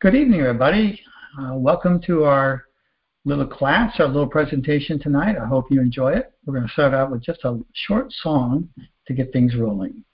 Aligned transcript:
Good 0.00 0.16
evening, 0.16 0.40
everybody. 0.40 1.00
Uh, 1.40 1.54
welcome 1.54 1.98
to 2.02 2.24
our 2.24 2.64
little 3.24 3.46
class, 3.46 3.94
our 4.00 4.08
little 4.08 4.26
presentation 4.26 4.98
tonight. 4.98 5.36
I 5.40 5.46
hope 5.46 5.70
you 5.70 5.80
enjoy 5.80 6.12
it. 6.12 6.32
We're 6.44 6.54
going 6.54 6.66
to 6.66 6.72
start 6.72 6.92
out 6.92 7.10
with 7.10 7.22
just 7.22 7.42
a 7.44 7.58
short 7.72 8.12
song 8.12 8.68
to 9.06 9.14
get 9.14 9.32
things 9.32 9.56
rolling. 9.56 10.04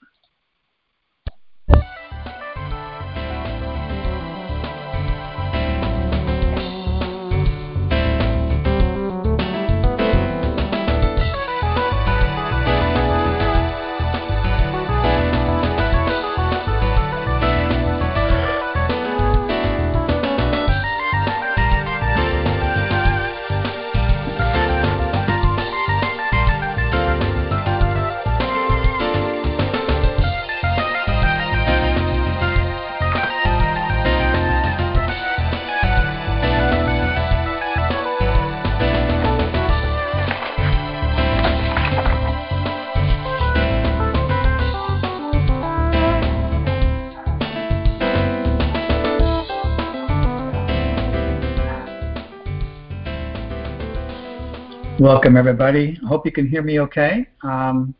Welcome, 55.13 55.35
everybody. 55.35 55.99
I 56.01 56.07
hope 56.07 56.25
you 56.25 56.31
can 56.31 56.47
hear 56.47 56.61
me 56.61 56.79
okay. 56.79 57.27
Um, 57.43 57.93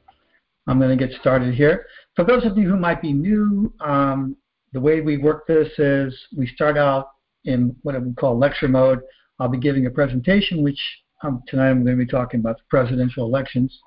I'm 0.66 0.80
going 0.80 0.98
to 0.98 1.08
get 1.08 1.14
started 1.20 1.54
here. 1.54 1.86
For 2.16 2.24
those 2.24 2.46
of 2.46 2.58
you 2.58 2.70
who 2.70 2.78
might 2.78 3.02
be 3.02 3.12
new, 3.12 3.74
um, 3.82 4.38
the 4.72 4.80
way 4.80 5.02
we 5.02 5.18
work 5.18 5.46
this 5.46 5.68
is 5.78 6.18
we 6.38 6.48
start 6.48 6.78
out 6.78 7.10
in 7.44 7.76
what 7.82 8.02
we 8.02 8.14
call 8.14 8.40
lecture 8.40 8.70
mode. 8.70 9.02
I'll 9.40 9.50
be 9.50 9.58
giving 9.58 9.88
a 9.88 9.90
presentation, 9.90 10.64
which 10.64 10.80
um, 11.22 11.44
tonight 11.50 11.72
I'm 11.72 11.84
going 11.84 12.00
to 12.00 12.06
be 12.06 12.10
talking 12.10 12.40
about 12.40 12.56
the 12.60 12.64
presidential 12.70 13.26
elections. 13.26 13.78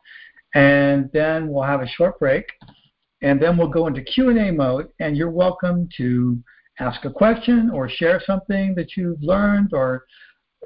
And 0.54 1.08
then 1.14 1.48
we'll 1.48 1.64
have 1.64 1.80
a 1.80 1.88
short 1.88 2.20
break. 2.20 2.44
And 3.22 3.40
then 3.40 3.56
we'll 3.56 3.68
go 3.68 3.86
into 3.86 4.02
Q&A 4.02 4.50
mode, 4.50 4.88
and 5.00 5.16
you're 5.16 5.30
welcome 5.30 5.88
to 5.96 6.38
ask 6.78 7.06
a 7.06 7.10
question 7.10 7.70
or 7.72 7.88
share 7.88 8.20
something 8.26 8.74
that 8.74 8.98
you've 8.98 9.22
learned 9.22 9.70
or 9.72 10.04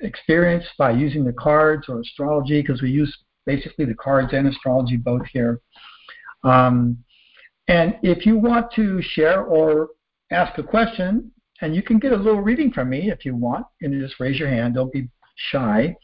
experience 0.03 0.65
by 0.79 0.91
using 0.91 1.25
the 1.25 1.33
cards 1.33 1.89
or 1.89 2.01
astrology 2.01 2.63
because 2.63 2.83
we 2.83 2.91
use 2.91 3.17
basically 3.47 3.85
the 3.85 3.95
cards 3.95 4.33
and 4.33 4.47
astrology 4.47 4.97
both 4.97 5.27
here. 5.33 5.61
Um, 6.45 6.99
and 7.69 7.97
if 8.03 8.25
you 8.25 8.39
want 8.39 8.73
to 8.73 9.01
share 9.03 9.43
or 9.43 9.89
ask 10.31 10.59
a 10.59 10.63
question, 10.63 11.31
and 11.61 11.75
you 11.75 11.83
can 11.83 11.99
get 11.99 12.13
a 12.13 12.17
little 12.17 12.41
reading 12.41 12.71
from 12.73 12.91
me 12.91 13.11
if 13.11 13.25
you 13.25 13.35
want, 13.35 13.67
and 13.83 13.93
you 13.93 14.01
just 14.01 14.21
raise 14.21 14.39
your 14.39 14.49
hand. 14.49 14.75
Don't 14.75 14.93
be 14.93 15.09
shy. 15.51 15.97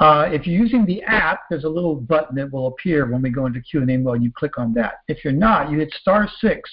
Uh, 0.00 0.28
if 0.32 0.46
you're 0.46 0.58
using 0.58 0.86
the 0.86 1.02
app, 1.02 1.40
there's 1.50 1.64
a 1.64 1.68
little 1.68 1.94
button 1.94 2.34
that 2.36 2.50
will 2.50 2.68
appear 2.68 3.10
when 3.10 3.20
we 3.20 3.30
go 3.30 3.46
into 3.46 3.60
Q&A 3.60 3.84
mode, 3.98 4.16
and 4.16 4.24
you 4.24 4.32
click 4.32 4.58
on 4.58 4.72
that. 4.74 4.94
If 5.08 5.22
you're 5.22 5.32
not, 5.32 5.70
you 5.70 5.78
hit 5.78 5.92
star 5.92 6.28
six, 6.40 6.70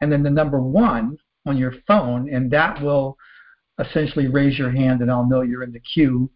and 0.00 0.12
then 0.12 0.22
the 0.22 0.30
number 0.30 0.60
one 0.60 1.16
on 1.46 1.56
your 1.56 1.72
phone, 1.86 2.32
and 2.32 2.50
that 2.50 2.82
will 2.82 3.16
essentially 3.78 4.26
raise 4.26 4.58
your 4.58 4.70
hand 4.70 5.00
and 5.00 5.10
I'll 5.10 5.28
know 5.28 5.42
you're 5.42 5.62
in 5.62 5.72
the 5.72 5.80
queue 5.80 6.30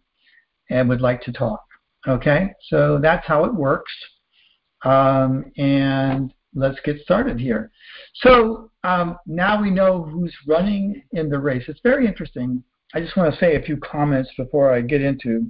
and 0.69 0.87
would 0.89 1.01
like 1.01 1.21
to 1.23 1.31
talk. 1.31 1.61
Okay, 2.07 2.53
so 2.69 2.99
that's 3.01 3.25
how 3.25 3.45
it 3.45 3.53
works. 3.53 3.93
Um, 4.83 5.51
and 5.57 6.33
let's 6.53 6.79
get 6.83 6.99
started 6.99 7.39
here. 7.39 7.71
So 8.15 8.71
um, 8.83 9.17
now 9.25 9.61
we 9.61 9.69
know 9.69 10.03
who's 10.03 10.35
running 10.47 11.01
in 11.13 11.29
the 11.29 11.39
race. 11.39 11.63
It's 11.67 11.79
very 11.83 12.05
interesting. 12.05 12.63
I 12.93 12.99
just 12.99 13.15
want 13.15 13.33
to 13.33 13.39
say 13.39 13.55
a 13.55 13.61
few 13.61 13.77
comments 13.77 14.29
before 14.37 14.73
I 14.73 14.81
get 14.81 15.01
into 15.01 15.47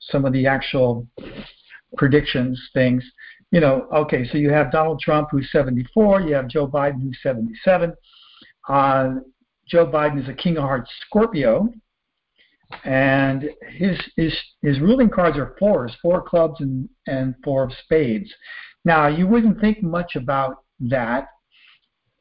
some 0.00 0.24
of 0.24 0.32
the 0.32 0.46
actual 0.46 1.06
predictions 1.96 2.60
things. 2.72 3.04
You 3.50 3.60
know, 3.60 3.88
okay, 3.94 4.28
so 4.28 4.38
you 4.38 4.50
have 4.50 4.70
Donald 4.70 5.00
Trump 5.00 5.28
who's 5.30 5.50
74, 5.50 6.22
you 6.22 6.34
have 6.34 6.48
Joe 6.48 6.68
Biden 6.68 7.02
who's 7.02 7.18
77. 7.22 7.94
Uh, 8.68 9.14
Joe 9.68 9.86
Biden 9.86 10.20
is 10.22 10.28
a 10.28 10.34
King 10.34 10.56
of 10.56 10.64
Hearts 10.64 10.90
Scorpio, 11.06 11.68
and 12.84 13.50
his 13.70 13.98
his 14.16 14.34
his 14.62 14.80
ruling 14.80 15.10
cards 15.10 15.36
are 15.36 15.56
fours, 15.58 15.94
four 16.00 16.22
clubs 16.22 16.60
and 16.60 16.88
and 17.06 17.34
four 17.44 17.64
of 17.64 17.72
spades. 17.84 18.32
Now 18.84 19.06
you 19.06 19.26
wouldn't 19.26 19.60
think 19.60 19.82
much 19.82 20.16
about 20.16 20.64
that 20.80 21.28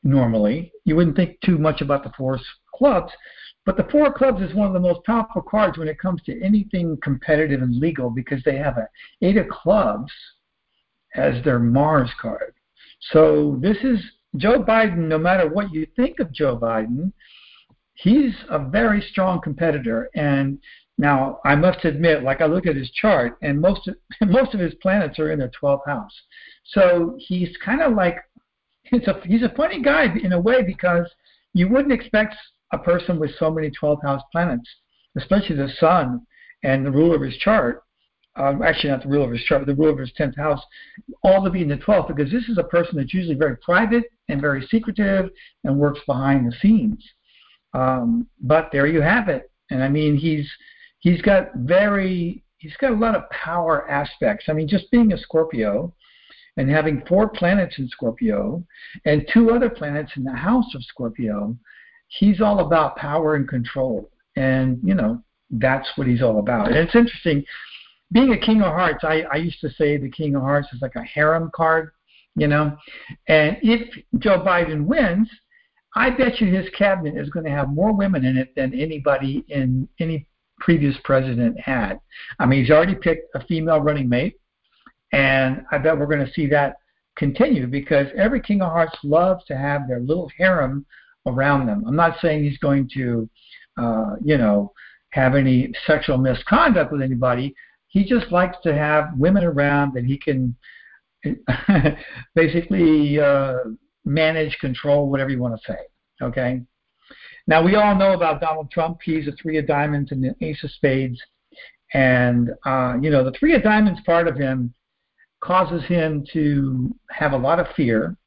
normally. 0.03 0.72
You 0.85 0.96
wouldn't 0.96 1.16
think 1.16 1.40
too 1.41 1.58
much 1.58 1.81
about 1.81 2.03
the 2.03 2.12
four 2.18 2.40
clubs, 2.74 3.12
but 3.66 3.78
the 3.78 3.88
four 3.91 4.12
clubs 4.14 4.41
is 4.41 4.53
one 4.53 4.68
of 4.68 4.74
the 4.74 4.79
most 4.79 5.03
powerful 5.06 5.41
cards 5.41 5.78
when 5.78 5.88
it 5.88 6.00
comes 6.00 6.22
to 6.24 6.41
anything 6.44 6.97
competitive 7.02 7.62
and 7.62 7.79
legal 7.79 8.09
because 8.09 8.41
they 8.44 8.58
have 8.58 8.78
a 8.78 8.88
eight 9.22 9.38
of 9.38 9.47
clubs 9.47 10.12
as 11.16 11.44
their 11.44 11.59
Mars 11.59 12.12
card. 12.22 12.53
So 13.12 13.58
this 13.62 13.78
is 13.84 14.00
Joe 14.38 14.64
Biden. 14.64 15.08
No 15.08 15.18
matter 15.18 15.50
what 15.50 15.72
you 15.72 15.88
think 15.96 16.20
of 16.20 16.31
Joe 16.31 16.58
Biden, 16.58 17.12
he's 17.96 18.34
a 18.50 18.59
very 18.59 19.02
strong 19.02 19.42
competitor. 19.42 20.09
And 20.16 20.59
now 20.98 21.40
I 21.46 21.56
must 21.56 21.86
admit, 21.86 22.24
like 22.24 22.42
I 22.42 22.46
look 22.46 22.66
at 22.66 22.76
his 22.76 22.90
chart, 22.92 23.38
and 23.42 23.59
most 23.59 23.88
of, 23.88 23.96
most 24.28 24.53
of 24.53 24.59
his 24.59 24.74
planets 24.76 25.20
are 25.20 25.31
in 25.31 25.40
their 25.40 25.52
12th 25.62 25.86
house. 25.86 26.14
So 26.66 27.16
he's 27.20 27.56
kind 27.64 27.81
of 27.81 27.94
like 27.94 28.18
it's 28.92 29.08
a 29.08 29.20
he's 29.26 29.44
a 29.44 29.53
funny 29.56 29.81
guy 29.81 30.06
in 30.24 30.34
a 30.34 30.40
way 30.40 30.64
because 30.64 31.09
you 31.53 31.68
wouldn't 31.68 31.94
expect 31.94 32.36
a 32.74 32.78
person 32.78 33.20
with 33.20 33.31
so 33.38 33.52
many 33.52 33.72
12th 33.72 34.03
house 34.03 34.22
planets, 34.31 34.70
especially 35.18 35.56
the 35.56 35.70
sun 35.80 36.22
and 36.64 36.86
the 36.86 36.92
ruler 36.92 37.16
of 37.16 37.22
his 37.22 37.38
chart. 37.38 37.84
Um, 38.38 38.62
actually, 38.62 38.92
not 38.92 39.02
the 39.02 39.09
ruler 39.09 39.25
of 39.25 39.31
his 39.31 39.44
chart, 39.44 39.62
but 39.62 39.68
the 39.68 39.75
ruler 39.75 39.94
of 39.94 40.00
his 40.00 40.14
10th 40.20 40.38
house, 40.38 40.62
all 41.24 41.44
to 41.44 41.50
be 41.50 41.62
in 41.62 41.68
the 41.68 41.78
12th 41.78 42.08
because 42.16 42.31
this 42.31 42.48
is 42.48 42.58
a 42.58 42.64
person 42.64 42.98
that's 42.98 43.14
usually 43.14 43.36
very 43.36 43.58
private 43.58 44.03
and 44.30 44.40
very 44.40 44.66
secretive 44.68 45.30
and 45.64 45.78
works 45.78 46.00
behind 46.06 46.46
the 46.46 46.56
scenes. 46.62 47.03
Um, 47.74 48.28
but 48.42 48.70
there 48.72 48.88
you 48.88 49.02
have 49.02 49.28
it. 49.28 49.52
And 49.70 49.84
I 49.84 49.90
mean, 49.90 50.16
he's 50.16 50.50
he's 51.00 51.22
got 51.22 51.53
very 51.56 52.44
he's 52.58 52.76
got 52.78 52.92
a 52.92 52.96
lot 52.96 53.16
of 53.16 53.30
power 53.30 53.90
aspects. 53.90 54.46
I 54.50 54.53
mean, 54.53 54.68
just 54.68 54.90
being 54.92 55.14
a 55.14 55.18
Scorpio 55.18 55.94
and 56.58 56.70
having 56.70 57.03
four 57.08 57.30
planets 57.30 57.76
in 57.78 57.88
Scorpio 57.90 58.64
and 59.06 59.28
two 59.34 59.52
other 59.52 59.70
planets 59.70 60.12
in 60.16 60.24
the 60.24 60.36
house 60.36 60.74
of 60.74 60.84
Scorpio, 60.84 61.56
he's 62.08 62.42
all 62.42 62.59
about 62.59 62.96
power 62.96 63.36
and 63.36 63.47
control. 63.47 64.09
And 64.36 64.80
you 64.84 64.96
know, 64.96 65.22
that's 65.52 65.90
what 65.96 66.08
he's 66.08 66.22
all 66.22 66.40
about. 66.40 66.68
And 66.68 66.78
it's 66.78 66.96
interesting. 66.96 67.44
Being 68.12 68.31
a 68.31 68.38
King 68.38 68.62
of 68.62 68.73
Hearts, 68.73 69.03
I, 69.03 69.23
I 69.31 69.35
used 69.35 69.59
to 69.62 69.69
say 69.72 69.97
the 69.97 70.09
King 70.09 70.35
of 70.35 70.41
Hearts 70.41 70.69
is 70.73 70.81
like 70.81 70.95
a 70.95 71.03
harem 71.03 71.51
card, 71.53 71.91
you 72.35 72.47
know. 72.47 72.78
And 73.28 73.57
if 73.62 73.90
Joe 74.19 74.40
Biden 74.40 74.85
wins, 74.85 75.29
I 75.95 76.12
bet 76.12 76.40
you 76.40 76.53
his 76.53 76.69
cabinet 76.78 77.17
is 77.17 77.29
going 77.29 77.46
to 77.46 77.51
have 77.51 77.69
more 77.69 77.91
women 77.91 78.23
in 78.23 78.38
it 78.38 78.53
than 78.56 78.73
anybody 78.73 79.44
in 79.50 79.90
any 80.00 80.28
previous 80.59 80.96
president 81.03 81.59
had. 81.59 82.00
I 82.40 82.46
mean, 82.46 82.62
he's 82.62 82.72
already 82.72 82.96
picked 82.96 83.35
a 83.35 83.46
female 83.46 83.79
running 83.79 84.07
mate, 84.07 84.40
and 85.12 85.66
I 85.72 85.78
bet 85.78 85.97
we're 85.97 86.06
going 86.06 86.25
to 86.25 86.34
see 86.34 86.47
that 86.47 86.78
continue 87.16 87.67
because 87.67 88.07
every 88.16 88.40
King 88.41 88.62
of 88.62 88.72
Hearts 88.72 88.97
loves 89.03 89.44
to 89.46 89.57
have 89.57 89.88
their 89.88 90.00
little 90.00 90.29
harem 90.38 90.85
around 91.25 91.66
them. 91.66 91.84
I'm 91.88 91.96
not 91.96 92.19
saying 92.22 92.44
he's 92.44 92.59
going 92.59 92.90
to, 92.93 93.29
uh, 93.78 94.16
you 94.23 94.37
know, 94.37 94.72
have 95.09 95.35
any 95.35 95.72
sexual 95.85 96.17
misconduct 96.17 96.91
with 96.91 97.02
anybody. 97.02 97.55
He 97.87 98.03
just 98.03 98.31
likes 98.31 98.57
to 98.63 98.73
have 98.73 99.17
women 99.17 99.43
around 99.43 99.93
that 99.93 100.03
he 100.03 100.17
can 100.17 100.55
basically 102.35 103.19
uh, 103.19 103.57
manage, 104.05 104.57
control, 104.59 105.09
whatever 105.09 105.29
you 105.29 105.39
want 105.39 105.59
to 105.59 105.72
say. 105.72 105.79
Okay. 106.22 106.61
Now 107.47 107.63
we 107.63 107.75
all 107.75 107.95
know 107.95 108.13
about 108.13 108.41
Donald 108.41 108.69
Trump. 108.72 108.99
He's 109.03 109.28
a 109.28 109.31
three 109.41 109.57
of 109.57 109.67
diamonds 109.67 110.11
and 110.11 110.23
an 110.25 110.35
ace 110.41 110.63
of 110.63 110.72
spades, 110.72 111.19
and 111.93 112.49
uh, 112.66 112.97
you 113.01 113.09
know 113.09 113.23
the 113.23 113.31
three 113.39 113.55
of 113.55 113.63
diamonds 113.63 114.01
part 114.05 114.28
of 114.28 114.35
him 114.35 114.73
causes 115.39 115.84
him 115.85 116.25
to 116.34 116.93
have 117.11 117.31
a 117.31 117.37
lot 117.37 117.59
of 117.59 117.67
fear. 117.75 118.17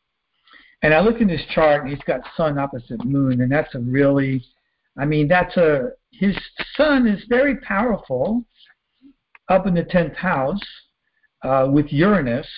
And 0.82 0.94
I 0.94 1.00
look 1.00 1.20
in 1.20 1.28
his 1.28 1.44
chart, 1.54 1.82
and 1.82 1.90
he's 1.90 2.02
got 2.06 2.20
Sun 2.36 2.58
opposite 2.58 3.04
Moon, 3.04 3.42
and 3.42 3.52
that's 3.52 3.74
a 3.74 3.80
really, 3.80 4.42
I 4.98 5.04
mean, 5.04 5.28
that's 5.28 5.56
a 5.58 5.90
his 6.10 6.36
Sun 6.76 7.06
is 7.06 7.22
very 7.28 7.56
powerful 7.58 8.44
up 9.50 9.66
in 9.66 9.74
the 9.74 9.84
tenth 9.84 10.16
house 10.16 10.60
uh, 11.44 11.68
with 11.70 11.92
Uranus 11.92 12.48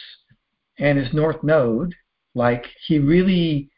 and 0.79 0.99
his 0.99 1.12
North 1.12 1.43
Node, 1.43 1.94
like 2.35 2.67
he 2.87 2.99
really 2.99 3.71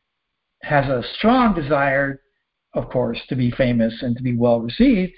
has 0.62 0.86
a 0.86 1.02
strong 1.16 1.54
desire 1.54 2.20
of 2.74 2.88
course, 2.88 3.20
to 3.28 3.36
be 3.36 3.50
famous 3.52 3.94
and 4.02 4.16
to 4.16 4.22
be 4.22 4.36
well 4.36 4.60
received. 4.60 5.12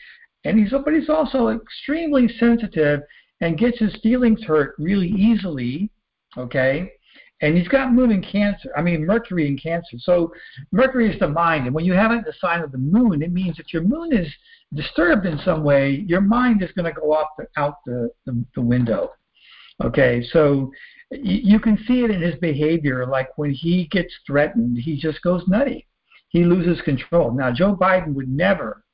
And 0.44 0.58
he's 0.58 0.70
but 0.70 0.94
he's 0.94 1.08
also 1.08 1.48
extremely 1.48 2.28
sensitive 2.38 3.00
and 3.40 3.58
gets 3.58 3.78
his 3.78 3.96
feelings 4.02 4.42
hurt 4.44 4.74
really 4.78 5.08
easily. 5.08 5.90
Okay, 6.36 6.90
and 7.40 7.56
he's 7.56 7.68
got 7.68 7.92
moon 7.92 8.12
in 8.12 8.22
Cancer. 8.22 8.70
I 8.76 8.82
mean 8.82 9.04
Mercury 9.04 9.48
in 9.48 9.58
Cancer. 9.58 9.96
So 9.98 10.32
Mercury 10.70 11.12
is 11.12 11.18
the 11.18 11.28
mind, 11.28 11.66
and 11.66 11.74
when 11.74 11.84
you 11.84 11.94
have 11.94 12.12
it 12.12 12.18
in 12.18 12.24
the 12.24 12.34
sign 12.40 12.60
of 12.60 12.72
the 12.72 12.78
moon, 12.78 13.22
it 13.22 13.32
means 13.32 13.58
if 13.58 13.72
your 13.72 13.82
moon 13.82 14.12
is 14.12 14.32
disturbed 14.76 15.26
in 15.26 15.38
some 15.44 15.64
way, 15.64 16.04
your 16.06 16.20
mind 16.20 16.62
is 16.62 16.70
going 16.72 16.92
to 16.92 17.00
go 17.00 17.12
off 17.12 17.28
the, 17.38 17.46
out 17.56 17.76
the, 17.86 18.10
the, 18.26 18.44
the 18.54 18.60
window. 18.60 19.10
Okay, 19.84 20.24
so 20.32 20.70
you 21.10 21.60
can 21.60 21.76
see 21.86 22.02
it 22.02 22.10
in 22.10 22.22
his 22.22 22.36
behavior. 22.36 23.06
Like 23.06 23.36
when 23.36 23.50
he 23.50 23.88
gets 23.90 24.12
threatened, 24.26 24.78
he 24.78 24.96
just 24.98 25.20
goes 25.22 25.42
nutty. 25.46 25.86
He 26.28 26.44
loses 26.44 26.80
control. 26.82 27.32
Now, 27.32 27.52
Joe 27.52 27.76
Biden 27.76 28.14
would 28.14 28.28
never, 28.28 28.84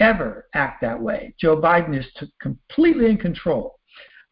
ever 0.00 0.46
act 0.54 0.80
that 0.82 1.00
way. 1.00 1.34
Joe 1.40 1.60
Biden 1.60 1.98
is 1.98 2.06
completely 2.40 3.06
in 3.06 3.16
control 3.16 3.78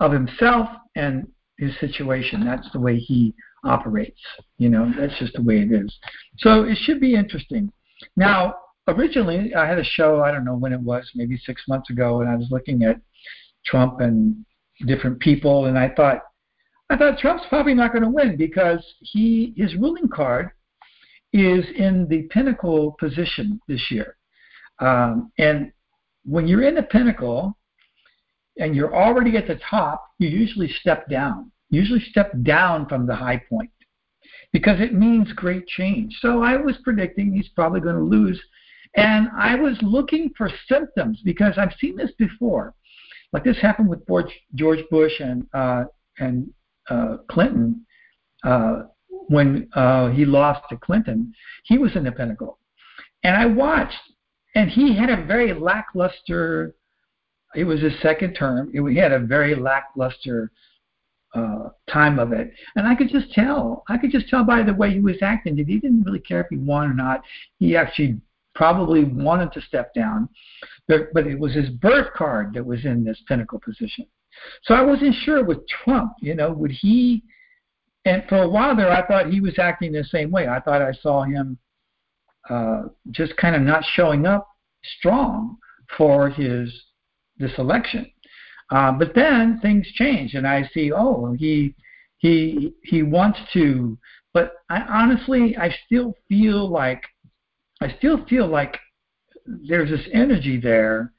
of 0.00 0.12
himself 0.12 0.68
and 0.94 1.26
his 1.58 1.72
situation. 1.80 2.44
That's 2.44 2.70
the 2.72 2.80
way 2.80 2.98
he 2.98 3.34
operates. 3.64 4.20
You 4.58 4.68
know, 4.68 4.92
that's 4.98 5.18
just 5.18 5.34
the 5.34 5.42
way 5.42 5.60
it 5.60 5.72
is. 5.72 5.96
So 6.38 6.64
it 6.64 6.76
should 6.82 7.00
be 7.00 7.14
interesting. 7.14 7.72
Now, 8.16 8.54
originally, 8.88 9.54
I 9.54 9.66
had 9.66 9.78
a 9.78 9.84
show, 9.84 10.22
I 10.22 10.30
don't 10.30 10.44
know 10.44 10.56
when 10.56 10.72
it 10.72 10.80
was, 10.80 11.10
maybe 11.14 11.36
six 11.44 11.62
months 11.68 11.90
ago, 11.90 12.20
and 12.20 12.30
I 12.30 12.36
was 12.36 12.48
looking 12.50 12.82
at 12.82 13.00
Trump 13.64 14.00
and 14.00 14.44
different 14.86 15.20
people, 15.20 15.66
and 15.66 15.78
I 15.78 15.88
thought, 15.90 16.20
I 16.88 16.96
thought 16.96 17.18
Trump's 17.18 17.44
probably 17.48 17.74
not 17.74 17.92
going 17.92 18.04
to 18.04 18.10
win 18.10 18.36
because 18.36 18.84
he 19.00 19.52
his 19.56 19.74
ruling 19.74 20.08
card 20.08 20.50
is 21.32 21.64
in 21.76 22.06
the 22.08 22.22
pinnacle 22.30 22.96
position 22.98 23.60
this 23.66 23.90
year. 23.90 24.16
Um, 24.78 25.32
and 25.38 25.72
when 26.24 26.46
you're 26.46 26.62
in 26.62 26.74
the 26.74 26.82
pinnacle 26.82 27.56
and 28.58 28.74
you're 28.74 28.94
already 28.94 29.36
at 29.36 29.46
the 29.46 29.58
top, 29.68 30.04
you 30.18 30.28
usually 30.28 30.68
step 30.80 31.08
down. 31.08 31.50
Usually 31.70 32.00
step 32.00 32.32
down 32.42 32.88
from 32.88 33.06
the 33.06 33.14
high 33.16 33.42
point 33.48 33.70
because 34.52 34.80
it 34.80 34.94
means 34.94 35.32
great 35.32 35.66
change. 35.66 36.16
So 36.20 36.42
I 36.42 36.56
was 36.56 36.76
predicting 36.84 37.32
he's 37.32 37.48
probably 37.48 37.80
going 37.80 37.96
to 37.96 38.02
lose. 38.02 38.40
And 38.96 39.28
I 39.36 39.54
was 39.56 39.76
looking 39.82 40.32
for 40.36 40.50
symptoms 40.68 41.20
because 41.24 41.54
I've 41.58 41.74
seen 41.78 41.96
this 41.96 42.12
before. 42.18 42.74
Like 43.32 43.44
this 43.44 43.58
happened 43.60 43.88
with 43.88 44.00
George 44.54 44.82
Bush 44.90 45.12
and 45.20 45.46
uh, 45.52 45.84
and 46.18 46.48
uh, 46.88 47.18
Clinton 47.30 47.84
uh, 48.44 48.84
when 49.28 49.68
uh, 49.74 50.08
he 50.10 50.24
lost 50.24 50.62
to 50.70 50.76
Clinton. 50.76 51.32
He 51.64 51.76
was 51.76 51.94
in 51.96 52.04
the 52.04 52.12
pinnacle, 52.12 52.58
and 53.22 53.36
I 53.36 53.46
watched, 53.46 53.98
and 54.54 54.70
he 54.70 54.96
had 54.96 55.10
a 55.10 55.24
very 55.24 55.52
lackluster. 55.52 56.74
It 57.54 57.64
was 57.64 57.80
his 57.80 57.92
second 58.00 58.34
term. 58.34 58.70
It, 58.72 58.82
he 58.90 58.96
had 58.96 59.12
a 59.12 59.18
very 59.18 59.54
lackluster 59.54 60.50
uh, 61.34 61.68
time 61.90 62.18
of 62.18 62.32
it, 62.32 62.52
and 62.76 62.86
I 62.86 62.94
could 62.94 63.10
just 63.10 63.32
tell. 63.32 63.84
I 63.88 63.98
could 63.98 64.12
just 64.12 64.28
tell 64.28 64.44
by 64.44 64.62
the 64.62 64.72
way 64.72 64.92
he 64.92 65.00
was 65.00 65.16
acting 65.20 65.56
that 65.56 65.66
he 65.66 65.78
didn't 65.78 66.04
really 66.04 66.20
care 66.20 66.40
if 66.40 66.46
he 66.48 66.56
won 66.56 66.90
or 66.90 66.94
not. 66.94 67.22
He 67.58 67.76
actually 67.76 68.20
probably 68.56 69.04
wanted 69.04 69.52
to 69.52 69.60
step 69.60 69.94
down, 69.94 70.28
but, 70.88 71.12
but 71.14 71.26
it 71.26 71.38
was 71.38 71.54
his 71.54 71.68
birth 71.70 72.12
card 72.14 72.54
that 72.54 72.64
was 72.64 72.84
in 72.84 73.04
this 73.04 73.22
pinnacle 73.28 73.60
position. 73.64 74.06
So 74.64 74.74
I 74.74 74.82
wasn't 74.82 75.14
sure 75.24 75.44
with 75.44 75.66
Trump, 75.68 76.12
you 76.20 76.34
know, 76.34 76.52
would 76.52 76.72
he? 76.72 77.22
And 78.04 78.24
for 78.28 78.42
a 78.42 78.48
while 78.48 78.74
there, 78.74 78.90
I 78.90 79.06
thought 79.06 79.30
he 79.30 79.40
was 79.40 79.58
acting 79.58 79.92
the 79.92 80.04
same 80.04 80.30
way. 80.30 80.48
I 80.48 80.60
thought 80.60 80.82
I 80.82 80.92
saw 80.92 81.22
him 81.22 81.58
uh, 82.48 82.84
just 83.10 83.36
kind 83.36 83.56
of 83.56 83.62
not 83.62 83.84
showing 83.94 84.26
up 84.26 84.48
strong 84.98 85.56
for 85.96 86.30
his 86.30 86.72
this 87.38 87.52
election. 87.58 88.10
Uh, 88.70 88.92
but 88.92 89.14
then 89.14 89.58
things 89.60 89.86
change, 89.94 90.34
and 90.34 90.46
I 90.46 90.68
see, 90.72 90.90
oh, 90.92 91.34
he 91.38 91.74
he 92.18 92.72
he 92.82 93.02
wants 93.02 93.38
to. 93.52 93.96
But 94.32 94.54
I 94.70 94.80
honestly, 94.80 95.56
I 95.56 95.74
still 95.86 96.14
feel 96.28 96.68
like 96.68 97.02
I 97.80 97.94
still 97.98 98.24
feel 98.26 98.46
like 98.46 98.78
there's 99.46 99.90
this 99.90 100.08
energy 100.12 100.58
there. 100.58 101.12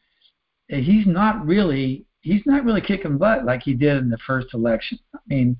He's 0.68 1.07
not 1.07 1.45
really 1.45 2.06
he's 2.21 2.45
not 2.45 2.65
really 2.65 2.81
kicking 2.81 3.18
butt 3.18 3.45
like 3.45 3.63
he 3.63 3.74
did 3.74 3.98
in 3.98 4.09
the 4.09 4.18
first 4.25 4.54
election. 4.54 5.00
I 5.15 5.19
mean, 5.27 5.57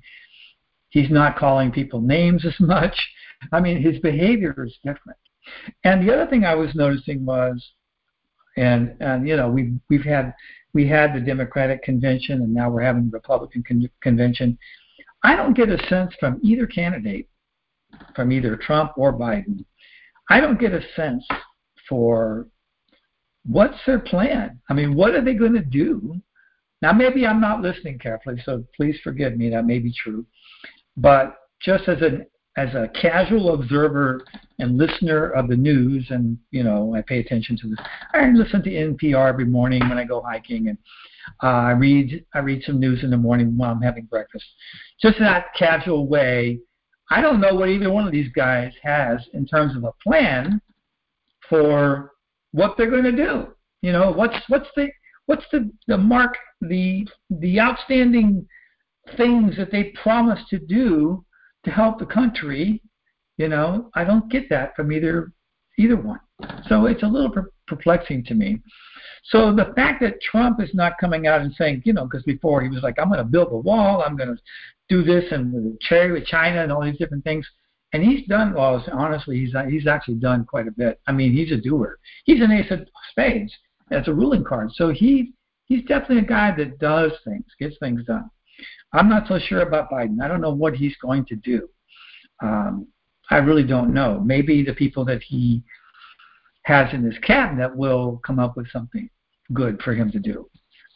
he's 0.90 1.10
not 1.10 1.38
calling 1.38 1.72
people 1.72 2.00
names 2.00 2.44
as 2.44 2.58
much. 2.60 2.94
I 3.52 3.60
mean, 3.60 3.80
his 3.80 3.98
behavior 4.00 4.64
is 4.64 4.76
different. 4.84 5.18
And 5.84 6.06
the 6.06 6.12
other 6.12 6.28
thing 6.28 6.44
I 6.44 6.54
was 6.54 6.74
noticing 6.74 7.24
was, 7.24 7.64
and 8.56 8.96
and 9.00 9.26
you 9.26 9.36
know 9.36 9.48
we've 9.48 9.78
we've 9.88 10.04
had 10.04 10.34
we 10.74 10.86
had 10.86 11.14
the 11.14 11.20
Democratic 11.20 11.82
convention 11.82 12.42
and 12.42 12.52
now 12.52 12.68
we're 12.68 12.82
having 12.82 13.06
the 13.06 13.16
Republican 13.16 13.62
con- 13.66 13.90
convention. 14.02 14.58
I 15.22 15.36
don't 15.36 15.56
get 15.56 15.70
a 15.70 15.78
sense 15.88 16.12
from 16.20 16.38
either 16.42 16.66
candidate, 16.66 17.28
from 18.14 18.30
either 18.30 18.56
Trump 18.56 18.92
or 18.96 19.12
Biden. 19.12 19.64
I 20.30 20.40
don't 20.40 20.60
get 20.60 20.72
a 20.72 20.80
sense 20.94 21.26
for 21.88 22.46
what's 23.46 23.78
their 23.86 23.98
plan. 23.98 24.60
I 24.68 24.74
mean, 24.74 24.94
what 24.94 25.14
are 25.14 25.24
they 25.24 25.34
going 25.34 25.54
to 25.54 25.64
do 25.64 26.20
now, 26.80 26.92
maybe 26.92 27.26
I'm 27.26 27.40
not 27.40 27.60
listening 27.60 27.98
carefully, 27.98 28.40
so 28.44 28.64
please 28.76 28.96
forgive 29.02 29.36
me. 29.36 29.50
That 29.50 29.66
may 29.66 29.78
be 29.78 29.92
true. 29.92 30.24
But 30.96 31.36
just 31.60 31.88
as 31.88 32.00
an 32.02 32.26
as 32.56 32.74
a 32.74 32.90
casual 33.00 33.54
observer 33.54 34.24
and 34.58 34.76
listener 34.76 35.30
of 35.30 35.48
the 35.48 35.56
news, 35.56 36.06
and 36.10 36.38
you 36.50 36.62
know, 36.62 36.94
I 36.94 37.02
pay 37.02 37.20
attention 37.20 37.56
to 37.58 37.68
this. 37.68 37.78
I 38.14 38.30
listen 38.30 38.62
to 38.64 38.70
NPR 38.70 39.28
every 39.28 39.44
morning 39.44 39.88
when 39.88 39.98
I 39.98 40.04
go 40.04 40.22
hiking, 40.22 40.68
and 40.68 40.78
uh, 41.42 41.46
I 41.46 41.70
read 41.72 42.24
I 42.34 42.40
read 42.40 42.62
some 42.64 42.78
news 42.78 43.02
in 43.02 43.10
the 43.10 43.16
morning 43.16 43.56
while 43.56 43.72
I'm 43.72 43.82
having 43.82 44.04
breakfast. 44.04 44.44
Just 45.02 45.18
in 45.18 45.24
that 45.24 45.46
casual 45.58 46.06
way, 46.06 46.60
I 47.10 47.20
don't 47.20 47.40
know 47.40 47.54
what 47.54 47.70
either 47.70 47.90
one 47.90 48.06
of 48.06 48.12
these 48.12 48.30
guys 48.32 48.72
has 48.82 49.20
in 49.32 49.46
terms 49.46 49.76
of 49.76 49.84
a 49.84 49.92
plan 50.02 50.60
for 51.48 52.12
what 52.52 52.76
they're 52.76 52.90
going 52.90 53.04
to 53.04 53.12
do. 53.12 53.48
You 53.82 53.92
know, 53.92 54.10
what's 54.10 54.36
what's 54.48 54.68
the 54.76 54.88
what's 55.26 55.44
the, 55.52 55.70
the 55.86 55.96
mark 55.96 56.36
the 56.60 57.06
the 57.30 57.60
outstanding 57.60 58.46
things 59.16 59.56
that 59.56 59.70
they 59.70 59.92
promise 60.02 60.40
to 60.50 60.58
do 60.58 61.24
to 61.64 61.70
help 61.70 61.98
the 61.98 62.06
country 62.06 62.82
you 63.36 63.48
know 63.48 63.90
i 63.94 64.04
don't 64.04 64.30
get 64.30 64.48
that 64.50 64.74
from 64.76 64.92
either 64.92 65.32
either 65.78 65.96
one 65.96 66.20
so 66.68 66.86
it's 66.86 67.02
a 67.02 67.06
little 67.06 67.32
perplexing 67.66 68.24
to 68.24 68.34
me 68.34 68.60
so 69.24 69.54
the 69.54 69.72
fact 69.76 70.00
that 70.00 70.20
trump 70.20 70.60
is 70.60 70.70
not 70.74 70.92
coming 71.00 71.26
out 71.26 71.40
and 71.40 71.52
saying 71.54 71.82
you 71.84 71.92
know 71.92 72.04
because 72.04 72.22
before 72.24 72.62
he 72.62 72.68
was 72.68 72.82
like 72.82 72.96
i'm 72.98 73.08
going 73.08 73.18
to 73.18 73.24
build 73.24 73.52
a 73.52 73.56
wall 73.56 74.02
i'm 74.02 74.16
going 74.16 74.34
to 74.34 74.40
do 74.88 75.02
this 75.02 75.24
and 75.32 75.52
with 75.52 75.80
trade 75.80 76.12
with 76.12 76.24
china 76.24 76.62
and 76.62 76.72
all 76.72 76.84
these 76.84 76.98
different 76.98 77.24
things 77.24 77.46
and 77.92 78.02
he's 78.02 78.26
done 78.28 78.54
well 78.54 78.84
honestly 78.92 79.38
he's 79.38 79.54
he's 79.68 79.86
actually 79.86 80.14
done 80.14 80.44
quite 80.44 80.68
a 80.68 80.72
bit 80.72 81.00
i 81.06 81.12
mean 81.12 81.32
he's 81.32 81.52
a 81.52 81.56
doer 81.56 81.98
he's 82.24 82.40
an 82.40 82.52
ace 82.52 82.70
of 82.70 82.80
spades 83.10 83.52
That's 83.90 84.08
a 84.08 84.12
ruling 84.12 84.44
card. 84.44 84.70
So 84.74 84.90
he 84.90 85.32
he's 85.66 85.84
definitely 85.84 86.18
a 86.18 86.22
guy 86.22 86.54
that 86.56 86.78
does 86.78 87.12
things, 87.24 87.44
gets 87.58 87.76
things 87.78 88.04
done. 88.04 88.30
I'm 88.92 89.08
not 89.08 89.28
so 89.28 89.38
sure 89.38 89.62
about 89.62 89.90
Biden. 89.90 90.22
I 90.22 90.28
don't 90.28 90.40
know 90.40 90.54
what 90.54 90.74
he's 90.74 90.96
going 91.02 91.24
to 91.26 91.36
do. 91.36 91.68
Um, 92.42 92.86
I 93.30 93.36
really 93.36 93.64
don't 93.64 93.92
know. 93.92 94.20
Maybe 94.24 94.64
the 94.64 94.72
people 94.72 95.04
that 95.04 95.22
he 95.22 95.62
has 96.68 96.92
in 96.92 97.02
his 97.02 97.18
cabinet 97.20 97.74
will 97.74 98.20
come 98.26 98.38
up 98.38 98.54
with 98.54 98.70
something 98.70 99.08
good 99.54 99.80
for 99.80 99.94
him 99.94 100.10
to 100.12 100.18
do, 100.18 100.46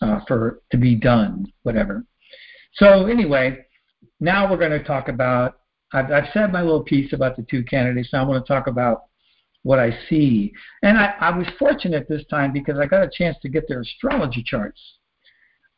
uh, 0.02 0.20
for 0.28 0.60
to 0.70 0.76
be 0.76 0.94
done, 0.94 1.46
whatever. 1.62 2.04
So 2.74 3.06
anyway, 3.06 3.64
now 4.20 4.50
we're 4.50 4.58
going 4.58 4.78
to 4.78 4.84
talk 4.84 5.08
about. 5.08 5.60
I've, 5.94 6.10
I've 6.12 6.28
said 6.34 6.52
my 6.52 6.60
little 6.60 6.82
piece 6.82 7.14
about 7.14 7.36
the 7.36 7.46
two 7.50 7.64
candidates. 7.64 8.10
Now 8.12 8.22
I 8.22 8.28
want 8.28 8.44
to 8.44 8.52
talk 8.52 8.66
about 8.66 9.04
what 9.62 9.78
I 9.78 9.96
see. 10.10 10.52
And 10.82 10.98
I, 10.98 11.14
I 11.20 11.36
was 11.36 11.46
fortunate 11.58 12.06
this 12.06 12.24
time 12.28 12.52
because 12.52 12.78
I 12.78 12.84
got 12.84 13.02
a 13.02 13.10
chance 13.10 13.38
to 13.40 13.48
get 13.48 13.66
their 13.66 13.80
astrology 13.80 14.42
charts. 14.42 14.80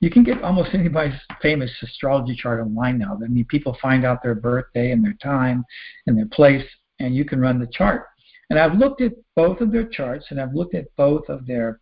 You 0.01 0.11
can 0.11 0.25
get 0.25 0.43
almost 0.43 0.71
anybody's 0.75 1.19
famous 1.41 1.71
astrology 1.83 2.35
chart 2.35 2.61
online 2.61 2.99
now. 2.99 3.17
I 3.23 3.29
mean, 3.29 3.45
people 3.45 3.77
find 3.81 4.05
out 4.05 4.25
their 4.25 4.35
birthday 4.35 4.91
and 4.91 5.05
their 5.05 5.17
time 5.23 5.65
and 6.09 6.19
their 6.19 6.27
place, 6.27 6.65
and 6.99 7.15
you 7.15 7.25
can 7.25 7.41
run 7.41 7.61
the 7.61 7.69
chart. 7.69 8.07
And 8.51 8.59
I've 8.59 8.75
looked 8.75 9.01
at 9.01 9.13
both 9.37 9.61
of 9.61 9.73
their 9.73 9.87
charts, 9.87 10.27
and 10.31 10.41
I've 10.41 10.55
looked 10.55 10.75
at 10.75 10.87
both 10.97 11.29
of 11.29 11.47
their 11.47 11.81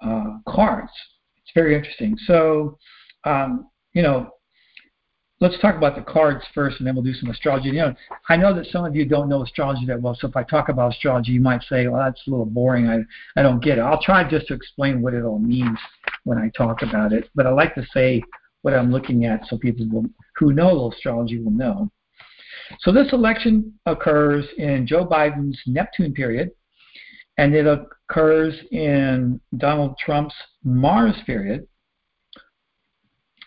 uh, 0.00 0.38
cards. 0.48 0.90
It's 1.38 1.52
very 1.54 1.76
interesting. 1.76 2.16
So, 2.26 2.78
um, 3.24 3.68
you 3.92 4.02
know, 4.02 4.30
let's 5.40 5.58
talk 5.60 5.76
about 5.76 5.94
the 5.94 6.02
cards 6.02 6.42
first, 6.54 6.78
and 6.78 6.86
then 6.86 6.94
we'll 6.94 7.04
do 7.04 7.14
some 7.14 7.30
astrology. 7.30 7.68
You 7.68 7.74
know, 7.74 7.94
I 8.28 8.36
know 8.36 8.54
that 8.54 8.66
some 8.66 8.84
of 8.84 8.96
you 8.96 9.04
don't 9.04 9.28
know 9.28 9.42
astrology 9.42 9.86
that 9.86 10.00
well, 10.00 10.16
so 10.18 10.28
if 10.28 10.36
I 10.36 10.42
talk 10.42 10.68
about 10.68 10.92
astrology, 10.92 11.32
you 11.32 11.40
might 11.40 11.62
say, 11.64 11.86
"Well, 11.86 12.02
that's 12.02 12.26
a 12.26 12.30
little 12.30 12.46
boring. 12.46 12.88
I 12.88 13.00
I 13.38 13.42
don't 13.42 13.62
get 13.62 13.78
it." 13.78 13.82
I'll 13.82 14.02
try 14.02 14.28
just 14.28 14.48
to 14.48 14.54
explain 14.54 15.02
what 15.02 15.14
it 15.14 15.22
all 15.22 15.38
means 15.38 15.78
when 16.24 16.38
I 16.38 16.50
talk 16.56 16.82
about 16.82 17.12
it, 17.12 17.28
but 17.34 17.46
I 17.46 17.50
like 17.50 17.74
to 17.74 17.86
say 17.92 18.22
what 18.62 18.74
I'm 18.74 18.90
looking 18.90 19.26
at 19.26 19.46
so 19.46 19.58
people 19.58 19.86
will, 19.90 20.06
who 20.36 20.54
know 20.54 20.90
astrology 20.90 21.38
will 21.38 21.50
know. 21.50 21.90
So 22.80 22.92
this 22.92 23.12
election 23.12 23.72
occurs 23.86 24.44
in 24.56 24.86
Joe 24.86 25.06
Biden's 25.06 25.60
Neptune 25.66 26.12
period, 26.12 26.50
and 27.38 27.54
it 27.54 27.66
occurs 27.66 28.54
in 28.70 29.40
Donald 29.56 29.96
Trump's 29.98 30.34
Mars 30.62 31.16
period. 31.26 31.66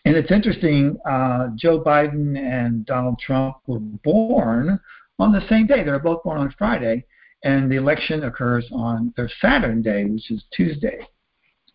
And 0.06 0.16
it's 0.16 0.32
interesting, 0.32 0.98
uh, 1.10 1.50
Joe 1.56 1.84
Biden 1.84 2.38
and 2.38 2.86
Donald 2.86 3.20
Trump 3.20 3.58
were 3.68 3.80
born 3.80 4.80
on 5.20 5.32
the 5.32 5.46
same 5.50 5.68
day. 5.68 5.84
They 5.84 5.92
were 5.92 6.00
both 6.00 6.24
born 6.24 6.40
on 6.40 6.54
Friday, 6.58 7.06
and 7.44 7.70
the 7.70 7.76
election 7.76 8.24
occurs 8.24 8.68
on 8.72 9.14
their 9.18 9.30
Saturn 9.42 9.82
day, 9.82 10.06
which 10.06 10.32
is 10.32 10.44
Tuesday. 10.54 11.06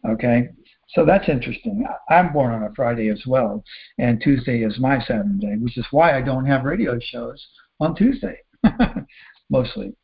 Okay, 0.09 0.49
so 0.95 1.05
that's 1.07 1.29
interesting. 1.29 1.85
I'm 2.11 2.33
born 2.33 2.53
on 2.53 2.65
a 2.65 2.75
Friday 2.75 3.09
as 3.09 3.23
well, 3.27 3.65
and 3.99 4.21
Tuesday 4.21 4.63
is 4.63 4.79
my 4.79 5.01
Saturn 5.01 5.39
day, 5.39 5.57
which 5.59 5.79
is 5.79 5.87
why 5.91 6.17
I 6.17 6.21
don't 6.21 6.45
have 6.45 6.65
radio 6.65 6.99
shows 7.01 7.45
on 7.81 7.95
Tuesday, 7.95 8.39
mostly. 9.51 9.95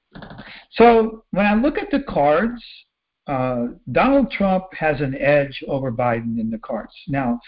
So 0.72 1.24
when 1.32 1.46
I 1.46 1.54
look 1.54 1.76
at 1.76 1.90
the 1.90 2.00
cards, 2.00 2.62
uh, 3.26 3.66
Donald 3.92 4.30
Trump 4.30 4.64
has 4.72 5.00
an 5.00 5.14
edge 5.20 5.62
over 5.68 5.92
Biden 5.92 6.40
in 6.40 6.50
the 6.50 6.58
cards. 6.58 6.92
Now, 7.08 7.38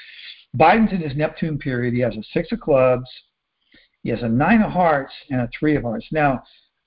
Biden's 0.56 0.92
in 0.92 1.00
his 1.00 1.16
Neptune 1.16 1.58
period. 1.58 1.94
He 1.94 2.00
has 2.00 2.16
a 2.16 2.22
six 2.34 2.52
of 2.52 2.60
clubs, 2.60 3.08
he 4.02 4.10
has 4.10 4.22
a 4.22 4.28
nine 4.28 4.60
of 4.60 4.70
hearts, 4.70 5.12
and 5.30 5.40
a 5.40 5.48
three 5.58 5.76
of 5.76 5.82
hearts. 5.82 6.06
Now, 6.12 6.42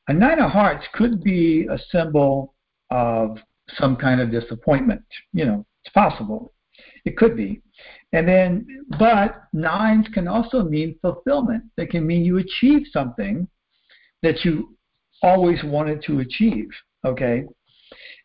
a 0.08 0.14
nine 0.14 0.40
of 0.40 0.52
hearts 0.52 0.86
could 0.94 1.24
be 1.24 1.68
a 1.72 1.80
symbol 1.92 2.54
of 2.92 3.38
some 3.78 3.96
kind 3.96 4.22
of 4.22 4.32
disappointment. 4.32 5.04
You 5.32 5.46
know, 5.46 5.66
it's 5.84 5.94
possible. 5.94 6.54
It 7.06 7.18
could 7.18 7.36
be. 7.36 7.62
And 8.14 8.28
then, 8.28 8.68
but 9.00 9.44
nines 9.54 10.08
can 10.14 10.28
also 10.28 10.64
mean 10.64 10.98
fulfillment. 11.02 11.64
They 11.76 11.86
can 11.86 12.06
mean 12.06 12.24
you 12.24 12.38
achieve 12.38 12.84
something 12.92 13.48
that 14.22 14.46
you 14.46 14.78
always 15.22 15.64
wanted 15.64 16.04
to 16.04 16.20
achieve. 16.20 16.70
Okay? 17.06 17.44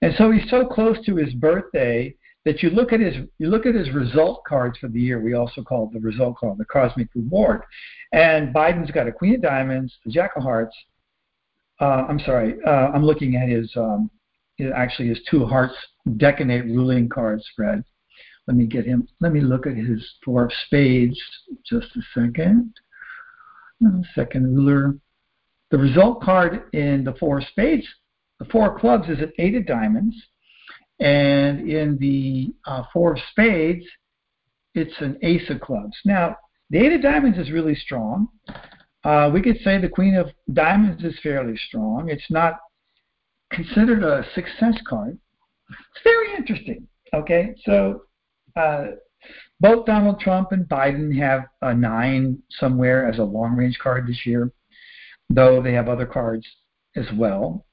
And 0.03 0.15
so 0.17 0.31
he's 0.31 0.49
so 0.51 0.67
close 0.67 1.05
to 1.07 1.17
his 1.17 1.35
birthday 1.35 2.15
that 2.45 2.63
you 2.63 2.71
look 2.71 2.93
at 2.93 3.01
his 3.01 3.15
you 3.39 3.49
look 3.49 3.67
at 3.67 3.75
his 3.75 3.91
result 3.93 4.43
cards 4.47 4.79
for 4.79 4.89
the 4.89 5.01
year. 5.01 5.21
We 5.21 5.35
also 5.35 5.63
call 5.63 5.91
the 5.93 6.01
result 6.01 6.39
card, 6.39 6.59
the 6.59 6.65
cosmic 6.65 7.09
reward. 7.15 7.63
And 8.13 8.55
Biden's 8.55 8.91
got 8.91 9.09
a 9.09 9.13
Queen 9.13 9.35
of 9.35 9.43
Diamonds, 9.43 9.99
a 10.07 10.11
Jack 10.11 10.33
of 10.37 10.43
Hearts. 10.43 10.75
Uh, 11.81 12.07
I'm 12.09 12.19
sorry, 12.21 12.57
uh, 12.67 12.89
I'm 12.95 13.05
looking 13.05 13.37
at 13.37 13.49
his 13.49 13.71
um, 13.77 14.11
actually 14.75 15.09
his 15.09 15.21
two 15.31 15.47
hearts 15.47 15.75
decanate 16.17 16.65
ruling 16.65 17.09
card 17.09 17.43
spread. 17.53 17.85
Let 18.47 18.57
me 18.57 18.67
get 18.67 18.87
him. 18.87 19.07
Let 19.21 19.33
me 19.33 19.41
look 19.41 19.67
at 19.67 19.77
his 19.77 20.07
four 20.25 20.47
of 20.47 20.53
spades. 20.67 21.21
Just 21.65 21.89
a 21.97 22.01
second. 22.15 22.73
Second 24.15 24.57
ruler. 24.57 24.97
The 25.71 25.79
result 25.79 26.23
card 26.23 26.63
in 26.73 27.05
the 27.05 27.13
four 27.21 27.39
of 27.39 27.45
spades, 27.45 27.87
the 28.39 28.47
four 28.47 28.73
of 28.75 28.81
clubs, 28.81 29.09
is 29.09 29.19
an 29.19 29.33
eight 29.39 29.55
of 29.55 29.67
diamonds, 29.67 30.17
and 30.99 31.69
in 31.69 31.99
the 31.99 32.55
uh, 32.65 32.85
four 32.91 33.13
of 33.13 33.21
spades, 33.31 33.85
it's 34.75 34.99
an 35.01 35.19
ace 35.23 35.51
of 35.51 35.61
clubs. 35.61 35.95
Now, 36.07 36.37
the 36.71 36.79
eight 36.79 36.95
of 36.95 37.03
diamonds 37.03 37.39
is 37.39 37.51
really 37.51 37.75
strong. 37.75 38.29
Uh, 39.05 39.31
we 39.33 39.43
could 39.43 39.59
say 39.63 39.79
the 39.79 39.89
queen 39.89 40.15
of 40.15 40.31
diamonds 40.53 41.05
is 41.05 41.19
fairly 41.23 41.57
strong. 41.69 42.09
It's 42.09 42.31
not 42.31 42.55
considered 43.51 44.03
a 44.03 44.25
success 44.35 44.81
card. 44.89 45.19
It's 45.71 46.05
very 46.05 46.35
interesting. 46.37 46.87
Okay, 47.15 47.55
so 47.65 48.03
uh, 48.57 48.87
both 49.61 49.87
Donald 49.87 50.21
Trump 50.21 50.53
and 50.53 50.69
Biden 50.69 51.17
have 51.19 51.45
a 51.63 51.75
nine 51.75 52.39
somewhere 52.51 53.09
as 53.09 53.19
a 53.19 53.25
long 53.25 53.57
range 53.57 53.79
card 53.83 54.07
this 54.07 54.27
year, 54.27 54.53
though 55.31 55.63
they 55.63 55.73
have 55.73 55.89
other 55.89 56.07
cards 56.07 56.47
as 56.97 57.07
well. 57.17 57.65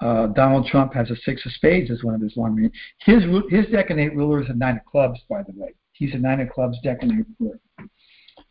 Uh, 0.00 0.28
Donald 0.28 0.66
Trump 0.66 0.94
has 0.94 1.10
a 1.10 1.16
six 1.24 1.44
of 1.44 1.52
spades 1.52 1.90
as 1.90 2.04
one 2.04 2.14
of 2.14 2.20
his 2.20 2.36
long 2.36 2.54
range. 2.54 2.72
His 3.00 3.24
his 3.50 3.66
deck 3.66 3.88
decanate 3.88 4.14
ruler 4.14 4.42
is 4.42 4.48
a 4.48 4.54
nine 4.54 4.76
of 4.76 4.84
clubs, 4.84 5.20
by 5.28 5.42
the 5.42 5.52
way. 5.56 5.74
He's 5.92 6.14
a 6.14 6.18
nine 6.18 6.40
of 6.40 6.50
clubs 6.50 6.78
decanate 6.84 7.26
ruler. 7.40 7.58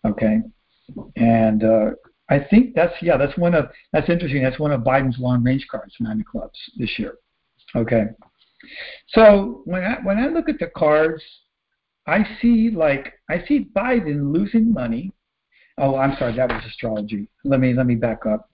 Okay, 0.06 0.42
and 1.16 1.64
uh, 1.64 1.92
I 2.30 2.40
think 2.40 2.76
that's 2.76 2.94
yeah, 3.02 3.18
that's 3.18 3.38
one 3.38 3.54
of 3.54 3.70
that's 3.94 4.10
interesting. 4.10 4.44
That's 4.44 4.60
one 4.60 4.72
of 4.72 4.82
Biden's 4.82 5.20
long 5.20 5.44
range 5.44 5.66
cards, 5.70 5.96
nine 6.00 6.20
of 6.20 6.26
clubs 6.26 6.60
this 6.78 7.00
year. 7.00 7.16
Okay, 7.76 8.06
so 9.10 9.62
when 9.66 9.84
I 9.84 9.96
when 10.04 10.18
I 10.18 10.28
look 10.28 10.50
at 10.50 10.60
the 10.60 10.68
cards, 10.68 11.24
I 12.06 12.26
see 12.42 12.70
like 12.70 13.14
I 13.30 13.44
see 13.48 13.70
Biden 13.76 14.34
losing 14.34 14.74
money. 14.74 15.14
Oh, 15.78 15.96
I'm 15.96 16.16
sorry, 16.18 16.36
that 16.36 16.50
was 16.50 16.64
astrology. 16.66 17.30
Let 17.46 17.60
me 17.60 17.74
let 17.74 17.86
me 17.86 17.96
back 17.96 18.26
up. 18.26 18.50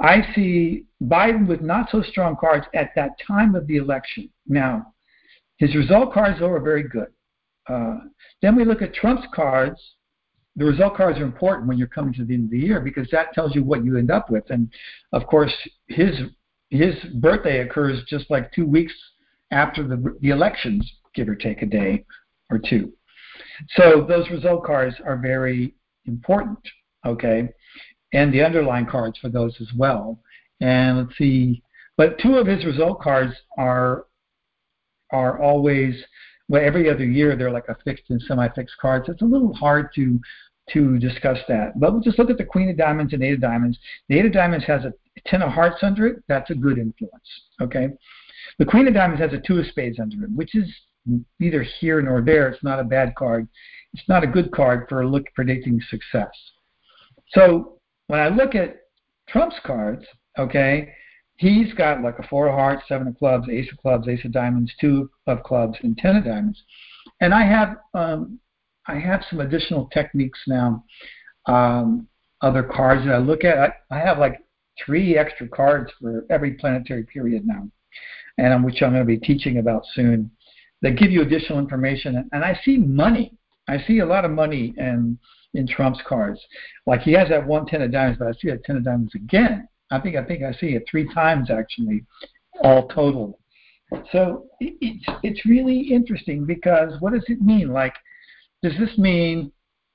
I 0.00 0.26
see 0.34 0.86
Biden 1.02 1.46
with 1.46 1.60
not 1.60 1.90
so 1.90 2.02
strong 2.02 2.36
cards 2.36 2.66
at 2.74 2.90
that 2.96 3.10
time 3.24 3.54
of 3.54 3.66
the 3.68 3.76
election. 3.76 4.28
Now, 4.48 4.92
his 5.58 5.76
result 5.76 6.12
cards 6.12 6.40
though 6.40 6.50
are 6.50 6.60
very 6.60 6.88
good. 6.88 7.08
Uh, 7.68 7.98
then 8.42 8.56
we 8.56 8.64
look 8.64 8.82
at 8.82 8.92
Trump's 8.92 9.26
cards 9.32 9.80
the 10.56 10.64
result 10.64 10.96
cards 10.96 11.18
are 11.18 11.24
important 11.24 11.66
when 11.66 11.78
you're 11.78 11.88
coming 11.88 12.14
to 12.14 12.24
the 12.24 12.34
end 12.34 12.44
of 12.44 12.50
the 12.50 12.58
year 12.58 12.80
because 12.80 13.08
that 13.10 13.32
tells 13.32 13.54
you 13.54 13.64
what 13.64 13.84
you 13.84 13.96
end 13.96 14.10
up 14.10 14.30
with. 14.30 14.44
And 14.50 14.70
of 15.12 15.26
course, 15.26 15.52
his 15.88 16.14
his 16.70 16.94
birthday 17.14 17.60
occurs 17.60 18.02
just 18.08 18.30
like 18.30 18.52
two 18.52 18.66
weeks 18.66 18.94
after 19.50 19.86
the 19.86 20.16
the 20.20 20.30
elections, 20.30 20.90
give 21.14 21.28
or 21.28 21.34
take 21.34 21.62
a 21.62 21.66
day 21.66 22.04
or 22.50 22.58
two. 22.58 22.92
So 23.76 24.04
those 24.08 24.30
result 24.30 24.64
cards 24.64 24.96
are 25.04 25.16
very 25.16 25.74
important. 26.06 26.58
Okay, 27.04 27.48
and 28.12 28.32
the 28.32 28.42
underlying 28.42 28.86
cards 28.86 29.18
for 29.18 29.28
those 29.28 29.56
as 29.60 29.68
well. 29.76 30.20
And 30.60 30.98
let's 30.98 31.18
see, 31.18 31.62
but 31.96 32.18
two 32.18 32.36
of 32.36 32.46
his 32.46 32.64
result 32.64 33.00
cards 33.00 33.34
are 33.58 34.06
are 35.10 35.40
always 35.40 35.94
well, 36.48 36.62
every 36.64 36.90
other 36.90 37.04
year 37.04 37.36
they're 37.36 37.50
like 37.50 37.68
a 37.68 37.76
fixed 37.84 38.10
and 38.10 38.20
semi-fixed 38.22 38.76
cards. 38.80 39.08
It's 39.08 39.22
a 39.22 39.26
little 39.26 39.54
hard 39.54 39.88
to 39.94 40.20
to 40.70 40.98
discuss 40.98 41.38
that. 41.46 41.78
But 41.78 41.92
we'll 41.92 42.02
just 42.02 42.18
look 42.18 42.30
at 42.30 42.38
the 42.38 42.44
Queen 42.44 42.70
of 42.70 42.78
Diamonds 42.78 43.12
and 43.12 43.22
Eight 43.22 43.34
of 43.34 43.40
Diamonds. 43.40 43.78
The 44.08 44.18
Eight 44.18 44.26
of 44.26 44.32
Diamonds 44.32 44.64
has 44.66 44.84
a 44.84 44.94
Ten 45.26 45.42
of 45.42 45.50
Hearts 45.50 45.82
under 45.82 46.06
it. 46.06 46.22
That's 46.26 46.50
a 46.50 46.54
good 46.54 46.78
influence. 46.78 47.28
Okay. 47.60 47.88
The 48.58 48.64
Queen 48.64 48.88
of 48.88 48.94
Diamonds 48.94 49.20
has 49.20 49.32
a 49.32 49.40
Two 49.40 49.58
of 49.58 49.66
Spades 49.66 50.00
under 50.00 50.24
it, 50.24 50.30
which 50.34 50.54
is 50.54 50.68
neither 51.38 51.62
here 51.80 52.00
nor 52.00 52.22
there. 52.22 52.48
It's 52.48 52.64
not 52.64 52.80
a 52.80 52.84
bad 52.84 53.14
card. 53.14 53.46
It's 53.92 54.08
not 54.08 54.24
a 54.24 54.26
good 54.28 54.52
card 54.52 54.86
for 54.88 55.06
look 55.06 55.24
predicting 55.34 55.80
success. 55.90 56.30
So 57.28 57.78
when 58.06 58.20
I 58.20 58.28
look 58.28 58.54
at 58.54 58.76
Trump's 59.28 59.56
cards, 59.64 60.04
okay, 60.38 60.92
he's 61.36 61.72
got 61.74 62.02
like 62.02 62.18
a 62.18 62.26
four 62.28 62.48
of 62.48 62.54
hearts, 62.54 62.84
seven 62.88 63.08
of 63.08 63.18
clubs, 63.18 63.48
ace 63.48 63.70
of 63.70 63.78
clubs, 63.78 64.08
ace 64.08 64.24
of 64.24 64.32
diamonds, 64.32 64.72
two 64.80 65.10
of 65.26 65.42
clubs, 65.42 65.78
and 65.82 65.96
ten 65.96 66.16
of 66.16 66.24
diamonds. 66.24 66.62
And 67.20 67.34
I 67.34 67.44
have 67.44 67.76
um, 67.94 68.38
I 68.86 68.98
have 68.98 69.24
some 69.28 69.40
additional 69.40 69.88
techniques 69.92 70.40
now. 70.46 70.84
Um, 71.46 72.08
other 72.40 72.62
cards 72.62 73.04
that 73.06 73.14
I 73.14 73.18
look 73.18 73.44
at, 73.44 73.58
I, 73.58 73.72
I 73.90 73.98
have 73.98 74.18
like 74.18 74.40
three 74.84 75.16
extra 75.16 75.48
cards 75.48 75.90
for 76.00 76.26
every 76.30 76.52
planetary 76.54 77.04
period 77.04 77.46
now, 77.46 77.68
and 78.38 78.64
which 78.64 78.82
I'm 78.82 78.90
going 78.90 79.00
to 79.00 79.06
be 79.06 79.18
teaching 79.18 79.58
about 79.58 79.84
soon. 79.94 80.30
That 80.82 80.98
give 80.98 81.10
you 81.10 81.22
additional 81.22 81.58
information, 81.58 82.28
and 82.32 82.44
I 82.44 82.58
see 82.62 82.76
money. 82.76 83.38
I 83.68 83.82
see 83.86 84.00
a 84.00 84.06
lot 84.06 84.26
of 84.26 84.30
money 84.30 84.74
in 84.76 85.18
in 85.54 85.66
Trump's 85.66 86.00
cards. 86.06 86.40
Like 86.86 87.00
he 87.00 87.12
has 87.12 87.28
that 87.30 87.46
one 87.46 87.64
ten 87.64 87.80
of 87.80 87.90
diamonds, 87.90 88.18
but 88.18 88.28
I 88.28 88.32
see 88.32 88.50
that 88.50 88.64
ten 88.64 88.76
of 88.76 88.84
diamonds 88.84 89.14
again. 89.14 89.66
I 89.94 90.00
think 90.00 90.16
I 90.16 90.24
think 90.24 90.42
I 90.42 90.52
see 90.52 90.74
it 90.74 90.84
three 90.90 91.12
times 91.14 91.50
actually, 91.50 92.04
all 92.62 92.88
total. 92.88 93.38
So 94.12 94.46
it's 94.60 95.04
it's 95.22 95.46
really 95.46 95.80
interesting 95.80 96.44
because 96.44 96.92
what 97.00 97.12
does 97.12 97.24
it 97.28 97.40
mean? 97.40 97.68
Like 97.68 97.94
does 98.62 98.72
this 98.78 98.96
mean 98.96 99.52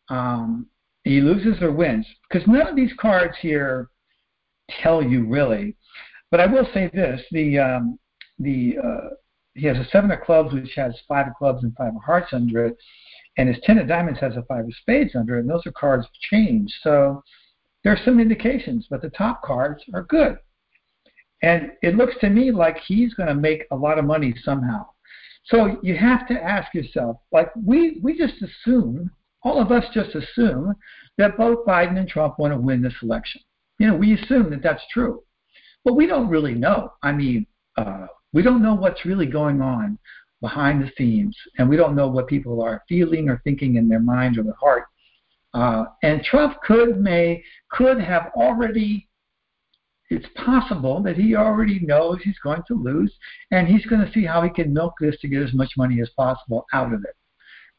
um, 0.10 0.68
he 1.04 1.22
loses 1.22 1.62
or 1.62 1.72
wins? 1.72 2.06
Because 2.30 2.48
none 2.48 2.68
of 2.68 2.76
these 2.76 2.92
cards 3.00 3.34
here 3.42 3.90
tell 4.82 5.02
you 5.02 5.26
really. 5.26 5.76
But 6.32 6.40
I 6.40 6.46
will 6.46 6.68
say 6.74 6.90
this: 6.94 7.22
the 7.32 7.58
um, 7.58 8.00
the 8.38 8.78
uh, 8.84 9.10
he 9.56 9.66
has 9.66 9.78
a 9.78 9.90
seven 9.92 10.12
of 10.12 10.22
clubs, 10.22 10.54
which 10.54 10.72
has 10.76 10.94
five 11.08 11.28
of 11.28 11.34
clubs 11.34 11.64
and 11.64 11.76
five 11.76 11.96
of 11.96 12.04
hearts 12.04 12.30
under 12.32 12.68
it, 12.68 12.78
and 13.38 13.50
his 13.50 13.58
ten 13.64 13.80
of 13.80 13.88
diamonds 13.88 14.20
has 14.20 14.36
a 14.38 14.44
five 14.44 14.66
of 14.66 14.74
spades 14.82 15.16
under 15.16 15.38
it, 15.38 15.42
and 15.42 15.50
those 15.50 15.66
are 15.66 15.72
cards 15.72 16.06
of 16.06 16.12
change. 16.30 16.72
So 16.84 17.24
there 17.84 17.94
are 17.94 18.06
some 18.06 18.20
indications, 18.20 18.88
but 18.90 19.02
the 19.02 19.10
top 19.12 19.42
cards 19.42 19.84
are 19.94 20.04
good. 20.04 20.38
And 21.42 21.72
it 21.82 21.96
looks 21.96 22.16
to 22.22 22.30
me 22.30 22.52
like 22.52 22.78
he's 22.86 23.14
going 23.14 23.30
to 23.30 23.36
make 23.36 23.64
a 23.72 23.76
lot 23.76 23.98
of 23.98 24.06
money 24.06 24.34
somehow. 24.44 24.88
So 25.46 25.80
you 25.82 25.96
have 25.96 26.28
to 26.28 26.34
ask 26.34 26.74
yourself, 26.74 27.18
like 27.32 27.50
we 27.56 28.00
we 28.04 28.18
just 28.18 28.36
assume, 28.42 29.10
all 29.44 29.62
of 29.62 29.72
us 29.72 29.86
just 29.94 30.14
assume 30.14 30.76
that 31.18 31.38
both 31.38 31.66
Biden 31.66 31.98
and 31.98 32.08
Trump 32.08 32.38
want 32.40 32.54
to 32.54 32.60
win 32.60 32.82
this 32.82 32.94
election. 33.02 33.42
You 33.80 33.88
know, 33.88 33.96
we 33.96 34.14
assume 34.14 34.50
that 34.50 34.62
that's 34.62 34.84
true, 34.92 35.24
but 35.86 35.96
we 35.96 36.06
don't 36.06 36.30
really 36.30 36.54
know. 36.54 36.92
I 37.02 37.14
mean, 37.14 37.48
uh, 37.78 38.08
we 38.34 38.42
don't 38.42 38.62
know 38.62 38.76
what's 38.76 39.06
really 39.06 39.26
going 39.26 39.62
on 39.62 39.98
behind 40.42 40.84
the 40.84 40.92
scenes, 40.98 41.36
and 41.58 41.70
we 41.70 41.78
don't 41.78 41.96
know 41.96 42.10
what 42.10 42.28
people 42.28 42.62
are 42.62 42.84
feeling 42.88 43.30
or 43.30 43.42
thinking 43.44 43.78
in 43.78 43.88
their 43.88 44.02
mind 44.02 44.38
or 44.38 44.44
their 44.44 44.54
heart. 44.60 44.86
Uh, 45.54 45.86
and 46.04 46.24
Trump 46.24 46.58
could 46.64 47.00
may 47.00 47.44
could 47.72 48.00
have 48.00 48.32
already 48.36 49.10
it's 50.10 50.26
possible 50.36 51.04
that 51.04 51.18
he 51.18 51.36
already 51.36 51.80
knows 51.82 52.20
he's 52.24 52.40
going 52.40 52.64
to 52.68 52.74
lose, 52.74 53.14
and 53.52 53.68
he's 53.68 53.86
going 53.86 54.04
to 54.04 54.12
see 54.12 54.26
how 54.26 54.42
he 54.42 54.50
can 54.50 54.74
milk 54.74 54.94
this 55.00 55.20
to 55.22 55.28
get 55.28 55.44
as 55.44 55.54
much 55.54 55.70
money 55.78 56.02
as 56.02 56.10
possible 56.18 56.66
out 56.74 56.94
of 56.94 57.04
it. 57.04 57.16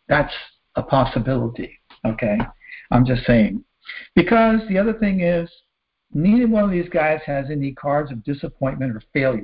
That's 0.08 0.32
a 0.76 0.82
possibility. 0.82 1.76
Okay, 2.06 2.38
I'm 2.92 3.04
just 3.04 3.26
saying. 3.26 3.64
Because 4.14 4.60
the 4.68 4.78
other 4.78 4.92
thing 4.92 5.20
is, 5.20 5.50
neither 6.12 6.46
one 6.46 6.64
of 6.64 6.70
these 6.70 6.88
guys 6.88 7.20
has 7.26 7.46
any 7.50 7.72
cards 7.72 8.12
of 8.12 8.22
disappointment 8.22 8.94
or 8.94 9.02
failure, 9.12 9.42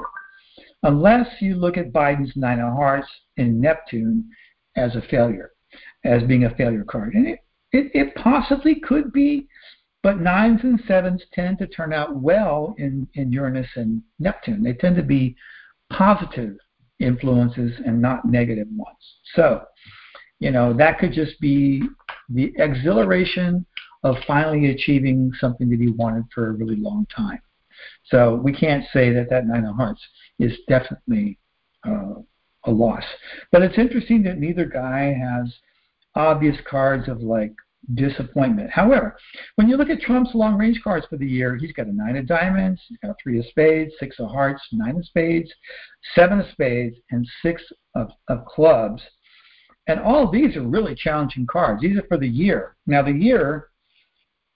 unless 0.84 1.26
you 1.40 1.56
look 1.56 1.76
at 1.76 1.92
Biden's 1.92 2.36
nine 2.36 2.60
of 2.60 2.72
hearts 2.72 3.08
in 3.36 3.60
Neptune 3.60 4.30
as 4.76 4.94
a 4.94 5.02
failure, 5.02 5.50
as 6.04 6.22
being 6.22 6.44
a 6.44 6.54
failure 6.54 6.84
card, 6.84 7.14
and 7.14 7.26
it 7.26 7.40
it, 7.72 7.90
it 7.94 8.14
possibly 8.14 8.76
could 8.76 9.12
be 9.12 9.48
but 10.06 10.20
nines 10.20 10.60
and 10.62 10.80
sevens 10.86 11.20
tend 11.32 11.58
to 11.58 11.66
turn 11.66 11.92
out 11.92 12.14
well 12.14 12.76
in, 12.78 13.08
in 13.14 13.32
Uranus 13.32 13.66
and 13.74 14.00
Neptune. 14.20 14.62
They 14.62 14.74
tend 14.74 14.94
to 14.94 15.02
be 15.02 15.34
positive 15.92 16.56
influences 17.00 17.72
and 17.84 18.00
not 18.00 18.24
negative 18.24 18.68
ones. 18.70 18.96
So, 19.34 19.62
you 20.38 20.52
know, 20.52 20.72
that 20.74 21.00
could 21.00 21.12
just 21.12 21.40
be 21.40 21.82
the 22.28 22.52
exhilaration 22.56 23.66
of 24.04 24.14
finally 24.28 24.70
achieving 24.70 25.32
something 25.40 25.68
that 25.70 25.80
he 25.80 25.88
wanted 25.88 26.26
for 26.32 26.50
a 26.50 26.52
really 26.52 26.76
long 26.76 27.06
time. 27.14 27.40
So 28.04 28.36
we 28.36 28.52
can't 28.52 28.84
say 28.92 29.12
that 29.12 29.28
that 29.30 29.48
nine 29.48 29.64
of 29.64 29.74
hearts 29.74 30.00
is 30.38 30.52
definitely 30.68 31.40
uh, 31.84 32.14
a 32.64 32.70
loss. 32.70 33.02
But 33.50 33.62
it's 33.62 33.76
interesting 33.76 34.22
that 34.22 34.38
neither 34.38 34.66
guy 34.66 35.12
has 35.14 35.52
obvious 36.16 36.56
cards 36.68 37.08
of 37.08 37.20
like 37.20 37.52
disappointment. 37.94 38.70
However, 38.70 39.16
when 39.54 39.68
you 39.68 39.76
look 39.76 39.90
at 39.90 40.00
Trump's 40.00 40.34
long 40.34 40.56
range 40.56 40.80
cards 40.82 41.06
for 41.08 41.16
the 41.16 41.26
year, 41.26 41.56
he's 41.56 41.72
got 41.72 41.86
a 41.86 41.92
nine 41.92 42.16
of 42.16 42.26
diamonds, 42.26 42.80
he's 42.88 42.98
got 42.98 43.16
three 43.22 43.38
of 43.38 43.46
spades, 43.46 43.92
six 44.00 44.18
of 44.18 44.30
hearts, 44.30 44.62
nine 44.72 44.96
of 44.96 45.04
spades, 45.06 45.52
seven 46.14 46.40
of 46.40 46.46
spades, 46.52 46.96
and 47.10 47.26
six 47.42 47.62
of, 47.94 48.10
of 48.28 48.44
clubs. 48.46 49.02
And 49.86 50.00
all 50.00 50.30
these 50.30 50.56
are 50.56 50.66
really 50.66 50.96
challenging 50.96 51.46
cards. 51.46 51.82
These 51.82 51.96
are 51.96 52.06
for 52.08 52.18
the 52.18 52.28
year. 52.28 52.76
Now 52.86 53.02
the 53.02 53.12
year 53.12 53.68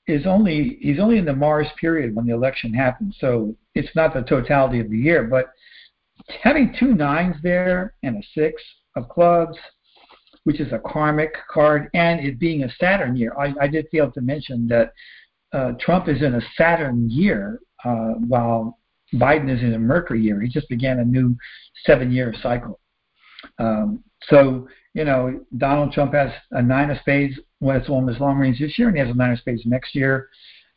is 0.09 0.26
only 0.26 0.79
he's 0.81 0.99
only 0.99 1.19
in 1.19 1.25
the 1.25 1.33
Mars 1.33 1.69
period 1.81 2.17
when 2.17 2.26
the 2.26 2.35
election 2.35 2.75
happens, 2.75 3.17
so 3.21 3.55
it's 3.76 3.95
not 3.95 4.12
the 4.12 4.23
totality 4.23 4.81
of 4.81 4.90
the 4.90 4.99
year. 4.99 5.25
But 5.25 5.52
having 6.43 6.75
two 6.79 6.95
nines 6.95 7.37
there 7.45 7.95
and 8.02 8.17
a 8.17 8.26
six 8.35 8.61
of 8.97 9.09
clubs 9.09 9.57
which 10.44 10.61
is 10.61 10.73
a 10.73 10.78
karmic 10.78 11.35
card, 11.50 11.90
and 11.94 12.20
it 12.20 12.38
being 12.38 12.64
a 12.64 12.73
Saturn 12.78 13.16
year. 13.16 13.35
I, 13.38 13.54
I 13.61 13.68
did 13.68 13.87
fail 13.90 14.11
to 14.12 14.20
mention 14.20 14.66
that 14.68 14.92
uh, 15.52 15.73
Trump 15.80 16.09
is 16.09 16.23
in 16.23 16.35
a 16.35 16.40
Saturn 16.56 17.11
year 17.11 17.61
uh, 17.85 18.14
while 18.26 18.78
Biden 19.14 19.54
is 19.54 19.62
in 19.62 19.75
a 19.75 19.78
Mercury 19.78 20.23
year. 20.23 20.40
He 20.40 20.49
just 20.49 20.68
began 20.68 21.00
a 21.00 21.04
new 21.04 21.37
seven 21.85 22.11
year 22.12 22.35
cycle. 22.42 22.80
Um, 23.59 24.04
so, 24.25 24.68
you 24.94 25.04
know, 25.04 25.40
Donald 25.56 25.92
Trump 25.92 26.14
has 26.14 26.30
a 26.52 26.62
nine 26.62 26.90
of 26.90 26.99
spades 26.99 27.35
when 27.59 27.76
it's 27.76 27.88
on 27.88 28.06
his 28.06 28.20
long 28.20 28.38
range 28.38 28.59
this 28.61 28.78
year, 28.78 28.88
and 28.88 28.97
he 28.97 29.02
has 29.02 29.12
a 29.12 29.16
nine 29.16 29.32
of 29.32 29.38
spades 29.38 29.62
next 29.64 29.94
year, 29.94 30.28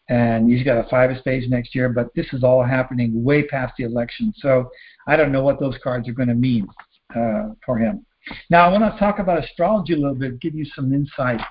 and 0.10 0.52
he's 0.52 0.64
got 0.64 0.84
a 0.84 0.90
five 0.90 1.12
of 1.12 1.18
spades 1.18 1.50
next 1.50 1.76
year. 1.76 1.90
But 1.90 2.14
this 2.16 2.28
is 2.34 2.44
all 2.44 2.64
happening 2.64 3.24
way 3.24 3.44
past 3.44 3.74
the 3.78 3.86
election. 3.86 4.34
So 4.38 4.70
I 5.08 5.16
don't 5.16 5.32
know 5.32 5.44
what 5.44 5.60
those 5.60 5.78
cards 5.84 6.08
are 6.08 6.14
going 6.14 6.30
to 6.30 6.36
mean 6.36 6.68
uh, 7.16 7.50
for 7.66 7.78
him. 7.78 8.06
Now, 8.50 8.68
I 8.68 8.72
want 8.72 8.92
to 8.92 9.00
talk 9.00 9.20
about 9.20 9.44
astrology 9.44 9.94
a 9.94 9.98
little 9.98 10.16
bit, 10.16 10.40
give 10.40 10.56
you 10.56 10.66
some 10.66 10.94
insight 10.94 11.42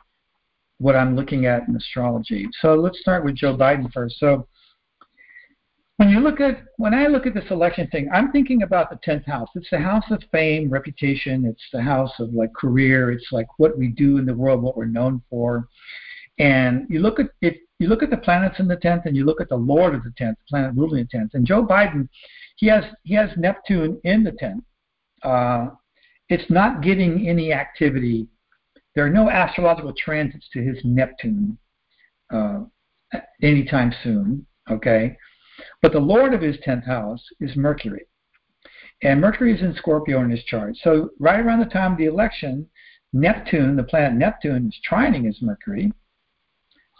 what 0.78 0.96
I'm 0.96 1.14
looking 1.14 1.46
at 1.46 1.68
in 1.68 1.76
astrology. 1.76 2.48
So 2.60 2.74
let's 2.74 2.98
start 3.00 3.24
with 3.24 3.36
Joe 3.36 3.56
Biden 3.56 3.92
first. 3.92 4.18
So 4.18 4.48
when 5.96 6.08
you 6.08 6.18
look 6.18 6.40
at 6.40 6.64
when 6.78 6.92
I 6.92 7.06
look 7.06 7.26
at 7.26 7.34
this 7.34 7.50
election 7.50 7.86
thing, 7.88 8.08
I'm 8.12 8.32
thinking 8.32 8.62
about 8.64 8.90
the 8.90 8.98
tenth 9.04 9.24
house. 9.24 9.48
It's 9.54 9.70
the 9.70 9.78
house 9.78 10.04
of 10.10 10.20
fame, 10.32 10.68
reputation. 10.68 11.44
It's 11.44 11.62
the 11.72 11.80
house 11.80 12.12
of 12.18 12.34
like 12.34 12.52
career. 12.54 13.12
It's 13.12 13.28
like 13.30 13.46
what 13.58 13.78
we 13.78 13.88
do 13.88 14.18
in 14.18 14.26
the 14.26 14.34
world, 14.34 14.62
what 14.62 14.76
we're 14.76 14.86
known 14.86 15.22
for. 15.30 15.68
And 16.38 16.86
you 16.90 16.98
look 16.98 17.20
at 17.20 17.26
if 17.40 17.56
you 17.78 17.86
look 17.86 18.02
at 18.02 18.10
the 18.10 18.16
planets 18.16 18.58
in 18.58 18.66
the 18.66 18.76
tenth, 18.76 19.06
and 19.06 19.16
you 19.16 19.24
look 19.24 19.40
at 19.40 19.48
the 19.48 19.56
Lord 19.56 19.94
of 19.94 20.02
the 20.02 20.12
tenth, 20.18 20.38
planet 20.48 20.72
ruling 20.74 21.04
the 21.04 21.18
tenth. 21.18 21.34
And 21.34 21.46
Joe 21.46 21.64
Biden, 21.64 22.08
he 22.56 22.66
has 22.66 22.84
he 23.04 23.14
has 23.14 23.30
Neptune 23.36 24.00
in 24.02 24.24
the 24.24 24.32
tenth. 24.32 24.64
Uh, 25.22 25.68
it's 26.32 26.50
not 26.50 26.82
getting 26.82 27.28
any 27.28 27.52
activity. 27.52 28.26
There 28.94 29.04
are 29.04 29.10
no 29.10 29.28
astrological 29.28 29.92
transits 29.92 30.48
to 30.54 30.62
his 30.62 30.78
Neptune 30.82 31.58
uh, 32.32 32.60
anytime 33.42 33.92
soon, 34.02 34.46
okay? 34.70 35.18
But 35.82 35.92
the 35.92 36.00
Lord 36.00 36.32
of 36.32 36.40
his 36.40 36.56
10th 36.66 36.86
house 36.86 37.22
is 37.40 37.54
Mercury. 37.54 38.06
And 39.02 39.20
Mercury 39.20 39.54
is 39.54 39.60
in 39.60 39.74
Scorpio 39.74 40.22
in 40.22 40.30
his 40.30 40.42
chart. 40.44 40.76
So, 40.82 41.10
right 41.18 41.40
around 41.40 41.58
the 41.58 41.66
time 41.66 41.92
of 41.92 41.98
the 41.98 42.06
election, 42.06 42.66
Neptune, 43.12 43.76
the 43.76 43.82
planet 43.82 44.14
Neptune, 44.14 44.68
is 44.68 44.78
trining 44.90 45.26
his 45.26 45.42
Mercury. 45.42 45.92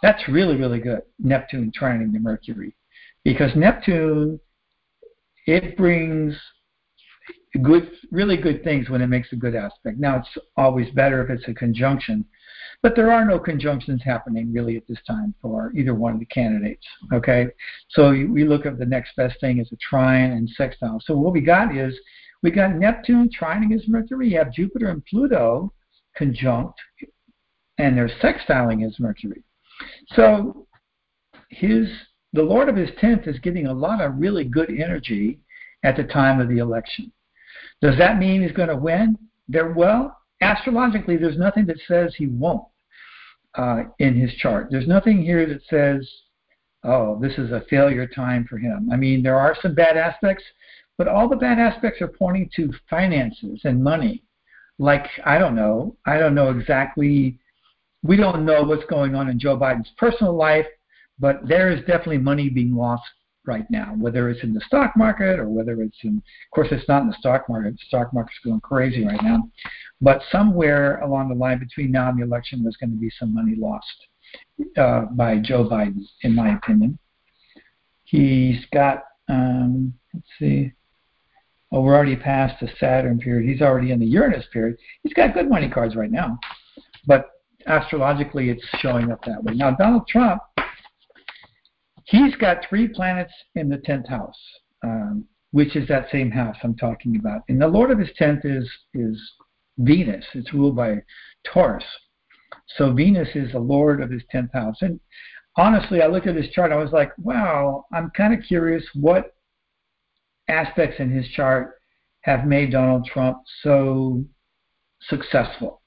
That's 0.03 0.27
really, 0.27 0.57
really 0.57 0.79
good, 0.79 1.01
Neptune 1.17 1.71
trining 1.79 2.11
the 2.11 2.19
Mercury. 2.19 2.75
Because 3.23 3.55
Neptune, 3.55 4.39
it 5.47 5.75
brings 5.75 6.35
good, 7.61 7.91
really 8.11 8.37
good 8.37 8.63
things 8.63 8.89
when 8.89 9.01
it 9.01 9.07
makes 9.07 9.31
a 9.31 9.35
good 9.35 9.55
aspect. 9.55 9.99
Now, 9.99 10.17
it's 10.17 10.37
always 10.57 10.89
better 10.91 11.23
if 11.23 11.29
it's 11.29 11.47
a 11.47 11.53
conjunction, 11.53 12.25
but 12.81 12.95
there 12.95 13.11
are 13.11 13.25
no 13.25 13.39
conjunctions 13.39 14.01
happening 14.03 14.51
really 14.51 14.75
at 14.75 14.87
this 14.87 15.01
time 15.07 15.33
for 15.41 15.71
either 15.75 15.93
one 15.93 16.13
of 16.13 16.19
the 16.19 16.25
candidates. 16.25 16.85
Okay, 17.13 17.47
so 17.89 18.09
we 18.09 18.43
look 18.43 18.65
at 18.65 18.79
the 18.79 18.85
next 18.85 19.15
best 19.15 19.39
thing 19.39 19.59
as 19.59 19.71
a 19.71 19.77
trine 19.77 20.31
and 20.31 20.49
sextile. 20.49 20.99
So 21.05 21.15
what 21.15 21.33
we 21.33 21.41
got 21.41 21.75
is 21.75 21.97
we 22.41 22.51
got 22.51 22.75
Neptune 22.75 23.29
trining 23.29 23.73
as 23.73 23.87
Mercury. 23.87 24.29
You 24.29 24.37
have 24.39 24.51
Jupiter 24.51 24.89
and 24.89 25.05
Pluto 25.05 25.71
conjunct, 26.17 26.79
and 27.77 27.97
they're 27.97 28.11
sextiling 28.21 28.85
as 28.85 28.99
Mercury. 28.99 29.43
So 30.09 30.67
his 31.49 31.87
the 32.33 32.41
Lord 32.41 32.67
of 32.67 32.75
his 32.75 32.89
tenth 32.99 33.27
is 33.27 33.37
getting 33.39 33.67
a 33.67 33.73
lot 33.73 34.01
of 34.01 34.17
really 34.17 34.43
good 34.43 34.69
energy 34.71 35.39
at 35.83 35.97
the 35.97 36.03
time 36.03 36.39
of 36.39 36.49
the 36.49 36.57
election. 36.57 37.11
Does 37.81 37.97
that 37.97 38.17
mean 38.17 38.41
he's 38.41 38.51
going 38.51 38.69
to 38.69 38.77
win? 38.77 39.17
There, 39.47 39.73
well, 39.73 40.17
astrologically, 40.41 41.17
there's 41.17 41.37
nothing 41.37 41.65
that 41.67 41.79
says 41.87 42.15
he 42.17 42.27
won't 42.27 42.63
uh, 43.55 43.83
in 43.99 44.15
his 44.19 44.33
chart. 44.35 44.67
There's 44.71 44.87
nothing 44.87 45.21
here 45.21 45.45
that 45.45 45.61
says, 45.69 46.09
oh, 46.83 47.19
this 47.19 47.37
is 47.37 47.51
a 47.51 47.63
failure 47.69 48.07
time 48.07 48.45
for 48.49 48.57
him. 48.57 48.89
I 48.91 48.95
mean, 48.95 49.21
there 49.21 49.39
are 49.39 49.55
some 49.61 49.75
bad 49.75 49.97
aspects, 49.97 50.43
but 50.97 51.07
all 51.07 51.27
the 51.27 51.35
bad 51.35 51.59
aspects 51.59 52.01
are 52.01 52.07
pointing 52.07 52.49
to 52.55 52.73
finances 52.89 53.61
and 53.63 53.83
money. 53.83 54.23
Like, 54.79 55.05
I 55.25 55.37
don't 55.37 55.55
know. 55.55 55.95
I 56.05 56.17
don't 56.17 56.35
know 56.35 56.49
exactly. 56.49 57.37
We 58.01 58.17
don't 58.17 58.45
know 58.45 58.63
what's 58.63 58.85
going 58.85 59.15
on 59.15 59.29
in 59.29 59.39
Joe 59.39 59.57
Biden's 59.57 59.91
personal 59.97 60.35
life, 60.35 60.65
but 61.19 61.47
there 61.47 61.71
is 61.71 61.79
definitely 61.81 62.17
money 62.17 62.49
being 62.49 62.75
lost 62.75 63.03
right 63.45 63.65
now, 63.69 63.93
whether 63.97 64.29
it's 64.29 64.43
in 64.43 64.53
the 64.53 64.61
stock 64.61 64.91
market 64.95 65.39
or 65.39 65.49
whether 65.49 65.81
it's 65.81 65.97
in, 66.03 66.17
of 66.17 66.55
course, 66.55 66.69
it's 66.71 66.87
not 66.87 67.01
in 67.01 67.09
the 67.09 67.17
stock 67.19 67.49
market. 67.49 67.73
The 67.73 67.85
stock 67.87 68.13
market's 68.13 68.39
going 68.43 68.61
crazy 68.61 69.05
right 69.05 69.21
now. 69.21 69.49
But 70.01 70.21
somewhere 70.31 70.99
along 71.01 71.29
the 71.29 71.35
line 71.35 71.59
between 71.59 71.91
now 71.91 72.09
and 72.09 72.19
the 72.19 72.23
election, 72.23 72.63
there's 72.63 72.77
going 72.77 72.91
to 72.91 72.97
be 72.97 73.11
some 73.19 73.33
money 73.33 73.55
lost 73.55 74.07
uh, 74.77 75.05
by 75.11 75.39
Joe 75.39 75.67
Biden, 75.69 76.03
in 76.21 76.35
my 76.35 76.55
opinion. 76.55 76.97
He's 78.03 78.65
got, 78.71 79.03
um, 79.27 79.93
let's 80.13 80.27
see, 80.39 80.71
oh, 81.71 81.81
we're 81.81 81.95
already 81.95 82.15
past 82.15 82.59
the 82.61 82.69
Saturn 82.79 83.19
period. 83.19 83.49
He's 83.49 83.61
already 83.61 83.91
in 83.91 83.99
the 83.99 84.05
Uranus 84.05 84.45
period. 84.53 84.77
He's 85.01 85.13
got 85.13 85.33
good 85.33 85.49
money 85.49 85.69
cards 85.69 85.95
right 85.95 86.11
now. 86.11 86.39
But 87.05 87.29
astrologically, 87.65 88.49
it's 88.49 88.63
showing 88.79 89.11
up 89.11 89.23
that 89.25 89.43
way. 89.43 89.55
Now, 89.55 89.71
Donald 89.71 90.07
Trump 90.07 90.41
He's 92.05 92.35
got 92.35 92.65
three 92.67 92.87
planets 92.87 93.33
in 93.55 93.69
the 93.69 93.77
10th 93.77 94.09
house, 94.09 94.39
um, 94.83 95.25
which 95.51 95.75
is 95.75 95.87
that 95.87 96.11
same 96.11 96.31
house 96.31 96.57
I'm 96.63 96.75
talking 96.75 97.15
about. 97.15 97.41
And 97.47 97.61
the 97.61 97.67
Lord 97.67 97.91
of 97.91 97.99
his 97.99 98.09
10th 98.19 98.45
is, 98.45 98.69
is 98.93 99.19
Venus. 99.77 100.25
It's 100.33 100.53
ruled 100.53 100.75
by 100.75 100.97
Taurus. 101.45 101.85
So 102.77 102.93
Venus 102.93 103.29
is 103.35 103.51
the 103.51 103.59
Lord 103.59 104.01
of 104.01 104.11
his 104.11 104.23
10th 104.33 104.53
house. 104.53 104.77
And 104.81 104.99
honestly, 105.57 106.01
I 106.01 106.07
looked 106.07 106.27
at 106.27 106.35
his 106.35 106.49
chart. 106.49 106.71
I 106.71 106.77
was 106.77 106.91
like, 106.91 107.11
wow, 107.17 107.85
I'm 107.93 108.11
kind 108.11 108.33
of 108.33 108.45
curious 108.45 108.83
what 108.93 109.35
aspects 110.47 110.99
in 110.99 111.09
his 111.09 111.27
chart 111.29 111.75
have 112.21 112.45
made 112.45 112.71
Donald 112.71 113.05
Trump 113.05 113.37
so 113.61 114.23
successful. 115.07 115.81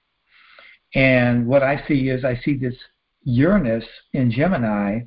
And 0.95 1.47
what 1.47 1.63
I 1.63 1.87
see 1.87 2.09
is 2.09 2.25
I 2.25 2.41
see 2.45 2.57
this 2.57 2.75
Uranus 3.23 3.85
in 4.13 4.31
Gemini 4.31 5.01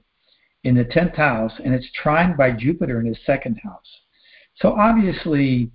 in 0.63 0.75
the 0.75 0.85
10th 0.85 1.15
house, 1.15 1.53
and 1.63 1.73
it's 1.73 1.89
trined 1.93 2.37
by 2.37 2.51
Jupiter 2.51 2.99
in 2.99 3.05
his 3.05 3.17
second 3.25 3.57
house. 3.63 3.87
So 4.55 4.73
obviously, 4.73 5.71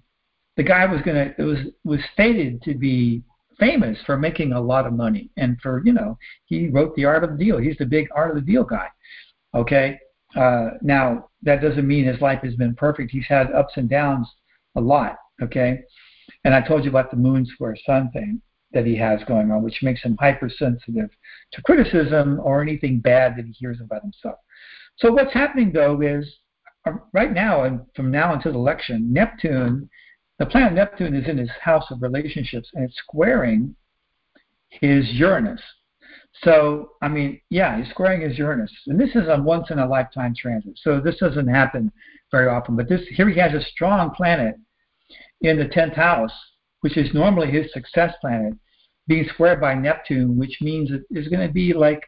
the 0.57 0.63
guy 0.63 0.85
was 0.87 1.01
going 1.03 1.17
to, 1.17 1.35
it 1.41 1.45
was, 1.45 1.59
was 1.85 2.01
stated 2.13 2.63
to 2.63 2.75
be 2.75 3.23
famous 3.59 3.99
for 4.05 4.17
making 4.17 4.53
a 4.53 4.61
lot 4.61 4.87
of 4.87 4.93
money 4.93 5.31
and 5.37 5.59
for, 5.63 5.83
you 5.85 5.93
know, 5.93 6.19
he 6.45 6.69
wrote 6.69 6.95
The 6.95 7.05
Art 7.05 7.25
of 7.25 7.31
the 7.31 7.45
Deal. 7.45 7.59
He's 7.59 7.79
the 7.79 7.87
big 7.87 8.09
Art 8.15 8.31
of 8.31 8.37
the 8.37 8.53
Deal 8.53 8.65
guy. 8.65 8.89
Okay? 9.55 9.99
Uh, 10.37 10.71
now, 10.83 11.29
that 11.43 11.63
doesn't 11.63 11.87
mean 11.87 12.05
his 12.05 12.21
life 12.21 12.41
has 12.43 12.55
been 12.57 12.75
perfect. 12.75 13.11
He's 13.11 13.27
had 13.29 13.53
ups 13.53 13.75
and 13.77 13.89
downs 13.89 14.29
a 14.77 14.81
lot, 14.81 15.17
okay? 15.43 15.81
And 16.45 16.55
I 16.55 16.61
told 16.61 16.85
you 16.85 16.91
about 16.91 17.11
the 17.11 17.17
moon 17.17 17.47
square 17.47 17.77
sun 17.87 18.11
thing 18.13 18.41
that 18.73 18.85
he 18.85 18.97
has 18.97 19.21
going 19.29 19.51
on, 19.53 19.63
which 19.63 19.83
makes 19.83 20.03
him 20.03 20.17
hypersensitive 20.19 21.11
to 21.53 21.63
criticism 21.63 22.41
or 22.43 22.61
anything 22.61 22.99
bad 22.99 23.37
that 23.37 23.47
he 23.47 23.53
hears 23.53 23.81
about 23.81 24.03
himself. 24.03 24.37
So 24.97 25.13
what's 25.13 25.33
happening 25.33 25.73
though 25.73 26.01
is 26.01 26.27
uh, 26.87 26.93
right 27.13 27.33
now 27.33 27.65
and 27.65 27.81
from 27.97 28.11
now 28.11 28.35
until 28.35 28.53
the 28.53 28.59
election, 28.59 29.13
Neptune, 29.13 29.89
the 30.39 30.47
planet 30.47 30.75
Neptune 30.75 31.15
is 31.15 31.29
in 31.29 31.39
his 31.39 31.51
house 31.61 31.91
of 31.91 32.03
relationships 32.03 32.71
and 32.75 32.85
it's 32.85 32.99
squaring 32.99 33.75
his 34.69 35.09
Uranus. 35.13 35.61
So, 36.43 36.93
I 37.01 37.09
mean, 37.09 37.41
yeah, 37.51 37.79
he's 37.79 37.91
squaring 37.91 38.21
his 38.29 38.39
Uranus. 38.39 38.73
And 38.87 38.99
this 38.99 39.15
is 39.15 39.29
a 39.29 39.41
once 39.41 39.71
in 39.71 39.79
a 39.79 39.87
lifetime 39.87 40.35
transit. 40.37 40.79
So 40.83 41.01
this 41.01 41.19
doesn't 41.19 41.47
happen 41.47 41.93
very 42.33 42.49
often. 42.49 42.77
But 42.77 42.89
this 42.89 43.03
here 43.11 43.29
he 43.29 43.39
has 43.39 43.55
a 43.55 43.65
strong 43.65 44.11
planet 44.11 44.57
in 45.43 45.59
the 45.59 45.67
10th 45.67 45.95
house, 45.95 46.33
which 46.81 46.97
is 46.97 47.15
normally 47.15 47.51
his 47.51 47.73
success 47.73 48.15
planet, 48.21 48.55
being 49.07 49.29
squared 49.33 49.61
by 49.61 49.75
Neptune, 49.75 50.37
which 50.37 50.59
means 50.61 50.91
that 50.91 51.05
there's 51.11 51.29
going 51.29 51.47
to 51.47 51.53
be 51.53 51.73
like 51.73 52.03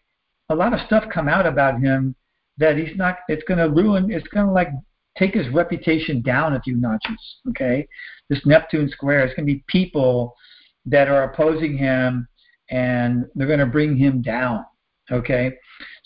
a 0.49 0.55
lot 0.55 0.73
of 0.73 0.85
stuff 0.87 1.05
come 1.13 1.29
out 1.29 1.47
about 1.47 1.81
him 1.81 2.15
that 2.59 2.77
he's 2.77 2.97
not, 2.97 3.19
it's 3.29 3.45
going 3.45 3.59
to 3.59 3.69
ruin, 3.69 4.11
it's 4.11 4.29
going 4.29 4.47
to 4.47 4.53
like 4.53 4.71
take 5.19 5.35
his 5.35 5.49
reputation 5.49 6.23
down 6.23 6.55
a 6.55 6.63
few 6.63 6.77
notches, 6.77 7.37
okay? 7.49 7.87
This 8.29 8.45
Neptune 8.45 8.89
square, 8.91 9.27
is 9.27 9.35
going 9.35 9.47
to 9.47 9.55
be 9.55 9.65
people 9.67 10.35
that 10.85 11.09
are 11.09 11.25
opposing 11.25 11.77
him 11.77 12.29
and 12.71 13.25
they're 13.35 13.47
going 13.47 13.59
to 13.59 13.67
bring 13.67 13.97
him 13.97 14.23
down. 14.23 14.65
Okay, 15.13 15.53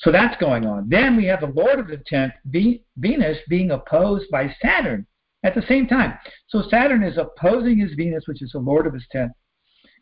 so 0.00 0.12
that's 0.12 0.38
going 0.38 0.66
on. 0.66 0.86
Then 0.90 1.16
we 1.16 1.24
have 1.24 1.40
the 1.40 1.46
Lord 1.46 1.78
of 1.78 1.88
the 1.88 2.02
tenth, 2.06 2.34
Venus, 2.44 3.38
being 3.48 3.70
opposed 3.70 4.30
by 4.30 4.54
Saturn 4.60 5.06
at 5.42 5.54
the 5.54 5.62
same 5.62 5.86
time. 5.86 6.18
So 6.48 6.62
Saturn 6.68 7.02
is 7.02 7.16
opposing 7.16 7.78
his 7.78 7.94
Venus, 7.94 8.24
which 8.26 8.42
is 8.42 8.52
the 8.52 8.58
Lord 8.58 8.86
of 8.86 8.92
his 8.92 9.06
tenth, 9.10 9.32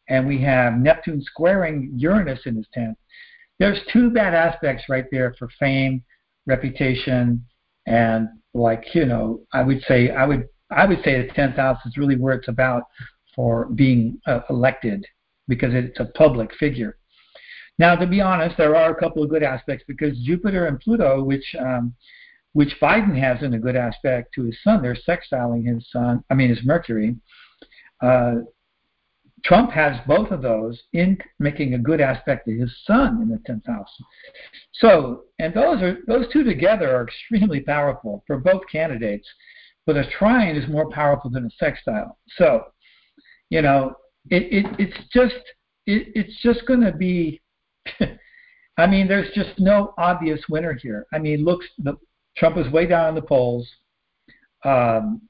and 0.09 0.27
we 0.27 0.43
have 0.43 0.75
Neptune 0.75 1.23
squaring 1.23 1.93
Uranus 1.95 2.41
in 2.47 2.57
his 2.57 2.67
tenth. 2.75 2.99
There's 3.61 3.79
two 3.93 4.11
bad 4.11 4.35
aspects 4.35 4.85
right 4.89 5.07
there 5.13 5.33
for 5.39 5.49
fame, 5.61 6.03
reputation, 6.49 7.45
and 7.87 8.29
like 8.55 8.95
you 8.95 9.07
know, 9.07 9.41
I 9.53 9.63
would 9.63 9.83
say 9.87 10.11
I 10.11 10.27
would 10.27 10.49
I 10.71 10.87
would 10.87 11.03
say 11.05 11.23
the 11.23 11.33
tenth 11.33 11.57
house 11.57 11.79
is 11.87 11.97
really 11.97 12.17
where 12.17 12.35
it's 12.35 12.49
about 12.49 12.85
for 13.37 13.67
being 13.67 14.21
uh, 14.27 14.41
elected 14.51 15.07
because 15.47 15.73
it's 15.73 16.01
a 16.01 16.07
public 16.17 16.53
figure. 16.59 16.99
Now, 17.79 17.95
to 17.95 18.07
be 18.07 18.21
honest, 18.21 18.57
there 18.57 18.75
are 18.75 18.91
a 18.91 19.01
couple 19.01 19.23
of 19.23 19.31
good 19.31 19.45
aspects 19.45 19.85
because 19.87 20.19
Jupiter 20.19 20.67
and 20.67 20.81
Pluto, 20.81 21.23
which 21.23 21.55
um, 21.61 21.95
which 22.53 22.75
Biden 22.83 23.17
has 23.17 23.43
in 23.43 23.55
a 23.55 23.59
good 23.59 23.77
aspect 23.77 24.35
to 24.35 24.45
his 24.45 24.57
sun, 24.65 24.83
they're 24.83 24.97
sextiling 25.09 25.73
his 25.73 25.89
sun. 25.91 26.25
I 26.31 26.35
mean, 26.35 26.49
his 26.49 26.65
Mercury. 26.65 27.17
Uh, 28.03 28.37
Trump 29.45 29.71
has 29.71 29.97
both 30.07 30.31
of 30.31 30.43
those 30.43 30.81
in 30.93 31.19
making 31.39 31.75
a 31.75 31.79
good 31.79 32.01
aspect 32.01 32.47
to 32.47 32.59
his 32.59 32.75
sun 32.85 33.23
in 33.23 33.29
the 33.29 33.41
tenth 33.47 33.67
house. 33.67 33.91
So, 34.73 35.25
and 35.39 35.55
those 35.55 35.83
are 35.83 35.99
those 36.07 36.27
two 36.33 36.45
together 36.45 36.95
are 36.95 37.05
extremely 37.05 37.61
powerful 37.61 38.25
for 38.27 38.39
both 38.39 38.63
candidates. 38.71 39.29
But 39.87 39.97
a 39.97 40.11
trine 40.19 40.57
is 40.57 40.69
more 40.69 40.91
powerful 40.91 41.31
than 41.31 41.47
a 41.47 41.51
sextile. 41.59 42.19
So, 42.37 42.65
you 43.49 43.63
know, 43.63 43.95
it, 44.31 44.65
it 44.65 44.67
it's 44.79 45.09
just 45.13 45.35
it, 45.87 46.09
it's 46.15 46.43
just 46.43 46.67
going 46.67 46.83
to 46.83 46.93
be. 46.93 47.41
I 48.79 48.87
mean, 48.87 49.09
there's 49.09 49.33
just 49.35 49.59
no 49.59 49.93
obvious 49.99 50.41
winner 50.49 50.75
here. 50.75 51.07
I 51.13 51.19
mean, 51.19 51.45
looks 51.45 51.67
the 51.79 51.97
Trump 52.37 52.57
is 52.59 52.71
way 52.73 52.87
down 52.87 53.09
in 53.11 53.15
the 53.15 53.23
polls. 53.23 53.69
Um, 54.65 55.23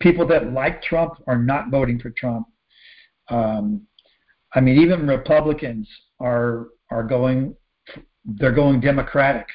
people 0.00 0.26
that 0.28 0.52
like 0.52 0.82
Trump 0.82 1.14
are 1.26 1.38
not 1.38 1.70
voting 1.70 2.00
for 2.00 2.10
Trump. 2.10 2.46
Um, 3.28 3.82
I 4.54 4.60
mean, 4.60 4.80
even 4.80 5.06
Republicans 5.06 5.88
are 6.20 6.68
are 6.90 7.02
going 7.02 7.54
they're 8.24 8.52
going 8.52 8.80
Democratic. 8.80 9.46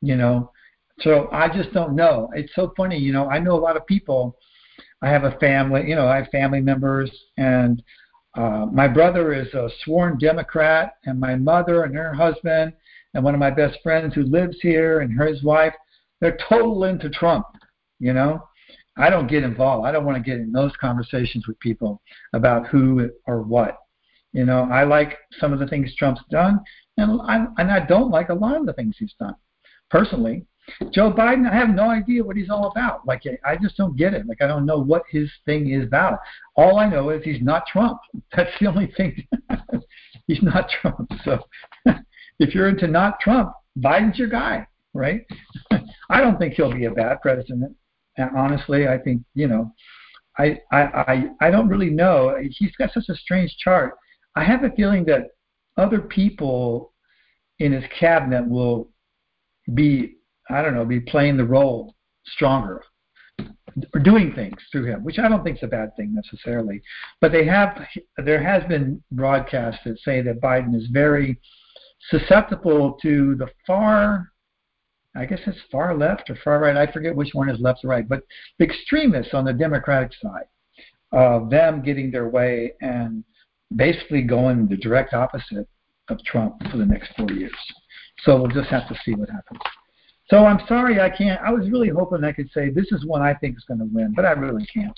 You 0.00 0.16
know, 0.16 0.52
so 1.00 1.28
I 1.32 1.48
just 1.48 1.72
don't 1.72 1.96
know. 1.96 2.30
It's 2.34 2.54
so 2.54 2.72
funny. 2.76 2.98
You 2.98 3.12
know, 3.12 3.28
I 3.28 3.38
know 3.38 3.54
a 3.54 3.60
lot 3.60 3.76
of 3.76 3.86
people 3.86 4.38
I 5.02 5.08
have 5.08 5.24
a 5.24 5.38
family, 5.38 5.88
you 5.88 5.94
know, 5.94 6.08
I 6.08 6.16
have 6.16 6.28
family 6.28 6.60
members, 6.60 7.10
and 7.36 7.82
uh, 8.36 8.66
my 8.72 8.88
brother 8.88 9.32
is 9.32 9.52
a 9.54 9.70
sworn 9.84 10.18
Democrat, 10.18 10.94
and 11.04 11.20
my 11.20 11.36
mother 11.36 11.84
and 11.84 11.94
her 11.94 12.12
husband, 12.12 12.72
and 13.14 13.24
one 13.24 13.34
of 13.34 13.40
my 13.40 13.50
best 13.50 13.78
friends 13.82 14.14
who 14.14 14.22
lives 14.24 14.56
here, 14.60 15.00
and 15.00 15.20
his 15.20 15.42
wife, 15.42 15.74
they're 16.20 16.38
total 16.48 16.84
into 16.84 17.08
Trump. 17.10 17.46
You 18.00 18.12
know, 18.12 18.47
I 18.98 19.10
don't 19.10 19.28
get 19.28 19.44
involved. 19.44 19.86
I 19.86 19.92
don't 19.92 20.04
want 20.04 20.16
to 20.16 20.22
get 20.22 20.40
in 20.40 20.52
those 20.52 20.72
conversations 20.80 21.46
with 21.46 21.58
people 21.60 22.02
about 22.32 22.66
who 22.66 23.10
or 23.26 23.42
what. 23.42 23.78
You 24.32 24.44
know, 24.44 24.68
I 24.70 24.84
like 24.84 25.16
some 25.38 25.52
of 25.52 25.58
the 25.58 25.66
things 25.66 25.94
Trump's 25.96 26.20
done, 26.30 26.60
and 26.96 27.20
I 27.22 27.46
and 27.58 27.70
I 27.70 27.86
don't 27.86 28.10
like 28.10 28.28
a 28.28 28.34
lot 28.34 28.56
of 28.56 28.66
the 28.66 28.72
things 28.74 28.96
he's 28.98 29.14
done. 29.18 29.34
Personally, 29.90 30.44
Joe 30.92 31.12
Biden, 31.12 31.50
I 31.50 31.54
have 31.54 31.70
no 31.70 31.90
idea 31.90 32.22
what 32.22 32.36
he's 32.36 32.50
all 32.50 32.70
about. 32.70 33.06
Like, 33.06 33.22
I 33.44 33.56
just 33.56 33.76
don't 33.76 33.96
get 33.96 34.14
it. 34.14 34.26
Like, 34.26 34.42
I 34.42 34.46
don't 34.46 34.66
know 34.66 34.78
what 34.78 35.02
his 35.10 35.30
thing 35.46 35.70
is 35.70 35.84
about. 35.84 36.18
All 36.56 36.78
I 36.78 36.88
know 36.88 37.10
is 37.10 37.24
he's 37.24 37.42
not 37.42 37.66
Trump. 37.66 37.98
That's 38.36 38.50
the 38.60 38.66
only 38.66 38.92
thing. 38.96 39.26
he's 40.26 40.42
not 40.42 40.68
Trump. 40.80 41.10
So, 41.24 41.40
if 42.38 42.54
you're 42.54 42.68
into 42.68 42.86
not 42.86 43.20
Trump, 43.20 43.52
Biden's 43.78 44.18
your 44.18 44.28
guy, 44.28 44.66
right? 44.92 45.24
I 46.10 46.20
don't 46.20 46.38
think 46.38 46.54
he'll 46.54 46.72
be 46.72 46.84
a 46.86 46.90
bad 46.90 47.20
president. 47.22 47.74
Honestly, 48.18 48.88
I 48.88 48.98
think 48.98 49.22
you 49.34 49.48
know, 49.48 49.72
I 50.38 50.60
I 50.72 50.82
I, 50.82 51.30
I 51.40 51.50
don't 51.50 51.68
really 51.68 51.90
know. 51.90 52.36
He's 52.50 52.74
got 52.76 52.92
such 52.92 53.08
a 53.08 53.14
strange 53.14 53.56
chart. 53.58 53.94
I 54.36 54.44
have 54.44 54.64
a 54.64 54.70
feeling 54.70 55.04
that 55.06 55.28
other 55.76 56.00
people 56.00 56.92
in 57.58 57.72
his 57.72 57.84
cabinet 57.98 58.48
will 58.48 58.90
be 59.74 60.16
I 60.50 60.62
don't 60.62 60.74
know, 60.74 60.84
be 60.84 61.00
playing 61.00 61.36
the 61.36 61.44
role 61.44 61.94
stronger 62.26 62.82
or 63.94 64.00
doing 64.00 64.32
things 64.34 64.56
through 64.72 64.84
him, 64.86 65.04
which 65.04 65.18
I 65.18 65.28
don't 65.28 65.44
think 65.44 65.58
is 65.58 65.62
a 65.62 65.68
bad 65.68 65.94
thing 65.96 66.14
necessarily. 66.14 66.82
But 67.20 67.32
they 67.32 67.44
have 67.46 67.86
there 68.16 68.42
has 68.42 68.64
been 68.68 69.02
broadcasts 69.12 69.80
that 69.84 69.98
say 70.00 70.20
that 70.22 70.40
Biden 70.40 70.74
is 70.74 70.86
very 70.90 71.38
susceptible 72.10 72.98
to 73.02 73.34
the 73.36 73.48
far 73.66 74.30
I 75.18 75.26
guess 75.26 75.40
it's 75.46 75.58
far 75.72 75.96
left 75.96 76.30
or 76.30 76.36
far 76.44 76.60
right. 76.60 76.76
I 76.76 76.90
forget 76.92 77.14
which 77.14 77.30
one 77.32 77.48
is 77.48 77.60
left 77.60 77.84
or 77.84 77.88
right, 77.88 78.08
but 78.08 78.22
the 78.58 78.64
extremists 78.64 79.34
on 79.34 79.44
the 79.44 79.52
Democratic 79.52 80.12
side 80.22 80.46
of 81.12 81.50
them 81.50 81.82
getting 81.82 82.12
their 82.12 82.28
way 82.28 82.74
and 82.80 83.24
basically 83.74 84.22
going 84.22 84.68
the 84.68 84.76
direct 84.76 85.14
opposite 85.14 85.68
of 86.08 86.22
Trump 86.24 86.54
for 86.70 86.76
the 86.76 86.86
next 86.86 87.10
four 87.16 87.30
years. 87.32 87.52
So 88.20 88.40
we'll 88.40 88.50
just 88.50 88.68
have 88.68 88.88
to 88.88 88.94
see 89.04 89.14
what 89.14 89.28
happens. 89.28 89.60
So 90.30 90.44
I'm 90.44 90.60
sorry 90.68 91.00
I 91.00 91.10
can't. 91.10 91.40
I 91.40 91.50
was 91.50 91.68
really 91.68 91.88
hoping 91.88 92.22
I 92.22 92.32
could 92.32 92.50
say 92.52 92.70
this 92.70 92.92
is 92.92 93.04
one 93.04 93.22
I 93.22 93.34
think 93.34 93.56
is 93.56 93.64
going 93.66 93.80
to 93.80 93.88
win, 93.90 94.12
but 94.14 94.24
I 94.24 94.32
really 94.32 94.66
can't. 94.66 94.96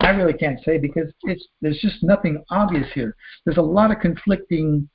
I 0.00 0.10
really 0.10 0.32
can't 0.32 0.58
say 0.64 0.78
because 0.78 1.12
it's 1.22 1.46
there's 1.60 1.78
just 1.80 2.02
nothing 2.02 2.42
obvious 2.50 2.88
here. 2.92 3.14
There's 3.44 3.58
a 3.58 3.62
lot 3.62 3.92
of 3.92 4.00
conflicting 4.00 4.88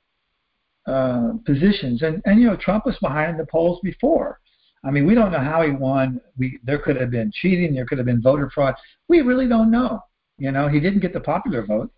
uh, 0.86 1.32
positions, 1.46 2.02
and 2.02 2.20
and 2.24 2.40
you 2.40 2.46
know 2.46 2.56
Trump 2.56 2.86
was 2.86 2.96
behind 3.00 3.38
the 3.38 3.46
polls 3.46 3.80
before. 3.82 4.40
I 4.84 4.90
mean, 4.90 5.06
we 5.06 5.14
don't 5.14 5.32
know 5.32 5.40
how 5.40 5.62
he 5.62 5.70
won. 5.70 6.20
We 6.36 6.58
there 6.62 6.78
could 6.78 6.96
have 7.00 7.10
been 7.10 7.32
cheating. 7.34 7.74
There 7.74 7.86
could 7.86 7.98
have 7.98 8.06
been 8.06 8.22
voter 8.22 8.50
fraud. 8.54 8.74
We 9.08 9.22
really 9.22 9.48
don't 9.48 9.70
know. 9.70 10.00
You 10.36 10.52
know, 10.52 10.68
he 10.68 10.80
didn't 10.80 11.00
get 11.00 11.12
the 11.12 11.20
popular 11.20 11.64
vote. 11.64 11.90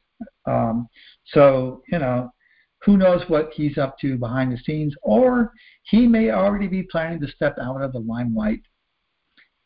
Um, 0.47 0.89
so 1.27 1.83
you 1.91 1.99
know, 1.99 2.31
who 2.85 2.97
knows 2.97 3.23
what 3.29 3.51
he's 3.53 3.77
up 3.77 3.99
to 4.01 4.17
behind 4.17 4.53
the 4.53 4.59
scenes, 4.59 4.95
or 5.03 5.53
he 5.83 6.07
may 6.07 6.31
already 6.31 6.69
be 6.69 6.85
planning 6.85 7.21
to 7.21 7.29
step 7.29 7.57
out 7.61 7.83
of 7.83 7.93
the 7.93 7.99
limelight 7.99 8.61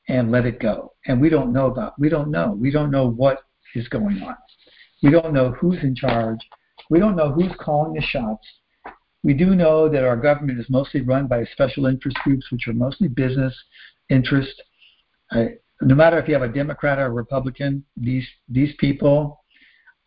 and 0.09 0.33
let 0.33 0.47
it 0.47 0.61
go. 0.61 0.93
And 1.07 1.21
we 1.21 1.29
don't 1.29 1.53
know 1.53 1.67
about. 1.67 1.99
We 1.99 2.09
don't 2.09 2.31
know. 2.31 2.57
We 2.59 2.71
don't 2.71 2.91
know 2.91 3.09
what 3.09 3.43
is 3.75 3.87
going 3.89 4.23
on. 4.23 4.37
We 5.03 5.11
don't 5.11 5.33
know 5.33 5.53
who's 5.53 5.83
in 5.83 5.95
charge. 5.95 6.41
We 6.89 6.99
don't 6.99 7.17
know 7.17 7.31
who's 7.31 7.53
calling 7.59 7.95
the 7.95 8.03
shots. 8.03 8.47
We 9.23 9.35
do 9.35 9.55
know 9.55 9.89
that 9.89 10.05
our 10.05 10.17
government 10.17 10.59
is 10.59 10.67
mostly 10.71 11.03
run 11.03 11.27
by 11.27 11.45
special 11.45 11.87
interest 11.87 12.17
groups, 12.25 12.47
which 12.51 12.67
are 12.69 12.73
mostly 12.73 13.09
business 13.09 13.55
interest. 14.09 14.63
no 15.33 15.95
matter 15.95 16.19
if 16.19 16.27
you 16.29 16.35
have 16.35 16.43
a 16.43 16.49
Democrat 16.49 16.99
or 16.99 17.07
a 17.07 17.11
Republican, 17.11 17.85
these 17.97 18.27
these 18.49 18.75
people 18.79 19.45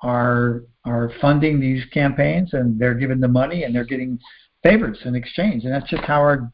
are 0.02 0.64
are 0.86 1.12
funding 1.22 1.60
these 1.60 1.84
campaigns 1.94 2.54
and 2.54 2.78
they're 2.80 2.94
giving 2.96 3.20
the 3.20 3.28
money 3.28 3.64
and 3.64 3.74
they're 3.74 3.86
getting 3.86 4.20
favors 4.64 5.00
in 5.06 5.16
exchange. 5.16 5.64
And 5.64 5.74
that's 5.74 5.90
just 5.90 6.04
how 6.04 6.20
our 6.20 6.52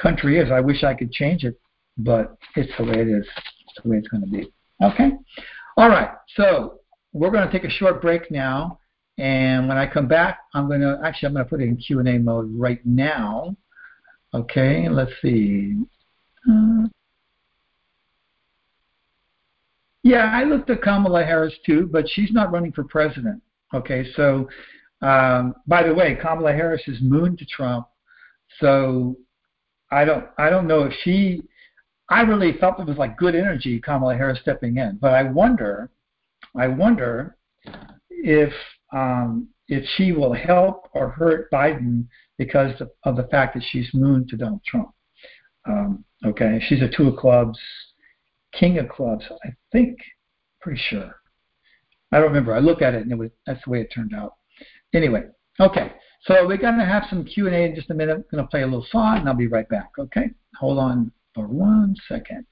country 0.00 0.38
is. 0.38 0.50
I 0.50 0.60
wish 0.60 0.84
I 0.84 0.94
could 0.94 1.12
change 1.12 1.44
it, 1.44 1.58
but 1.96 2.36
it's 2.56 2.72
the 2.78 2.84
way 2.84 3.00
it 3.00 3.08
is. 3.08 3.26
It's 3.66 3.82
the 3.82 3.88
way 3.90 3.96
it's 3.98 4.08
going 4.08 4.22
to 4.22 4.30
be. 4.30 4.52
Okay? 4.82 5.12
All 5.76 5.88
right. 5.88 6.10
So 6.36 6.80
we're 7.12 7.30
going 7.30 7.46
to 7.46 7.52
take 7.52 7.68
a 7.68 7.70
short 7.70 8.00
break 8.00 8.30
now. 8.30 8.78
And 9.18 9.66
when 9.66 9.76
I 9.76 9.86
come 9.86 10.06
back, 10.06 10.38
I'm 10.54 10.68
going 10.68 10.80
to 10.80 11.00
actually 11.04 11.26
I'm 11.26 11.34
going 11.34 11.44
to 11.44 11.50
put 11.50 11.60
it 11.60 11.64
in 11.64 11.76
Q&A 11.76 12.18
mode 12.18 12.50
right 12.54 12.84
now. 12.86 13.56
Okay, 14.32 14.88
let's 14.88 15.10
see. 15.20 15.74
Uh, 16.48 16.86
yeah, 20.04 20.30
I 20.32 20.44
looked 20.44 20.70
at 20.70 20.82
Kamala 20.82 21.24
Harris 21.24 21.54
too, 21.66 21.88
but 21.90 22.08
she's 22.08 22.30
not 22.30 22.52
running 22.52 22.72
for 22.72 22.84
president. 22.84 23.42
Okay, 23.74 24.06
so 24.14 24.48
um, 25.02 25.54
by 25.66 25.82
the 25.82 25.92
way, 25.92 26.16
Kamala 26.20 26.52
Harris 26.52 26.82
is 26.86 26.98
moon 27.00 27.36
to 27.36 27.44
Trump, 27.44 27.86
so 28.60 29.16
I 29.90 30.04
don't 30.04 30.26
I 30.38 30.48
don't 30.48 30.66
know 30.66 30.84
if 30.84 30.92
she. 31.02 31.42
I 32.08 32.22
really 32.22 32.56
felt 32.58 32.80
it 32.80 32.86
was 32.86 32.96
like 32.96 33.18
good 33.18 33.34
energy, 33.34 33.80
Kamala 33.80 34.14
Harris 34.14 34.38
stepping 34.40 34.78
in, 34.78 34.98
but 35.00 35.12
I 35.12 35.24
wonder, 35.24 35.90
I 36.56 36.66
wonder 36.66 37.36
if 38.10 38.52
um, 38.92 39.48
if 39.68 39.84
she 39.96 40.12
will 40.12 40.32
help 40.32 40.88
or 40.94 41.10
hurt 41.10 41.50
Biden 41.50 42.06
because 42.38 42.80
of 43.04 43.16
the 43.16 43.24
fact 43.24 43.54
that 43.54 43.64
she's 43.70 43.88
moon 43.92 44.26
to 44.28 44.36
Donald 44.36 44.62
Trump. 44.66 44.90
Um, 45.66 46.04
okay, 46.24 46.60
she's 46.66 46.82
a 46.82 46.88
two 46.88 47.08
of 47.08 47.16
clubs, 47.16 47.58
king 48.52 48.78
of 48.78 48.88
clubs. 48.88 49.24
I 49.44 49.50
think, 49.72 49.98
pretty 50.60 50.80
sure. 50.88 51.14
I 52.12 52.18
don't 52.18 52.28
remember. 52.28 52.54
I 52.54 52.60
looked 52.60 52.82
at 52.82 52.94
it 52.94 53.02
and 53.02 53.12
it 53.12 53.18
was 53.18 53.30
that's 53.46 53.62
the 53.64 53.70
way 53.70 53.80
it 53.80 53.92
turned 53.94 54.14
out. 54.14 54.34
Anyway, 54.94 55.24
okay. 55.60 55.92
So 56.22 56.46
we're 56.46 56.56
to 56.78 56.84
have 56.84 57.04
some 57.08 57.24
Q&A 57.24 57.64
in 57.64 57.74
just 57.74 57.90
a 57.90 57.94
minute. 57.94 58.16
I'm 58.16 58.24
to 58.44 58.50
play 58.50 58.62
a 58.62 58.66
little 58.66 58.86
song 58.90 59.18
and 59.18 59.28
I'll 59.28 59.34
be 59.34 59.46
right 59.46 59.68
back, 59.68 59.90
okay? 59.98 60.30
Hold 60.58 60.78
on 60.78 61.12
for 61.34 61.46
one 61.46 61.94
second. 62.08 62.46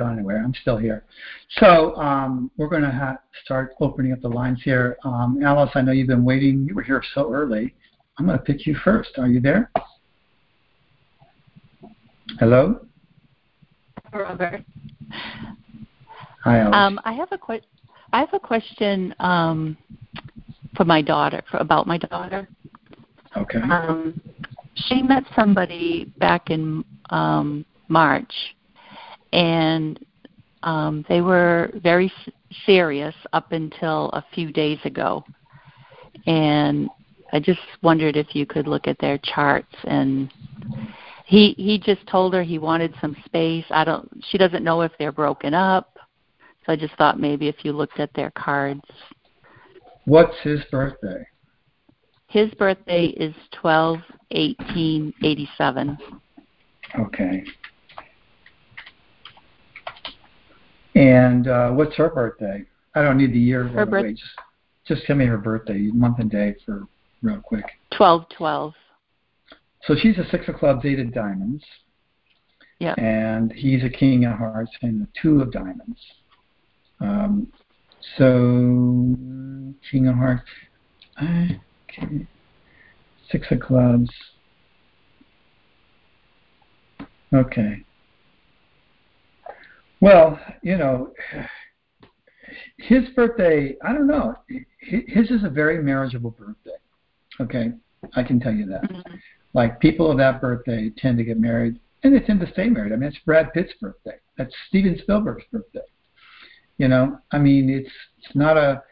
Gone 0.00 0.14
anywhere. 0.14 0.42
I'm 0.42 0.54
still 0.62 0.76
here. 0.76 1.04
So 1.58 1.94
um, 1.96 2.50
we're 2.56 2.68
going 2.68 2.82
to 2.82 2.90
ha- 2.90 3.18
start 3.44 3.74
opening 3.80 4.12
up 4.12 4.20
the 4.20 4.28
lines 4.28 4.60
here. 4.64 4.96
Um, 5.04 5.38
Alice, 5.44 5.70
I 5.74 5.82
know 5.82 5.92
you've 5.92 6.08
been 6.08 6.24
waiting. 6.24 6.66
You 6.66 6.74
were 6.74 6.82
here 6.82 7.02
so 7.14 7.32
early. 7.32 7.74
I'm 8.18 8.26
going 8.26 8.38
to 8.38 8.44
pick 8.44 8.66
you 8.66 8.74
first. 8.82 9.10
Are 9.18 9.28
you 9.28 9.40
there? 9.40 9.70
Hello? 12.38 12.80
Robert. 14.12 14.64
Hi, 16.44 16.58
Alice. 16.58 16.74
Um, 16.74 17.00
I 17.04 17.12
have 17.12 17.28
a 17.30 17.38
que- 17.38 17.60
I 18.12 18.20
have 18.20 18.32
a 18.32 18.40
question 18.40 19.14
um, 19.20 19.76
for 20.76 20.84
my 20.84 21.02
daughter 21.02 21.42
for, 21.50 21.58
about 21.58 21.86
my 21.86 21.98
daughter. 21.98 22.48
Okay. 23.36 23.60
Um, 23.60 24.20
she 24.74 25.02
met 25.02 25.24
somebody 25.36 26.12
back 26.18 26.50
in 26.50 26.84
um, 27.10 27.64
March, 27.88 28.32
and 29.32 29.98
um, 30.62 31.04
they 31.08 31.20
were 31.20 31.70
very 31.82 32.12
s- 32.26 32.32
serious 32.66 33.14
up 33.32 33.52
until 33.52 34.10
a 34.12 34.24
few 34.34 34.52
days 34.52 34.78
ago. 34.84 35.24
And 36.26 36.88
I 37.32 37.40
just 37.40 37.60
wondered 37.82 38.16
if 38.16 38.34
you 38.34 38.46
could 38.46 38.66
look 38.66 38.86
at 38.86 38.98
their 38.98 39.18
charts 39.18 39.74
and 39.84 40.30
he 41.26 41.54
he 41.56 41.78
just 41.78 42.04
told 42.08 42.34
her 42.34 42.42
he 42.42 42.58
wanted 42.58 42.92
some 43.00 43.16
space. 43.24 43.64
I 43.70 43.84
don't 43.84 44.08
she 44.28 44.36
doesn't 44.36 44.64
know 44.64 44.80
if 44.82 44.92
they're 44.98 45.12
broken 45.12 45.54
up. 45.54 45.96
So 46.66 46.72
I 46.72 46.76
just 46.76 46.94
thought 46.96 47.20
maybe 47.20 47.48
if 47.48 47.64
you 47.64 47.72
looked 47.72 48.00
at 48.00 48.12
their 48.14 48.32
cards. 48.32 48.82
What's 50.04 50.36
his 50.42 50.60
birthday? 50.70 51.24
His 52.26 52.50
birthday 52.54 53.06
is 53.06 53.34
twelve 53.52 53.98
eighteen 54.32 55.14
eighty 55.22 55.48
seven. 55.56 55.96
Okay. 56.98 57.44
And 60.94 61.48
uh, 61.48 61.70
what's 61.70 61.96
her 61.96 62.10
birthday? 62.10 62.64
I 62.94 63.02
don't 63.02 63.16
need 63.16 63.32
the 63.32 63.38
year 63.38 63.68
Her 63.68 63.82
away. 63.82 64.12
Just, 64.12 64.24
just 64.86 65.04
tell 65.04 65.16
me 65.16 65.26
her 65.26 65.38
birthday, 65.38 65.78
month 65.92 66.18
and 66.18 66.30
day 66.30 66.56
for 66.66 66.82
real 67.22 67.40
quick. 67.40 67.64
Twelve 67.92 68.28
twelve. 68.28 68.74
So 69.84 69.94
she's 69.94 70.18
a 70.18 70.28
six 70.30 70.48
of 70.48 70.56
clubs, 70.56 70.84
eight 70.84 70.98
of 70.98 71.12
diamonds. 71.12 71.64
Yeah. 72.80 72.94
And 72.94 73.52
he's 73.52 73.84
a 73.84 73.90
king 73.90 74.24
of 74.24 74.38
hearts 74.38 74.72
and 74.82 75.02
a 75.02 75.20
two 75.20 75.42
of 75.42 75.52
diamonds. 75.52 76.00
Um, 77.00 77.52
so 78.16 78.26
king 79.90 80.08
of 80.08 80.16
hearts. 80.16 80.48
Okay. 81.22 82.26
Six 83.30 83.46
of 83.50 83.60
clubs. 83.60 84.10
Okay. 87.32 87.84
Well, 90.00 90.40
you 90.62 90.76
know, 90.76 91.12
his 92.78 93.08
birthday, 93.14 93.76
I 93.84 93.92
don't 93.92 94.06
know. 94.06 94.34
His 94.80 95.30
is 95.30 95.44
a 95.44 95.50
very 95.50 95.82
marriageable 95.82 96.30
birthday. 96.30 96.78
Okay. 97.40 97.72
I 98.14 98.22
can 98.22 98.40
tell 98.40 98.52
you 98.52 98.66
that. 98.66 98.82
Mm-hmm. 98.82 99.14
Like 99.52 99.80
people 99.80 100.10
of 100.10 100.18
that 100.18 100.40
birthday 100.40 100.90
tend 100.96 101.18
to 101.18 101.24
get 101.24 101.38
married 101.38 101.78
and 102.02 102.14
they 102.14 102.20
tend 102.20 102.40
to 102.40 102.50
stay 102.52 102.68
married. 102.68 102.92
I 102.92 102.96
mean, 102.96 103.08
it's 103.08 103.18
Brad 103.26 103.52
Pitt's 103.52 103.72
birthday. 103.80 104.16
That's 104.38 104.54
Steven 104.68 104.98
Spielberg's 105.02 105.44
birthday. 105.52 105.80
You 106.78 106.88
know, 106.88 107.18
I 107.30 107.38
mean, 107.38 107.68
it's 107.68 107.90
it's 108.18 108.34
not 108.34 108.56
a 108.56 108.82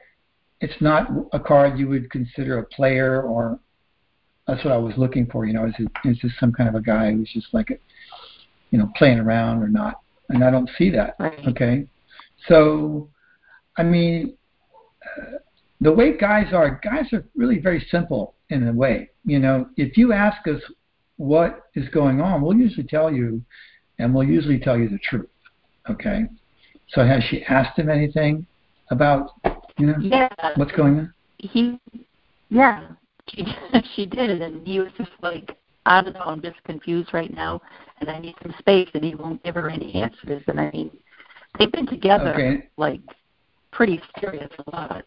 it's 0.61 0.81
not 0.81 1.09
a 1.33 1.41
card 1.41 1.79
you 1.79 1.89
would 1.89 2.11
consider 2.11 2.59
a 2.59 2.65
player 2.67 3.23
or 3.23 3.59
that's 4.47 4.65
what 4.65 4.75
I 4.75 4.79
was 4.79 4.95
looking 4.97 5.27
for. 5.27 5.47
You 5.47 5.55
know, 5.55 5.67
is 5.67 5.75
it, 5.79 5.91
is 6.05 6.19
this 6.23 6.33
some 6.39 6.53
kind 6.53 6.69
of 6.69 6.75
a 6.75 6.83
guy 6.83 7.13
who's 7.13 7.31
just 7.33 7.49
like 7.53 7.71
a, 7.71 7.75
you 8.71 8.79
know, 8.79 8.91
playing 8.97 9.19
around 9.19 9.63
or 9.63 9.69
not? 9.69 10.01
And 10.29 10.45
I 10.45 10.51
don't 10.51 10.69
see 10.77 10.91
that. 10.91 11.17
Right. 11.19 11.39
Okay, 11.49 11.87
so 12.49 13.09
I 13.77 13.83
mean, 13.83 14.35
uh, 15.05 15.39
the 15.81 15.93
way 15.93 16.17
guys 16.17 16.53
are, 16.53 16.81
guys 16.83 17.13
are 17.13 17.25
really 17.37 17.59
very 17.59 17.87
simple 17.91 18.35
in 18.51 18.67
a 18.69 18.73
way. 18.73 19.11
You 19.25 19.39
know, 19.39 19.69
if 19.77 19.97
you 19.97 20.13
ask 20.13 20.47
us 20.49 20.61
what 21.17 21.67
is 21.75 21.89
going 21.91 22.21
on, 22.21 22.43
we'll 22.43 22.57
usually 22.57 22.87
tell 22.87 23.13
you, 23.13 23.43
and 23.99 24.15
we'll 24.15 24.25
usually 24.25 24.59
tell 24.59 24.77
you 24.79 24.89
the 24.89 24.99
truth. 24.99 25.29
Okay. 25.89 26.27
So 26.91 27.05
has 27.05 27.23
she 27.25 27.43
asked 27.45 27.79
him 27.79 27.89
anything 27.89 28.47
about, 28.91 29.33
you 29.79 29.87
know, 29.87 29.99
Yeah. 30.01 30.29
what's 30.57 30.73
going 30.73 30.99
on? 30.99 31.15
He 31.39 31.79
yeah. 32.51 32.89
She 33.29 33.45
she 33.95 34.07
did 34.07 34.43
and 34.43 34.67
he 34.67 34.81
was 34.81 34.91
just 34.97 35.11
like 35.23 35.57
I 35.89 36.03
don't 36.03 36.13
know, 36.13 36.21
I'm 36.21 36.43
just 36.43 36.63
confused 36.65 37.15
right 37.15 37.33
now 37.35 37.63
and 38.01 38.11
I 38.11 38.19
need 38.19 38.35
some 38.43 38.55
space 38.59 38.89
and 38.93 39.03
he 39.03 39.15
won't 39.15 39.43
give 39.43 39.55
her 39.55 39.71
any 39.71 39.95
answers 39.95 40.43
and 40.47 40.61
I 40.61 40.71
mean 40.71 40.91
they've 41.59 41.73
been 41.73 41.87
together 41.87 42.35
Okay. 42.35 42.69
like 42.77 43.01
pretty 43.73 44.01
serious 44.21 44.51
a 44.67 44.71
lot. 44.77 45.05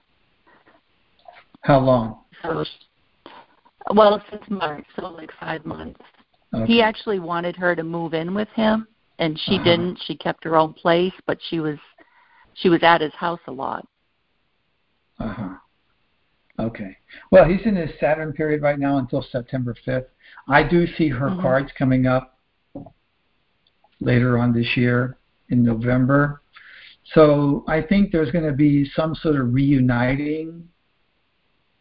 How 1.62 1.80
long? 1.80 2.22
So 2.41 2.65
well, 3.94 4.22
since 4.32 4.44
March, 4.50 4.86
so 4.96 5.08
like 5.10 5.32
five 5.39 5.65
months. 5.65 6.00
Okay. 6.54 6.65
He 6.65 6.82
actually 6.82 7.20
wanted 7.20 7.56
her 7.56 7.76
to 7.76 7.84
move 7.84 8.13
in 8.15 8.34
with 8.34 8.50
him 8.50 8.88
and 9.20 9.39
she 9.39 9.56
Uh-huh. 9.56 9.63
didn't. 9.63 10.00
She 10.06 10.15
kept 10.17 10.44
her 10.44 10.56
own 10.56 10.74
place, 10.74 11.13
but 11.28 11.38
she 11.50 11.60
was 11.60 11.78
she 12.56 12.70
was 12.70 12.82
at 12.82 13.02
his 13.02 13.13
house 13.13 13.39
a 13.48 13.52
lot. 13.52 13.88
Uh 15.20 15.28
huh. 15.28 15.56
Okay. 16.60 16.98
Well, 17.32 17.46
he's 17.46 17.65
in 17.65 17.76
his 17.76 17.89
Saturn 18.00 18.34
period 18.34 18.62
right 18.62 18.78
now 18.78 18.98
until 18.98 19.22
September 19.22 19.76
5th. 19.86 20.08
I 20.47 20.63
do 20.63 20.88
see 20.88 21.10
her 21.10 21.27
Mhm. 21.30 21.41
cards 21.41 21.71
coming 21.77 22.08
up 22.08 22.38
later 23.99 24.38
on 24.38 24.54
this 24.54 24.75
year 24.75 25.17
in 25.49 25.63
November. 25.63 26.41
So 27.13 27.63
I 27.67 27.82
think 27.82 28.12
there's 28.12 28.32
going 28.32 28.45
to 28.45 28.54
be 28.54 28.86
some 28.86 29.15
sort 29.15 29.36
of 29.36 29.54
reuniting. 29.54 30.67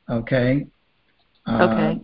Okay. 0.09 0.67
Uh, 1.47 1.65
Okay. 1.65 2.01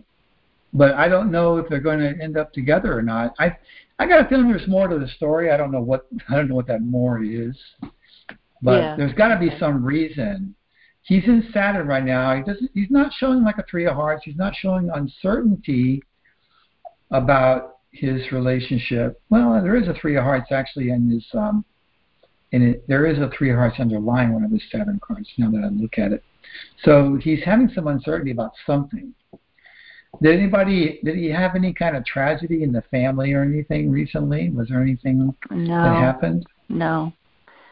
but 0.73 0.93
I 0.95 1.07
don't 1.07 1.31
know 1.31 1.57
if 1.57 1.67
they're 1.69 1.79
going 1.79 1.99
to 1.99 2.21
end 2.21 2.37
up 2.37 2.53
together 2.53 2.97
or 2.97 3.01
not. 3.01 3.35
I 3.39 3.57
I 3.99 4.05
got 4.05 4.23
a 4.23 4.29
feeling 4.29 4.47
there's 4.47 4.67
more 4.67 4.87
to 4.87 4.99
the 4.99 5.07
story. 5.07 5.49
I 5.51 5.57
don't 5.57 5.71
know 5.71 5.81
what 5.81 6.05
I 6.29 6.35
don't 6.35 6.47
know 6.49 6.55
what 6.55 6.67
that 6.67 6.81
more 6.83 7.21
is, 7.23 7.57
but 8.61 8.81
Yeah. 8.81 8.95
there's 8.95 9.13
got 9.13 9.29
to 9.29 9.39
be 9.39 9.49
some 9.57 9.83
reason. 9.83 10.53
He's 11.01 11.25
in 11.25 11.41
Saturn 11.53 11.87
right 11.87 12.03
now. 12.03 12.35
He 12.35 12.43
doesn't. 12.43 12.69
He's 12.73 12.91
not 12.91 13.11
showing 13.13 13.43
like 13.43 13.57
a 13.57 13.63
three 13.63 13.85
of 13.85 13.95
hearts. 13.95 14.23
He's 14.25 14.35
not 14.35 14.53
showing 14.55 14.89
uncertainty 14.89 16.03
about 17.11 17.77
his 17.91 18.31
relationship. 18.31 19.19
Well, 19.29 19.61
there 19.61 19.75
is 19.75 19.87
a 19.87 19.93
three 19.93 20.17
of 20.17 20.23
hearts 20.23 20.51
actually 20.51 20.89
in 20.89 21.09
his 21.09 21.25
um, 21.33 21.63
in 22.51 22.69
it. 22.69 22.87
There 22.87 23.05
is 23.05 23.17
a 23.19 23.29
three 23.37 23.49
of 23.51 23.57
hearts 23.57 23.79
underlying 23.79 24.33
one 24.33 24.43
of 24.43 24.51
his 24.51 24.63
seven 24.71 24.99
cards. 25.05 25.29
Now 25.37 25.49
that 25.51 25.63
I 25.63 25.69
look 25.69 25.97
at 25.97 26.11
it, 26.11 26.23
so 26.83 27.17
he's 27.21 27.43
having 27.43 27.69
some 27.73 27.87
uncertainty 27.87 28.31
about 28.31 28.51
something. 28.65 29.13
Did 30.21 30.39
anybody? 30.39 30.99
Did 31.03 31.15
he 31.15 31.29
have 31.29 31.55
any 31.55 31.73
kind 31.73 31.95
of 31.95 32.05
tragedy 32.05 32.63
in 32.63 32.71
the 32.71 32.81
family 32.83 33.33
or 33.33 33.43
anything 33.43 33.91
recently? 33.91 34.49
Was 34.49 34.69
there 34.69 34.81
anything 34.81 35.33
No. 35.51 35.83
that 35.83 35.95
happened? 35.95 36.45
No. 36.69 37.13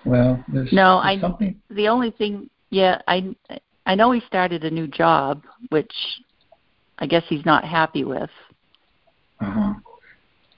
Well, 0.05 0.43
there's, 0.47 0.71
No, 0.71 1.01
there's 1.03 1.17
I 1.17 1.21
something. 1.21 1.59
the 1.69 1.87
only 1.87 2.11
thing 2.11 2.49
yeah, 2.69 3.01
I 3.07 3.35
I 3.85 3.95
know 3.95 4.11
he 4.11 4.19
started 4.21 4.63
a 4.63 4.69
new 4.69 4.87
job, 4.87 5.43
which 5.69 5.93
I 6.99 7.07
guess 7.07 7.23
he's 7.27 7.45
not 7.45 7.63
happy 7.63 8.03
with. 8.03 8.29
Uh 9.39 9.51
huh. 9.51 9.73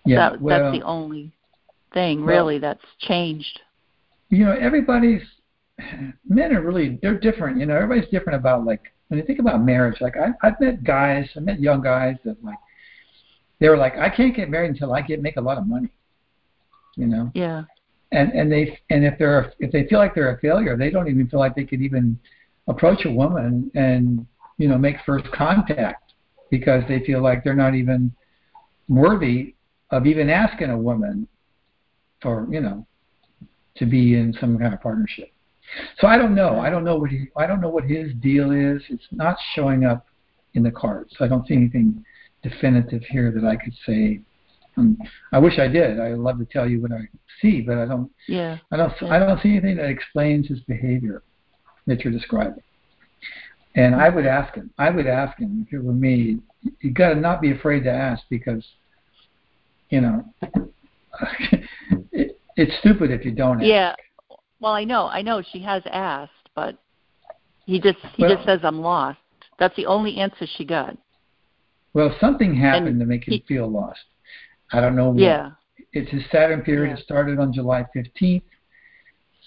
Yeah. 0.05 0.29
that, 0.31 0.41
well, 0.41 0.63
that's 0.63 0.77
the 0.77 0.85
only 0.85 1.31
thing 1.93 2.19
well- 2.25 2.35
really 2.35 2.59
that's 2.59 2.83
changed. 2.99 3.59
you 4.29 4.45
know, 4.45 4.51
everybody's 4.59 5.21
men 6.27 6.53
are 6.55 6.61
really 6.61 6.99
they're 7.01 7.19
different. 7.19 7.59
You 7.59 7.65
know, 7.65 7.75
everybody's 7.75 8.09
different 8.09 8.37
about 8.39 8.65
like 8.65 8.81
when 9.07 9.19
you 9.19 9.25
think 9.25 9.39
about 9.39 9.61
marriage. 9.63 9.99
Like 10.01 10.15
I, 10.17 10.29
I've 10.45 10.59
met 10.59 10.83
guys, 10.83 11.29
I 11.35 11.39
met 11.39 11.59
young 11.59 11.81
guys 11.81 12.15
that 12.25 12.43
like 12.43 12.57
they 13.59 13.69
were 13.69 13.77
like, 13.77 13.97
I 13.97 14.09
can't 14.09 14.35
get 14.35 14.49
married 14.49 14.69
until 14.69 14.93
I 14.93 15.01
get 15.01 15.21
make 15.21 15.37
a 15.37 15.41
lot 15.41 15.57
of 15.57 15.67
money. 15.67 15.89
You 16.95 17.05
know, 17.07 17.31
Yeah. 17.35 17.63
and 18.11 18.31
and 18.31 18.51
they 18.51 18.79
and 18.89 19.05
if 19.05 19.17
they're 19.19 19.53
if 19.59 19.71
they 19.71 19.85
feel 19.87 19.99
like 19.99 20.15
they're 20.15 20.35
a 20.35 20.39
failure, 20.39 20.75
they 20.77 20.89
don't 20.89 21.07
even 21.07 21.27
feel 21.27 21.39
like 21.39 21.55
they 21.55 21.63
could 21.65 21.81
even 21.81 22.19
approach 22.67 23.05
a 23.05 23.11
woman 23.11 23.71
and 23.75 24.25
you 24.57 24.67
know 24.67 24.77
make 24.77 24.97
first 25.05 25.25
contact 25.31 26.13
because 26.49 26.83
they 26.87 26.99
feel 27.05 27.21
like 27.21 27.43
they're 27.43 27.53
not 27.55 27.75
even 27.75 28.11
worthy 28.87 29.55
of 29.91 30.05
even 30.05 30.29
asking 30.29 30.69
a 30.69 30.77
woman 30.77 31.27
for 32.21 32.47
you 32.49 32.61
know 32.61 32.85
to 33.75 33.85
be 33.85 34.15
in 34.15 34.33
some 34.39 34.57
kind 34.57 34.73
of 34.73 34.81
partnership. 34.81 35.31
So 35.99 36.07
I 36.07 36.17
don't 36.17 36.33
know. 36.33 36.59
I 36.59 36.69
don't 36.69 36.83
know 36.83 36.95
what 36.95 37.09
he. 37.09 37.27
I 37.35 37.45
don't 37.45 37.61
know 37.61 37.69
what 37.69 37.83
his 37.83 38.13
deal 38.21 38.51
is. 38.51 38.81
It's 38.89 39.07
not 39.11 39.37
showing 39.53 39.85
up 39.85 40.05
in 40.53 40.63
the 40.63 40.71
cards. 40.71 41.13
So 41.17 41.25
I 41.25 41.27
don't 41.27 41.45
see 41.47 41.55
anything 41.55 42.03
definitive 42.41 43.03
here 43.03 43.31
that 43.31 43.45
I 43.45 43.55
could 43.55 43.73
say. 43.85 44.21
Um, 44.77 44.97
I 45.31 45.39
wish 45.39 45.57
I 45.59 45.67
did. 45.67 45.99
I'd 45.99 46.17
love 46.17 46.37
to 46.39 46.45
tell 46.45 46.69
you 46.69 46.81
what 46.81 46.91
I 46.91 47.07
see, 47.41 47.61
but 47.61 47.77
I 47.77 47.85
don't. 47.85 48.11
Yeah. 48.27 48.57
I 48.71 48.77
don't. 48.77 48.93
I 49.03 49.19
don't 49.19 49.41
see 49.41 49.51
anything 49.51 49.77
that 49.77 49.89
explains 49.89 50.47
his 50.47 50.59
behavior 50.61 51.23
that 51.85 52.03
you're 52.03 52.13
describing. 52.13 52.63
And 53.75 53.95
I 53.95 54.09
would 54.09 54.25
ask 54.25 54.55
him. 54.55 54.71
I 54.77 54.89
would 54.89 55.07
ask 55.07 55.37
him 55.37 55.65
if 55.67 55.73
it 55.73 55.83
were 55.83 55.93
me. 55.93 56.39
You 56.81 56.91
got 56.91 57.09
to 57.09 57.15
not 57.15 57.41
be 57.41 57.51
afraid 57.51 57.83
to 57.83 57.91
ask 57.91 58.23
because, 58.29 58.65
you 59.89 60.01
know, 60.01 60.25
it, 62.11 62.39
it's 62.55 62.77
stupid 62.79 63.11
if 63.11 63.25
you 63.25 63.31
don't 63.31 63.57
ask. 63.57 63.65
Yeah. 63.67 63.95
Well, 64.59 64.73
I 64.73 64.83
know. 64.83 65.07
I 65.07 65.21
know 65.21 65.41
she 65.51 65.59
has 65.63 65.83
asked, 65.91 66.31
but 66.55 66.77
he 67.65 67.79
just 67.79 67.99
he 68.15 68.23
Well- 68.23 68.35
just 68.35 68.45
says 68.45 68.59
I'm 68.63 68.81
lost. 68.81 69.19
That's 69.59 69.75
the 69.75 69.85
only 69.87 70.17
answer 70.17 70.45
she 70.45 70.65
got. 70.65 70.95
Well, 71.93 72.15
something 72.19 72.53
happened 72.55 72.87
And 72.89 72.99
to 72.99 73.05
make 73.05 73.27
him 73.27 73.33
he- 73.35 73.43
feel 73.47 73.67
lost. 73.67 73.99
I 74.71 74.81
don't 74.81 74.95
know 74.95 75.09
what. 75.09 75.19
Yeah. 75.19 75.51
It's 75.93 76.11
his 76.11 76.23
Saturn 76.31 76.61
period. 76.61 76.89
Yeah. 76.91 76.97
It 76.97 77.03
started 77.03 77.39
on 77.39 77.51
July 77.53 77.85
15th. 77.95 78.43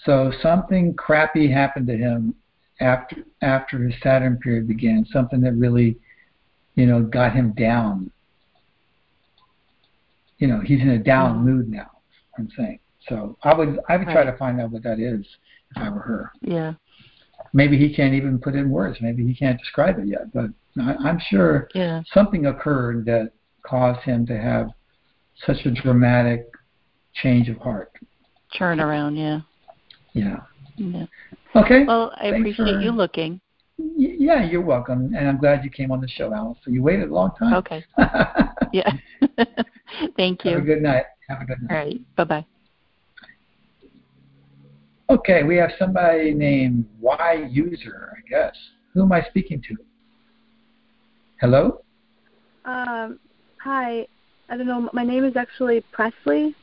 So 0.05 0.31
something 0.41 0.93
crappy 0.95 1.49
happened 1.49 1.87
to 1.87 1.95
him 1.97 2.33
after 2.79 3.17
after 3.41 3.77
his 3.77 3.93
Saturn 4.01 4.37
period 4.37 4.67
began. 4.67 5.05
Something 5.13 5.39
that 5.41 5.53
really, 5.53 5.97
you 6.81 6.87
know, 6.87 7.03
got 7.03 7.33
him 7.33 7.53
down. 7.53 8.09
You 10.39 10.47
know, 10.47 10.59
he's 10.61 10.81
in 10.81 10.89
a 10.89 10.97
down 10.97 11.39
Mhm. 11.39 11.43
mood 11.43 11.69
now. 11.69 11.91
I'm 12.37 12.49
saying. 12.57 12.79
So 13.07 13.37
I 13.43 13.53
would 13.53 13.79
I 13.87 13.97
would 13.97 14.07
try 14.07 14.23
to 14.23 14.35
find 14.37 14.59
out 14.59 14.71
what 14.71 14.81
that 14.83 14.99
is 14.99 15.23
if 15.75 15.77
I 15.77 15.89
were 15.89 15.99
her. 15.99 16.31
Yeah. 16.41 16.73
Maybe 17.53 17.77
he 17.77 17.93
can't 17.93 18.15
even 18.15 18.39
put 18.39 18.55
in 18.55 18.69
words. 18.71 18.97
Maybe 19.01 19.23
he 19.25 19.35
can't 19.35 19.59
describe 19.59 19.99
it 19.99 20.07
yet. 20.07 20.31
But 20.33 20.49
I, 20.79 20.95
I'm 21.07 21.19
sure 21.19 21.69
Yeah. 21.75 22.01
something 22.13 22.47
occurred 22.47 23.05
that 23.05 23.33
caused 23.61 23.99
him 24.01 24.25
to 24.27 24.37
have 24.39 24.69
such 25.45 25.65
a 25.65 25.71
dramatic 25.71 26.47
change 27.13 27.47
of 27.49 27.57
heart. 27.57 27.91
Turn 28.57 28.79
around. 28.79 29.17
Yeah. 29.17 29.41
Yeah. 30.13 30.39
Yeah. 30.77 31.05
Okay. 31.55 31.83
Well, 31.83 32.11
I 32.17 32.31
Thanks 32.31 32.39
appreciate 32.39 32.75
for- 32.75 32.81
you 32.81 32.91
looking. 32.91 33.39
Y- 33.97 34.15
yeah, 34.19 34.43
you're 34.43 34.61
welcome, 34.61 35.13
and 35.15 35.27
I'm 35.27 35.37
glad 35.37 35.63
you 35.63 35.69
came 35.69 35.91
on 35.91 36.01
the 36.01 36.07
show, 36.07 36.33
Alice. 36.33 36.57
So 36.63 36.71
you 36.71 36.83
waited 36.83 37.09
a 37.09 37.13
long 37.13 37.31
time. 37.37 37.53
Okay. 37.55 37.83
Yeah. 38.73 38.89
Thank 40.15 40.45
you. 40.45 40.51
Have 40.51 40.61
a 40.61 40.65
good 40.65 40.81
night. 40.81 41.03
Have 41.27 41.41
a 41.41 41.45
good 41.45 41.61
night. 41.63 41.73
right. 41.73 42.15
Bye 42.15 42.23
bye. 42.23 42.45
Okay, 45.09 45.43
we 45.43 45.57
have 45.57 45.71
somebody 45.77 46.33
named 46.33 46.85
Y 47.01 47.49
User, 47.51 48.17
I 48.17 48.29
guess. 48.29 48.55
Who 48.93 49.01
am 49.01 49.11
I 49.11 49.25
speaking 49.29 49.61
to? 49.63 49.75
Hello. 51.41 51.81
Um, 52.63 53.19
hi. 53.61 54.07
I 54.47 54.55
don't 54.55 54.67
know. 54.67 54.89
My 54.93 55.03
name 55.03 55.25
is 55.25 55.35
actually 55.35 55.83
Presley. 55.91 56.55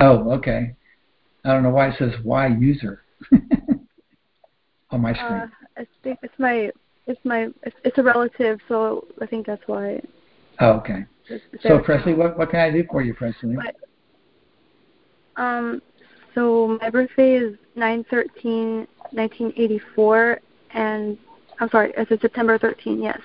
Oh, 0.00 0.30
okay. 0.32 0.74
I 1.46 1.52
don't 1.52 1.62
know 1.62 1.70
why 1.70 1.88
it 1.88 1.94
says 1.98 2.12
Y 2.22 2.46
User 2.58 3.04
on 4.90 5.00
my 5.00 5.14
screen. 5.14 5.32
Uh, 5.32 5.46
I 5.76 5.86
think 6.02 6.18
it's 6.22 6.38
my 6.38 6.70
it's 7.06 7.20
my 7.24 7.48
it's, 7.62 7.76
it's 7.84 7.98
a 7.98 8.02
relative, 8.02 8.60
so 8.68 9.06
I 9.20 9.26
think 9.26 9.46
that's 9.46 9.62
why. 9.66 10.00
oh, 10.60 10.72
okay. 10.72 11.04
So. 11.62 11.78
Presley, 11.78 12.14
what 12.14 12.38
what 12.38 12.50
can 12.50 12.60
I 12.60 12.70
do 12.70 12.84
for 12.90 13.02
you, 13.02 13.14
Presley? 13.14 13.56
But, 13.56 13.76
um, 15.42 15.80
so 16.34 16.78
my 16.80 16.90
birthday 16.90 17.34
is 17.36 17.56
nine 17.74 18.04
thirteen 18.10 18.86
nineteen 19.12 19.52
eighty 19.56 19.80
four, 19.94 20.40
and 20.72 21.18
I'm 21.60 21.70
sorry, 21.70 21.92
it's 21.96 22.22
September 22.22 22.58
13. 22.58 23.02
Yes. 23.02 23.20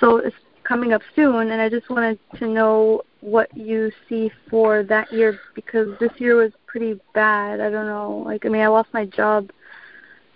So 0.00 0.18
it's 0.18 0.36
coming 0.64 0.92
up 0.92 1.02
soon, 1.14 1.50
and 1.50 1.60
I 1.60 1.68
just 1.68 1.90
wanted 1.90 2.18
to 2.38 2.46
know 2.46 3.02
what 3.20 3.54
you 3.56 3.90
see 4.08 4.30
for 4.50 4.82
that 4.84 5.12
year 5.12 5.38
because 5.54 5.88
this 5.98 6.12
year 6.18 6.36
was 6.36 6.52
pretty 6.66 7.00
bad. 7.14 7.60
I 7.60 7.70
don't 7.70 7.86
know. 7.86 8.22
Like, 8.24 8.46
I 8.46 8.48
mean, 8.48 8.62
I 8.62 8.68
lost 8.68 8.88
my 8.92 9.06
job 9.06 9.50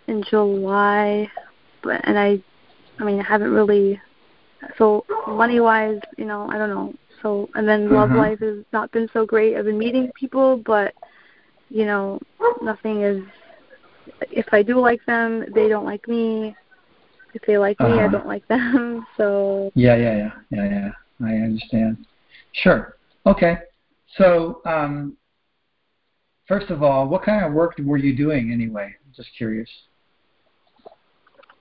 in 0.07 0.23
July, 0.25 1.31
but 1.83 2.01
and 2.05 2.19
I, 2.19 2.39
I 2.99 3.05
mean, 3.05 3.21
I 3.21 3.25
haven't 3.25 3.51
really. 3.53 4.01
So 4.77 5.05
money 5.29 5.61
wise, 5.61 6.01
you 6.17 6.25
know, 6.25 6.49
I 6.51 6.59
don't 6.59 6.71
know. 6.71 6.93
So 7.23 7.49
and 7.55 7.67
then 7.69 7.93
love 7.95 8.11
Uh-huh. 8.11 8.19
life 8.19 8.41
has 8.41 8.65
not 8.73 8.91
been 8.93 9.09
so 9.13 9.25
great. 9.25 9.57
I've 9.57 9.65
been 9.65 9.79
meeting 9.79 10.11
people, 10.19 10.57
but 10.65 10.95
you 11.71 11.85
know, 11.85 12.19
nothing 12.63 13.03
is. 13.03 13.23
If 14.31 14.47
I 14.53 14.63
do 14.63 14.81
like 14.81 15.05
them, 15.07 15.45
they 15.55 15.69
don't 15.69 15.85
like 15.85 16.07
me. 16.09 16.55
If 17.35 17.43
they 17.47 17.59
like 17.59 17.79
me, 17.81 17.87
I 17.87 18.05
Uh-huh. 18.05 18.09
don't 18.09 18.27
like 18.27 18.47
them. 18.49 19.07
So 19.17 19.71
Yeah, 19.75 19.97
yeah, 19.97 20.17
yeah, 20.17 20.33
yeah, 20.51 20.65
yeah. 20.71 20.91
I 21.27 21.35
understand. 21.35 22.07
Sure. 22.53 22.97
Okay. 23.27 23.59
So, 24.17 24.61
um, 24.65 25.17
first 26.47 26.71
of 26.71 26.83
all, 26.83 27.07
what 27.09 27.23
kind 27.23 27.45
of 27.45 27.53
work 27.53 27.75
were 27.79 27.99
you 27.99 28.17
doing 28.17 28.51
anyway? 28.53 28.95
Just 29.15 29.29
curious. 29.37 29.69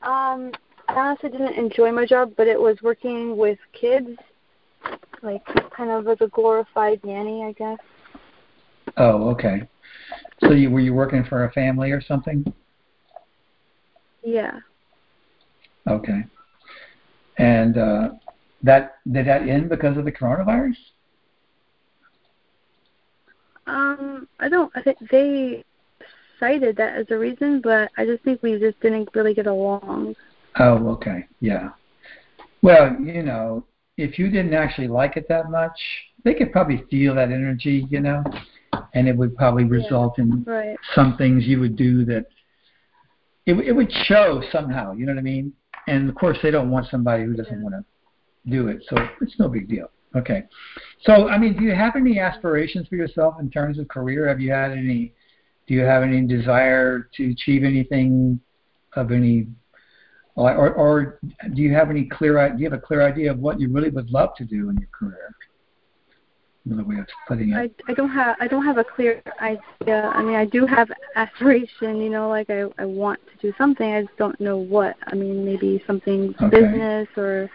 Um, 0.02 0.52
I 0.88 0.94
honestly 0.96 1.30
didn't 1.30 1.56
enjoy 1.56 1.92
my 1.92 2.06
job, 2.06 2.34
but 2.38 2.48
it 2.48 2.60
was 2.60 2.78
working 2.82 3.36
with 3.36 3.60
kids, 3.74 4.10
like 5.22 5.44
kind 5.76 5.90
of 5.90 6.08
as 6.08 6.18
a 6.22 6.28
glorified 6.28 7.04
nanny, 7.04 7.44
I 7.44 7.52
guess. 7.54 7.80
Oh, 8.98 9.30
okay. 9.30 9.68
So 10.42 10.52
you 10.52 10.70
were 10.70 10.80
you 10.80 10.94
working 10.94 11.24
for 11.24 11.46
a 11.46 11.52
family 11.52 11.92
or 11.92 12.02
something? 12.02 12.46
Yeah. 14.24 14.60
Okay. 15.88 16.24
And 17.38 17.78
uh, 17.78 18.10
that 18.64 18.96
did 19.12 19.28
that 19.28 19.48
end 19.48 19.70
because 19.70 19.98
of 19.98 20.06
the 20.06 20.12
coronavirus? 20.12 20.78
Um, 23.68 24.28
I 24.40 24.50
don't. 24.50 24.72
I 24.76 24.82
think 24.82 24.98
they 25.12 25.64
cited 26.40 26.76
that 26.78 26.96
as 26.96 27.08
a 27.10 27.18
reason, 27.18 27.62
but 27.62 27.92
I 27.98 28.06
just 28.06 28.24
think 28.24 28.42
we 28.42 28.58
just 28.60 28.80
didn't 28.82 29.10
really 29.14 29.34
get 29.34 29.48
along. 29.48 30.16
Oh, 30.60 30.88
okay. 30.90 31.28
Yeah. 31.40 31.70
Well, 32.62 32.96
you 33.00 33.24
know, 33.24 33.66
if 33.98 34.18
you 34.18 34.30
didn't 34.30 34.54
actually 34.54 34.88
like 34.88 35.18
it 35.18 35.28
that 35.30 35.50
much, 35.50 35.80
they 36.24 36.34
could 36.34 36.52
probably 36.52 36.84
feel 36.90 37.16
that 37.16 37.32
energy, 37.32 37.88
you 37.90 38.00
know, 38.00 38.24
and 38.94 39.08
it 39.08 39.16
would 39.16 39.36
probably 39.36 39.64
result 39.64 40.16
yeah. 40.18 40.24
in 40.24 40.44
right. 40.46 40.78
some 40.96 41.18
things 41.18 41.46
you 41.46 41.60
would 41.60 41.76
do 41.76 42.06
that 42.06 42.26
it, 43.46 43.54
it 43.66 43.72
would 43.72 43.92
show 44.06 44.44
somehow, 44.52 44.92
you 44.92 45.06
know 45.06 45.14
what 45.14 45.20
I 45.20 45.24
mean? 45.24 45.54
And 45.88 46.10
of 46.10 46.16
course, 46.16 46.38
they 46.44 46.52
don't 46.52 46.70
want 46.70 46.88
somebody 46.92 47.24
who 47.24 47.34
doesn't 47.34 47.58
Yeah. 47.58 47.64
want 47.64 47.76
to 47.76 48.52
do 48.52 48.68
it, 48.68 48.84
so 48.90 48.98
it's 49.22 49.40
no 49.40 49.48
big 49.48 49.70
deal. 49.70 49.90
Okay. 50.16 50.44
So, 51.04 51.30
I 51.30 51.38
mean, 51.38 51.58
do 51.58 51.64
you 51.64 51.74
have 51.74 51.96
any 51.96 52.20
aspirations 52.20 52.88
for 52.88 52.96
yourself 52.96 53.36
in 53.40 53.50
terms 53.50 53.80
of 53.80 53.88
career? 53.88 54.28
Have 54.28 54.40
you 54.40 54.52
had 54.52 54.72
any? 54.72 55.14
Do 55.68 55.74
you 55.74 55.82
have 55.82 56.02
any 56.04 56.22
desire 56.26 57.10
to 57.16 57.30
achieve 57.32 57.64
anything 57.64 58.40
of 58.96 59.12
any, 59.12 59.48
or, 60.36 60.72
or, 60.74 61.20
do 61.54 61.62
you 61.62 61.74
have 61.74 61.90
any 61.90 62.06
clear? 62.06 62.40
i- 62.40 62.50
Do 62.50 62.60
you 62.60 62.70
have 62.70 62.78
a 62.78 62.82
clear 62.82 63.02
idea 63.02 63.32
of 63.32 63.40
what 63.40 63.60
you 63.60 63.70
really 63.70 63.90
would 63.90 64.10
love 64.10 64.34
to 64.38 64.46
do 64.46 64.70
in 64.70 64.78
your 64.78 64.88
career? 64.98 65.36
Another 66.66 66.84
way 66.84 66.98
of 67.00 67.08
putting 67.28 67.54
I, 67.54 67.66
it. 67.66 67.82
I 67.88 67.94
don't 67.94 68.10
have 68.10 68.36
I 68.42 68.48
don't 68.48 68.66
have 68.66 68.78
a 68.78 68.84
clear 68.84 69.22
idea. 69.40 70.12
I 70.14 70.22
mean, 70.22 70.36
I 70.36 70.46
do 70.46 70.66
have 70.66 70.90
aspiration. 71.16 71.98
You 72.02 72.10
know, 72.10 72.30
like 72.30 72.50
I 72.50 72.64
I 72.78 72.86
want 72.86 73.20
to 73.32 73.38
do 73.42 73.54
something. 73.58 73.90
I 73.94 74.02
just 74.04 74.18
don't 74.18 74.40
know 74.42 74.58
what. 74.58 74.96
I 75.08 75.16
mean, 75.16 75.46
maybe 75.46 75.82
something 75.88 76.34
Okay. 76.42 76.50
business 76.62 77.08
or 77.16 77.50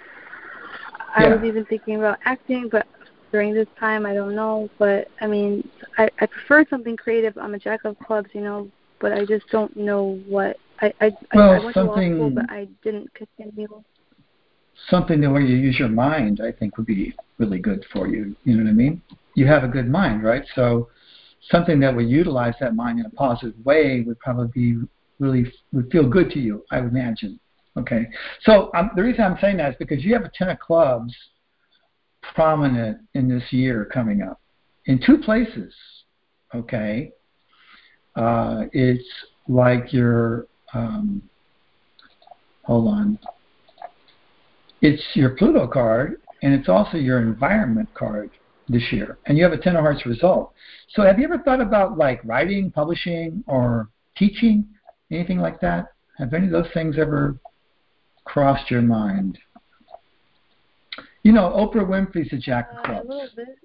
I 1.15 1.25
Yeah. 1.25 1.35
was 1.35 1.45
even 1.45 1.65
thinking 1.67 1.97
about 1.97 2.19
acting, 2.25 2.69
but 2.71 2.87
during 3.33 3.53
this 3.55 3.67
time 3.81 4.07
I 4.07 4.15
don't 4.15 4.35
know. 4.37 4.69
But 4.79 5.09
I 5.21 5.27
mean, 5.27 5.67
I 5.99 6.09
I 6.21 6.27
prefer 6.27 6.65
something 6.71 6.97
creative. 6.97 7.37
I'm 7.39 7.55
a 7.55 7.59
jack 7.59 7.85
of 7.85 7.99
clubs, 7.99 8.29
you 8.35 8.43
know, 8.43 8.69
but 9.01 9.13
I 9.13 9.25
just 9.25 9.49
don't 9.51 9.75
know 9.77 10.21
what. 10.29 10.57
I 10.81 10.93
I, 11.01 11.11
Well, 11.35 11.51
I, 11.51 11.57
I 11.57 11.65
went 11.65 11.75
to 11.75 11.83
law 11.85 11.95
something- 11.95 12.15
school, 12.17 12.31
but 12.31 12.51
I 12.51 12.69
didn't 12.85 13.13
continue. 13.15 13.83
something 14.89 15.21
the 15.21 15.31
way 15.31 15.43
you 15.43 15.57
use 15.57 15.79
your 15.79 15.89
mind, 15.89 16.41
I 16.45 16.53
think, 16.53 16.77
would 16.77 16.87
be 16.87 17.15
really 17.39 17.59
good 17.59 17.85
for 17.93 18.07
you. 18.09 18.35
You 18.45 18.57
know 18.57 18.65
what 18.65 18.71
I 18.71 18.73
mean? 18.73 19.01
You 19.35 19.47
have 19.47 19.65
a 19.65 19.69
good 19.69 19.89
mind, 19.89 20.23
right? 20.23 20.45
So 20.55 20.89
something 21.51 21.79
that 21.81 21.95
would 21.95 22.09
utilize 22.09 22.55
that 22.61 22.75
mind 22.75 23.01
in 23.01 23.07
a 23.07 23.11
positive 23.11 23.55
way 23.65 24.03
would 24.07 24.19
probably 24.21 24.49
be 24.55 24.83
really 25.19 25.51
would 25.73 25.91
feel 25.91 26.09
good 26.09 26.31
to 26.31 26.39
you, 26.41 26.65
I 26.71 26.81
would 26.81 26.91
imagine. 26.91 27.39
Okay. 27.77 28.07
So 28.43 28.71
um, 28.75 28.91
the 28.97 29.03
reason 29.03 29.23
I'm 29.25 29.39
saying 29.41 29.57
that 29.59 29.71
is 29.71 29.77
because 29.79 30.05
you 30.05 30.13
have 30.15 30.25
a 30.25 30.31
ten 30.37 30.49
of 30.51 30.59
clubs 30.59 31.15
prominent 32.35 32.99
in 33.15 33.29
this 33.29 33.45
year 33.53 33.89
coming 33.93 34.23
up 34.23 34.41
in 34.87 35.01
two 35.05 35.19
places. 35.19 35.75
Okay. 36.55 37.13
Uh, 38.15 38.65
it's 38.73 39.09
like 39.49 39.93
your 39.93 40.47
um, 40.75 41.23
hold 42.65 42.89
on 42.89 43.19
it's 44.83 45.03
your 45.15 45.31
Pluto 45.31 45.67
card 45.67 46.21
and 46.43 46.53
it's 46.53 46.69
also 46.69 46.97
your 46.97 47.21
environment 47.21 47.89
card 47.95 48.31
this 48.69 48.83
year. 48.91 49.17
And 49.27 49.39
you 49.39 49.45
have 49.45 49.53
a 49.53 49.59
Ten 49.59 49.77
of 49.77 49.83
Hearts 49.83 50.05
result. 50.05 50.53
So 50.91 51.03
have 51.03 51.19
you 51.19 51.25
ever 51.25 51.39
thought 51.39 51.61
about 51.61 51.97
like 51.97 52.21
writing, 52.25 52.71
publishing, 52.71 53.45
or 53.47 53.89
teaching? 54.17 54.67
Anything 55.11 55.39
like 55.39 55.61
that? 55.61 55.93
Have 56.19 56.35
any 56.35 56.47
of 56.47 56.53
those 56.53 56.67
things 56.75 56.97
ever 56.99 57.39
crossed 58.25 58.71
your 58.71 58.83
mind? 58.83 59.39
You 61.23 61.33
know, 61.33 61.51
Oprah 61.51 61.87
Winfrey's 61.87 62.33
a 62.33 62.37
jack 62.37 62.71
of 62.73 62.79
Uh, 62.79 62.81
a 62.81 62.85
clubs. 62.85 63.09
little 63.09 63.29
bit. 63.37 63.59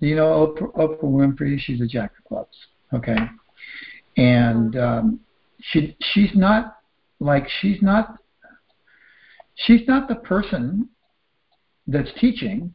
You 0.00 0.16
know 0.16 0.54
Oprah, 0.56 0.72
Oprah 0.74 1.04
Winfrey, 1.04 1.58
she's 1.58 1.80
a 1.80 1.86
jack 1.86 2.12
of 2.18 2.24
clubs. 2.24 2.56
Okay, 2.92 3.16
and 4.16 4.76
um, 4.76 5.20
she 5.60 5.96
she's 6.12 6.34
not 6.34 6.78
like 7.20 7.46
she's 7.60 7.80
not 7.82 8.18
she's 9.54 9.86
not 9.86 10.08
the 10.08 10.16
person 10.16 10.88
that's 11.86 12.10
teaching, 12.18 12.74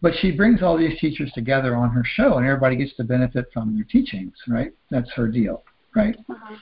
but 0.00 0.12
she 0.20 0.30
brings 0.30 0.62
all 0.62 0.76
these 0.78 0.98
teachers 1.00 1.30
together 1.32 1.74
on 1.74 1.90
her 1.90 2.04
show, 2.04 2.36
and 2.38 2.46
everybody 2.46 2.76
gets 2.76 2.94
to 2.96 3.04
benefit 3.04 3.46
from 3.52 3.74
their 3.74 3.84
teachings. 3.84 4.34
Right? 4.46 4.72
That's 4.90 5.10
her 5.12 5.28
deal. 5.28 5.64
Right? 5.94 6.16
Uh-huh. 6.28 6.56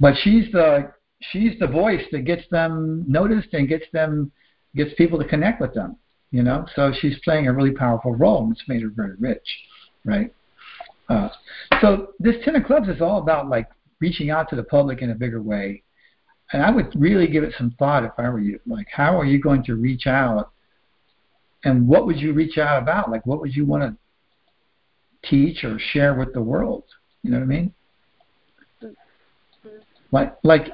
But 0.00 0.14
she's 0.22 0.50
the 0.52 0.92
she's 1.30 1.58
the 1.58 1.66
voice 1.66 2.04
that 2.12 2.24
gets 2.24 2.42
them 2.50 3.04
noticed 3.06 3.52
and 3.52 3.68
gets 3.68 3.84
them 3.92 4.32
gets 4.74 4.94
people 4.94 5.18
to 5.18 5.24
connect 5.26 5.60
with 5.60 5.74
them. 5.74 5.96
You 6.32 6.42
know, 6.42 6.66
so 6.74 6.92
she's 6.98 7.18
playing 7.24 7.46
a 7.46 7.52
really 7.52 7.72
powerful 7.72 8.14
role, 8.14 8.42
and 8.42 8.52
it's 8.52 8.66
made 8.66 8.80
her 8.80 8.88
very 8.88 9.14
rich, 9.20 9.46
right? 10.06 10.34
Uh, 11.10 11.28
so 11.82 12.14
this 12.18 12.36
ten 12.42 12.56
of 12.56 12.64
clubs 12.64 12.88
is 12.88 13.02
all 13.02 13.18
about 13.18 13.50
like 13.50 13.68
reaching 14.00 14.30
out 14.30 14.48
to 14.48 14.56
the 14.56 14.62
public 14.64 15.02
in 15.02 15.10
a 15.10 15.14
bigger 15.14 15.42
way, 15.42 15.82
and 16.52 16.62
I 16.62 16.70
would 16.70 16.90
really 16.98 17.28
give 17.28 17.44
it 17.44 17.54
some 17.58 17.74
thought 17.78 18.02
if 18.02 18.12
I 18.16 18.30
were 18.30 18.40
you. 18.40 18.58
Like, 18.66 18.86
how 18.90 19.20
are 19.20 19.26
you 19.26 19.38
going 19.38 19.62
to 19.64 19.74
reach 19.74 20.06
out, 20.06 20.52
and 21.64 21.86
what 21.86 22.06
would 22.06 22.18
you 22.18 22.32
reach 22.32 22.56
out 22.56 22.82
about? 22.82 23.10
Like, 23.10 23.26
what 23.26 23.40
would 23.40 23.54
you 23.54 23.66
want 23.66 23.82
to 23.82 25.28
teach 25.28 25.64
or 25.64 25.78
share 25.78 26.14
with 26.14 26.32
the 26.32 26.40
world? 26.40 26.84
You 27.22 27.30
know 27.30 27.38
what 27.38 27.44
I 27.44 27.46
mean? 27.46 27.74
Like, 30.12 30.36
like, 30.42 30.68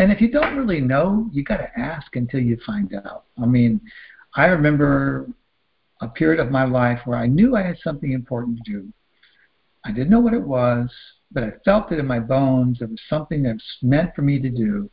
and 0.00 0.10
if 0.10 0.20
you 0.20 0.30
don't 0.30 0.56
really 0.56 0.80
know, 0.80 1.28
you 1.32 1.44
got 1.44 1.58
to 1.58 1.70
ask 1.78 2.16
until 2.16 2.40
you 2.40 2.58
find 2.66 2.92
out. 2.94 3.24
I 3.40 3.46
mean, 3.46 3.80
I 4.38 4.46
remember 4.46 5.26
a 6.00 6.06
period 6.06 6.38
of 6.38 6.52
my 6.52 6.62
life 6.62 7.00
where 7.04 7.18
I 7.18 7.26
knew 7.26 7.56
I 7.56 7.62
had 7.64 7.76
something 7.82 8.12
important 8.12 8.58
to 8.58 8.72
do. 8.72 8.92
I 9.84 9.90
didn't 9.90 10.10
know 10.10 10.20
what 10.20 10.32
it 10.32 10.42
was, 10.42 10.88
but 11.32 11.42
I 11.42 11.50
felt 11.64 11.90
it 11.90 11.98
in 11.98 12.06
my 12.06 12.20
bones. 12.20 12.80
It 12.80 12.88
was 12.88 13.00
something 13.10 13.42
that 13.42 13.54
was 13.54 13.76
meant 13.82 14.14
for 14.14 14.22
me 14.22 14.38
to 14.38 14.48
do. 14.48 14.88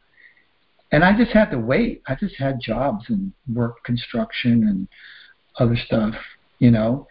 And 0.92 1.06
I 1.06 1.16
just 1.16 1.32
had 1.32 1.52
to 1.52 1.60
wait. 1.60 2.02
I 2.08 2.16
just 2.16 2.36
had 2.38 2.60
jobs 2.60 3.06
and 3.10 3.32
work 3.54 3.84
construction 3.84 4.68
and 4.68 4.88
other 5.60 5.78
stuff, 5.78 6.16
you 6.58 6.72
know. 6.72 7.08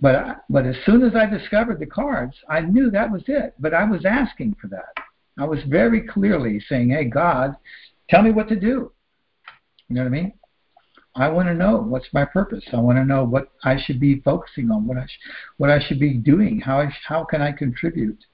But 0.00 0.16
I, 0.16 0.34
but 0.50 0.66
as 0.66 0.74
soon 0.84 1.04
as 1.04 1.14
I 1.14 1.26
discovered 1.26 1.78
the 1.78 1.86
cards, 1.86 2.34
I 2.48 2.60
knew 2.60 2.90
that 2.90 3.12
was 3.12 3.22
it. 3.28 3.54
But 3.60 3.72
I 3.72 3.84
was 3.84 4.04
asking 4.04 4.56
for 4.60 4.66
that. 4.66 4.94
I 5.38 5.44
was 5.44 5.60
very 5.68 6.00
clearly 6.00 6.58
saying, 6.68 6.90
"Hey 6.90 7.04
God, 7.04 7.54
tell 8.10 8.22
me 8.22 8.32
what 8.32 8.48
to 8.48 8.56
do." 8.56 8.90
You 9.88 9.94
know 9.94 10.02
what 10.02 10.08
I 10.08 10.10
mean? 10.10 10.32
I 11.18 11.28
want 11.28 11.48
to 11.48 11.54
know 11.54 11.78
what's 11.78 12.06
my 12.12 12.24
purpose. 12.24 12.64
I 12.72 12.76
want 12.76 12.96
to 12.96 13.04
know 13.04 13.24
what 13.24 13.50
I 13.64 13.76
should 13.76 13.98
be 13.98 14.20
focusing 14.20 14.70
on, 14.70 14.86
what 14.86 14.96
I 14.96 15.04
sh- 15.04 15.28
what 15.56 15.68
I 15.68 15.80
should 15.80 15.98
be 15.98 16.14
doing. 16.14 16.60
How 16.60 16.78
I 16.78 16.90
sh- 16.90 17.04
how 17.06 17.24
can 17.24 17.42
I 17.42 17.50
contribute 17.50 18.24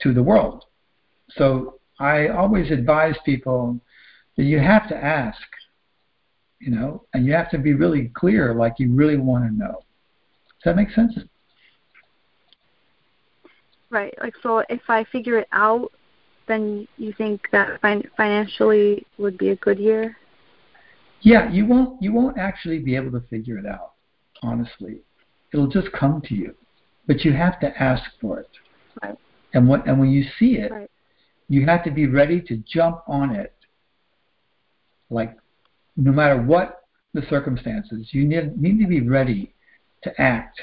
to 0.00 0.14
the 0.14 0.22
world? 0.22 0.64
So 1.32 1.78
I 2.00 2.28
always 2.28 2.70
advise 2.70 3.14
people 3.26 3.78
that 4.36 4.44
you 4.44 4.58
have 4.58 4.88
to 4.88 4.96
ask, 4.96 5.42
you 6.60 6.70
know, 6.70 7.04
and 7.12 7.26
you 7.26 7.34
have 7.34 7.50
to 7.50 7.58
be 7.58 7.74
really 7.74 8.10
clear, 8.14 8.54
like 8.54 8.78
you 8.78 8.90
really 8.94 9.18
want 9.18 9.44
to 9.44 9.54
know. 9.54 9.84
Does 10.64 10.64
that 10.64 10.76
make 10.76 10.90
sense? 10.90 11.12
Right. 13.90 14.14
Like 14.22 14.34
so, 14.42 14.64
if 14.70 14.88
I 14.88 15.04
figure 15.04 15.38
it 15.38 15.48
out, 15.52 15.92
then 16.48 16.88
you 16.96 17.12
think 17.12 17.48
that 17.52 17.82
fin- 17.82 18.10
financially 18.16 19.06
would 19.18 19.36
be 19.36 19.50
a 19.50 19.56
good 19.56 19.78
year. 19.78 20.16
Yeah, 21.22 21.50
you 21.50 21.66
won't 21.66 22.02
you 22.02 22.12
won't 22.12 22.36
actually 22.36 22.80
be 22.80 22.96
able 22.96 23.12
to 23.12 23.26
figure 23.28 23.56
it 23.56 23.66
out, 23.66 23.92
honestly. 24.42 24.98
It'll 25.52 25.68
just 25.68 25.90
come 25.92 26.20
to 26.22 26.34
you. 26.34 26.54
But 27.06 27.24
you 27.24 27.32
have 27.32 27.60
to 27.60 27.82
ask 27.82 28.02
for 28.20 28.40
it. 28.40 28.50
Right. 29.02 29.16
And 29.54 29.68
what 29.68 29.86
and 29.86 29.98
when 29.98 30.10
you 30.10 30.24
see 30.38 30.56
it, 30.58 30.70
Right. 30.70 30.90
you 31.48 31.64
have 31.66 31.84
to 31.84 31.90
be 31.90 32.06
ready 32.06 32.40
to 32.42 32.56
jump 32.58 33.02
on 33.06 33.34
it. 33.34 33.54
Like 35.10 35.36
no 35.96 36.10
matter 36.10 36.40
what 36.42 36.84
the 37.14 37.22
circumstances, 37.30 38.08
you 38.10 38.24
need 38.24 38.60
need 38.60 38.80
to 38.80 38.88
be 38.88 39.00
ready 39.00 39.54
to 40.02 40.20
act 40.20 40.60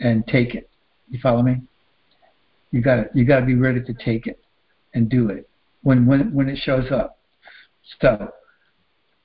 and 0.00 0.26
take 0.26 0.54
it. 0.54 0.70
You 1.10 1.18
follow 1.22 1.42
me? 1.42 1.60
You 2.70 2.80
got 2.80 2.96
to 2.96 3.10
you 3.12 3.26
got 3.26 3.40
to 3.40 3.46
be 3.46 3.56
ready 3.56 3.82
to 3.82 3.92
take 3.92 4.26
it 4.26 4.42
and 4.94 5.10
do 5.10 5.28
it 5.28 5.48
when 5.82 6.06
when 6.06 6.32
when 6.32 6.48
it 6.48 6.56
shows 6.56 6.90
up. 6.90 7.18
So 8.00 8.32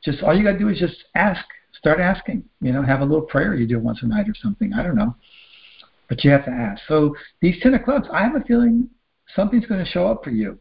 just 0.03 0.23
all 0.23 0.35
you 0.35 0.43
got 0.43 0.53
to 0.53 0.59
do 0.59 0.69
is 0.69 0.79
just 0.79 1.05
ask. 1.15 1.43
Start 1.77 1.99
asking. 1.99 2.43
You 2.59 2.71
know, 2.71 2.81
have 2.81 3.01
a 3.01 3.05
little 3.05 3.25
prayer 3.25 3.53
you 3.53 3.67
do 3.67 3.79
once 3.79 3.99
a 4.01 4.07
night 4.07 4.27
or 4.27 4.33
something. 4.41 4.73
I 4.73 4.83
don't 4.83 4.95
know, 4.95 5.15
but 6.09 6.23
you 6.23 6.31
have 6.31 6.45
to 6.45 6.51
ask. 6.51 6.81
So 6.87 7.15
these 7.41 7.61
ten 7.61 7.73
of 7.73 7.83
clubs, 7.83 8.07
I 8.11 8.23
have 8.23 8.35
a 8.35 8.41
feeling 8.41 8.89
something's 9.35 9.65
going 9.65 9.83
to 9.83 9.89
show 9.89 10.07
up 10.07 10.23
for 10.23 10.31
you. 10.31 10.59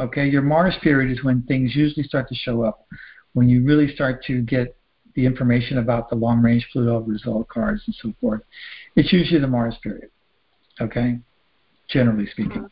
Okay, 0.00 0.28
your 0.28 0.42
Mars 0.42 0.76
period 0.82 1.10
is 1.10 1.24
when 1.24 1.42
things 1.42 1.74
usually 1.74 2.04
start 2.04 2.28
to 2.28 2.34
show 2.34 2.62
up, 2.62 2.86
when 3.32 3.48
you 3.48 3.64
really 3.64 3.92
start 3.94 4.24
to 4.26 4.42
get 4.42 4.76
the 5.14 5.26
information 5.26 5.78
about 5.78 6.08
the 6.08 6.14
long 6.14 6.40
range 6.40 6.68
Pluto 6.72 7.00
result 7.00 7.48
cards 7.48 7.82
and 7.86 7.94
so 8.00 8.12
forth. 8.20 8.40
It's 8.94 9.12
usually 9.12 9.40
the 9.40 9.48
Mars 9.48 9.76
period. 9.82 10.10
Okay, 10.80 11.18
generally 11.88 12.26
speaking. 12.30 12.68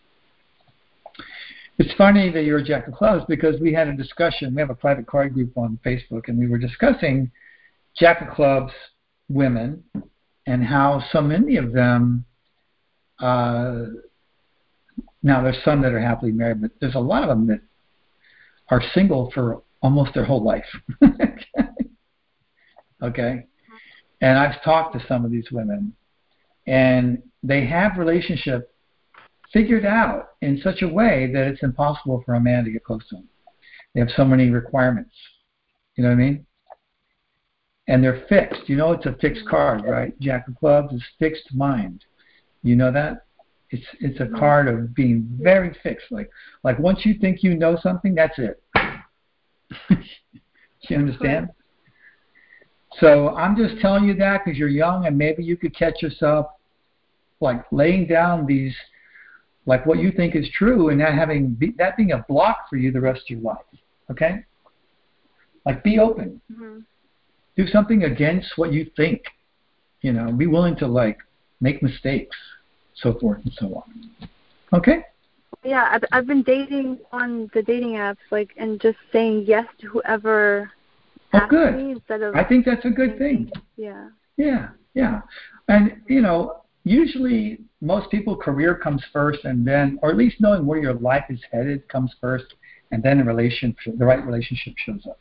It's 1.78 1.92
funny 1.94 2.30
that 2.32 2.44
you're 2.44 2.58
a 2.58 2.64
Jack 2.64 2.88
of 2.88 2.94
Clubs 2.94 3.24
because 3.28 3.60
we 3.60 3.72
had 3.72 3.86
a 3.86 3.92
discussion. 3.92 4.54
We 4.54 4.60
have 4.60 4.70
a 4.70 4.74
private 4.74 5.06
card 5.06 5.34
group 5.34 5.58
on 5.58 5.78
Facebook, 5.84 6.28
and 6.28 6.38
we 6.38 6.46
were 6.46 6.56
discussing 6.56 7.30
Jack 7.98 8.22
of 8.22 8.34
Clubs 8.34 8.72
women 9.28 9.84
and 10.46 10.64
how 10.64 11.02
so 11.12 11.20
many 11.20 11.56
of 11.56 11.72
them. 11.72 12.24
Uh, 13.18 13.86
now, 15.22 15.42
there's 15.42 15.62
some 15.64 15.82
that 15.82 15.92
are 15.92 16.00
happily 16.00 16.32
married, 16.32 16.62
but 16.62 16.70
there's 16.80 16.94
a 16.94 17.00
lot 17.00 17.22
of 17.22 17.28
them 17.28 17.46
that 17.48 17.60
are 18.70 18.82
single 18.94 19.30
for 19.32 19.62
almost 19.82 20.14
their 20.14 20.24
whole 20.24 20.42
life. 20.42 20.64
okay? 23.02 23.46
And 24.22 24.38
I've 24.38 24.62
talked 24.62 24.94
to 24.94 25.04
some 25.06 25.26
of 25.26 25.30
these 25.30 25.50
women, 25.52 25.94
and 26.66 27.22
they 27.42 27.66
have 27.66 27.98
relationship 27.98 28.72
figured 29.52 29.84
out 29.84 30.30
in 30.42 30.60
such 30.62 30.82
a 30.82 30.88
way 30.88 31.30
that 31.32 31.46
it's 31.46 31.62
impossible 31.62 32.22
for 32.24 32.34
a 32.34 32.40
man 32.40 32.64
to 32.64 32.70
get 32.70 32.84
close 32.84 33.06
to 33.08 33.16
them. 33.16 33.28
They 33.94 34.00
have 34.00 34.10
so 34.16 34.24
many 34.24 34.50
requirements. 34.50 35.14
You 35.96 36.04
know 36.04 36.10
what 36.10 36.16
I 36.16 36.18
mean? 36.18 36.46
And 37.88 38.02
they're 38.02 38.24
fixed. 38.28 38.68
You 38.68 38.76
know 38.76 38.92
it's 38.92 39.06
a 39.06 39.16
fixed 39.20 39.46
card, 39.48 39.84
right? 39.84 40.18
Jack 40.20 40.48
of 40.48 40.56
clubs 40.56 40.92
is 40.92 41.02
fixed 41.18 41.54
mind. 41.54 42.04
You 42.62 42.76
know 42.76 42.92
that? 42.92 43.26
It's 43.70 43.86
it's 44.00 44.20
a 44.20 44.38
card 44.38 44.68
of 44.68 44.94
being 44.94 45.28
very 45.40 45.74
fixed. 45.82 46.06
Like 46.10 46.30
like 46.62 46.78
once 46.78 47.04
you 47.04 47.14
think 47.14 47.42
you 47.42 47.54
know 47.54 47.78
something, 47.82 48.14
that's 48.14 48.38
it. 48.38 48.62
You 50.88 50.98
understand? 50.98 51.48
So 53.00 53.34
I'm 53.36 53.56
just 53.56 53.80
telling 53.80 54.04
you 54.04 54.14
that 54.14 54.42
because 54.44 54.58
you're 54.58 54.68
young 54.68 55.06
and 55.06 55.18
maybe 55.18 55.44
you 55.44 55.56
could 55.56 55.76
catch 55.76 56.00
yourself 56.00 56.46
like 57.40 57.64
laying 57.72 58.06
down 58.06 58.46
these 58.46 58.74
like 59.66 59.84
what 59.84 59.98
you 59.98 60.10
think 60.10 60.34
is 60.34 60.48
true 60.56 60.88
and 60.88 61.00
that 61.00 61.14
having 61.14 61.50
be, 61.50 61.74
that 61.78 61.96
being 61.96 62.12
a 62.12 62.24
block 62.28 62.68
for 62.70 62.76
you 62.76 62.92
the 62.92 63.00
rest 63.00 63.22
of 63.22 63.30
your 63.30 63.40
life. 63.40 63.64
Okay? 64.10 64.44
Like 65.64 65.82
be 65.82 65.98
open. 65.98 66.40
Mm-hmm. 66.52 66.78
Do 67.56 67.66
something 67.68 68.04
against 68.04 68.56
what 68.56 68.72
you 68.72 68.90
think. 68.96 69.22
You 70.02 70.12
know, 70.12 70.30
be 70.32 70.46
willing 70.46 70.76
to 70.76 70.86
like 70.86 71.18
make 71.60 71.82
mistakes, 71.82 72.36
so 72.94 73.18
forth 73.18 73.40
and 73.44 73.52
so 73.58 73.74
on. 73.74 74.28
Okay? 74.72 75.04
Yeah, 75.64 75.88
I've 75.90 76.04
I've 76.12 76.26
been 76.26 76.42
dating 76.42 76.98
on 77.10 77.50
the 77.52 77.62
dating 77.62 77.94
apps, 77.94 78.18
like, 78.30 78.50
and 78.56 78.80
just 78.80 78.98
saying 79.10 79.44
yes 79.46 79.66
to 79.80 79.88
whoever 79.88 80.70
Oh, 81.32 81.46
good. 81.48 81.76
me 81.76 81.92
instead 81.92 82.22
of. 82.22 82.34
I 82.34 82.44
think 82.44 82.64
that's 82.64 82.84
a 82.84 82.90
good 82.90 83.18
thing. 83.18 83.50
Yeah. 83.76 84.08
Yeah, 84.36 84.68
yeah. 84.94 85.20
And, 85.68 86.00
you 86.08 86.20
know, 86.20 86.62
usually 86.86 87.58
most 87.80 88.08
people 88.12 88.36
career 88.36 88.74
comes 88.76 89.02
first 89.12 89.44
and 89.44 89.66
then 89.66 89.98
or 90.02 90.10
at 90.10 90.16
least 90.16 90.40
knowing 90.40 90.64
where 90.64 90.78
your 90.78 90.94
life 90.94 91.24
is 91.28 91.40
headed 91.50 91.86
comes 91.88 92.14
first 92.20 92.46
and 92.92 93.02
then 93.02 93.18
the 93.18 93.24
relationship 93.24 93.76
the 93.98 94.04
right 94.04 94.24
relationship 94.24 94.72
shows 94.76 95.04
up. 95.06 95.18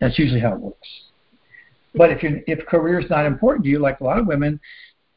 That's 0.00 0.18
usually 0.18 0.40
how 0.40 0.54
it 0.54 0.60
works. 0.60 0.88
But 1.94 2.10
if 2.10 2.22
you 2.22 2.42
if 2.46 2.66
career 2.66 2.98
is 2.98 3.10
not 3.10 3.26
important 3.26 3.64
to 3.64 3.70
you, 3.70 3.80
like 3.80 4.00
a 4.00 4.04
lot 4.04 4.18
of 4.18 4.26
women, 4.26 4.58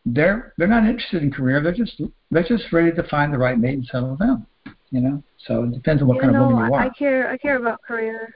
they're 0.06 0.53
they're 0.58 0.68
not 0.68 0.84
interested 0.84 1.24
in 1.24 1.32
career. 1.32 1.64
They're 1.64 1.72
just 1.74 2.01
they're 2.32 2.43
just 2.43 2.66
ready 2.74 2.91
to 2.91 3.03
find 3.03 3.34
the 3.34 3.38
right 3.38 3.58
mate 3.58 3.76
and 3.76 3.86
settle 3.86 4.18
down. 4.18 4.45
You 4.91 4.99
know, 5.01 5.24
so 5.47 5.64
it 5.64 5.72
depends 5.72 6.01
on 6.01 6.10
what 6.10 6.16
you 6.16 6.22
kind 6.22 6.34
know, 6.34 6.43
of 6.43 6.49
woman 6.49 6.68
you 6.68 6.74
are. 6.74 6.82
I 6.82 6.89
care. 6.89 7.30
I 7.32 7.38
care 7.38 7.56
about 7.56 7.82
career. 7.82 8.34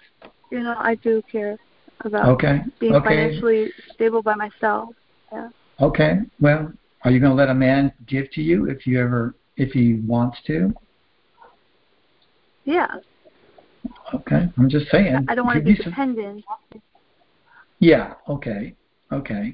You 0.51 0.61
know, 0.61 0.75
I 0.77 0.95
do 0.95 1.21
care 1.29 1.57
about 2.05 2.29
Okay. 2.29 2.61
being 2.79 2.95
Okay. 2.95 3.09
financially 3.09 3.73
stable 3.93 4.23
by 4.23 4.35
myself. 4.35 4.89
yeah 5.33 5.49
Okay. 5.81 6.19
Well, 6.39 6.71
are 7.03 7.11
you 7.11 7.19
going 7.19 7.31
to 7.31 7.35
let 7.35 7.49
a 7.49 7.53
man 7.53 7.91
give 8.07 8.31
to 8.31 8.41
you 8.41 8.69
if 8.69 8.85
you 8.85 8.99
ever 9.01 9.35
if 9.57 9.71
he 9.71 9.95
wants 10.05 10.37
to? 10.47 10.73
Yeah. 12.65 12.87
Okay. 14.13 14.47
I'm 14.57 14.69
just 14.69 14.89
saying. 14.91 15.25
I 15.27 15.35
don't 15.35 15.45
want 15.45 15.57
to 15.57 15.63
be 15.63 15.71
you 15.71 15.75
some- 15.77 15.91
dependent. 15.91 16.45
Yeah. 17.79 18.13
Okay. 18.27 18.75
Okay. 19.11 19.53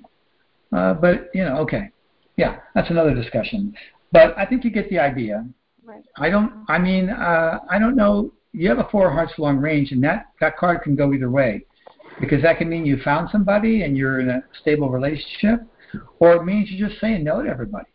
Uh, 0.71 0.93
but 0.93 1.29
you 1.33 1.43
know, 1.43 1.57
okay. 1.57 1.91
Yeah, 2.37 2.57
that's 2.73 2.89
another 2.89 3.13
discussion. 3.13 3.73
But 4.11 4.37
I 4.37 4.45
think 4.45 4.63
you 4.63 4.69
get 4.69 4.89
the 4.89 4.99
idea. 4.99 5.47
Right. 5.83 6.03
I 6.17 6.29
don't. 6.29 6.65
I 6.67 6.77
mean, 6.79 7.09
uh, 7.09 7.59
I 7.69 7.79
don't 7.79 7.95
know. 7.95 8.31
You 8.51 8.69
have 8.69 8.79
a 8.79 8.87
four 8.91 9.11
hearts 9.11 9.33
long 9.37 9.57
range, 9.57 9.91
and 9.91 10.03
that 10.03 10.27
that 10.41 10.57
card 10.57 10.81
can 10.81 10.95
go 10.95 11.13
either 11.13 11.29
way, 11.29 11.65
because 12.19 12.41
that 12.41 12.57
can 12.57 12.67
mean 12.69 12.85
you 12.85 12.97
found 13.03 13.29
somebody 13.31 13.83
and 13.83 13.95
you're 13.95 14.19
in 14.19 14.29
a 14.29 14.43
stable 14.61 14.89
relationship, 14.89 15.61
or 16.19 16.35
it 16.35 16.43
means 16.45 16.69
you're 16.71 16.87
just 16.89 16.99
saying 17.01 17.23
no 17.23 17.41
to 17.41 17.49
everybody. 17.49 17.87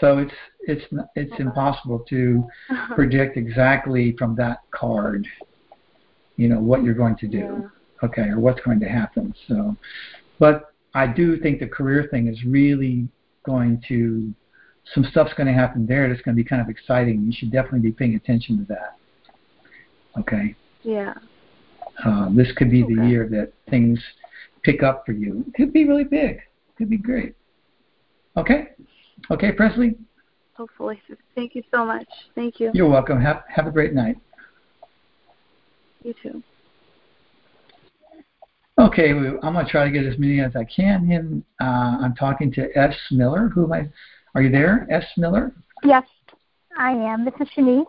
So 0.00 0.18
it's 0.18 0.34
it's 0.60 0.84
it's 1.16 1.32
impossible 1.40 2.00
to 2.08 2.44
predict 2.94 3.36
exactly 3.36 4.14
from 4.18 4.36
that 4.36 4.58
card, 4.70 5.26
you 6.36 6.48
know, 6.48 6.60
what 6.60 6.84
you're 6.84 6.94
going 6.94 7.16
to 7.16 7.26
do 7.26 7.38
Yeah. 7.38 7.68
okay, 8.04 8.28
or 8.28 8.38
what's 8.38 8.60
going 8.60 8.80
to 8.80 8.88
happen. 8.88 9.34
So, 9.48 9.76
but 10.38 10.72
I 10.94 11.06
do 11.06 11.36
think 11.38 11.58
the 11.60 11.66
career 11.66 12.06
thing 12.10 12.28
is 12.28 12.44
really 12.44 13.08
going 13.44 13.82
to, 13.88 14.32
some 14.94 15.04
stuff's 15.10 15.32
going 15.34 15.46
to 15.48 15.52
happen 15.52 15.86
there 15.86 16.08
that's 16.08 16.22
going 16.22 16.36
to 16.36 16.42
be 16.42 16.48
kind 16.48 16.62
of 16.62 16.68
exciting. 16.68 17.22
You 17.26 17.32
should 17.32 17.50
definitely 17.50 17.80
be 17.80 17.92
paying 17.92 18.14
attention 18.14 18.56
to 18.58 18.64
that. 18.66 18.96
Okay, 20.18 20.54
Yeah. 20.82 21.14
uh, 22.04 22.28
this 22.34 22.50
could 22.56 22.70
be 22.70 22.82
the 22.82 23.06
year 23.06 23.28
that 23.30 23.52
things 23.70 24.00
pick 24.62 24.82
up 24.82 25.04
for 25.06 25.12
you. 25.12 25.44
It 25.48 25.54
could 25.54 25.72
be 25.72 25.86
really 25.86 26.04
big. 26.04 26.40
It 26.78 26.82
could 26.84 26.90
be 26.90 26.96
great. 26.96 27.34
Okay, 28.36 28.68
okay, 29.32 29.50
Presley, 29.50 29.96
Hopefully. 30.54 31.00
Thank 31.34 31.56
you 31.56 31.62
so 31.72 31.84
much. 31.84 32.06
Thank 32.36 32.60
you. 32.60 32.70
you're 32.72 32.88
welcome. 32.88 33.20
Have 33.20 33.42
have 33.48 33.66
a 33.66 33.70
great 33.70 33.94
night. 33.94 34.16
You 36.04 36.14
too. 36.22 36.40
Okay, 38.78 39.10
I'm 39.10 39.40
going 39.40 39.66
to 39.66 39.70
try 39.70 39.84
to 39.84 39.90
get 39.90 40.04
as 40.06 40.16
many 40.18 40.40
as 40.40 40.54
I 40.54 40.64
can 40.64 41.10
in. 41.10 41.44
Uh, 41.60 41.98
I'm 42.00 42.14
talking 42.14 42.52
to 42.52 42.68
S. 42.76 42.94
Miller. 43.10 43.48
Who 43.48 43.64
am 43.64 43.72
I? 43.72 43.88
Are 44.36 44.42
you 44.42 44.50
there, 44.50 44.86
S. 44.88 45.04
Miller? 45.16 45.52
Yes, 45.82 46.04
I 46.76 46.92
am. 46.92 47.24
This 47.24 47.34
is 47.40 47.48
Shanice. 47.56 47.86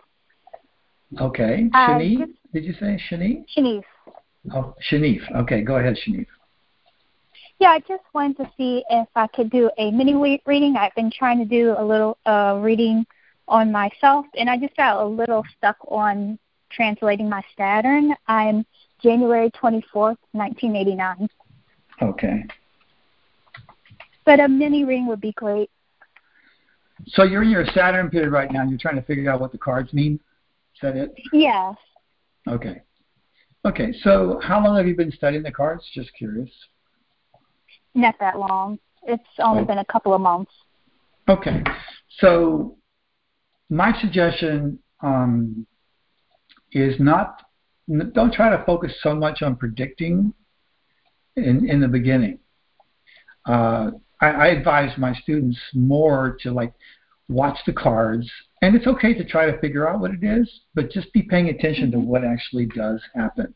Okay. 1.22 1.70
Uh, 1.74 1.88
Shanice, 1.90 2.18
just- 2.18 2.54
did 2.54 2.64
you 2.66 2.74
say 2.74 3.00
Shanice? 3.10 3.46
Shanice. 3.56 3.84
Oh, 4.54 4.76
Shanice. 4.92 5.36
Okay, 5.44 5.62
go 5.62 5.76
ahead, 5.78 5.96
Shanice. 5.96 6.26
Yeah, 7.60 7.72
I 7.72 7.80
just 7.80 8.04
wanted 8.14 8.38
to 8.38 8.52
see 8.56 8.86
if 8.90 9.08
I 9.18 9.28
could 9.28 9.50
do 9.50 9.70
a 9.78 9.92
mini 9.92 10.40
reading. 10.46 10.78
I've 10.78 10.96
been 10.96 11.12
trying 11.12 11.40
to 11.40 11.46
do 11.46 11.76
a 11.78 11.84
little 11.84 12.18
uh, 12.26 12.58
reading 12.62 13.06
on 13.50 13.70
myself, 13.70 14.26
and 14.38 14.50
I 14.50 14.58
just 14.58 14.76
got 14.78 15.04
a 15.04 15.06
little 15.06 15.44
stuck 15.58 15.76
on 15.90 16.40
translating 16.72 17.28
my 17.28 17.44
Saturn. 17.58 18.16
I'm 18.28 18.66
January 19.04 19.52
24th, 19.52 20.18
1989. 20.32 21.28
Okay. 22.02 22.46
But 24.24 24.40
a 24.40 24.48
mini 24.48 24.86
reading 24.86 25.08
would 25.08 25.20
be 25.20 25.34
great. 25.34 25.70
So 27.08 27.24
you're 27.24 27.44
in 27.44 27.50
your 27.50 27.66
Saturn 27.66 28.10
period 28.10 28.32
right 28.32 28.50
now, 28.52 28.62
and 28.62 28.70
you're 28.70 28.80
trying 28.80 28.96
to 28.96 29.02
figure 29.02 29.30
out 29.30 29.42
what 29.42 29.52
the 29.52 29.58
cards 29.58 29.94
mean? 29.94 30.14
Is 30.76 30.82
that 30.82 30.96
it? 30.96 31.14
Yes. 31.34 31.76
Okay. 32.48 32.82
Okay, 33.66 33.92
so 34.02 34.40
how 34.42 34.64
long 34.64 34.78
have 34.78 34.88
you 34.88 34.96
been 34.96 35.12
studying 35.12 35.44
the 35.44 35.52
cards? 35.52 35.84
Just 35.94 36.14
curious. 36.18 36.50
Not 37.96 38.16
that 38.20 38.38
long. 38.38 38.80
It's 39.04 39.24
only 39.40 39.64
been 39.66 39.80
a 39.80 39.86
couple 39.86 40.14
of 40.14 40.22
months. 40.22 40.52
Okay, 41.28 41.64
so 42.20 42.78
my 43.70 43.98
suggestion 44.00 44.80
um, 45.02 45.66
is 46.72 47.00
not 47.00 47.44
don't 48.14 48.34
try 48.34 48.50
to 48.56 48.64
focus 48.66 48.94
so 49.02 49.16
much 49.16 49.42
on 49.42 49.56
predicting 49.56 50.34
in 51.36 51.68
in 51.70 51.80
the 51.80 51.88
beginning. 51.88 52.40
Uh, 53.46 53.92
I, 54.22 54.28
I 54.28 54.48
advise 54.48 54.96
my 54.98 55.14
students 55.14 55.58
more 55.74 56.38
to 56.42 56.52
like 56.52 56.74
watch 57.30 57.58
the 57.66 57.74
cards, 57.74 58.30
and 58.62 58.76
it's 58.76 58.88
okay 58.88 59.14
to 59.14 59.24
try 59.24 59.50
to 59.50 59.58
figure 59.60 59.88
out 59.88 60.00
what 60.00 60.12
it 60.12 60.24
is, 60.24 60.50
but 60.74 60.92
just 60.92 61.12
be 61.14 61.22
paying 61.22 61.50
attention 61.50 61.92
to 61.92 61.98
Mhm. 61.98 62.06
what 62.06 62.24
actually 62.24 62.66
does 62.66 63.02
happen. 63.16 63.54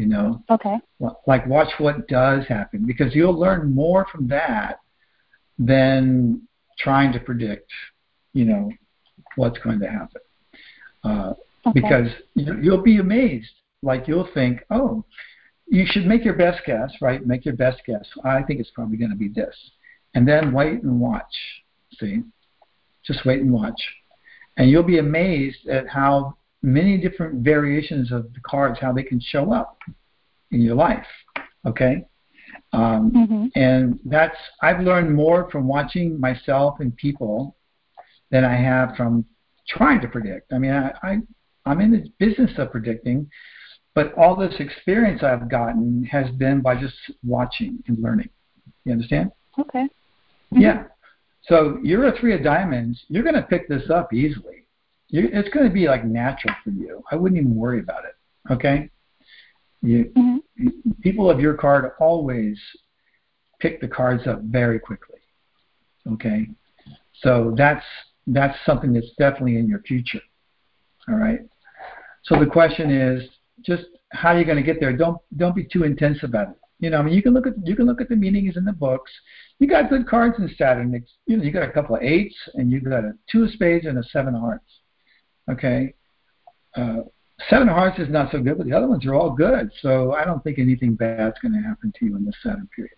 You 0.00 0.06
know, 0.06 0.42
Okay. 0.48 0.78
like 1.26 1.46
watch 1.46 1.68
what 1.78 2.08
does 2.08 2.46
happen 2.46 2.86
because 2.86 3.14
you'll 3.14 3.38
learn 3.38 3.74
more 3.74 4.06
from 4.10 4.28
that 4.28 4.80
than 5.58 6.40
trying 6.78 7.12
to 7.12 7.20
predict 7.20 7.70
you 8.32 8.46
know 8.46 8.72
what's 9.36 9.58
going 9.58 9.78
to 9.80 9.90
happen. 9.90 10.22
Uh, 11.04 11.34
Okay. 11.66 11.80
because 11.80 12.10
you- 12.34 12.58
you'll 12.62 12.82
be 12.82 12.96
amazed. 12.96 13.52
Like 13.82 14.08
you'll 14.08 14.24
think 14.32 14.64
oh 14.70 15.04
you 15.66 15.84
should 15.84 16.06
make 16.06 16.24
your 16.24 16.34
best 16.34 16.64
guess 16.64 16.90
right? 17.02 17.24
Make 17.26 17.44
your 17.44 17.56
best 17.56 17.84
guess. 17.84 18.08
I 18.24 18.42
think 18.42 18.58
it's 18.60 18.70
probably 18.70 18.96
going 18.96 19.10
to 19.10 19.16
be 19.16 19.28
this. 19.28 19.56
And 20.14 20.26
then 20.26 20.52
wait 20.52 20.82
and 20.82 20.98
watch 20.98 21.34
see? 21.98 22.22
Just 23.04 23.26
wait 23.26 23.40
and 23.42 23.52
watch. 23.52 23.80
And 24.56 24.70
you'll 24.70 24.82
be 24.82 24.98
amazed 24.98 25.66
at 25.68 25.86
how 25.88 26.36
many 26.62 26.98
different 26.98 27.42
variations 27.42 28.12
of 28.12 28.32
the 28.34 28.40
cards 28.40 28.78
how 28.80 28.92
they 28.92 29.02
can 29.02 29.20
show 29.20 29.52
up 29.52 29.78
in 30.50 30.60
your 30.60 30.74
life 30.74 31.06
okay 31.66 32.04
um, 32.72 33.10
hmm 33.10 33.46
and 33.60 33.98
that's 34.04 34.36
I've 34.62 34.80
learned 34.80 35.14
more 35.14 35.50
from 35.50 35.66
watching 35.66 36.20
myself 36.20 36.76
and 36.80 36.94
people 36.96 37.56
than 38.30 38.44
I 38.44 38.54
have 38.54 38.94
from 38.96 39.24
trying 39.68 40.00
to 40.00 40.08
predict. 40.08 40.52
I 40.52 40.58
mean, 40.58 40.72
I, 40.72 40.92
I 41.02 41.18
I'm 41.66 41.80
in 41.80 41.90
the 41.90 42.10
business 42.18 42.50
of 42.58 42.70
predicting, 42.70 43.28
but 43.94 44.14
all 44.14 44.36
this 44.36 44.54
experience 44.58 45.22
I've 45.22 45.48
gotten 45.48 46.04
has 46.04 46.30
been 46.32 46.60
by 46.60 46.80
just 46.80 46.94
watching 47.24 47.82
and 47.86 48.00
learning. 48.00 48.30
You 48.84 48.92
understand? 48.92 49.30
Okay. 49.58 49.88
Mhm. 50.52 50.60
Yeah. 50.60 50.84
So 51.42 51.78
you're 51.82 52.06
a 52.06 52.18
three 52.18 52.34
of 52.34 52.42
diamonds. 52.42 53.04
You're 53.08 53.22
going 53.22 53.34
to 53.34 53.42
pick 53.42 53.68
this 53.68 53.90
up 53.90 54.12
easily. 54.12 54.66
You, 55.10 55.28
it's 55.32 55.48
going 55.50 55.66
to 55.66 55.72
be 55.72 55.86
like 55.86 56.04
natural 56.04 56.54
for 56.64 56.70
you. 56.70 57.02
I 57.10 57.16
wouldn't 57.16 57.40
even 57.40 57.54
worry 57.54 57.80
about 57.80 58.04
it. 58.04 58.52
Okay. 58.52 58.90
You, 59.82 60.12
mm-hmm. 60.16 60.90
people 61.00 61.30
of 61.30 61.40
your 61.40 61.54
card 61.54 61.92
always 62.00 62.58
pick 63.60 63.80
the 63.80 63.88
cards 63.88 64.26
up 64.26 64.42
very 64.42 64.78
quickly. 64.78 65.18
Okay, 66.12 66.48
so 67.22 67.54
that's 67.56 67.84
that's 68.26 68.56
something 68.64 68.92
that's 68.92 69.10
definitely 69.18 69.56
in 69.58 69.68
your 69.68 69.80
future. 69.80 70.20
All 71.08 71.16
right. 71.16 71.40
So 72.24 72.38
the 72.38 72.46
question 72.46 72.90
is 72.90 73.28
just 73.64 73.84
how 74.12 74.30
are 74.30 74.38
you 74.38 74.44
going 74.44 74.56
to 74.56 74.62
get 74.62 74.80
there? 74.80 74.96
Don't 74.96 75.18
don't 75.36 75.54
be 75.54 75.64
too 75.64 75.84
intense 75.84 76.18
about 76.22 76.50
it. 76.50 76.56
You 76.78 76.90
know, 76.90 76.98
I 76.98 77.02
mean, 77.02 77.14
you 77.14 77.22
can 77.22 77.34
look 77.34 77.46
at 77.46 77.54
you 77.66 77.76
can 77.76 77.86
look 77.86 78.00
at 78.00 78.08
the 78.08 78.16
meanings 78.16 78.56
in 78.56 78.64
the 78.64 78.72
books. 78.72 79.10
You 79.58 79.68
got 79.68 79.90
good 79.90 80.06
cards 80.06 80.36
in 80.38 80.48
Saturn. 80.56 80.94
It's, 80.94 81.12
you 81.26 81.36
know, 81.36 81.44
you 81.44 81.52
got 81.52 81.68
a 81.68 81.72
couple 81.72 81.96
of 81.96 82.02
eights, 82.02 82.36
and 82.54 82.70
you 82.70 82.80
got 82.80 83.04
a 83.04 83.12
two 83.30 83.44
of 83.44 83.50
spades 83.50 83.86
and 83.86 83.98
a 83.98 84.02
seven 84.04 84.34
of 84.34 84.40
hearts. 84.40 84.80
Okay, 85.48 85.94
uh, 86.76 87.00
seven 87.48 87.68
of 87.68 87.74
hearts 87.74 87.98
is 87.98 88.08
not 88.08 88.30
so 88.30 88.40
good, 88.40 88.58
but 88.58 88.66
the 88.66 88.72
other 88.72 88.88
ones 88.88 89.06
are 89.06 89.14
all 89.14 89.30
good. 89.30 89.70
So 89.80 90.12
I 90.12 90.24
don't 90.24 90.42
think 90.44 90.58
anything 90.58 90.94
bad's 90.94 91.38
going 91.40 91.52
to 91.52 91.60
happen 91.60 91.92
to 91.98 92.04
you 92.04 92.16
in 92.16 92.24
this 92.24 92.34
Saturn 92.42 92.68
period. 92.74 92.94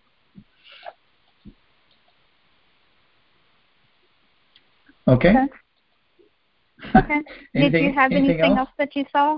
Okay. 5.07 5.29
Okay. 5.29 5.45
okay. 6.95 7.21
Did 7.53 7.73
you 7.73 7.93
have 7.93 8.11
anything, 8.11 8.31
anything 8.31 8.57
else? 8.57 8.59
else? 8.59 8.69
that 8.77 8.95
you 8.95 9.05
saw? 9.11 9.37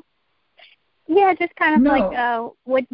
Yeah, 1.07 1.33
just 1.37 1.55
kind 1.55 1.75
of 1.75 1.81
no. 1.81 1.91
like 1.91 2.17
uh, 2.17 2.49
what, 2.63 2.85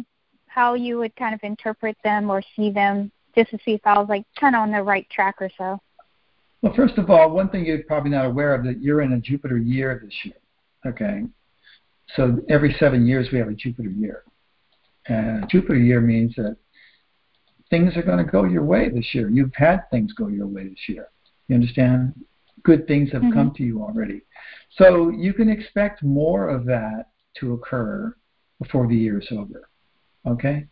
how 0.46 0.74
you 0.74 0.98
would 0.98 1.16
kind 1.16 1.34
of 1.34 1.40
interpret 1.42 1.96
them 2.04 2.30
or 2.30 2.42
see 2.56 2.70
them, 2.70 3.10
just 3.34 3.50
to 3.50 3.58
see 3.64 3.72
if 3.72 3.80
I 3.84 3.98
was 3.98 4.08
like 4.08 4.24
kind 4.38 4.54
of 4.54 4.60
on 4.60 4.70
the 4.70 4.82
right 4.82 5.08
track 5.10 5.36
or 5.40 5.50
so. 5.56 5.80
Well, 6.62 6.72
first 6.74 6.96
of 6.96 7.10
all, 7.10 7.30
one 7.30 7.48
thing 7.48 7.66
you're 7.66 7.82
probably 7.82 8.10
not 8.10 8.24
aware 8.24 8.54
of 8.54 8.64
that 8.64 8.80
you're 8.80 9.02
in 9.02 9.12
a 9.12 9.20
Jupiter 9.20 9.58
year 9.58 10.00
this 10.02 10.14
year. 10.24 10.36
Okay. 10.86 11.24
So 12.16 12.38
every 12.48 12.74
seven 12.78 13.06
years 13.06 13.28
we 13.32 13.38
have 13.38 13.48
a 13.48 13.54
Jupiter 13.54 13.90
year. 13.90 14.22
And 15.06 15.44
a 15.44 15.46
Jupiter 15.48 15.78
year 15.78 16.00
means 16.00 16.34
that 16.36 16.56
things 17.68 17.96
are 17.96 18.02
going 18.02 18.24
to 18.24 18.30
go 18.30 18.44
your 18.44 18.64
way 18.64 18.88
this 18.88 19.08
year. 19.12 19.28
You've 19.28 19.54
had 19.54 19.90
things 19.90 20.12
go 20.12 20.28
your 20.28 20.46
way 20.46 20.68
this 20.68 20.88
year. 20.88 21.08
You 21.48 21.56
understand? 21.56 22.14
Good 22.62 22.86
things 22.86 23.10
have 23.12 23.22
mm-hmm. 23.22 23.32
come 23.32 23.52
to 23.56 23.64
you 23.64 23.82
already. 23.82 24.22
So 24.78 25.10
you 25.10 25.32
can 25.32 25.48
expect 25.48 26.02
more 26.02 26.48
of 26.48 26.64
that 26.66 27.06
to 27.40 27.54
occur 27.54 28.14
before 28.60 28.86
the 28.86 28.94
year 28.94 29.18
is 29.20 29.26
over. 29.32 29.68
Okay? 30.26 30.66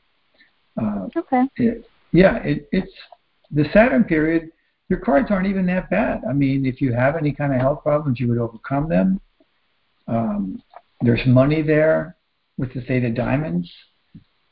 Uh, 0.81 1.09
okay. 1.17 1.45
It, 1.57 1.89
yeah, 2.13 2.37
it, 2.37 2.69
it's 2.71 2.93
the 3.51 3.65
Saturn 3.73 4.05
period. 4.05 4.51
Your 4.91 4.99
cards 4.99 5.31
aren't 5.31 5.47
even 5.47 5.67
that 5.67 5.89
bad. 5.89 6.23
I 6.29 6.33
mean, 6.33 6.67
if 6.67 6.81
you 6.81 6.93
have 6.93 7.17
any 7.17 7.33
kind 7.33 7.55
of 7.55 7.61
health 7.61 7.85
problems, 7.85 8.19
you 8.19 8.29
would 8.29 8.39
overcome 8.39 8.89
them. 8.89 9.21
Um, 10.09 10.61
there's 11.01 11.25
money 11.27 11.63
there 11.63 12.17
with 12.59 12.75
the 12.75 12.93
Eight 12.93 13.05
of 13.05 13.15
Diamonds, 13.15 13.71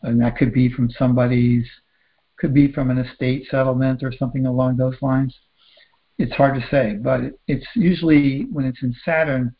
and 0.02 0.20
that 0.22 0.36
could 0.36 0.54
be 0.54 0.70
from 0.72 0.90
somebody's, 0.90 1.66
could 2.38 2.54
be 2.54 2.72
from 2.72 2.90
an 2.90 2.98
estate 2.98 3.48
settlement 3.50 4.04
or 4.04 4.12
something 4.12 4.46
along 4.46 4.76
those 4.76 4.94
lines. 5.02 5.34
It's 6.18 6.32
hard 6.34 6.54
to 6.54 6.66
say, 6.70 6.94
but 6.94 7.20
it's 7.48 7.66
usually 7.74 8.46
when 8.52 8.64
it's 8.64 8.82
in 8.82 8.94
Saturn, 9.04 9.54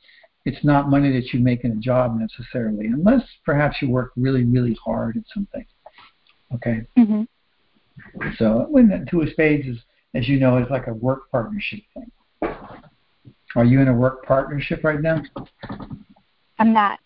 it's 0.45 0.65
not 0.65 0.89
money 0.89 1.13
that 1.13 1.33
you 1.33 1.41
make 1.41 1.65
in 1.65 1.73
a 1.73 1.77
job 1.77 2.17
necessarily, 2.19 2.87
unless 2.87 3.23
perhaps 3.45 3.79
you 3.83 3.91
work 3.91 4.13
really, 4.17 4.45
really 4.45 4.79
hard 4.83 5.17
at 5.17 5.25
something. 5.35 5.67
Okay. 6.55 6.83
Mm-hmm. 6.97 7.23
So 8.39 8.67
when 8.71 8.89
that 8.89 9.09
two 9.11 9.23
of 9.23 9.29
spades 9.31 9.67
is, 9.67 9.79
as 10.15 10.29
you 10.29 10.39
know, 10.39 10.59
is 10.59 10.71
like 10.71 10.87
a 10.87 10.95
work 10.95 11.31
partnership 11.31 11.81
thing. 11.95 12.11
Are 13.57 13.65
you 13.65 13.81
in 13.81 13.89
a 13.89 13.95
work 13.95 14.25
partnership 14.25 14.85
right 14.85 15.01
now? 15.01 15.23
I'm 16.59 16.73
not. 16.73 16.99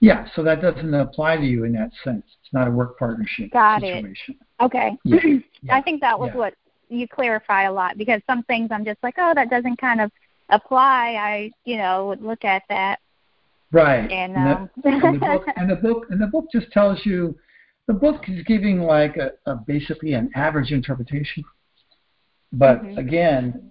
Yeah, 0.00 0.26
so 0.34 0.42
that 0.42 0.60
doesn't 0.60 0.92
apply 0.92 1.38
to 1.38 1.44
you 1.44 1.64
in 1.64 1.72
that 1.72 1.90
sense. 2.04 2.22
It's 2.26 2.52
not 2.52 2.68
a 2.68 2.70
work 2.70 2.98
partnership 2.98 3.50
Got 3.50 3.80
situation. 3.80 4.36
It. 4.38 4.64
Okay. 4.64 4.96
Yeah. 5.04 5.20
yeah. 5.62 5.76
I 5.76 5.80
think 5.80 6.00
that 6.02 6.18
was 6.18 6.30
yeah. 6.32 6.38
what 6.38 6.54
you 6.88 7.08
clarify 7.08 7.64
a 7.64 7.72
lot 7.72 7.96
because 7.96 8.20
some 8.26 8.42
things 8.44 8.68
I'm 8.70 8.84
just 8.84 8.98
like, 9.02 9.14
oh, 9.18 9.32
that 9.34 9.50
doesn't 9.50 9.80
kind 9.80 10.00
of 10.00 10.10
apply. 10.50 11.16
I, 11.18 11.50
you 11.64 11.78
know, 11.78 12.08
would 12.08 12.22
look 12.22 12.44
at 12.44 12.62
that. 12.68 13.00
Right. 13.72 14.10
And, 14.10 14.36
um, 14.36 14.70
and, 14.84 15.02
the, 15.02 15.06
and 15.06 15.16
the 15.16 15.26
book 15.26 15.46
and 15.56 15.70
the 15.70 15.76
book 15.76 16.06
and 16.10 16.20
the 16.20 16.26
book 16.26 16.44
just 16.52 16.70
tells 16.72 17.04
you 17.04 17.36
the 17.86 17.94
book 17.94 18.24
is 18.28 18.42
giving 18.44 18.80
like 18.80 19.16
a, 19.16 19.32
a 19.50 19.56
basically 19.56 20.12
an 20.12 20.30
average 20.34 20.72
interpretation. 20.72 21.42
But 22.52 22.82
mm-hmm. 22.82 22.98
again, 22.98 23.70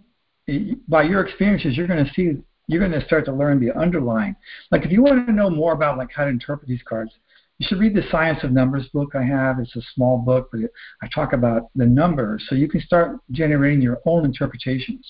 by 0.87 1.03
your 1.03 1.25
experiences, 1.25 1.77
you're 1.77 1.87
going 1.87 2.03
to 2.05 2.11
see 2.13 2.41
you're 2.67 2.79
going 2.79 2.99
to 2.99 3.05
start 3.05 3.25
to 3.25 3.33
learn 3.33 3.59
the 3.59 3.77
underlying. 3.77 4.35
Like 4.71 4.85
if 4.85 4.91
you 4.91 5.03
want 5.03 5.27
to 5.27 5.33
know 5.33 5.49
more 5.49 5.73
about 5.73 5.97
like 5.97 6.09
how 6.15 6.23
to 6.23 6.29
interpret 6.29 6.67
these 6.67 6.81
cards, 6.87 7.11
you 7.59 7.67
should 7.67 7.79
read 7.79 7.95
the 7.95 8.03
Science 8.11 8.39
of 8.43 8.51
Numbers 8.51 8.87
book 8.89 9.13
I 9.15 9.23
have. 9.23 9.59
It's 9.59 9.75
a 9.75 9.81
small 9.93 10.17
book, 10.17 10.49
but 10.51 10.61
I 11.01 11.07
talk 11.13 11.33
about 11.33 11.69
the 11.75 11.85
numbers, 11.85 12.45
so 12.49 12.55
you 12.55 12.67
can 12.67 12.81
start 12.81 13.17
generating 13.31 13.81
your 13.81 14.01
own 14.05 14.25
interpretations 14.25 15.05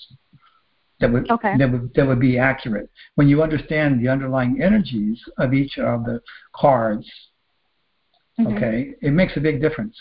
that 1.00 1.12
would 1.12 1.30
okay. 1.30 1.58
that 1.58 1.72
would 1.72 1.94
that 1.96 2.08
would 2.08 2.20
be 2.20 2.38
accurate 2.38 2.90
when 3.16 3.28
you 3.28 3.44
understand 3.44 4.00
the 4.00 4.08
underlying 4.10 4.62
energies 4.62 5.22
of 5.38 5.54
each 5.54 5.78
of 5.78 6.06
the 6.06 6.22
cards. 6.56 7.10
Mm-hmm. 8.40 8.56
Okay, 8.56 8.96
it 9.02 9.12
makes 9.12 9.38
a 9.38 9.40
big 9.40 9.62
difference. 9.62 9.98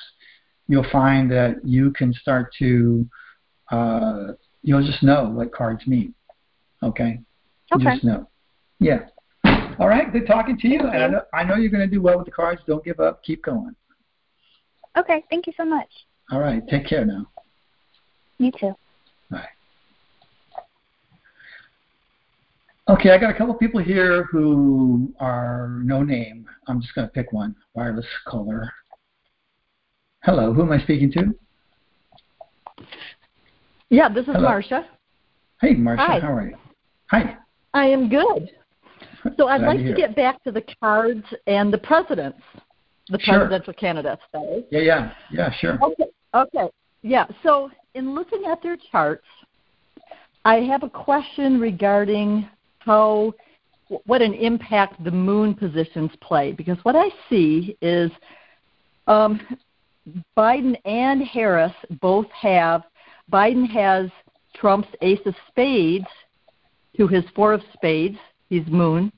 You'll 0.68 0.86
find 0.90 1.30
that 1.30 1.56
you 1.64 1.92
can 1.92 2.12
start 2.12 2.52
to 2.58 3.06
uh, 3.70 4.32
you'll 4.62 4.84
just 4.84 5.02
know 5.02 5.28
what 5.28 5.52
cards 5.52 5.86
mean. 5.86 6.14
Okay. 6.82 7.20
Okay. 7.72 7.84
Just 7.84 8.04
know. 8.04 8.28
Yeah. 8.78 9.00
All 9.78 9.88
right. 9.88 10.12
Good 10.12 10.26
talking 10.26 10.58
to 10.58 10.68
you. 10.68 10.80
And 10.80 11.02
I 11.02 11.08
know, 11.08 11.22
I 11.32 11.44
know 11.44 11.56
you're 11.56 11.70
going 11.70 11.88
to 11.88 11.92
do 11.92 12.02
well 12.02 12.18
with 12.18 12.26
the 12.26 12.32
cards. 12.32 12.60
Don't 12.66 12.84
give 12.84 13.00
up. 13.00 13.22
Keep 13.24 13.44
going. 13.44 13.74
Okay. 14.96 15.24
Thank 15.30 15.46
you 15.46 15.52
so 15.56 15.64
much. 15.64 15.88
All 16.30 16.40
right. 16.40 16.62
Take 16.68 16.86
care 16.86 17.04
now. 17.04 17.26
You 18.38 18.52
too. 18.52 18.74
Bye. 19.30 19.48
Okay, 22.86 23.10
I 23.12 23.18
got 23.18 23.30
a 23.30 23.38
couple 23.38 23.54
people 23.54 23.80
here 23.80 24.24
who 24.24 25.14
are 25.18 25.80
no 25.82 26.02
name. 26.02 26.46
I'm 26.68 26.82
just 26.82 26.94
going 26.94 27.06
to 27.06 27.12
pick 27.12 27.32
one. 27.32 27.56
Wireless 27.72 28.04
caller. 28.26 28.70
Hello, 30.22 30.52
who 30.52 30.62
am 30.62 30.72
I 30.72 30.78
speaking 30.82 31.10
to? 31.12 31.34
Yeah, 33.91 34.09
this 34.09 34.26
is 34.26 34.35
Marcia. 34.35 34.87
Hey, 35.61 35.74
Marcia. 35.74 36.05
Hi. 36.05 36.20
How 36.20 36.32
are 36.32 36.49
you? 36.49 36.57
Hi. 37.11 37.37
I 37.74 37.87
am 37.87 38.09
good. 38.09 38.51
So 39.37 39.49
I'd 39.49 39.62
like 39.62 39.78
to, 39.78 39.89
to, 39.89 39.95
get 39.95 40.14
back 40.14 40.43
to 40.45 40.53
the 40.53 40.62
cards 40.80 41.24
and 41.47 41.72
the 41.72 41.78
presidents, 41.78 42.41
the 43.09 43.18
sure. 43.20 43.39
presidential 43.39 43.72
candidates. 43.72 44.22
Is. 44.35 44.64
Yeah, 44.70 44.80
yeah, 44.80 45.12
yeah, 45.30 45.53
sure. 45.59 45.78
Okay, 45.82 46.05
okay, 46.35 46.68
yeah. 47.03 47.26
So 47.43 47.70
in 47.95 48.14
looking 48.14 48.45
at 48.47 48.62
their 48.62 48.76
charts, 48.93 49.24
I 50.45 50.57
have 50.57 50.82
a 50.82 50.91
question 50.91 51.59
regarding 51.59 52.49
how 52.80 53.32
what 54.07 54.22
an 54.22 54.35
impact 54.35 55.03
the 55.05 55.11
moon 55.11 55.55
positions 55.55 56.11
play 56.20 56.53
because 56.53 56.78
what 56.82 56.97
I 56.97 57.09
see 57.28 57.76
is 57.80 58.11
um, 59.07 59.41
Biden 60.37 60.76
and 60.85 61.22
Harris 61.22 61.72
both 62.01 62.26
have 62.30 62.82
Biden 63.32 63.68
has 63.68 64.10
Trump's 64.54 64.88
ace 65.02 65.20
of 65.26 65.34
spades 65.48 66.06
to 66.96 67.06
his 67.06 67.24
four 67.34 67.52
of 67.52 67.62
spades. 67.72 68.18
He's 68.48 68.66
moon. 68.66 69.12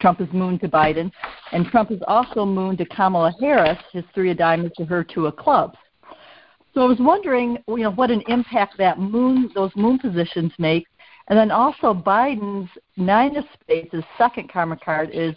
Trump 0.00 0.20
is 0.20 0.28
moon 0.32 0.58
to 0.58 0.68
Biden. 0.68 1.10
And 1.52 1.66
Trump 1.66 1.90
is 1.90 2.00
also 2.06 2.44
moon 2.44 2.76
to 2.78 2.84
Kamala 2.86 3.32
Harris, 3.40 3.78
his 3.92 4.04
three 4.14 4.30
of 4.30 4.38
diamonds 4.38 4.74
to 4.76 4.84
her 4.84 5.04
two 5.04 5.26
of 5.26 5.36
clubs. 5.36 5.76
So 6.74 6.80
I 6.80 6.86
was 6.86 6.98
wondering, 6.98 7.58
you 7.68 7.78
know, 7.78 7.92
what 7.92 8.10
an 8.10 8.22
impact 8.28 8.78
that 8.78 8.98
moon, 8.98 9.50
those 9.54 9.70
moon 9.76 9.98
positions 9.98 10.52
make. 10.58 10.86
And 11.28 11.38
then 11.38 11.50
also 11.50 11.94
Biden's 11.94 12.70
nine 12.96 13.36
of 13.36 13.44
spades, 13.54 13.90
his 13.92 14.04
second 14.18 14.50
karma 14.50 14.76
card, 14.76 15.10
is 15.12 15.34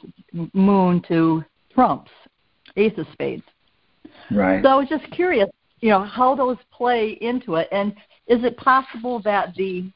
moon 0.53 1.01
to 1.07 1.43
Trump's 1.73 2.11
ace 2.75 2.97
of 2.97 3.05
spades. 3.13 3.43
Right. 4.31 4.63
So 4.63 4.69
I 4.69 4.75
was 4.75 4.89
just 4.89 5.09
curious, 5.11 5.49
you 5.81 5.89
know, 5.89 6.03
how 6.03 6.35
those 6.35 6.57
play 6.71 7.17
into 7.21 7.55
it. 7.55 7.67
And 7.71 7.93
is 8.27 8.43
it 8.43 8.57
possible 8.57 9.21
that 9.23 9.53
the 9.55 9.89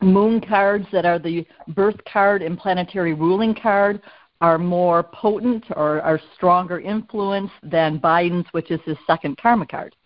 moon 0.00 0.40
cards 0.40 0.86
that 0.92 1.04
are 1.04 1.18
the 1.18 1.46
birth 1.68 1.96
card 2.10 2.42
and 2.42 2.58
planetary 2.58 3.14
ruling 3.14 3.54
card 3.54 4.00
are 4.40 4.58
more 4.58 5.02
potent 5.02 5.64
or 5.74 6.00
are 6.02 6.20
stronger 6.36 6.78
influence 6.80 7.50
than 7.62 7.98
Biden's, 7.98 8.46
which 8.52 8.70
is 8.70 8.80
his 8.84 8.96
second 9.06 9.36
karma 9.38 9.66
card? 9.66 9.96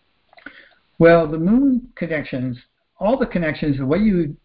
Well, 0.99 1.31
the 1.31 1.39
moon 1.39 1.89
connections, 1.97 2.57
all 2.99 3.19
the 3.19 3.27
connections, 3.27 3.79
the 3.79 3.87
way 3.87 3.99
you 3.99 4.37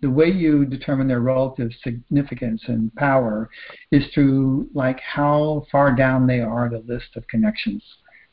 the 0.00 0.10
way 0.10 0.26
you 0.26 0.64
determine 0.64 1.08
their 1.08 1.20
relative 1.20 1.72
significance 1.82 2.62
and 2.68 2.94
power 2.94 3.50
is 3.90 4.04
through 4.14 4.68
like 4.72 5.00
how 5.00 5.66
far 5.72 5.92
down 5.92 6.24
they 6.24 6.40
are 6.40 6.68
the 6.68 6.84
list 6.86 7.16
of 7.16 7.26
connections 7.26 7.82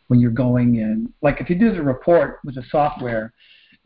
when 0.08 0.20
you're 0.20 0.30
going 0.30 0.76
in. 0.76 1.12
Like 1.24 1.42
if 1.42 1.50
you 1.50 1.56
do 1.56 1.74
the 1.74 1.82
report 1.82 2.40
with 2.44 2.56
the 2.56 2.64
software, 2.70 3.34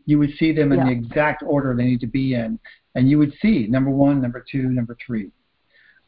you 0.10 0.18
would 0.20 0.34
see 0.40 0.52
them 0.52 0.72
in 0.72 0.80
yeah. 0.80 0.86
the 0.86 0.92
exact 0.92 1.44
order 1.46 1.76
they 1.76 1.86
need 1.86 2.02
to 2.02 2.08
be 2.08 2.34
in, 2.34 2.60
and 2.96 3.10
you 3.10 3.18
would 3.20 3.34
see 3.42 3.68
number 3.68 3.92
one, 3.92 4.22
number 4.22 4.44
two, 4.52 4.64
number 4.64 4.98
three. 5.06 5.30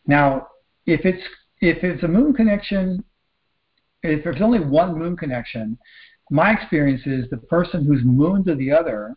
Now, 0.07 0.47
if 0.85 1.05
it's 1.05 1.23
if 1.61 1.83
it's 1.83 2.03
a 2.03 2.07
moon 2.07 2.33
connection 2.33 3.03
if 4.03 4.23
there's 4.23 4.41
only 4.41 4.59
one 4.59 4.97
moon 4.97 5.15
connection, 5.15 5.77
my 6.29 6.51
experience 6.51 7.01
is 7.05 7.29
the 7.29 7.37
person 7.37 7.85
who's 7.85 8.03
moon 8.03 8.43
to 8.45 8.55
the 8.55 8.71
other 8.71 9.15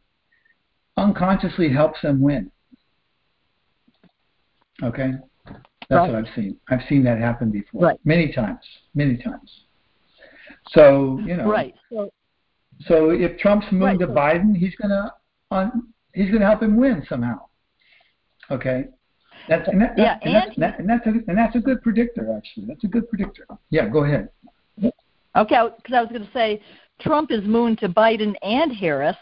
unconsciously 0.96 1.72
helps 1.72 2.00
them 2.02 2.20
win. 2.20 2.50
Okay? 4.82 5.12
That's 5.88 5.90
Right. 5.90 6.12
what 6.12 6.26
I've 6.26 6.34
seen. 6.34 6.58
I've 6.68 6.82
seen 6.88 7.02
that 7.04 7.18
happen 7.18 7.50
before. 7.50 7.82
Right. 7.82 8.00
Many 8.04 8.32
times. 8.32 8.60
Many 8.94 9.16
times. 9.16 9.64
So, 10.68 11.18
you 11.20 11.36
know. 11.36 11.48
Right. 11.48 11.74
So 11.90 12.10
So 12.88 13.10
if 13.10 13.38
Trump's 13.38 13.66
moon 13.72 13.82
Right, 13.82 13.98
to 14.00 14.06
Biden, 14.06 14.56
he's 14.56 14.74
gonna 14.76 15.12
on 15.50 15.88
he's 16.12 16.30
gonna 16.30 16.46
help 16.46 16.62
him 16.62 16.76
win 16.76 17.04
somehow. 17.08 17.40
Okay. 18.50 18.84
That's 19.48 19.68
and, 19.68 19.80
that, 19.82 19.98
Yeah, 19.98 20.18
and, 20.22 20.34
that's, 20.34 20.54
and- 20.54 20.62
that, 20.62 20.78
and 20.78 20.88
that's 20.88 21.06
a 21.06 21.10
and 21.28 21.38
that's 21.38 21.56
a 21.56 21.60
good 21.60 21.82
predictor 21.82 22.34
actually. 22.36 22.66
That's 22.66 22.84
a 22.84 22.88
good 22.88 23.08
predictor. 23.08 23.46
Yeah, 23.70 23.88
go 23.88 24.04
ahead. 24.04 24.28
Okay, 25.36 25.68
because 25.76 25.94
I 25.94 26.00
was 26.00 26.10
going 26.10 26.24
to 26.24 26.32
say 26.32 26.62
Trump 27.00 27.32
is 27.32 27.42
moon 27.44 27.76
to 27.78 27.88
Biden 27.88 28.34
and 28.42 28.72
Harris, 28.72 29.16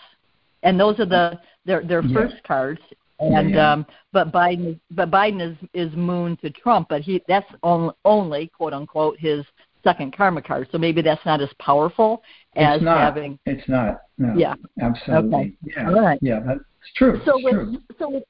and 0.63 0.79
those 0.79 1.01
are 1.01 1.07
the 1.07 1.41
their 1.65 1.83
their 1.83 2.03
Yeah. 2.03 2.15
first 2.15 2.43
cards. 2.45 2.81
And 3.19 3.51
Yeah. 3.51 3.73
um, 3.73 3.87
but 4.13 4.33
Biden 4.33 4.73
is 4.73 4.77
but 4.91 5.11
Biden 5.11 5.41
is 5.41 5.57
is 5.73 5.95
moon 5.97 6.37
to 6.39 6.51
Trump, 6.51 6.89
but 6.89 7.03
he 7.03 7.23
that's 7.29 7.51
only, 7.63 7.95
only 8.05 8.49
quote 8.49 8.73
unquote 8.75 9.19
his 9.19 9.45
second 9.85 10.13
karma 10.17 10.43
card. 10.43 10.69
So 10.71 10.79
maybe 10.79 11.03
that's 11.03 11.25
not 11.25 11.41
as 11.41 11.53
powerful 11.59 12.23
as 12.57 12.77
it's 12.77 12.85
not. 12.85 12.99
having. 12.99 13.39
It's 13.47 13.69
not. 13.69 14.03
No. 14.19 14.35
Yeah. 14.37 14.55
Absolutely. 14.81 15.35
Okay. 15.35 15.57
Yeah. 15.63 15.89
All 15.89 16.01
right. 16.01 16.19
Yeah, 16.23 16.41
that's 16.47 16.61
true. 16.97 17.21
So 17.25 17.35
it's 17.37 17.45
with 17.45 17.55
true. 17.55 17.79
so 17.99 18.11
with 18.11 18.25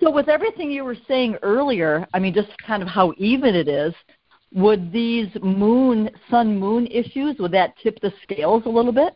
so 0.00 0.10
with 0.10 0.28
everything 0.28 0.70
you 0.70 0.84
were 0.84 0.96
saying 1.08 1.36
earlier, 1.42 2.06
I 2.14 2.18
mean, 2.18 2.32
just 2.32 2.50
kind 2.64 2.82
of 2.82 2.88
how 2.88 3.12
even 3.16 3.54
it 3.54 3.68
is. 3.68 3.94
Would 4.54 4.92
these 4.92 5.28
moon 5.42 6.08
sun 6.30 6.58
moon 6.58 6.86
issues 6.86 7.36
would 7.38 7.52
that 7.52 7.74
tip 7.82 8.00
the 8.00 8.12
scales 8.22 8.62
a 8.64 8.68
little 8.70 8.92
bit? 8.92 9.14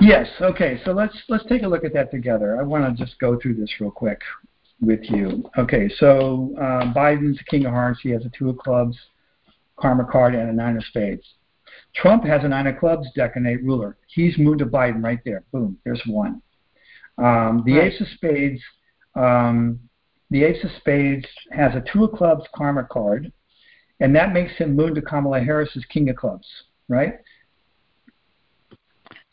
Yes. 0.00 0.26
Okay. 0.40 0.80
So 0.84 0.92
let's 0.92 1.16
let's 1.28 1.44
take 1.46 1.62
a 1.62 1.68
look 1.68 1.84
at 1.84 1.92
that 1.94 2.10
together. 2.10 2.58
I 2.58 2.64
want 2.64 2.84
to 2.84 3.04
just 3.04 3.18
go 3.20 3.38
through 3.40 3.54
this 3.54 3.70
real 3.80 3.90
quick 3.90 4.20
with 4.80 5.00
you. 5.04 5.48
Okay. 5.58 5.88
So 5.98 6.54
uh, 6.58 6.92
Biden's 6.92 7.38
the 7.38 7.44
king 7.44 7.66
of 7.66 7.72
hearts. 7.72 8.00
He 8.02 8.10
has 8.10 8.24
a 8.24 8.30
two 8.30 8.50
of 8.50 8.58
clubs, 8.58 8.96
karma 9.76 10.06
card, 10.10 10.34
and 10.34 10.50
a 10.50 10.52
nine 10.52 10.76
of 10.76 10.84
spades. 10.84 11.22
Trump 11.94 12.24
has 12.24 12.44
a 12.44 12.48
nine 12.48 12.66
of 12.66 12.78
clubs, 12.78 13.08
decanate 13.16 13.62
ruler. 13.62 13.96
He's 14.06 14.38
moved 14.38 14.60
to 14.60 14.66
Biden 14.66 15.02
right 15.02 15.18
there. 15.24 15.44
Boom. 15.52 15.78
There's 15.84 16.02
one. 16.06 16.42
Um, 17.18 17.62
the 17.64 17.78
Right. 17.78 17.92
ace 17.92 18.00
of 18.00 18.08
spades. 18.08 18.62
Um, 19.14 19.80
the 20.30 20.44
ace 20.44 20.62
of 20.62 20.70
spades 20.72 21.26
has 21.50 21.74
a 21.74 21.80
two 21.80 22.04
of 22.04 22.12
clubs 22.12 22.46
karma 22.54 22.84
card, 22.84 23.32
and 23.98 24.14
that 24.14 24.32
makes 24.32 24.52
him 24.52 24.76
moon 24.76 24.94
to 24.94 25.02
Kamala 25.02 25.40
Harris's 25.40 25.84
king 25.86 26.08
of 26.08 26.16
clubs. 26.16 26.46
Right. 26.88 27.18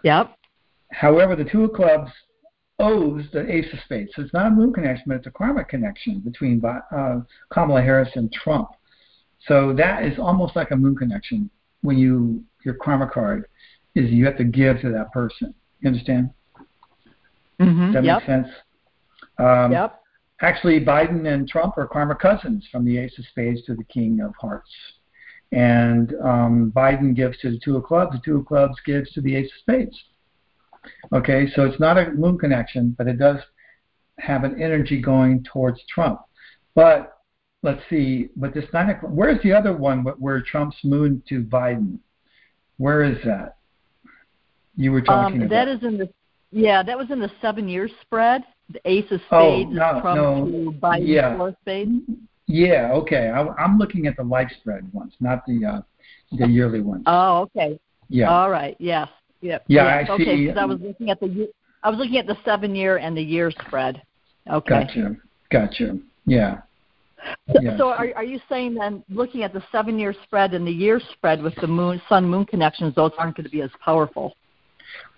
Yep. 0.04 0.36
However, 0.92 1.36
the 1.36 1.44
two 1.44 1.66
of 1.66 1.74
clubs 1.74 2.12
owes 2.80 3.30
the 3.32 3.52
ace 3.52 3.72
of 3.74 3.80
spades. 3.82 4.12
So 4.16 4.22
it's 4.22 4.34
not 4.34 4.48
a 4.48 4.52
moon 4.52 4.74
connection, 4.74 5.06
but 5.08 5.18
it's 5.18 5.28
a 5.28 5.32
karma 5.32 5.64
connection 5.64 6.20
between 6.20 6.64
uh, 6.64 7.22
Kamala 7.50 7.82
Harris 7.82 8.16
and 8.16 8.32
Trump. 8.32 8.70
So 9.48 9.74
that 9.74 10.04
is 10.04 10.20
almost 10.20 10.56
like 10.56 10.72
a 10.72 10.76
moon 10.76 10.96
connection 10.96 11.50
when 11.82 11.98
you 11.98 12.44
your 12.64 12.76
karma 12.76 13.10
card 13.10 13.46
is 13.96 14.10
you 14.12 14.26
have 14.26 14.38
to 14.38 14.44
give 14.44 14.82
to 14.82 14.92
that 14.92 15.12
person. 15.12 15.54
You 15.82 15.90
understand? 15.90 16.32
Mm-hmm. 17.60 17.94
That 17.94 18.04
yep. 18.04 18.20
make 18.20 18.28
sense? 18.28 18.48
Um, 19.40 19.72
Yep. 19.72 20.02
Actually, 20.42 20.80
Biden 20.80 21.32
and 21.32 21.50
Trump 21.50 21.78
are 21.78 21.88
karma 21.88 22.14
cousins 22.14 22.68
from 22.72 22.86
the 22.86 22.98
ace 23.00 23.18
of 23.18 23.26
spades 23.26 23.64
to 23.64 23.74
the 23.74 23.84
king 23.86 24.22
of 24.22 24.34
hearts. 24.40 24.70
And 25.52 26.14
um, 26.24 26.72
Biden 26.76 27.16
gives 27.16 27.40
to 27.40 27.50
the 27.50 27.60
two 27.64 27.78
of 27.78 27.86
clubs, 27.86 28.12
the 28.12 28.22
two 28.24 28.38
of 28.38 28.46
clubs 28.46 28.76
gives 28.86 29.12
to 29.14 29.22
the 29.22 29.36
ace 29.36 29.48
of 29.48 29.60
spades. 29.62 29.98
Okay, 31.12 31.48
so 31.56 31.64
it's 31.64 31.80
not 31.80 31.98
a 31.98 32.12
moon 32.12 32.38
connection, 32.38 32.94
but 32.98 33.08
it 33.08 33.18
does 33.18 33.40
have 34.20 34.44
an 34.44 34.62
energy 34.62 35.02
going 35.02 35.44
towards 35.44 35.80
Trump. 35.90 36.22
But 36.76 37.18
let's 37.64 37.82
see, 37.90 38.30
but 38.36 38.54
this 38.54 38.66
nine 38.74 38.90
o'clock, 38.90 39.12
where's 39.14 39.42
the 39.42 39.54
other 39.54 39.74
one 39.76 40.04
where 40.04 40.42
Trump's 40.42 40.78
moon 40.84 41.24
to 41.30 41.44
Biden? 41.44 42.00
Where 42.78 43.04
is 43.04 43.18
that? 43.26 43.58
You 44.76 44.92
were 44.92 45.02
talking 45.02 45.42
Um, 45.42 45.48
about. 45.48 45.50
that 45.50 45.68
is 45.68 45.84
in 45.84 45.98
the 45.98 46.10
yeah, 46.52 46.82
that 46.82 46.98
was 46.98 47.12
in 47.12 47.20
the 47.20 47.30
seven 47.42 47.68
year 47.68 47.90
spread. 48.02 48.44
The 48.70 48.80
ace 48.86 49.12
of 49.12 49.22
Oh, 49.32 49.62
spades 49.62 49.72
no, 49.76 49.96
is 49.96 50.02
Trump 50.02 50.16
no. 50.16 50.46
to 50.46 50.72
Biden 50.80 51.08
Yeah. 51.08 51.38
four 51.38 51.56
spades. 51.62 51.92
Yeah, 52.48 52.92
okay. 52.94 53.30
I, 53.30 53.46
I'm 53.62 53.78
looking 53.78 54.08
at 54.08 54.16
the 54.16 54.24
life 54.24 54.50
spread 54.62 54.92
ones, 54.94 55.14
not 55.20 55.46
the 55.46 55.66
uh, 55.66 55.82
the 56.32 56.48
yearly 56.48 56.82
ones. 56.82 57.04
Oh, 57.06 57.42
okay. 57.42 57.80
Yeah, 58.10 58.30
All 58.32 58.50
right. 58.50 58.76
Yes. 58.80 59.10
Yep. 59.42 59.66
Yeah, 59.68 60.00
yes. 60.00 60.10
I 60.10 60.14
okay, 60.14 60.24
see. 60.26 60.46
because 60.48 60.58
I 60.58 60.66
was 60.66 60.80
looking 60.80 61.10
at 61.10 61.20
the 61.20 61.50
I 61.84 61.90
was 61.90 62.00
looking 62.00 62.18
at 62.18 62.26
the 62.28 62.38
seven 62.46 62.76
year 62.76 62.98
and 62.98 63.16
the 63.18 63.22
year 63.22 63.52
spread. 63.52 64.02
Okay. 64.50 64.70
gotcha, 64.70 65.16
gotcha. 65.52 65.98
Yeah, 66.26 66.62
So, 67.54 67.62
Yeah. 67.62 67.78
so 67.78 67.90
are 67.90 68.10
are 68.16 68.24
you 68.24 68.40
saying 68.50 68.76
then, 68.76 69.04
looking 69.10 69.44
at 69.44 69.54
the 69.54 69.64
seven 69.72 69.98
year 69.98 70.14
spread 70.24 70.54
and 70.54 70.66
the 70.68 70.72
year 70.72 71.00
spread 71.14 71.42
with 71.42 71.56
the 71.56 71.68
moon 71.68 72.02
sun 72.08 72.26
moon 72.26 72.46
connections, 72.46 72.94
those 72.96 73.12
aren't 73.18 73.36
going 73.36 73.46
to 73.46 73.50
be 73.50 73.62
as 73.62 73.72
powerful? 73.84 74.36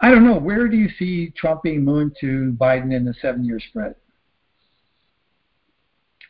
I 0.02 0.10
don't 0.10 0.24
know. 0.24 0.38
Where 0.38 0.68
do 0.68 0.78
you 0.78 0.90
see 0.98 1.32
Trump 1.32 1.64
being 1.64 1.84
moon 1.84 2.12
to 2.22 2.56
Biden 2.60 2.94
in 2.94 3.06
the 3.06 3.14
seven-year 3.22 3.60
spread? 3.60 3.96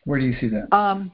Where 0.04 0.18
do 0.18 0.26
you 0.26 0.36
see 0.40 0.48
that? 0.48 0.74
Um, 0.74 1.12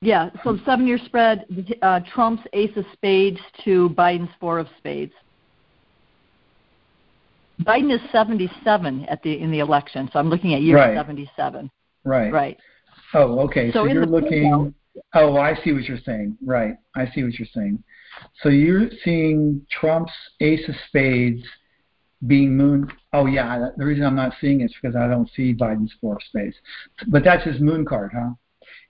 yeah. 0.00 0.30
So 0.44 0.54
the 0.54 0.64
seven 0.64 0.86
year 0.86 0.98
spread, 0.98 1.44
uh, 1.82 2.00
Trump's 2.12 2.42
ace 2.52 2.76
of 2.76 2.84
spades 2.92 3.40
to 3.64 3.90
Biden's 3.90 4.30
four 4.40 4.58
of 4.58 4.68
spades. 4.78 5.12
Biden 7.62 7.92
is 7.92 8.00
77 8.12 9.04
at 9.06 9.20
the 9.22 9.38
in 9.40 9.50
the 9.50 9.58
election, 9.58 10.08
so 10.12 10.20
I'm 10.20 10.30
looking 10.30 10.54
at 10.54 10.62
year 10.62 10.76
Right. 10.76 10.96
77. 10.96 11.70
Right. 12.04 12.32
Right. 12.32 12.58
Oh, 13.14 13.40
okay. 13.40 13.72
So, 13.72 13.84
So 13.84 13.92
you're 13.92 14.06
looking. 14.06 14.74
Oh, 15.14 15.36
I 15.36 15.54
see 15.62 15.72
what 15.72 15.84
you're 15.84 15.98
saying. 16.04 16.36
Right. 16.44 16.74
I 16.96 17.06
see 17.14 17.22
what 17.22 17.34
you're 17.38 17.48
saying. 17.54 17.82
So 18.42 18.48
you're 18.48 18.88
seeing 19.04 19.64
Trump's 19.70 20.12
ace 20.40 20.68
of 20.68 20.74
spades 20.88 21.42
being 22.26 22.56
moon. 22.56 22.90
Oh, 23.12 23.26
yeah. 23.26 23.68
The 23.76 23.84
reason 23.84 24.04
I'm 24.04 24.16
not 24.16 24.32
seeing 24.40 24.60
it 24.60 24.64
is 24.66 24.74
because 24.80 24.96
I 24.96 25.06
don't 25.06 25.30
see 25.36 25.54
Biden's 25.54 25.92
four 26.00 26.14
of 26.16 26.22
spades. 26.28 26.56
But 27.06 27.22
that's 27.22 27.44
his 27.44 27.60
moon 27.60 27.84
card, 27.84 28.10
huh? 28.12 28.30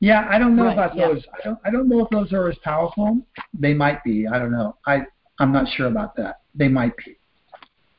Yeah, 0.01 0.27
I 0.31 0.39
don't 0.39 0.57
know 0.57 0.65
Right, 0.65 0.73
about 0.73 0.97
yeah. 0.97 1.09
those. 1.09 1.25
I 1.35 1.45
don't. 1.45 1.59
I 1.65 1.71
don't 1.71 1.89
know 1.89 2.01
if 2.05 2.11
those 2.11 2.33
are 2.33 2.49
as 2.49 2.57
powerful. 2.65 3.19
They 3.53 3.75
might 3.75 4.03
be. 4.05 4.27
I 4.27 4.39
don't 4.39 4.53
know. 4.53 4.77
I 4.87 5.03
I'm 5.41 5.53
not 5.53 5.69
sure 5.69 5.87
about 5.87 6.17
that. 6.17 6.41
They 6.55 6.69
might 6.69 6.97
be. 6.97 7.17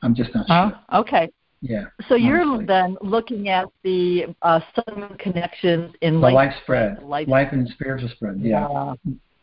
I'm 0.01 0.15
just 0.15 0.33
not 0.33 0.45
Oh, 0.49 0.69
sure. 0.69 0.99
okay. 1.01 1.29
Yeah. 1.61 1.85
So 2.07 2.15
you're 2.15 2.65
then 2.65 2.97
looking 3.01 3.49
at 3.49 3.67
the 3.83 4.27
uh, 4.41 4.61
sun 4.75 5.17
connections 5.19 5.93
in 6.01 6.15
The 6.15 6.19
life, 6.21 6.33
life 6.33 6.53
spread, 6.63 7.03
life, 7.03 7.27
life 7.27 7.49
and 7.51 7.67
spiritual 7.69 8.09
spread. 8.09 8.39
Yeah. 8.39 8.65
Uh, 8.65 8.95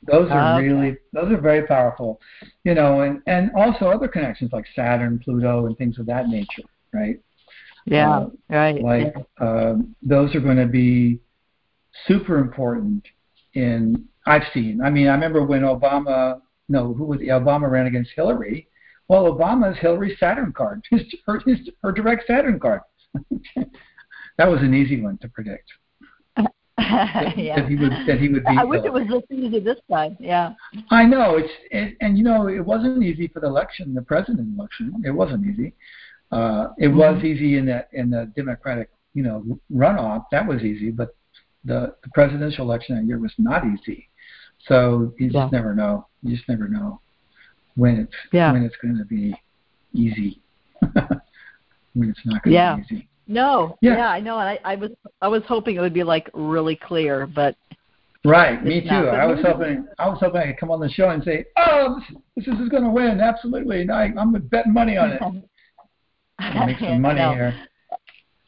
Those 0.06 0.30
are 0.30 0.56
Okay. 0.56 0.66
really 0.68 0.96
those 1.12 1.32
are 1.32 1.40
very 1.40 1.66
powerful, 1.66 2.20
you 2.64 2.74
know, 2.74 3.00
and 3.00 3.20
and 3.26 3.50
also 3.56 3.86
other 3.90 4.08
connections 4.08 4.52
like 4.52 4.64
Saturn, 4.74 5.18
Pluto, 5.18 5.66
and 5.66 5.76
things 5.76 5.98
of 5.98 6.06
that 6.06 6.28
nature, 6.28 6.62
right? 6.92 7.20
yeah. 7.86 8.18
Uh, 8.18 8.28
right. 8.48 8.82
Like 8.82 9.14
um, 9.40 9.94
those 10.02 10.34
are 10.34 10.40
going 10.40 10.58
to 10.58 10.66
be 10.66 11.20
super 12.06 12.38
important. 12.38 13.04
In 13.54 14.04
I've 14.26 14.42
seen. 14.54 14.80
I 14.82 14.90
mean, 14.90 15.08
I 15.08 15.14
remember 15.14 15.44
when 15.44 15.62
Obama, 15.62 16.40
no, 16.68 16.92
who 16.92 17.04
was 17.04 17.20
Obama 17.20 17.70
ran 17.70 17.86
against 17.86 18.10
Hillary. 18.14 18.68
Well, 19.08 19.32
Obama's 19.32 19.78
Hillary's 19.78 20.18
Saturn 20.18 20.52
card, 20.52 20.82
his 20.90 21.02
her, 21.26 21.40
his, 21.46 21.58
her 21.82 21.92
direct 21.92 22.26
Saturn 22.26 22.58
card. 22.58 22.80
that 24.36 24.48
was 24.48 24.60
an 24.62 24.74
easy 24.74 25.00
one 25.00 25.18
to 25.18 25.28
predict. 25.28 25.70
That, 26.36 26.52
yeah. 27.36 27.60
that 27.60 27.68
he 27.68 27.76
would 27.76 27.92
that 28.06 28.18
he 28.20 28.28
would 28.28 28.44
beat 28.44 28.58
I 28.58 28.64
wish 28.64 28.84
it 28.84 28.92
was 28.92 29.06
this 29.08 29.22
easy 29.30 29.60
this 29.60 29.78
time. 29.90 30.16
Yeah. 30.20 30.52
I 30.90 31.04
know 31.04 31.36
it's 31.36 31.52
it, 31.70 31.96
and 32.00 32.18
you 32.18 32.24
know 32.24 32.48
it 32.48 32.64
wasn't 32.64 33.02
easy 33.02 33.28
for 33.28 33.40
the 33.40 33.46
election, 33.46 33.94
the 33.94 34.02
president 34.02 34.58
election. 34.58 35.02
It 35.04 35.10
wasn't 35.10 35.46
easy. 35.46 35.72
Uh, 36.32 36.68
it 36.78 36.88
was 36.88 37.22
easy 37.22 37.56
in 37.56 37.66
the 37.66 37.86
in 37.92 38.10
the 38.10 38.30
Democratic 38.36 38.90
you 39.14 39.22
know 39.22 39.44
runoff. 39.72 40.24
That 40.32 40.46
was 40.46 40.62
easy, 40.62 40.90
but 40.90 41.14
the 41.64 41.94
the 42.02 42.10
presidential 42.12 42.64
election 42.64 42.96
that 42.96 43.04
year 43.04 43.18
was 43.18 43.32
not 43.38 43.62
easy. 43.64 44.08
So 44.66 45.14
you 45.18 45.28
just 45.28 45.36
Yeah. 45.36 45.48
never 45.52 45.74
know. 45.74 46.08
You 46.22 46.36
just 46.36 46.48
never 46.48 46.68
know 46.68 47.00
when 47.76 47.98
it's 48.00 48.12
Yeah. 48.32 48.52
when 48.52 48.62
it's 48.64 48.76
going 48.82 48.96
to 48.98 49.04
be 49.04 49.34
easy. 49.92 50.40
when 51.94 52.10
it's 52.10 52.20
not 52.24 52.42
going 52.42 52.50
to 52.50 52.50
Yeah. 52.50 52.76
be 52.76 52.82
easy. 52.94 53.08
No. 53.28 53.76
Yeah. 53.80 53.96
Yeah, 53.96 54.08
I 54.10 54.20
know. 54.20 54.38
And 54.38 54.48
I, 54.48 54.58
I 54.64 54.74
was 54.76 54.90
I 55.20 55.28
was 55.28 55.42
hoping 55.48 55.76
it 55.76 55.80
would 55.80 55.94
be 55.94 56.04
like 56.04 56.30
really 56.34 56.76
clear, 56.76 57.26
but 57.26 57.56
Right, 58.24 58.62
me 58.64 58.80
too. 58.80 58.88
I 58.88 59.24
was 59.24 59.38
hoping 59.44 59.86
I 60.00 60.08
was 60.08 60.18
hoping 60.20 60.40
I 60.40 60.46
could 60.48 60.58
come 60.58 60.70
on 60.72 60.80
the 60.80 60.88
show 60.88 61.10
and 61.10 61.22
say, 61.22 61.44
"Oh, 61.56 62.00
this, 62.34 62.44
this 62.46 62.58
is 62.58 62.68
going 62.68 62.82
to 62.82 62.90
win, 62.90 63.20
absolutely!" 63.20 63.82
And 63.82 63.92
I, 63.92 64.10
I'm 64.18 64.32
betting 64.32 64.72
money 64.72 64.96
on 64.96 65.12
it. 65.12 65.20
Make 66.66 66.78
some 66.80 67.00
money 67.02 67.20
know. 67.20 67.34
here. 67.34 67.54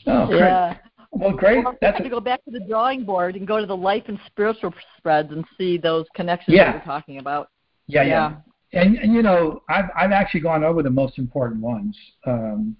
Oh, 0.08 0.26
great. 0.26 0.38
Yeah. 0.40 0.76
well, 1.12 1.30
great. 1.32 1.64
Well, 1.64 1.76
That's 1.80 2.02
to 2.02 2.08
go 2.08 2.18
back 2.18 2.44
to 2.46 2.50
the 2.50 2.58
drawing 2.68 3.04
board 3.04 3.36
and 3.36 3.46
go 3.46 3.60
to 3.60 3.66
the 3.66 3.76
life 3.76 4.02
and 4.08 4.18
spiritual 4.26 4.74
spreads 4.96 5.30
and 5.30 5.44
see 5.56 5.78
those 5.78 6.06
connections 6.14 6.56
Yeah. 6.56 6.72
that 6.72 6.74
you're 6.74 6.84
talking 6.84 7.18
about. 7.18 7.48
yeah, 7.86 8.02
yeah. 8.02 8.34
And, 8.72 8.96
and 8.96 9.14
you 9.14 9.22
know, 9.22 9.62
I've 9.68 9.86
I've 9.96 10.12
actually 10.12 10.40
gone 10.40 10.62
over 10.64 10.82
the 10.82 10.90
most 10.90 11.18
important 11.18 11.60
ones. 11.60 11.96
Um, 12.26 12.76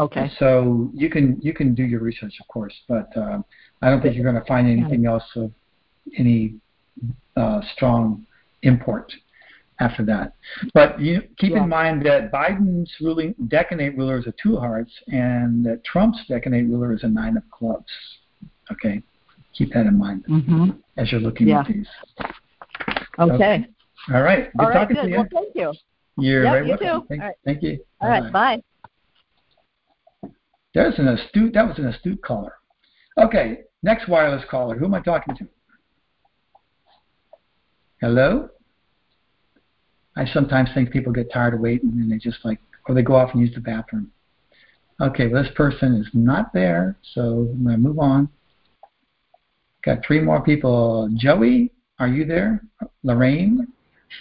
Okay. 0.00 0.30
So 0.38 0.92
you 0.94 1.10
can 1.10 1.40
you 1.40 1.52
can 1.52 1.74
do 1.74 1.82
your 1.82 1.98
research, 1.98 2.34
of 2.40 2.46
course, 2.46 2.72
but 2.88 3.08
um, 3.16 3.44
I 3.82 3.90
don't 3.90 4.00
think 4.00 4.14
you're 4.14 4.22
going 4.30 4.40
to 4.40 4.46
find 4.46 4.68
anything 4.68 5.06
else 5.06 5.24
of 5.34 5.50
any 6.16 6.54
uh, 7.36 7.60
strong 7.74 8.24
import 8.62 9.12
after 9.80 10.04
that. 10.04 10.34
But 10.72 11.00
you 11.00 11.22
keep 11.36 11.50
Yeah. 11.50 11.64
in 11.64 11.68
mind 11.68 12.06
that 12.06 12.30
Biden's 12.30 12.92
ruling 13.00 13.34
decanate 13.48 13.96
ruler 13.96 14.18
is 14.20 14.28
a 14.28 14.34
two 14.40 14.56
hearts, 14.56 14.92
and 15.08 15.66
that 15.66 15.82
Trump's 15.82 16.20
decanate 16.28 16.68
ruler 16.70 16.92
is 16.92 17.02
a 17.02 17.08
nine 17.08 17.36
of 17.36 17.42
clubs. 17.50 17.90
Okay, 18.70 19.02
keep 19.52 19.72
that 19.72 19.86
in 19.86 19.98
mind 19.98 20.24
Mm-hmm. 20.28 20.70
as 20.96 21.10
you're 21.10 21.20
looking 21.20 21.48
Yeah. 21.48 21.62
at 21.62 21.66
these. 21.66 21.88
Okay. 23.18 23.66
All 24.12 24.22
right, 24.22 24.50
good 24.56 24.62
All 24.62 24.68
right. 24.70 24.74
talking 24.74 24.96
Good. 24.96 25.02
to 25.02 25.08
you. 25.10 25.16
Well, 25.16 25.28
thank 25.32 25.54
you. 25.54 25.72
You're 26.16 26.44
Yep, 26.44 26.52
very 26.52 26.64
you 26.64 26.68
welcome. 26.70 27.00
too. 27.02 27.06
Thank, 27.08 27.22
All 27.22 27.28
right. 27.28 27.36
thank 27.44 27.62
you. 27.62 27.78
All 28.00 28.08
right. 28.08 28.32
Bye-bye. 28.32 28.62
Bye. 30.22 30.30
There's 30.74 30.98
an 30.98 31.08
astute. 31.08 31.54
That 31.54 31.68
was 31.68 31.78
an 31.78 31.86
astute 31.86 32.22
caller. 32.22 32.54
Okay, 33.18 33.60
next 33.82 34.08
wireless 34.08 34.44
caller. 34.50 34.76
Who 34.76 34.86
am 34.86 34.94
I 34.94 35.00
talking 35.00 35.34
to? 35.36 35.48
Hello. 38.00 38.48
I 40.16 40.24
sometimes 40.26 40.70
think 40.74 40.90
people 40.90 41.12
get 41.12 41.32
tired 41.32 41.54
of 41.54 41.60
waiting 41.60 41.90
and 41.90 42.10
they 42.10 42.18
just 42.18 42.38
like, 42.44 42.58
or 42.88 42.94
they 42.94 43.02
go 43.02 43.14
off 43.14 43.30
and 43.32 43.40
use 43.40 43.54
the 43.54 43.60
bathroom. 43.60 44.10
Okay, 45.00 45.28
well, 45.28 45.42
this 45.42 45.52
person 45.54 45.94
is 45.94 46.08
not 46.12 46.52
there, 46.52 46.96
so 47.14 47.48
I'm 47.52 47.62
going 47.62 47.76
to 47.76 47.78
move 47.78 47.98
on. 47.98 48.28
Got 49.84 50.04
three 50.04 50.20
more 50.20 50.42
people. 50.42 51.08
Joey, 51.16 51.70
are 52.00 52.08
you 52.08 52.24
there? 52.24 52.62
Lorraine, 53.04 53.68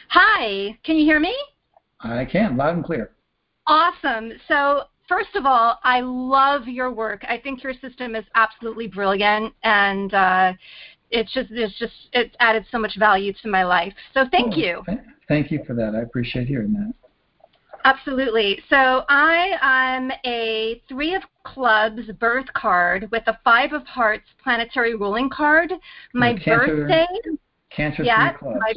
Hi, 0.10 0.78
can 0.84 0.98
you 0.98 1.06
hear 1.06 1.20
me? 1.20 1.36
I 2.02 2.26
can, 2.26 2.58
loud 2.58 2.76
and 2.76 2.84
clear. 2.84 3.12
Awesome. 3.66 4.32
So, 4.48 4.84
first 5.08 5.36
of 5.36 5.46
all, 5.46 5.80
I 5.84 6.02
love 6.02 6.68
your 6.68 6.92
work. 6.92 7.24
I 7.28 7.38
think 7.38 7.64
your 7.64 7.74
system 7.74 8.16
is 8.16 8.26
absolutely 8.36 8.88
brilliant, 8.88 9.54
and 9.64 10.14
uh, 10.14 10.54
it's 11.12 11.34
just 11.34 11.50
it's 11.52 11.78
just 11.78 11.94
it's 12.14 12.36
added 12.40 12.66
so 12.72 12.80
much 12.80 12.98
value 12.98 13.34
to 13.42 13.48
my 13.50 13.64
life. 13.64 13.94
So, 14.14 14.26
thank 14.32 14.54
Oh, 14.54 14.58
you. 14.58 14.84
th- 14.86 15.00
Thank 15.28 15.52
you 15.52 15.62
for 15.68 15.74
that. 15.74 15.94
I 15.96 16.02
appreciate 16.02 16.48
hearing 16.48 16.72
that. 16.74 16.94
Absolutely. 17.84 18.62
So, 18.70 19.04
I 19.10 19.58
am 19.62 20.12
a 20.26 20.82
three 20.88 21.16
of 21.16 21.24
clubs 21.44 22.04
birth 22.20 22.48
card 22.54 23.10
with 23.12 23.24
a 23.28 23.38
five 23.44 23.74
of 23.74 23.86
hearts 23.86 24.26
planetary 24.42 24.96
ruling 24.96 25.30
card. 25.30 25.74
My 26.14 26.34
cancer- 26.34 26.88
birthday. 26.88 27.08
Cancer 27.70 28.04
Yeah, 28.04 28.30
Three 28.32 28.38
Clubs, 28.40 28.60
my- 28.60 28.74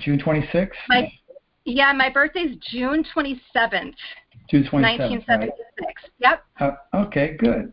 June, 0.00 0.18
June 0.18 0.42
26th? 0.42 0.70
My 0.88 1.12
yeah, 1.64 1.92
my 1.92 2.10
birthday's 2.10 2.56
June 2.70 3.04
twenty 3.12 3.40
seventh, 3.52 3.96
June 4.48 4.62
27th. 4.62 4.98
1976. 4.98 5.58
right? 5.80 5.94
Yep. 6.20 6.44
Uh, 6.60 6.98
okay, 7.06 7.36
good. 7.38 7.72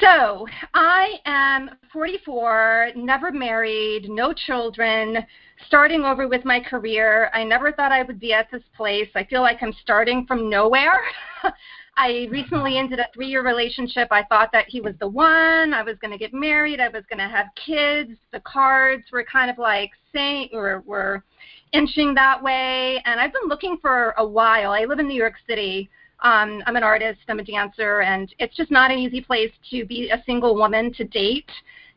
So, 0.00 0.46
I 0.74 1.14
am 1.24 1.70
44, 1.92 2.90
never 2.96 3.32
married, 3.32 4.08
no 4.08 4.32
children, 4.32 5.18
starting 5.66 6.04
over 6.04 6.28
with 6.28 6.44
my 6.44 6.60
career. 6.60 7.30
I 7.32 7.42
never 7.44 7.72
thought 7.72 7.90
I 7.90 8.02
would 8.02 8.20
be 8.20 8.32
at 8.32 8.50
this 8.50 8.62
place. 8.76 9.08
I 9.14 9.24
feel 9.24 9.40
like 9.40 9.58
I'm 9.62 9.72
starting 9.82 10.26
from 10.26 10.48
nowhere. 10.48 11.00
I 12.00 12.28
recently 12.30 12.78
ended 12.78 13.00
a 13.00 13.08
three 13.12 13.26
year 13.26 13.44
relationship. 13.44 14.06
I 14.12 14.22
thought 14.24 14.50
that 14.52 14.66
he 14.68 14.80
was 14.80 14.94
the 15.00 15.08
one. 15.08 15.74
I 15.74 15.82
was 15.82 15.96
going 16.00 16.12
to 16.12 16.18
get 16.18 16.32
married. 16.32 16.78
I 16.78 16.88
was 16.88 17.02
going 17.10 17.18
to 17.18 17.28
have 17.28 17.46
kids. 17.56 18.12
The 18.32 18.40
cards 18.40 19.02
were 19.12 19.24
kind 19.24 19.50
of 19.50 19.58
like 19.58 19.90
saying, 20.14 20.50
were, 20.52 20.84
were 20.86 21.24
inching 21.72 22.14
that 22.14 22.40
way. 22.40 23.02
And 23.04 23.18
I've 23.18 23.32
been 23.32 23.48
looking 23.48 23.78
for 23.82 24.14
a 24.16 24.24
while. 24.24 24.70
I 24.70 24.84
live 24.84 25.00
in 25.00 25.08
New 25.08 25.16
York 25.16 25.34
City. 25.48 25.90
Um, 26.20 26.62
I'm 26.66 26.76
an 26.76 26.82
artist, 26.82 27.20
I'm 27.28 27.38
a 27.38 27.44
dancer, 27.44 28.00
and 28.00 28.32
it's 28.40 28.56
just 28.56 28.72
not 28.72 28.90
an 28.90 28.98
easy 28.98 29.20
place 29.20 29.52
to 29.70 29.84
be 29.84 30.10
a 30.10 30.22
single 30.26 30.56
woman 30.56 30.92
to 30.94 31.04
date. 31.04 31.50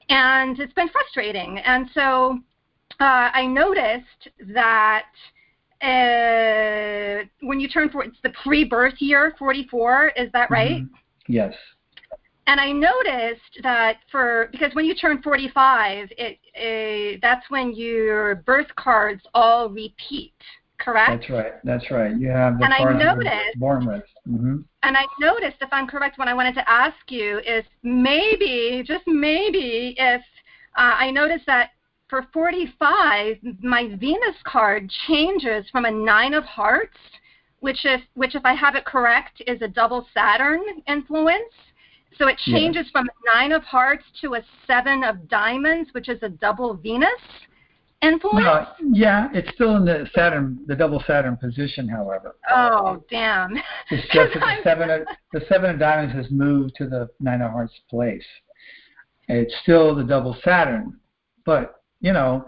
And 0.09 0.59
it's 0.59 0.73
been 0.73 0.89
frustrating. 0.89 1.59
And 1.59 1.89
so 1.93 2.39
uh, 2.99 3.29
I 3.33 3.45
noticed 3.45 4.29
that 4.53 5.05
uh, 5.81 7.25
when 7.41 7.59
you 7.59 7.67
turn 7.67 7.89
for 7.89 8.03
it's 8.03 8.17
the 8.23 8.33
pre-birth 8.43 8.95
year, 8.99 9.33
44, 9.37 10.11
is 10.15 10.31
that 10.33 10.49
right? 10.49 10.81
Mhm. 10.81 10.89
Yes. 11.27 11.53
And 12.47 12.59
I 12.59 12.71
noticed 12.71 13.59
that 13.63 13.97
for 14.11 14.49
because 14.51 14.73
when 14.73 14.85
you 14.85 14.95
turn 14.95 15.21
45, 15.21 16.11
it, 16.17 16.37
uh, 16.57 17.19
that's 17.21 17.49
when 17.49 17.73
your 17.73 18.35
birth 18.35 18.73
cards 18.75 19.21
all 19.33 19.69
repeat, 19.69 20.33
correct? 20.79 21.11
That's 21.11 21.29
right. 21.29 21.53
That's 21.63 21.89
right. 21.91 22.13
You 22.17 22.29
have 22.29 22.57
the 22.57 22.65
And 22.65 22.73
I 22.73 22.79
cards 22.79 22.99
you 23.01 23.07
were 23.09 23.15
noticed- 23.23 23.59
born 23.59 23.85
with. 23.85 24.03
hmm 24.25 24.57
And 24.83 24.97
I 24.97 25.05
noticed, 25.19 25.57
if 25.61 25.69
I'm 25.71 25.87
correct, 25.87 26.17
what 26.17 26.27
I 26.27 26.33
wanted 26.33 26.55
to 26.55 26.69
ask 26.69 27.09
you 27.09 27.39
is 27.39 27.63
maybe, 27.83 28.83
just 28.85 29.05
maybe, 29.07 29.93
if 29.97 30.21
uh, 30.75 30.95
I 31.05 31.11
noticed 31.11 31.45
that 31.45 31.69
for 32.11 32.27
45, 32.33 33.37
my 33.61 33.95
Venus 33.97 34.35
card 34.43 34.91
changes 35.07 35.65
from 35.71 35.85
a 35.85 35.91
nine 35.91 36.33
of 36.33 36.43
hearts, 36.43 36.97
which 37.61 37.85
if 37.85 38.01
which 38.15 38.35
if 38.35 38.43
I 38.45 38.53
have 38.53 38.75
it 38.75 38.83
correct 38.85 39.41
is 39.47 39.61
a 39.61 39.67
double 39.67 40.05
Saturn 40.13 40.59
influence. 40.87 41.53
So 42.17 42.27
it 42.27 42.37
Yeah. 42.45 42.57
changes 42.57 42.91
from 42.91 43.07
a 43.07 43.33
nine 43.35 43.53
of 43.53 43.63
hearts 43.63 44.03
to 44.19 44.35
a 44.35 44.43
seven 44.67 45.05
of 45.05 45.29
diamonds, 45.29 45.93
which 45.93 46.09
is 46.09 46.21
a 46.21 46.27
double 46.27 46.73
Venus 46.73 47.09
influence. 48.01 48.67
Yeah, 48.91 49.29
it's 49.33 49.49
still 49.53 49.77
in 49.77 49.85
the 49.85 50.09
Saturn, 50.13 50.59
the 50.67 50.75
double 50.75 51.01
Saturn 51.07 51.37
position, 51.37 51.87
however. 51.87 52.35
oh, 52.53 53.01
damn. 53.09 53.55
It's 53.89 54.05
just 54.13 54.33
that 54.33 54.41
the 54.41 54.57
seven 54.63 54.89
of 54.89 55.07
the 55.31 55.45
seven 55.47 55.69
of 55.69 55.79
diamonds 55.79 56.13
has 56.13 56.29
moved 56.29 56.75
to 56.75 56.87
the 56.89 57.09
nine 57.21 57.41
of 57.41 57.51
hearts 57.51 57.79
place. 57.89 58.27
It's 59.29 59.55
still 59.61 59.95
the 59.95 60.03
double 60.03 60.33
Saturn, 60.43 60.99
but 61.45 61.80
you 62.01 62.13
know, 62.13 62.45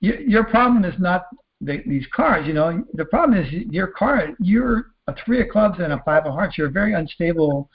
your, 0.00 0.20
your 0.20 0.44
problem 0.44 0.84
is 0.84 0.94
not 0.98 1.26
the, 1.60 1.82
these 1.86 2.06
cards. 2.14 2.46
You 2.46 2.54
know, 2.54 2.84
the 2.94 3.04
problem 3.04 3.38
is 3.38 3.52
your 3.52 3.88
card. 3.88 4.34
You're 4.40 4.92
a 5.06 5.14
three 5.24 5.40
of 5.42 5.48
clubs 5.48 5.78
and 5.78 5.92
a 5.92 6.02
five 6.04 6.26
of 6.26 6.32
hearts. 6.32 6.56
You're 6.56 6.70
very 6.70 6.94
unstable 6.94 7.68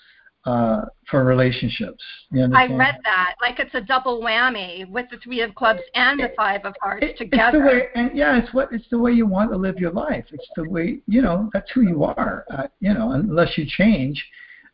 uh, 0.45 0.86
for 1.11 1.25
relationships. 1.25 2.03
You 2.32 2.43
I 2.55 2.67
read 2.67 2.95
that. 3.03 3.36
Like 3.41 3.59
it's 3.59 3.75
a 3.75 3.82
double 3.82 4.21
whammy 4.21 4.89
with 4.89 5.07
the 5.11 5.17
three 5.17 5.41
of 5.41 5.53
clubs 5.55 5.82
and 5.93 6.19
the 6.19 6.32
five 6.38 6.61
of 6.63 6.73
hearts 6.82 7.05
It- 7.05 7.17
together. 7.17 7.65
way, 7.65 7.84
and 7.95 8.11
yeah, 8.15 8.38
it's 8.38 8.53
what 8.53 8.69
it's 8.71 8.88
the 8.89 8.97
way 8.97 9.11
you 9.11 9.25
want 9.28 9.51
to 9.51 9.57
live 9.57 9.78
your 9.78 9.91
life. 9.91 10.25
It's 10.32 10.47
the 10.55 10.69
way 10.69 10.99
you 11.07 11.21
know 11.21 11.49
that's 11.53 11.69
who 11.71 11.82
you 11.82 12.05
are. 12.05 12.45
Uh, 12.49 12.67
you 12.80 12.93
know, 12.93 13.11
unless 13.11 13.57
you 13.57 13.65
change, 13.67 14.23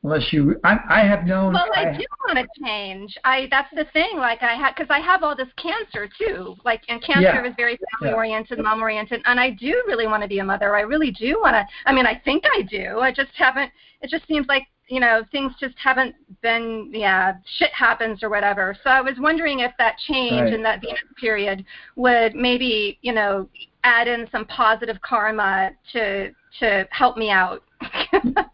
unless 0.04 0.32
you. 0.34 0.60
I, 0.64 0.78
I 0.90 1.00
have 1.02 1.26
known. 1.26 1.54
well, 1.54 1.68
I 1.76 1.98
do 1.98 2.06
want 2.28 2.38
to 2.40 2.64
change. 2.64 3.18
I 3.24 3.48
that's 3.50 3.74
the 3.76 3.86
thing. 3.94 4.18
Like 4.18 4.42
I 4.44 4.56
had 4.56 4.74
because 4.76 4.90
I 4.90 5.00
have 5.00 5.24
all 5.24 5.36
this 5.36 5.48
cancer 5.58 6.08
too. 6.18 6.56
Like 6.66 6.82
and 6.90 7.02
cancer 7.04 7.22
Yeah. 7.22 7.48
is 7.48 7.54
very 7.58 7.78
family 8.00 8.12
Yeah. 8.12 8.16
oriented, 8.16 8.60
mom 8.60 8.82
oriented, 8.82 9.22
and 9.26 9.40
I 9.40 9.50
do 9.52 9.84
really 9.88 10.08
want 10.08 10.22
to 10.24 10.30
be 10.30 10.40
a 10.40 10.44
mother. 10.44 10.76
I 10.76 10.82
really 10.82 11.12
do 11.12 11.40
want 11.42 11.54
to. 11.56 11.66
I 11.86 11.94
mean, 11.94 12.06
I 12.06 12.22
think 12.24 12.44
I 12.58 12.62
do. 12.64 13.00
I 13.00 13.12
just 13.12 13.32
haven't. 13.36 13.72
It 14.02 14.10
just 14.10 14.28
seems 14.28 14.48
like 14.48 14.68
you 14.90 15.00
know 15.00 15.24
things 15.32 15.54
just 15.60 15.76
haven't 15.82 16.16
been. 16.42 16.90
Yeah, 16.94 17.34
shit 17.58 17.72
happens 17.72 18.22
or 18.24 18.30
whatever. 18.30 18.76
So 18.84 18.90
I 18.90 19.02
was 19.02 19.16
wondering 19.20 19.60
if 19.62 19.72
that 19.78 19.98
change 20.08 20.42
Right. 20.42 20.54
in 20.54 20.64
that 20.64 20.82
Venus 20.82 21.00
period 21.20 21.64
would 21.96 22.36
maybe 22.36 23.00
you 23.02 23.14
know 23.14 23.48
add 23.86 24.08
in 24.08 24.28
some 24.32 24.46
positive 24.46 24.98
karma 25.02 25.72
to 25.94 26.32
to 26.60 26.88
help 26.92 27.18
me 27.18 27.30
out. 27.32 27.64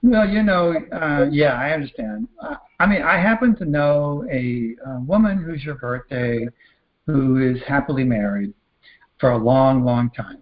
Well, 0.02 0.28
you 0.28 0.44
know, 0.44 0.74
uh, 0.92 1.28
yeah, 1.32 1.54
I 1.54 1.72
understand. 1.72 2.28
I 2.80 2.86
mean, 2.86 3.02
I 3.02 3.20
happen 3.20 3.56
to 3.58 3.66
know 3.66 4.26
a, 4.32 4.76
uh 4.88 5.00
woman 5.02 5.44
who's 5.44 5.64
your 5.64 5.76
birthday, 5.76 6.48
who 7.06 7.38
is 7.38 7.62
happily 7.68 8.04
married 8.04 8.54
for 9.20 9.32
a 9.32 9.38
long, 9.38 9.84
long 9.84 10.10
time, 10.12 10.38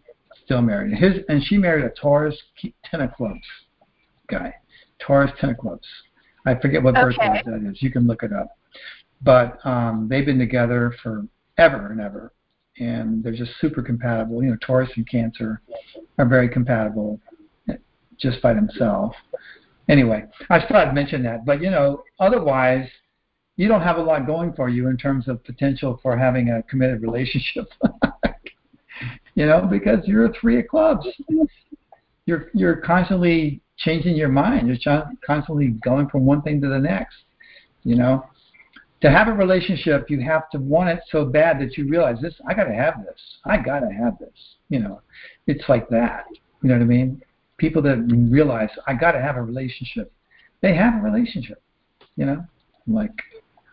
still 0.46 0.62
married. 0.62 0.98
His 0.98 1.24
and 1.30 1.44
she 1.44 1.58
married 1.58 1.86
a 1.86 1.90
Taurus 1.90 2.38
Ten 2.90 3.02
of 3.02 3.14
Clubs 3.14 3.42
guy, 4.30 4.54
Taurus 5.00 5.32
Ten 5.40 5.50
of 5.52 5.58
Clubs. 5.58 5.88
I 6.46 6.56
forget 6.56 6.82
what 6.82 6.96
birthday 6.96 7.42
that 7.46 7.70
is. 7.70 7.82
You 7.82 7.92
can 7.92 8.08
look 8.08 8.24
it 8.24 8.32
up. 8.32 8.58
But 9.22 9.58
um, 9.66 10.08
they've 10.10 10.26
been 10.26 10.40
together 10.40 10.94
for 11.02 11.26
ever 11.58 11.92
and 11.92 12.00
ever, 12.00 12.32
and 12.80 13.24
they're 13.24 13.34
just 13.34 13.52
super 13.60 13.82
compatible. 13.82 14.44
You 14.44 14.52
know, 14.52 14.58
Taurus 14.62 14.90
and 14.96 15.10
Cancer 15.10 15.62
are 16.18 16.26
very 16.26 16.48
compatible 16.48 17.20
just 18.20 18.42
by 18.42 18.54
themselves. 18.54 19.16
Anyway, 19.90 20.26
I 20.50 20.60
thought 20.60 20.88
I'd 20.88 20.96
mention 20.96 21.24
that. 21.24 21.46
But 21.46 21.62
you 21.62 21.70
know, 21.70 22.04
otherwise, 22.20 22.88
you 23.56 23.68
don't 23.68 23.82
have 23.82 23.98
a 23.98 24.02
lot 24.02 24.26
going 24.26 24.54
for 24.54 24.70
you 24.70 24.88
in 24.88 24.98
terms 24.98 25.28
of 25.28 25.44
potential 25.44 26.00
for 26.04 26.18
having 26.18 26.50
a 26.50 26.64
committed 26.64 27.02
relationship. 27.02 27.68
you 29.36 29.46
know, 29.46 29.68
because 29.70 30.00
you're 30.06 30.26
a 30.26 30.34
three 30.40 30.60
of 30.60 30.68
clubs. 30.68 31.06
You're 32.26 32.50
you're 32.54 32.78
constantly 32.78 33.62
changing 33.78 34.16
your 34.16 34.30
mind. 34.30 34.68
You're 34.68 34.78
con- 34.84 35.18
constantly 35.26 35.70
going 35.70 36.10
from 36.10 36.26
one 36.26 36.42
thing 36.42 36.62
to 36.62 36.68
the 36.68 36.80
next. 36.80 37.16
You 37.84 37.96
know, 37.96 38.26
to 39.02 39.10
have 39.10 39.28
a 39.28 39.34
relationship, 39.34 40.10
you 40.10 40.22
have 40.22 40.50
to 40.52 40.60
want 40.60 40.90
it 40.90 41.00
so 41.10 41.26
bad 41.26 41.60
that 41.62 41.78
you 41.78 41.88
realize 41.88 42.18
this. 42.22 42.34
I 42.48 42.54
got 42.54 42.66
to 42.66 42.74
have 42.74 43.04
this. 43.06 43.20
I 43.46 43.58
got 43.58 43.80
to 43.80 43.90
have 43.90 44.18
this. 44.20 44.56
You 44.70 44.80
know, 44.80 45.02
it's 45.46 45.64
like 45.70 45.88
that. 45.90 46.26
You 46.62 46.70
know 46.70 46.76
what 46.76 46.82
I 46.82 46.86
mean? 46.86 47.22
People 47.58 47.82
that 47.84 47.98
realize 48.30 48.70
I 48.86 48.94
got 48.94 49.14
to 49.14 49.22
have 49.22 49.36
a 49.36 49.42
relationship, 49.42 50.12
they 50.62 50.76
have 50.76 50.96
a 50.96 51.04
relationship. 51.04 51.62
You 52.16 52.26
know, 52.26 52.46
like 52.88 53.12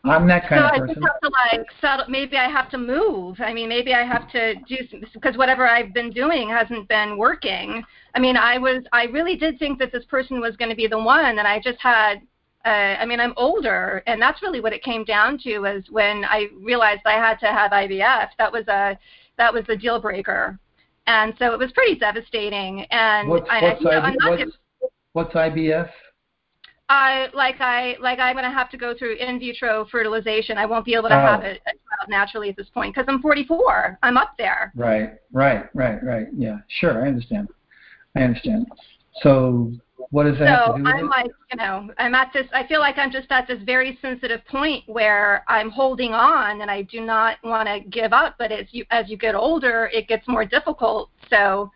I'm 0.05 0.28
that 0.28 0.49
kind 0.49 0.61
so 0.61 0.66
of 0.66 0.72
I 0.72 0.78
person. 0.80 0.95
just 0.95 1.07
have 1.07 1.20
to 1.20 1.30
like 1.30 1.66
settle. 1.80 2.05
Maybe 2.09 2.37
I 2.37 2.49
have 2.49 2.70
to 2.70 2.78
move. 2.78 3.41
I 3.41 3.55
mean, 3.55 3.68
maybe 3.68 3.95
I 3.95 4.03
have 4.03 4.30
to 4.32 4.55
do 4.68 4.76
because 5.14 5.37
whatever 5.37 5.66
I've 5.66 5.95
been 5.95 6.11
doing 6.11 6.49
hasn't 6.49 6.89
been 6.89 7.16
working. 7.16 7.82
I 8.14 8.20
mean, 8.20 8.37
I 8.37 8.59
was 8.59 8.85
I 8.93 9.05
really 9.05 9.37
did 9.37 9.59
think 9.59 9.78
that 9.78 9.93
this 9.93 10.05
person 10.05 10.41
was 10.41 10.57
going 10.57 10.68
to 10.68 10.76
be 10.76 10.87
the 10.87 10.99
one, 10.99 11.39
and 11.39 11.41
I 11.41 11.61
just 11.61 11.80
had. 11.80 12.20
Uh, 12.66 12.97
I 12.99 13.05
mean, 13.05 13.20
I'm 13.20 13.35
older, 13.37 14.03
and 14.07 14.20
that's 14.20 14.41
really 14.41 14.61
what 14.61 14.72
it 14.72 14.82
came 14.82 15.05
down 15.05 15.39
to. 15.41 15.59
Was 15.59 15.85
when 15.91 16.24
I 16.24 16.49
realized 16.59 17.03
I 17.05 17.12
had 17.12 17.39
to 17.41 17.47
have 17.47 17.72
IVF. 17.72 18.28
That 18.39 18.53
was 18.53 18.66
a 18.68 18.99
that 19.37 19.53
was 19.53 19.64
a 19.68 19.76
deal 19.76 20.01
breaker, 20.01 20.59
and 21.07 21.35
so 21.39 21.53
it 21.53 21.59
was 21.59 21.73
pretty 21.73 21.99
devastating. 21.99 22.83
And 22.91 23.29
What's, 23.29 23.47
I, 23.51 23.63
what's, 23.63 23.81
IB, 23.85 23.95
I'm 23.95 24.15
not 24.19 24.39
what's, 24.39 24.53
what's 25.13 25.35
IVF? 25.35 25.91
I 26.89 27.29
like 27.33 27.61
I 27.61 27.97
like 27.99 28.19
I'm 28.19 28.35
going 28.35 28.45
to 28.45 28.51
have 28.51 28.71
to 28.71 28.77
go 28.77 28.95
through 28.95 29.17
in 29.17 29.39
vitro 29.39 29.87
fertilization. 29.91 30.59
I 30.59 30.67
won't 30.67 30.85
be 30.85 30.95
able 30.95 31.09
to 31.09 31.17
Oh. 31.17 31.19
have 31.19 31.43
a, 31.43 31.53
a 31.53 32.11
naturally 32.11 32.51
at 32.51 32.57
this 32.57 32.69
point 32.69 32.95
because 32.95 33.07
I'm 33.09 33.23
44. 33.23 33.99
I'm 34.03 34.19
up 34.19 34.35
there. 34.37 34.71
Right, 34.77 35.15
right, 35.33 35.65
right, 35.75 36.03
right. 36.05 36.27
Yeah, 36.37 36.59
sure. 36.69 37.03
I 37.05 37.09
understand. 37.09 37.49
I 38.17 38.23
understand. 38.23 38.67
So, 39.23 39.73
what 40.11 40.24
does 40.24 40.38
that 40.38 40.66
So 40.66 40.76
do 40.76 40.86
I'm 40.86 41.05
it? 41.07 41.09
like, 41.09 41.30
you 41.53 41.57
know, 41.57 41.88
I'm 41.99 42.14
at 42.14 42.32
this. 42.32 42.47
I 42.53 42.66
feel 42.66 42.80
like 42.80 42.99
I'm 42.99 43.11
just 43.12 43.26
at 43.30 43.47
this 43.47 43.59
very 43.64 43.99
sensitive 44.03 44.40
point 44.47 44.84
where 44.86 45.45
I'm 45.49 45.70
holding 45.70 46.12
on, 46.12 46.61
and 46.62 46.70
I 46.70 46.82
do 46.82 47.01
not 47.01 47.36
want 47.45 47.68
to 47.68 47.80
give 47.88 48.12
up. 48.12 48.34
But 48.38 48.53
as 48.53 48.66
you 48.70 48.84
as 48.90 49.09
you 49.09 49.16
get 49.16 49.34
older, 49.34 49.90
it 49.92 50.09
gets 50.09 50.26
more 50.28 50.45
difficult. 50.45 51.11
So, 51.30 51.70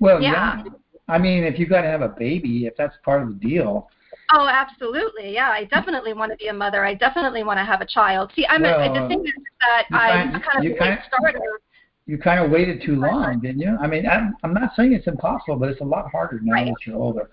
well, 0.00 0.20
yeah. 0.22 0.62
yeah. 0.64 0.70
I 1.08 1.18
mean, 1.18 1.44
if 1.44 1.58
you've 1.58 1.68
got 1.68 1.82
to 1.82 1.88
have 1.88 2.02
a 2.02 2.08
baby, 2.08 2.66
if 2.66 2.74
that's 2.76 2.94
part 3.04 3.22
of 3.22 3.28
the 3.28 3.34
deal, 3.48 3.88
oh, 4.32 4.48
absolutely, 4.48 5.32
yeah. 5.34 5.50
I 5.50 5.64
definitely 5.64 6.12
want 6.14 6.32
to 6.32 6.36
be 6.36 6.48
a 6.48 6.52
mother. 6.54 6.84
I 6.84 6.94
definitely 6.94 7.44
want 7.44 7.58
to 7.58 7.64
have 7.64 7.80
a 7.80 7.86
child. 7.86 8.32
See, 8.34 8.46
I'm 8.48 8.64
a, 8.64 8.68
the 9.00 9.08
thing 9.08 9.24
is 9.24 9.32
that 9.60 9.84
I'm 9.92 10.30
kind- 10.32 10.42
kind 10.44 10.58
of 10.58 10.64
you 10.64 10.74
a 10.74 10.78
kind- 10.78 10.98
starter. 11.06 11.40
you 12.06 12.18
kind 12.18 12.44
of 12.44 12.50
waited 12.50 12.82
too 12.84 12.96
long, 12.96 13.40
didn't 13.40 13.60
you? 13.60 13.76
I 13.80 13.86
mean, 13.86 14.06
I'm, 14.08 14.34
I'm 14.42 14.52
not 14.54 14.72
saying 14.76 14.92
it's 14.94 15.06
impossible, 15.06 15.56
but 15.56 15.68
it's 15.68 15.80
a 15.80 15.84
lot 15.84 16.10
harder 16.10 16.40
now 16.42 16.54
Right. 16.54 16.66
that 16.66 16.74
you're 16.86 16.96
older. 16.96 17.30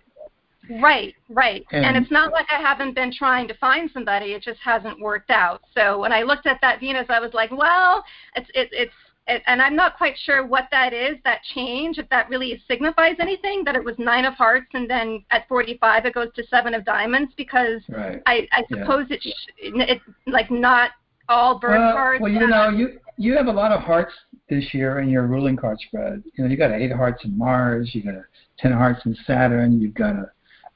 Right, 0.70 1.14
right. 1.30 1.66
And, 1.72 1.86
And- 1.86 1.97
it's 1.97 2.11
not 2.11 2.32
like 2.32 2.45
I 2.51 2.59
haven't 2.61 2.93
been 2.93 3.11
trying 3.14 3.47
to 3.49 3.53
find 3.55 3.89
somebody; 3.91 4.34
it 4.34 4.41
just 4.43 4.59
hasn't 4.61 4.99
worked 4.99 5.30
out. 5.30 5.61
So 5.76 5.99
when 5.99 6.11
I 6.14 6.22
looked 6.24 6.47
at 6.47 6.59
that 6.61 6.80
Venus, 6.80 7.07
I 7.09 7.20
was 7.20 7.34
like, 7.34 7.51
well, 7.51 8.03
it's 8.36 8.49
it, 8.53 8.70
it's 8.72 8.93
it, 9.28 9.41
and 9.47 9.61
I'm 9.61 9.76
not 9.76 9.97
quite 9.97 10.16
sure 10.18 10.45
what 10.45 10.68
that 10.72 10.91
is, 10.93 11.16
that 11.24 11.39
change, 11.53 11.97
if 11.97 12.07
that 12.09 12.30
really 12.30 12.61
signifies 12.68 13.16
anything. 13.20 13.64
That 13.66 13.76
it 13.76 13.84
was 13.84 13.95
nine 13.97 14.26
of 14.26 14.34
hearts, 14.36 14.68
and 14.74 14.89
then 14.89 15.24
at 15.32 15.47
45 15.47 16.05
it 16.05 16.14
goes 16.14 16.28
to 16.36 16.45
seven 16.47 16.74
of 16.74 16.86
diamonds, 16.86 17.34
because 17.36 17.82
Right. 17.89 18.22
I 18.26 18.47
I 18.53 18.64
Yeah. 18.70 18.80
suppose 18.80 19.07
it's 19.09 19.28
it's 19.57 20.03
like 20.28 20.49
not 20.49 20.91
all 21.30 21.59
birth 21.59 21.78
well, 21.80 21.93
cards. 21.93 22.22
well, 22.22 22.32
you 22.32 22.47
know, 22.47 22.70
you 22.70 22.99
you 23.18 23.36
have 23.38 23.47
a 23.47 23.51
lot 23.51 23.72
of 23.72 23.82
hearts 23.82 24.14
this 24.49 24.74
year 24.74 24.99
in 24.99 25.09
your 25.09 25.28
ruling 25.28 25.55
card 25.55 25.80
spread. 25.80 26.24
You 26.36 26.43
know, 26.43 26.49
you 26.49 26.57
got 26.57 26.72
eight 26.72 26.91
hearts 26.91 27.24
in 27.26 27.38
Mars, 27.38 27.93
you 27.93 28.01
got 28.03 28.16
a 28.16 28.24
ten 28.57 28.72
of 28.72 28.78
hearts 28.78 29.05
in 29.05 29.16
Saturn, 29.26 29.80
you've 29.82 29.93
got 29.93 30.16
a 30.16 30.32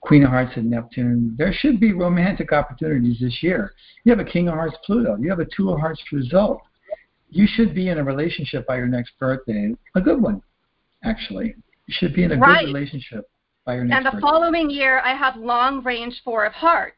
queen 0.08 0.24
of 0.24 0.30
hearts 0.30 0.54
and 0.56 0.70
Neptune. 0.70 1.36
There 1.38 1.52
should 1.54 1.82
be 1.82 1.92
romantic 1.92 2.54
opportunities 2.54 3.20
this 3.20 3.44
year. 3.44 3.74
You 4.06 4.12
have 4.16 4.26
a 4.26 4.30
king 4.30 4.48
of 4.48 4.54
hearts 4.54 4.78
Pluto. 4.86 5.18
You 5.18 5.30
have 5.30 5.40
a 5.40 5.48
two 5.56 5.70
of 5.72 5.80
hearts 5.82 6.02
result. 6.14 6.62
You 7.30 7.46
should 7.46 7.76
be 7.76 7.90
in 7.90 7.98
a 7.98 8.04
relationship 8.04 8.66
by 8.66 8.78
your 8.78 8.88
next 8.88 9.20
birthday, 9.20 9.74
a 9.96 10.02
good 10.02 10.22
one, 10.22 10.42
actually. 11.04 11.56
You 11.88 11.94
should 12.00 12.14
be 12.14 12.24
in 12.24 12.32
a 12.32 12.38
Right. 12.38 12.66
good 12.66 12.74
relationship 12.74 13.30
by 13.66 13.76
your 13.76 13.84
next 13.84 13.96
birthday. 13.96 13.98
and 13.98 14.06
the 14.06 14.22
birthday. 14.22 14.40
following 14.40 14.70
year, 14.70 15.02
I 15.04 15.14
have 15.14 15.36
long 15.36 15.84
range 15.84 16.22
four 16.24 16.46
of 16.46 16.54
hearts. 16.54 16.96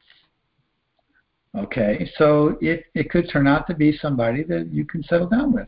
Okay, 1.57 2.07
so 2.16 2.60
it, 2.62 2.86
it 2.93 3.10
could 3.10 3.28
turn 3.28 3.47
out 3.47 3.66
to 3.68 3.74
be 3.74 3.97
somebody 3.97 4.43
that 4.43 4.68
you 4.72 4.86
can 4.86 5.01
settle 5.01 5.28
down 5.28 5.51
with. 5.51 5.68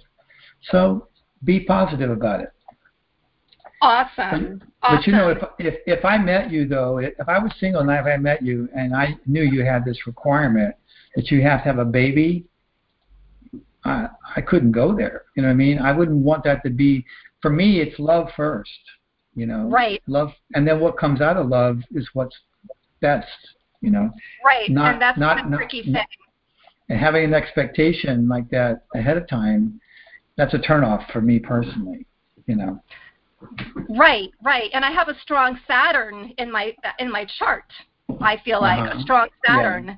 So 0.70 1.08
be 1.44 1.62
positive 1.62 2.12
about 2.12 2.42
it. 2.42 2.52
Awesome. 3.82 4.62
But 4.82 5.06
you 5.08 5.14
know, 5.14 5.30
if 5.30 5.40
if 5.60 5.76
if 5.88 6.06
I 6.06 6.18
met 6.18 6.52
you 6.52 6.68
though, 6.68 7.00
if 7.00 7.28
I 7.28 7.40
was 7.40 7.52
single 7.60 7.82
and 7.82 7.90
if 7.92 8.06
I 8.06 8.18
met 8.18 8.42
you 8.44 8.70
and 8.76 8.96
I 8.96 9.18
knew 9.26 9.42
you 9.44 9.64
had 9.66 9.84
this 9.86 10.06
requirement 10.08 10.76
that 11.16 11.32
you 11.32 11.42
have 11.42 11.62
to 11.62 11.66
have 11.66 11.80
a 11.80 11.86
baby, 11.86 12.46
I 13.84 14.08
I 14.36 14.42
couldn't 14.42 14.72
go 14.72 14.96
there. 14.96 15.24
You 15.36 15.42
know 15.44 15.50
what 15.50 15.54
I 15.54 15.58
mean? 15.58 15.80
I 15.80 15.92
wouldn't 15.92 16.18
want 16.24 16.44
that 16.44 16.64
to 16.64 16.70
be. 16.70 17.06
For 17.42 17.50
me, 17.50 17.80
it's 17.82 17.98
love 18.00 18.30
first. 18.36 18.70
You 19.34 19.46
know, 19.48 19.68
Right. 19.70 20.02
love, 20.08 20.32
and 20.56 20.68
then 20.68 20.80
what 20.80 20.98
comes 20.98 21.22
out 21.22 21.38
of 21.38 21.48
love 21.48 21.80
is 21.92 22.08
what's 22.14 22.38
best. 23.00 23.28
You 23.80 23.90
know, 23.90 24.12
Right, 24.46 24.70
not- 24.70 24.94
and 24.94 25.02
that's 25.02 25.18
not- 25.18 25.50
the 25.50 25.58
tricky 25.58 25.84
not- 25.90 26.02
thing. 26.02 26.18
and 26.90 27.00
having 27.00 27.24
an 27.24 27.34
expectation 27.34 28.28
like 28.28 28.48
that 28.50 28.84
ahead 28.94 29.18
of 29.18 29.28
time, 29.28 29.80
that's 30.36 30.54
a 30.54 30.60
turnoff 30.60 31.10
for 31.12 31.22
me 31.22 31.40
personally. 31.40 32.06
You 32.46 32.56
know. 32.58 32.82
Right, 33.90 34.30
right. 34.44 34.70
And 34.74 34.86
I 34.86 34.92
have 34.92 35.10
a 35.10 35.20
strong 35.22 35.60
Saturn 35.68 36.34
in 36.38 36.52
my 36.52 36.74
in 37.00 37.12
my 37.12 37.26
chart. 37.40 37.66
I 38.22 38.38
feel 38.44 38.62
like 38.62 38.80
Uh-huh. 38.80 39.00
a 39.00 39.02
strong 39.02 39.28
Yeah. 39.46 39.56
Saturn. 39.56 39.90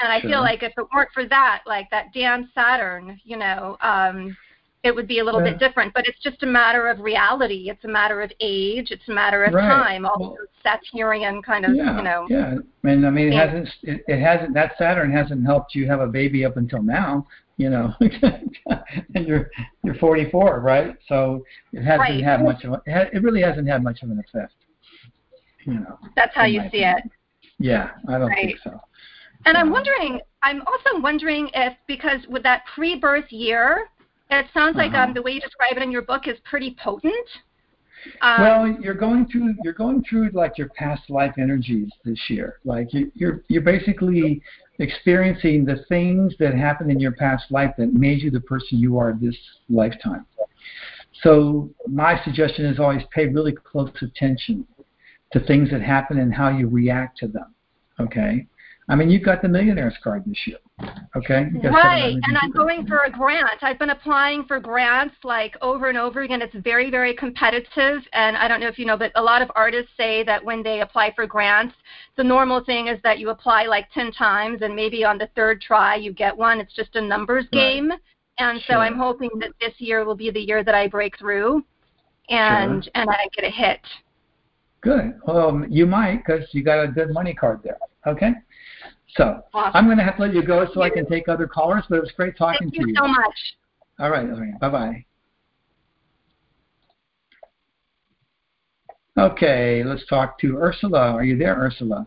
And 0.00 0.12
I 0.12 0.20
Sure. 0.20 0.30
feel 0.30 0.40
like 0.40 0.62
if 0.62 0.72
it 0.76 0.86
weren't 0.94 1.10
for 1.12 1.24
that, 1.26 1.62
like 1.66 1.88
that 1.90 2.12
damn 2.12 2.50
Saturn, 2.54 3.20
you 3.24 3.36
know, 3.36 3.76
um 3.80 4.36
it 4.82 4.92
would 4.92 5.06
be 5.06 5.20
a 5.20 5.24
little 5.24 5.40
Yeah. 5.44 5.50
bit 5.50 5.58
different. 5.60 5.94
But 5.94 6.08
it's 6.08 6.18
just 6.18 6.42
a 6.42 6.46
matter 6.46 6.88
of 6.88 6.98
reality. 7.00 7.70
It's 7.70 7.84
a 7.84 7.88
matter 7.88 8.20
of 8.20 8.32
age. 8.40 8.90
It's 8.90 9.08
a 9.08 9.12
matter 9.12 9.44
of 9.44 9.54
Right. 9.54 9.62
time. 9.68 10.04
All 10.04 10.16
Well- 10.18 10.30
those 10.30 10.48
Saturnian 10.64 11.40
kind 11.40 11.64
of, 11.64 11.72
yeah, 11.74 11.96
you 11.98 12.02
know. 12.02 12.26
yeah. 12.28 12.56
And 12.82 13.06
I 13.06 13.10
mean, 13.10 13.32
it 13.32 13.36
hasn't. 13.36 13.68
It, 13.82 14.02
it 14.08 14.18
hasn't. 14.18 14.54
That 14.54 14.76
Saturn 14.78 15.12
hasn't 15.12 15.44
helped 15.46 15.76
you 15.76 15.86
have 15.86 16.00
a 16.00 16.08
baby 16.08 16.44
up 16.44 16.56
until 16.56 16.82
now. 16.82 17.26
You 17.62 17.70
know, 17.70 17.94
and 19.14 19.24
you're 19.28 19.48
you're 19.84 19.94
44, 19.94 20.60
right? 20.60 20.96
So 21.08 21.44
it 21.72 21.82
hasn't 21.82 22.00
Right. 22.00 22.24
had 22.24 22.42
much 22.42 22.64
of. 22.64 22.72
A, 22.72 22.82
it, 22.86 22.92
ha- 22.92 23.10
it 23.12 23.22
really 23.22 23.40
hasn't 23.42 23.68
had 23.68 23.82
much 23.84 24.02
of 24.02 24.10
an 24.10 24.18
effect. 24.18 24.54
You 25.64 25.74
know. 25.74 25.96
That's 26.16 26.34
how 26.34 26.44
you 26.44 26.60
see 26.72 26.82
opinion. 26.82 26.96
it. 26.98 27.10
Yeah, 27.60 27.90
I 28.08 28.18
don't 28.18 28.30
Right. 28.30 28.46
think 28.46 28.58
so. 28.64 28.80
And 29.46 29.56
I'm 29.56 29.70
wondering, 29.70 30.20
I'm 30.42 30.60
also 30.62 31.00
wondering 31.00 31.50
if, 31.54 31.74
because 31.86 32.20
with 32.28 32.42
that 32.42 32.62
pre-birth 32.74 33.30
year, 33.30 33.88
it 34.30 34.46
sounds 34.54 34.76
like 34.76 34.92
Uh-huh. 34.92 35.04
um, 35.04 35.14
the 35.14 35.22
way 35.22 35.32
you 35.32 35.40
describe 35.40 35.76
it 35.76 35.82
in 35.82 35.92
your 35.92 36.02
book 36.02 36.26
is 36.26 36.38
pretty 36.40 36.76
potent. 36.82 37.28
Um, 38.22 38.40
well, 38.42 38.66
you're 38.82 38.94
going 39.06 39.26
through 39.30 39.54
you're 39.62 39.72
going 39.84 40.02
through 40.08 40.30
like 40.32 40.58
your 40.58 40.68
past 40.70 41.08
life 41.08 41.34
energies 41.38 41.88
this 42.04 42.18
year. 42.28 42.56
Like 42.64 42.92
you, 42.92 43.12
you're 43.14 43.44
you're 43.46 43.62
basically 43.62 44.42
experiencing 44.82 45.64
the 45.64 45.84
things 45.88 46.34
that 46.38 46.54
happened 46.54 46.90
in 46.90 47.00
your 47.00 47.12
past 47.12 47.44
life 47.50 47.72
that 47.78 47.94
made 47.94 48.20
you 48.20 48.30
the 48.30 48.40
person 48.40 48.78
you 48.78 48.98
are 48.98 49.16
this 49.20 49.36
lifetime. 49.68 50.26
So 51.22 51.70
my 51.86 52.22
suggestion 52.24 52.66
is 52.66 52.78
always 52.78 53.02
pay 53.14 53.26
really 53.26 53.52
close 53.52 53.90
attention 54.02 54.66
to 55.32 55.40
things 55.40 55.70
that 55.70 55.80
happen 55.80 56.18
and 56.18 56.34
how 56.34 56.48
you 56.48 56.68
react 56.68 57.18
to 57.18 57.28
them. 57.28 57.54
Okay. 58.00 58.46
I 58.88 58.96
mean, 58.96 59.10
you've 59.10 59.24
got 59.24 59.42
the 59.42 59.48
millionaires 59.48 59.94
card 60.02 60.24
this 60.26 60.38
year. 60.46 60.58
Okay. 61.16 61.46
Right, 61.62 62.16
and 62.24 62.36
I'm 62.40 62.50
going 62.50 62.86
for 62.86 63.04
a 63.06 63.10
grant. 63.10 63.62
I've 63.62 63.78
been 63.78 63.90
applying 63.90 64.44
for 64.44 64.58
grants 64.58 65.14
like 65.22 65.56
over 65.62 65.88
and 65.88 65.96
over 65.96 66.22
again. 66.22 66.42
It's 66.42 66.54
very, 66.64 66.90
very 66.90 67.14
competitive, 67.14 68.02
and 68.12 68.36
I 68.36 68.48
don't 68.48 68.58
know 68.58 68.66
if 68.66 68.78
you 68.78 68.86
know, 68.86 68.96
but 68.96 69.12
a 69.14 69.22
lot 69.22 69.42
of 69.42 69.50
artists 69.54 69.92
say 69.96 70.24
that 70.24 70.44
when 70.44 70.62
they 70.62 70.80
apply 70.80 71.12
for 71.14 71.26
grants, 71.26 71.74
the 72.16 72.24
normal 72.24 72.64
thing 72.64 72.88
is 72.88 72.98
that 73.02 73.18
you 73.20 73.30
apply 73.30 73.66
like 73.66 73.90
10 73.92 74.12
times, 74.12 74.62
and 74.62 74.74
maybe 74.74 75.04
on 75.04 75.18
the 75.18 75.28
third 75.36 75.60
try 75.60 75.94
you 75.94 76.12
get 76.12 76.36
one. 76.36 76.58
It's 76.58 76.74
just 76.74 76.96
a 76.96 77.00
numbers 77.00 77.44
Right. 77.52 77.74
game, 77.74 77.92
and 78.38 78.60
so 78.66 78.74
I'm 78.74 78.96
hoping 78.98 79.30
that 79.40 79.52
this 79.60 79.74
year 79.78 80.04
will 80.04 80.16
be 80.16 80.30
the 80.30 80.40
year 80.40 80.64
that 80.64 80.74
I 80.74 80.88
break 80.88 81.16
through, 81.18 81.64
and 82.30 82.88
and 82.94 83.10
I 83.10 83.28
get 83.36 83.44
a 83.44 83.50
hit. 83.50 83.80
Good. 84.80 85.20
Well, 85.26 85.64
you 85.68 85.86
might 85.86 86.24
because 86.24 86.48
you 86.52 86.64
got 86.64 86.82
a 86.82 86.88
good 86.88 87.12
money 87.12 87.34
card 87.34 87.60
there. 87.62 87.78
Okay. 88.06 88.32
So 89.16 89.42
Awesome. 89.52 89.72
I'm 89.74 89.84
going 89.86 89.98
to 89.98 90.04
have 90.04 90.16
to 90.16 90.22
let 90.22 90.34
you 90.34 90.42
go 90.42 90.66
so 90.72 90.82
I 90.82 90.90
can 90.90 91.06
take 91.06 91.28
other 91.28 91.46
callers, 91.46 91.84
but 91.88 91.96
it 91.96 92.00
was 92.00 92.12
great 92.16 92.36
talking 92.36 92.70
Thank 92.70 92.74
to 92.74 92.80
you 92.80 92.94
Thank 92.94 92.96
you 92.96 93.02
so 93.02 93.08
much. 93.08 93.34
All 93.98 94.10
right, 94.10 94.26
Lorraine. 94.26 94.56
Bye 94.58 94.68
bye. 94.68 95.04
Okay, 99.18 99.84
let's 99.84 100.06
talk 100.06 100.38
to 100.40 100.56
Ursula. 100.56 101.12
Are 101.12 101.24
you 101.24 101.36
there, 101.36 101.54
Ursula? 101.54 102.06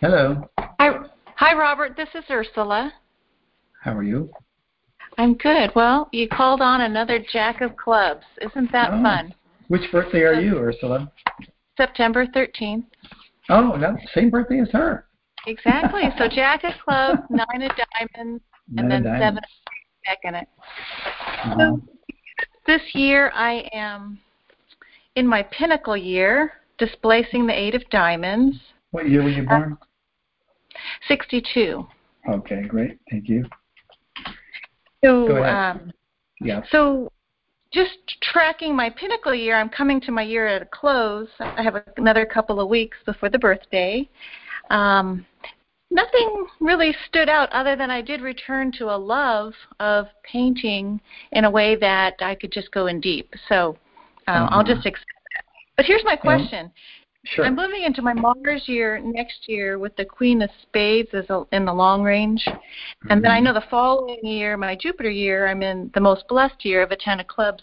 Hello. 0.00 0.48
Hi, 0.58 0.90
hi, 1.36 1.54
Robert. 1.54 1.94
This 1.94 2.08
is 2.14 2.24
Ursula. 2.30 2.90
How 3.82 3.94
are 3.94 4.02
you? 4.02 4.30
I'm 5.18 5.34
good. 5.34 5.70
Well, 5.76 6.08
you 6.12 6.26
called 6.26 6.62
on 6.62 6.80
another 6.80 7.22
Jack 7.32 7.60
of 7.60 7.76
Clubs. 7.76 8.24
Isn't 8.40 8.72
that 8.72 8.92
Oh. 8.94 9.02
fun? 9.02 9.34
Which 9.68 9.92
birthday 9.92 10.22
are 10.22 10.40
you, 10.40 10.58
Ursula? 10.58 11.12
September 11.76 12.26
13th. 12.26 12.86
Oh, 13.50 13.72
no, 13.76 13.96
same 14.14 14.30
birthday 14.30 14.60
as 14.60 14.70
her. 14.70 15.06
exactly. 15.46 16.02
So 16.18 16.28
Jack 16.30 16.64
of 16.64 16.72
Clubs, 16.84 17.20
Nine 17.30 17.62
of 17.62 17.72
Diamonds, 17.76 18.42
Nine 18.68 18.84
and 18.84 18.90
then 18.90 19.02
diamonds. 19.02 19.20
Seven 19.20 19.38
of 19.38 19.44
back 20.06 20.18
in 20.24 20.34
it. 20.36 20.48
Uh-huh. 21.44 21.56
So 21.58 21.82
this 22.66 22.80
year 22.94 23.30
I 23.34 23.68
am 23.72 24.18
in 25.16 25.26
my 25.26 25.42
pinnacle 25.42 25.96
year, 25.96 26.52
displacing 26.78 27.46
the 27.46 27.52
Eight 27.58 27.74
of 27.74 27.82
Diamonds, 27.90 28.56
What 28.92 29.08
year 29.08 29.22
were 29.22 29.30
you 29.30 29.42
born? 29.42 29.76
62. 31.08 31.86
Okay, 32.28 32.62
great. 32.62 32.98
Thank 33.10 33.28
you. 33.28 33.44
So, 35.04 35.26
Go 35.26 35.42
ahead. 35.42 35.76
um, 35.76 35.92
Yeah. 36.40 36.62
so 36.70 37.10
just 37.72 37.98
tracking 38.32 38.74
my 38.74 38.90
pinnacle 38.90 39.34
year, 39.34 39.56
I'm 39.56 39.68
coming 39.68 40.00
to 40.02 40.10
my 40.12 40.22
year 40.22 40.46
at 40.46 40.62
a 40.62 40.66
close. 40.66 41.28
I 41.38 41.62
have 41.62 41.82
another 41.96 42.26
couple 42.26 42.60
of 42.60 42.68
weeks 42.68 42.96
before 43.06 43.28
the 43.28 43.38
birthday. 43.38 44.08
Um, 44.70 45.24
nothing 45.90 46.46
really 46.60 46.94
stood 47.08 47.28
out 47.28 47.50
other 47.52 47.76
than 47.76 47.90
I 47.90 48.00
did 48.02 48.22
return 48.22 48.72
to 48.78 48.94
a 48.94 48.96
love 48.96 49.52
of 49.78 50.06
painting 50.24 51.00
in 51.32 51.44
a 51.44 51.50
way 51.50 51.76
that 51.76 52.14
I 52.20 52.34
could 52.34 52.52
just 52.52 52.70
go 52.72 52.86
in 52.86 53.00
deep. 53.00 53.32
So 53.48 53.76
uh, 54.28 54.48
I'll 54.50 54.60
Uh-huh. 54.60 54.74
just 54.74 54.86
accept 54.86 55.06
that. 55.34 55.44
But 55.76 55.86
here's 55.86 56.04
my 56.04 56.16
question. 56.16 56.70
Sure. 57.24 57.44
I'm 57.44 57.54
moving 57.54 57.82
into 57.82 58.00
my 58.00 58.14
Mars 58.14 58.62
year 58.66 58.98
next 58.98 59.46
year 59.46 59.78
with 59.78 59.94
the 59.96 60.04
Queen 60.04 60.40
of 60.42 60.50
Spades 60.62 61.10
as 61.12 61.28
a, 61.28 61.44
in 61.52 61.64
the 61.66 61.72
long 61.72 62.02
range, 62.02 62.46
and 63.10 63.22
then 63.22 63.30
I 63.30 63.40
Mhm. 63.40 63.44
know 63.44 63.52
the 63.52 63.66
following 63.70 64.24
year, 64.24 64.56
my 64.56 64.74
Jupiter 64.74 65.10
year, 65.10 65.46
I'm 65.46 65.62
in 65.62 65.90
the 65.94 66.00
most 66.00 66.26
blessed 66.28 66.64
year 66.64 66.82
of 66.82 66.92
a 66.92 66.96
ten 66.96 67.20
of 67.20 67.26
clubs. 67.26 67.62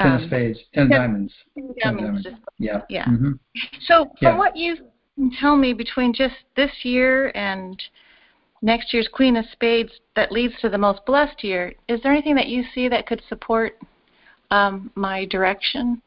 Ten 0.00 0.12
of 0.14 0.20
um, 0.22 0.26
spades. 0.28 0.60
Ten 0.72 0.84
of 0.84 0.90
diamonds. 0.90 1.34
ten 1.54 1.64
of 1.70 1.76
Ten 1.76 1.96
diamonds, 1.96 2.22
diamonds. 2.24 2.46
Yeah. 2.58 2.82
Yeah. 2.88 3.04
hmm 3.06 3.32
So 3.80 4.06
from 4.20 4.34
Yeah. 4.34 4.38
what 4.38 4.56
you 4.56 4.76
can 5.16 5.30
tell 5.32 5.56
me 5.56 5.72
between 5.72 6.12
just 6.12 6.36
this 6.54 6.84
year 6.84 7.32
and 7.34 7.82
next 8.62 8.94
year's 8.94 9.08
Queen 9.08 9.36
of 9.36 9.46
Spades 9.52 10.00
that 10.14 10.30
leads 10.30 10.58
to 10.60 10.68
the 10.68 10.78
most 10.78 11.04
blessed 11.06 11.42
year, 11.42 11.74
is 11.88 12.00
there 12.02 12.12
anything 12.12 12.36
that 12.36 12.48
you 12.48 12.62
see 12.74 12.88
that 12.88 13.06
could 13.06 13.22
support 13.28 13.78
um, 14.50 14.90
my 14.94 15.24
direction? 15.24 16.00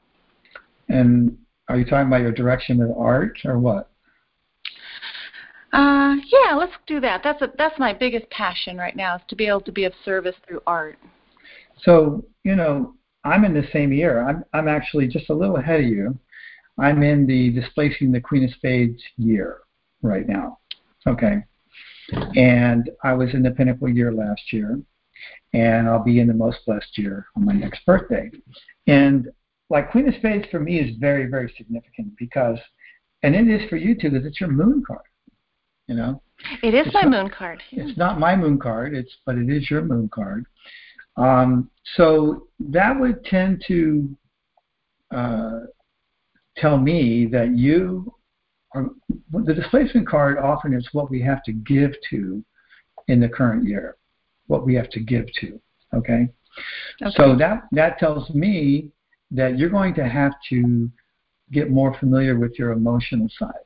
And 0.88 1.38
are 1.70 1.78
you 1.78 1.86
talking 1.86 2.08
about 2.08 2.22
your 2.22 2.32
direction 2.32 2.82
of 2.82 2.92
art 2.98 3.40
or 3.46 3.60
what? 3.60 3.90
Uh, 5.72 6.16
yeah, 6.32 6.56
let's 6.56 6.74
do 6.88 7.00
that. 7.00 7.22
That's 7.24 7.42
a, 7.44 7.52
that's 7.58 7.78
my 7.78 7.94
biggest 7.94 8.30
passion 8.32 8.76
right 8.76 8.96
now 8.96 9.16
is 9.16 9.22
to 9.30 9.36
be 9.36 9.48
able 9.48 9.62
to 9.62 9.72
be 9.72 9.86
of 9.86 9.94
service 10.04 10.36
through 10.48 10.62
art. 10.66 10.98
So, 11.84 12.26
you 12.44 12.56
know, 12.56 12.96
I'm 13.24 13.46
in 13.46 13.54
the 13.54 13.68
same 13.72 13.94
year. 13.94 14.28
I'm 14.28 14.44
I'm 14.54 14.68
actually 14.68 15.08
just 15.08 15.30
a 15.30 15.34
little 15.34 15.58
ahead 15.58 15.82
of 15.82 15.86
you. 15.86 16.18
I'm 16.80 17.04
in 17.04 17.28
the 17.28 17.52
displacing 17.52 18.12
the 18.12 18.22
Queen 18.22 18.46
of 18.46 18.52
Spades 18.52 19.02
year 19.18 19.60
right 20.02 20.28
now. 20.28 20.58
Okay. 21.06 21.44
And 22.36 22.90
I 23.04 23.14
was 23.14 23.34
in 23.34 23.44
the 23.44 23.52
pinnacle 23.52 23.90
year 23.90 24.12
last 24.12 24.52
year, 24.52 24.80
and 25.54 25.88
I'll 25.88 26.04
be 26.04 26.20
in 26.20 26.28
the 26.28 26.34
most 26.34 26.60
blessed 26.66 26.98
year 26.98 27.28
on 27.36 27.46
my 27.46 27.54
next 27.54 27.86
birthday. 27.86 28.32
And 28.88 29.30
like 29.70 29.92
Queen 29.92 30.08
of 30.08 30.16
Spades 30.16 30.46
for 30.52 30.60
me 30.60 30.80
is 30.80 30.96
very, 30.98 31.26
very 31.28 31.54
significant 31.58 32.14
because, 32.18 32.58
and 33.24 33.36
it 33.36 33.48
is 33.48 33.68
for 33.70 33.76
you 33.78 33.94
too, 33.96 34.10
because 34.10 34.26
it's 34.26 34.40
your 34.42 34.50
moon 34.50 34.84
card. 34.86 35.02
You 35.88 35.96
know, 35.96 36.22
It 36.64 36.74
is 36.74 36.86
It's 36.86 36.94
my 36.94 37.02
not- 37.02 37.12
moon 37.24 37.30
card. 37.32 37.62
it's 37.72 37.98
not 37.98 38.20
my 38.20 38.36
moon 38.36 38.60
card, 38.60 38.96
it's 38.96 39.14
but 39.26 39.38
it 39.38 39.50
is 39.50 39.70
your 39.70 39.82
moon 39.82 40.10
card. 40.10 40.46
Um, 41.18 41.70
so 41.96 42.48
that 42.60 42.98
would 43.00 43.26
tend 43.26 43.64
to 43.68 44.16
uh, 45.12 45.62
tell 46.58 46.78
me 46.78 47.26
that 47.32 47.58
you 47.58 48.14
are 48.76 48.90
the 49.34 49.54
displacement 49.54 50.08
card 50.08 50.38
often 50.38 50.74
is 50.74 50.88
what 50.94 51.10
we 51.10 51.20
have 51.24 51.42
to 51.44 51.52
give 51.52 51.92
to 52.12 52.44
in 53.08 53.20
the 53.20 53.28
current 53.28 53.68
year, 53.68 53.98
what 54.46 54.64
we 54.68 54.76
have 54.76 54.90
to 54.92 55.00
give 55.00 55.26
to. 55.42 55.60
Okay, 55.96 56.30
Okay. 57.02 57.12
so 57.18 57.36
that 57.36 57.64
that 57.72 57.98
tells 57.98 58.30
me 58.30 58.92
that 59.32 59.58
you're 59.58 59.70
going 59.70 59.94
to 59.96 60.08
have 60.08 60.34
to 60.50 60.90
get 61.52 61.70
more 61.72 61.98
familiar 62.00 62.38
with 62.38 62.58
your 62.58 62.72
emotional 62.72 63.28
side 63.38 63.66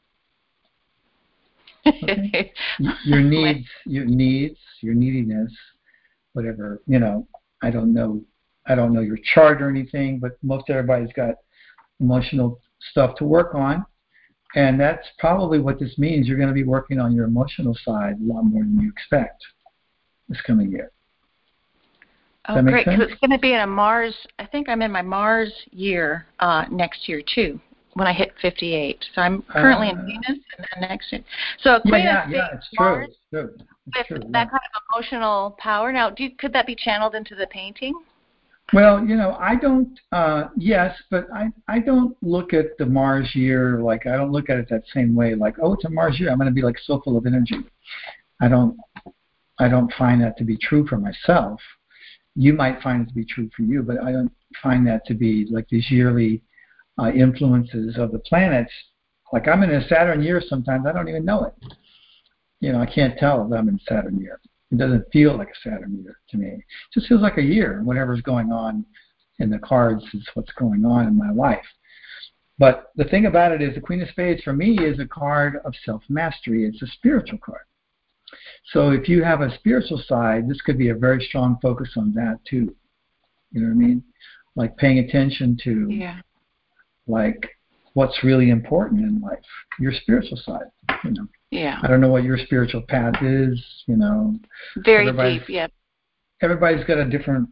y- 1.86 2.98
your 3.04 3.20
needs, 3.20 3.68
your 3.86 4.06
needs, 4.06 4.58
your 4.82 4.94
neediness, 4.94 5.52
whatever. 6.32 6.82
You 6.88 7.00
know, 7.00 7.28
I 7.62 7.72
don't 7.72 7.94
know, 7.94 8.24
I 8.66 8.76
don't 8.76 8.94
know 8.94 9.02
your 9.02 9.18
chart 9.34 9.62
or 9.62 9.70
anything, 9.70 10.20
but 10.20 10.32
most 10.42 10.70
everybody's 10.70 11.12
got 11.14 11.36
emotional 12.00 12.62
stuff 12.92 13.16
to 13.18 13.26
work 13.26 13.54
on, 13.54 13.86
and 14.56 14.80
that's 14.80 15.06
probably 15.20 15.60
what 15.60 15.80
this 15.80 15.98
means. 15.98 16.28
You're 16.28 16.38
going 16.38 16.50
to 16.50 16.54
be 16.54 16.64
working 16.64 17.00
on 17.00 17.14
your 17.14 17.26
emotional 17.26 17.76
side 17.84 18.16
a 18.22 18.34
lot 18.34 18.44
more 18.44 18.64
than 18.64 18.80
you 18.80 18.90
expect 18.90 19.44
this 20.30 20.42
coming 20.42 20.72
year. 20.72 20.93
Oh, 22.50 22.62
great. 22.62 22.86
'cause 22.86 23.00
it's 23.00 23.20
going 23.20 23.32
to 23.32 23.40
be 23.40 23.54
in 23.54 23.62
a 23.62 23.68
Mars. 23.68 24.16
I 24.40 24.46
think 24.46 24.70
I'm 24.70 24.82
in 24.82 24.92
my 24.92 25.02
Mars 25.02 25.52
year 25.72 26.26
uh, 26.40 26.66
next 26.72 27.08
year 27.08 27.22
too. 27.22 27.60
When 27.96 28.08
I 28.08 28.14
hit 28.14 28.34
58, 28.42 29.06
so 29.14 29.22
I'm 29.22 29.44
currently 29.44 29.90
in 29.90 29.98
Uh, 30.00 30.06
Venus, 30.06 30.26
and 30.58 30.68
then 30.74 30.90
next 30.90 31.12
year. 31.12 31.22
So 31.60 31.80
Yeah, 31.86 31.98
yeah, 31.98 32.28
yeah. 32.30 32.48
It's 32.54 32.68
true. 32.76 32.86
Mars, 32.86 33.10
It's 33.10 33.18
true. 33.32 33.56
It's 33.86 33.98
with 33.98 34.08
true. 34.08 34.18
that 34.18 34.26
yeah. 34.32 34.46
kind 34.46 34.62
of 34.76 34.82
emotional 34.96 35.52
power. 35.60 35.92
Now, 35.94 36.10
do 36.10 36.24
you, 36.24 36.32
could 36.32 36.54
that 36.54 36.66
be 36.66 36.76
channeled 36.76 37.14
into 37.14 37.36
the 37.36 37.46
painting? 37.48 37.94
Well, 38.74 39.06
you 39.06 39.16
know, 39.16 39.36
I 39.40 39.56
don't. 39.56 40.00
Uh, 40.12 40.46
yes, 40.58 40.96
but 41.12 41.28
I 41.32 41.52
I 41.68 41.80
don't 41.80 42.16
look 42.24 42.54
at 42.54 42.76
the 42.80 42.86
Mars 42.86 43.36
year 43.36 43.80
like 43.80 44.08
I 44.08 44.16
don't 44.16 44.32
look 44.32 44.50
at 44.50 44.58
it 44.58 44.68
that 44.70 44.84
same 44.94 45.14
way. 45.14 45.36
Like, 45.36 45.58
oh, 45.62 45.74
it's 45.74 45.86
a 45.86 45.90
Mars 45.90 46.20
year. 46.20 46.32
I'm 46.32 46.38
going 46.38 46.48
to 46.50 46.54
be 46.54 46.62
like 46.64 46.80
so 46.80 47.00
full 47.02 47.18
of 47.18 47.26
energy. 47.28 47.58
I 48.42 48.48
don't. 48.48 48.76
I 49.60 49.68
don't 49.68 49.92
find 49.94 50.20
that 50.24 50.38
to 50.38 50.44
be 50.44 50.58
true 50.58 50.88
for 50.88 50.98
myself. 50.98 51.60
You 52.36 52.54
might 52.54 52.82
find 52.82 53.04
it 53.04 53.10
to 53.10 53.14
be 53.14 53.26
true 53.26 53.50
for 53.56 53.64
you, 53.64 53.84
but 53.84 54.02
I 54.02 54.12
don't 54.12 54.32
find 54.62 54.88
that 54.88 55.06
to 55.08 55.14
be 55.14 55.48
like 55.52 55.68
these 55.70 55.90
yearly 55.92 56.42
uh, 57.00 57.12
influences 57.12 57.98
of 57.98 58.12
the 58.12 58.20
planets. 58.20 58.72
Like 59.32 59.48
I'm 59.48 59.64
in 59.64 59.72
a 59.72 59.88
Saturn 59.88 60.22
year 60.22 60.42
sometimes. 60.48 60.86
I 60.88 60.94
don't 60.94 61.10
even 61.10 61.26
know 61.26 61.46
it. 61.46 61.54
You 62.60 62.72
know, 62.72 62.82
I 62.82 62.86
can't 62.86 63.18
tell 63.18 63.48
that 63.48 63.58
I'm 63.58 63.70
in 63.70 63.80
Saturn 63.88 64.20
year. 64.20 64.40
It 64.72 64.78
doesn't 64.78 65.12
feel 65.12 65.38
like 65.38 65.50
a 65.50 65.70
Saturn 65.70 66.02
year 66.04 66.20
to 66.30 66.38
me. 66.38 66.48
It 66.48 66.64
just 66.94 67.08
feels 67.08 67.22
like 67.22 67.38
a 67.38 67.44
year. 67.44 67.82
Whatever's 67.84 68.22
going 68.22 68.52
on 68.52 68.86
in 69.40 69.50
the 69.50 69.60
cards 69.60 70.04
is 70.14 70.28
what's 70.34 70.52
going 70.54 70.86
on 70.86 71.08
in 71.08 71.18
my 71.18 71.32
life. 71.32 71.66
But 72.58 72.92
the 72.96 73.06
thing 73.06 73.26
about 73.26 73.52
it 73.52 73.62
is 73.62 73.76
the 73.76 73.82
Queen 73.82 74.02
of 74.02 74.10
Spades 74.10 74.44
for 74.44 74.54
me 74.54 74.78
is 74.80 75.00
a 75.00 75.06
card 75.06 75.58
of 75.66 75.74
self 75.86 76.04
mastery. 76.10 76.66
It's 76.66 76.82
a 76.82 76.88
spiritual 76.88 77.40
card. 77.40 77.62
So 78.72 78.92
if 78.92 79.08
you 79.10 79.24
have 79.24 79.42
a 79.42 79.54
spiritual 79.56 80.02
side, 80.08 80.48
this 80.50 80.62
could 80.62 80.78
be 80.78 80.90
a 80.90 80.96
very 80.96 81.24
strong 81.24 81.58
focus 81.62 81.92
on 81.98 82.14
that 82.14 82.40
too. 82.50 82.76
You 83.52 83.62
know 83.62 83.68
what 83.68 83.74
I 83.84 83.88
mean? 83.88 84.04
Like 84.56 84.78
paying 84.78 85.00
attention 85.00 85.58
to 85.64 85.88
Yeah. 85.90 86.22
like 87.08 87.48
what's 87.94 88.24
really 88.24 88.50
important 88.50 89.02
in 89.02 89.20
life, 89.22 89.40
your 89.80 89.92
spiritual 89.94 90.38
side. 90.38 90.66
You 91.04 91.12
know, 91.12 91.28
Yeah. 91.52 91.80
I 91.84 91.88
don't 91.88 92.02
know 92.02 92.10
what 92.10 92.24
your 92.24 92.38
spiritual 92.38 92.82
path 92.82 93.22
is. 93.22 93.84
You 93.88 93.98
know, 93.98 94.40
Very 94.78 95.12
deep. 95.12 95.48
Yeah. 95.50 95.68
everybody's 96.42 96.84
got 96.86 96.98
a 96.98 97.06
different 97.06 97.50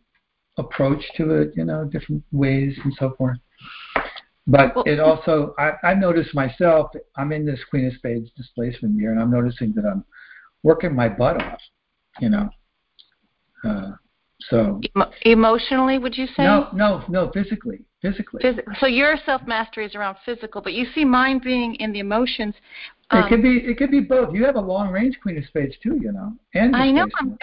approach 0.57 1.03
to 1.15 1.31
it, 1.35 1.53
you 1.55 1.63
know, 1.65 1.85
different 1.85 2.23
ways 2.31 2.77
and 2.83 2.93
so 2.95 3.11
forth. 3.17 3.37
But 4.47 4.75
Well- 4.75 4.83
it 4.85 4.99
also, 4.99 5.53
I, 5.59 5.73
I've 5.83 5.99
noticed 5.99 6.33
myself, 6.33 6.91
I'm 7.15 7.31
in 7.31 7.45
this 7.45 7.63
Queen 7.69 7.85
of 7.87 7.93
Spades 7.93 8.31
displacement 8.35 8.95
year, 8.99 9.11
and 9.11 9.21
I'm 9.21 9.31
noticing 9.31 9.71
that 9.73 9.85
I'm 9.85 10.03
working 10.63 10.95
my 10.95 11.09
butt 11.09 11.41
off, 11.41 11.59
you 12.19 12.29
know. 12.29 12.49
Uh, 13.63 13.91
so, 14.49 14.81
Emo- 14.95 15.11
emotionally, 15.23 15.99
would 15.99 16.17
you 16.17 16.27
say? 16.27 16.43
no, 16.43 16.69
no, 16.73 17.03
no, 17.09 17.31
physically, 17.31 17.85
physically. 18.01 18.41
Phys- 18.43 18.63
so 18.79 18.87
your 18.87 19.15
self 19.25 19.41
mastery 19.45 19.85
is 19.85 19.95
around 19.95 20.17
physical, 20.25 20.61
but 20.61 20.73
you 20.73 20.87
see 20.95 21.05
mine 21.05 21.39
being 21.43 21.75
in 21.75 21.91
the 21.91 21.99
emotions. 21.99 22.55
it 23.11 23.23
Um, 23.23 23.29
could 23.29 23.41
be, 23.43 23.57
it 23.57 23.77
could 23.77 23.91
be 23.91 23.99
both. 23.99 24.33
You 24.33 24.43
have 24.45 24.55
a 24.55 24.61
long 24.61 24.89
range 24.89 25.19
Queen 25.21 25.37
of 25.37 25.45
Spades 25.45 25.75
too, 25.83 25.99
you 26.01 26.11
know, 26.11 26.33
and 26.53 26.75
I 26.75 26.91
know. 26.91 27.05
I'm. 27.19 27.37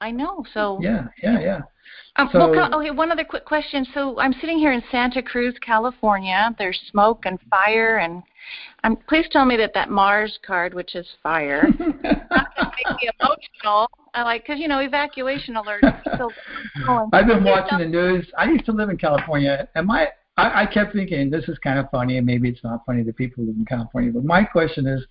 I 0.00 0.10
know. 0.10 0.44
So. 0.52 0.78
Yeah, 0.82 1.06
yeah, 1.22 1.40
yeah. 1.40 1.60
Um, 2.16 2.28
So- 2.32 2.50
well, 2.50 2.74
okay, 2.74 2.90
one 2.90 3.10
other 3.10 3.24
quick 3.24 3.44
question. 3.44 3.86
So 3.94 4.18
I'm 4.18 4.32
sitting 4.34 4.58
here 4.58 4.72
in 4.72 4.82
Santa 4.90 5.22
Cruz, 5.22 5.54
California. 5.60 6.54
There's 6.58 6.80
smoke 6.90 7.26
and 7.26 7.38
fire, 7.50 7.98
and 7.98 8.22
um, 8.84 8.96
please 9.08 9.26
tell 9.30 9.44
me 9.44 9.56
that 9.56 9.72
that 9.74 9.90
Mars 9.90 10.38
card, 10.46 10.74
which 10.74 10.94
is 10.94 11.06
fire, 11.22 11.66
not 11.78 12.00
going 12.00 12.14
to 12.14 12.72
make 12.76 13.02
me 13.02 13.10
emotional. 13.20 13.88
I 14.14 14.22
like 14.22 14.44
because 14.44 14.60
you 14.60 14.68
know 14.68 14.78
evacuation 14.78 15.56
alert. 15.56 15.82
still 16.14 16.30
going. 16.86 17.08
I've 17.12 17.26
been 17.26 17.42
watching 17.44 17.78
the 17.78 17.86
news. 17.86 18.30
I 18.38 18.44
used 18.44 18.66
to 18.66 18.72
live 18.72 18.90
in 18.90 18.96
California, 18.96 19.68
and 19.74 19.86
my 19.86 20.08
I, 20.36 20.62
I 20.62 20.66
kept 20.66 20.92
thinking 20.94 21.30
this 21.30 21.48
is 21.48 21.58
kind 21.58 21.78
of 21.78 21.90
funny, 21.90 22.18
and 22.18 22.26
maybe 22.26 22.48
it's 22.48 22.64
not 22.64 22.84
funny 22.86 23.04
to 23.04 23.12
people 23.12 23.42
who 23.42 23.50
live 23.50 23.56
in 23.58 23.64
California. 23.64 24.12
But 24.12 24.24
my 24.24 24.44
question 24.44 24.86
is, 24.86 25.04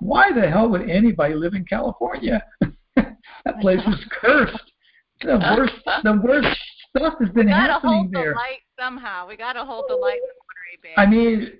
why 0.00 0.32
the 0.32 0.48
hell 0.48 0.68
would 0.68 0.88
anybody 0.88 1.34
live 1.34 1.54
in 1.54 1.64
California? 1.64 2.42
that 2.96 3.60
place 3.60 3.80
is 3.86 4.04
cursed. 4.10 4.72
The 5.22 5.38
worst, 5.56 5.74
the 6.04 6.20
worst 6.22 6.58
stuff 6.96 7.14
has 7.20 7.28
been 7.30 7.46
We 7.46 7.52
gotta 7.52 7.72
happening 7.74 7.94
hold 7.94 8.12
there. 8.12 8.32
the 8.32 8.36
light 8.38 8.60
somehow. 8.78 9.26
We 9.28 9.36
gotta 9.36 9.64
hold 9.64 9.86
the 9.88 9.96
light 9.96 10.16
in 10.16 10.80
Bay. 10.82 10.94
I 10.96 11.06
mean, 11.06 11.52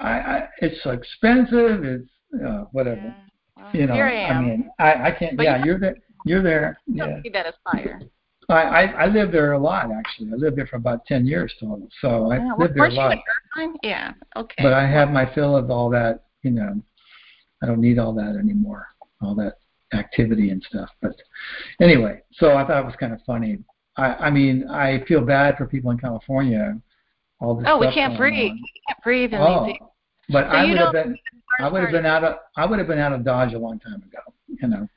I, 0.00 0.10
I 0.10 0.48
it's 0.58 0.82
so 0.82 0.90
expensive. 0.90 1.84
It's 1.84 2.08
uh, 2.44 2.64
whatever. 2.72 3.14
Yeah. 3.56 3.70
you 3.72 3.86
know, 3.86 3.94
Here 3.94 4.06
I 4.06 4.14
am. 4.14 4.44
mean, 4.48 4.70
I, 4.78 4.94
I 4.94 5.10
can't. 5.12 5.36
But 5.36 5.44
yeah, 5.44 5.58
you- 5.58 5.66
you're 5.66 5.78
there. 5.78 5.96
You're 6.26 6.42
there. 6.42 6.78
Don't 6.96 7.10
Yeah. 7.10 7.22
see 7.22 7.28
that 7.30 7.46
as 7.46 7.54
fire. 7.62 8.00
I, 8.48 8.54
I 8.62 8.82
I 9.04 9.06
lived 9.06 9.32
there 9.32 9.52
a 9.52 9.58
lot 9.58 9.90
actually. 9.92 10.30
I 10.32 10.36
lived 10.36 10.56
there 10.58 10.66
for 10.66 10.76
about 10.76 11.06
ten 11.06 11.26
years 11.26 11.52
total. 11.60 11.88
So 12.00 12.30
I 12.30 12.36
Yeah, 12.38 12.54
lived 12.58 12.74
there 12.76 12.86
a 12.86 12.92
lot. 12.92 13.16
Yeah. 13.82 14.12
Okay. 14.36 14.62
But 14.62 14.72
I 14.74 14.86
have 14.86 15.10
my 15.10 15.32
fill 15.34 15.56
of 15.56 15.70
all 15.70 15.88
that. 15.90 16.24
You 16.42 16.50
know, 16.50 16.82
I 17.62 17.66
don't 17.66 17.80
need 17.80 17.98
all 17.98 18.12
that 18.14 18.36
anymore. 18.36 18.88
All 19.22 19.34
that 19.36 19.58
activity 19.94 20.50
and 20.50 20.62
stuff. 20.62 20.88
But 21.00 21.14
anyway, 21.80 22.22
so 22.32 22.56
I 22.56 22.66
thought 22.66 22.80
it 22.82 22.86
was 22.86 22.96
kind 22.98 23.12
of 23.12 23.20
funny. 23.26 23.58
I 23.96 24.14
I 24.14 24.30
mean, 24.30 24.68
I 24.68 25.04
feel 25.06 25.20
bad 25.20 25.56
for 25.56 25.66
people 25.66 25.90
in 25.90 25.98
California. 25.98 26.78
All 27.40 27.54
this 27.56 27.66
oh, 27.68 27.78
we 27.78 27.92
can't 27.92 28.16
breathe. 28.16 28.50
on. 28.50 28.56
We 28.56 28.70
can't 28.88 29.02
breathe 29.02 29.32
in 29.34 29.40
Oh, 29.40 29.66
these. 29.66 29.76
but 30.30 30.44
So 30.44 30.50
I 30.50 30.64
would 30.68 30.78
have 30.78 30.92
been. 30.92 31.18
I 31.60 31.68
would 31.68 31.82
have 31.82 31.92
been 31.92 32.06
out 32.06 32.24
of 32.24 32.36
I 32.56 32.66
would 32.66 32.78
have 32.78 32.88
been 32.88 32.98
out 32.98 33.12
of 33.12 33.24
Dodge 33.24 33.52
a 33.54 33.58
long 33.58 33.78
time 33.80 34.02
ago. 34.02 34.18
You 34.48 34.68
know, 34.68 34.88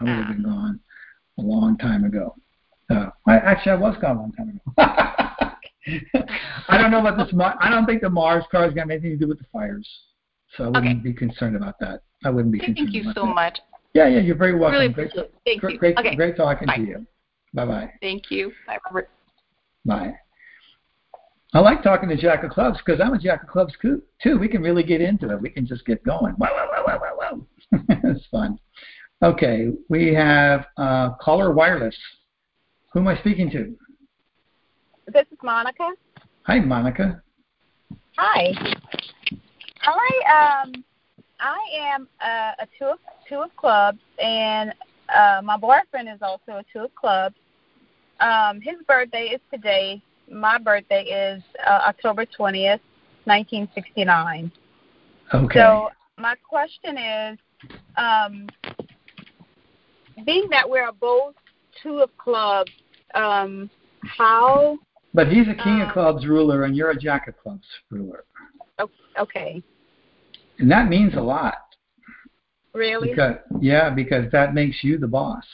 I 0.00 0.04
would 0.04 0.16
have 0.18 0.26
Ah. 0.26 0.32
been 0.32 0.42
gone 0.42 0.80
a 1.38 1.42
long 1.42 1.76
time 1.78 2.04
ago. 2.04 2.34
Uh, 2.90 3.10
I 3.26 3.36
actually 3.38 3.72
I 3.72 3.76
was 3.76 3.96
gone 4.00 4.16
a 4.16 4.20
long 4.20 4.32
time 4.32 4.48
ago. 4.50 4.72
I 6.68 6.78
don't 6.78 6.90
know 6.90 7.00
about 7.00 7.16
this. 7.16 7.32
I 7.60 7.70
don't 7.70 7.86
think 7.86 8.02
the 8.02 8.10
Mars 8.10 8.44
car 8.50 8.66
is 8.66 8.74
going 8.74 8.88
to 8.88 8.94
have 8.94 9.02
anything 9.02 9.18
to 9.18 9.24
do 9.24 9.28
with 9.28 9.38
the 9.38 9.44
fires, 9.52 9.88
so 10.56 10.64
I 10.64 10.68
wouldn't 10.68 10.86
Okay. 10.86 10.98
be 11.00 11.12
concerned 11.12 11.56
about 11.56 11.78
that. 11.80 12.02
I 12.24 12.30
wouldn't 12.30 12.52
be 12.52 12.58
concerned. 12.58 12.76
Thank 12.92 12.94
you 12.94 13.12
so 13.12 13.26
that. 13.26 13.34
much. 13.34 13.58
Yeah, 13.96 14.08
yeah, 14.08 14.20
you're 14.20 14.36
very 14.36 14.54
welcome. 14.54 14.78
Really 14.78 14.92
great, 14.92 15.06
appreciate 15.06 15.24
it. 15.24 15.34
Thank 15.46 15.60
great, 15.62 15.72
you. 15.72 15.78
great, 15.78 15.98
Okay. 15.98 16.14
great 16.14 16.36
talking 16.36 16.66
Bye. 16.66 16.76
to 16.76 16.82
you. 16.82 17.06
Bye 17.54 17.64
bye. 17.64 17.90
Thank 18.02 18.30
you. 18.30 18.52
Bye, 18.66 18.76
Robert. 18.84 19.08
Bye. 19.86 20.12
I 21.54 21.60
like 21.60 21.82
talking 21.82 22.10
to 22.10 22.16
Jack 22.16 22.44
of 22.44 22.50
Clubs 22.50 22.78
because 22.84 23.00
I'm 23.00 23.14
a 23.14 23.18
Jack 23.18 23.44
of 23.44 23.48
Clubs 23.48 23.74
coo- 23.80 24.02
too. 24.22 24.38
We 24.38 24.48
can 24.48 24.60
really 24.60 24.82
get 24.82 25.00
into 25.00 25.30
it. 25.30 25.40
We 25.40 25.48
can 25.48 25.66
just 25.66 25.86
get 25.86 26.04
going. 26.04 26.34
Wow, 26.36 26.50
wow, 26.52 26.68
wow, 26.70 26.84
wow, 26.86 27.00
wow, 27.00 27.16
wow. 27.72 27.80
it's 28.04 28.26
fun. 28.26 28.58
Okay, 29.22 29.68
we 29.88 30.12
have 30.12 30.66
uh, 30.76 31.14
caller 31.14 31.54
wireless. 31.54 31.96
Who 32.92 33.00
am 33.00 33.08
I 33.08 33.18
speaking 33.20 33.50
to? 33.52 33.74
This 35.10 35.24
is 35.32 35.38
Monica. 35.42 35.88
Hi, 36.42 36.58
Monica. 36.60 37.22
Hi. 38.18 38.52
Hi. 39.80 40.62
Um, 40.64 40.84
I 41.40 41.58
am 41.78 42.08
uh, 42.20 42.52
a 42.60 42.66
two 42.78 42.86
of 42.86 42.98
two 43.28 43.36
of 43.36 43.54
clubs, 43.56 43.98
and 44.22 44.72
uh, 45.14 45.40
my 45.42 45.56
boyfriend 45.56 46.08
is 46.08 46.20
also 46.22 46.58
a 46.58 46.64
two 46.72 46.84
of 46.84 46.94
clubs. 46.94 47.36
Um, 48.20 48.60
his 48.60 48.76
birthday 48.86 49.26
is 49.34 49.40
today. 49.52 50.02
My 50.30 50.58
birthday 50.58 51.02
is 51.02 51.42
uh, 51.66 51.82
October 51.88 52.24
twentieth, 52.24 52.80
nineteen 53.26 53.68
sixty 53.74 54.04
nine. 54.04 54.50
Okay. 55.34 55.58
So 55.58 55.90
my 56.18 56.34
question 56.48 56.96
is, 56.96 57.38
um, 57.96 58.46
being 60.24 60.48
that 60.50 60.68
we're 60.68 60.92
both 60.92 61.34
two 61.82 61.98
of 61.98 62.16
clubs, 62.16 62.72
um, 63.14 63.68
how? 64.00 64.78
but 65.12 65.28
he's 65.28 65.48
a 65.48 65.54
King 65.54 65.80
of 65.82 65.88
um, 65.88 65.92
Clubs 65.92 66.26
ruler, 66.26 66.64
and 66.64 66.76
you're 66.76 66.90
a 66.90 66.98
Jack 66.98 67.28
of 67.28 67.36
Clubs 67.38 67.66
ruler, 67.90 68.24
Okay, 69.18 69.62
and 70.58 70.70
that 70.70 70.88
means 70.88 71.14
a 71.14 71.20
lot. 71.20 71.54
really? 72.74 73.10
Because 73.10 73.36
yeah, 73.60 73.90
because 73.90 74.30
that 74.32 74.54
makes 74.54 74.82
you 74.82 74.98
the 74.98 75.06
boss. 75.08 75.44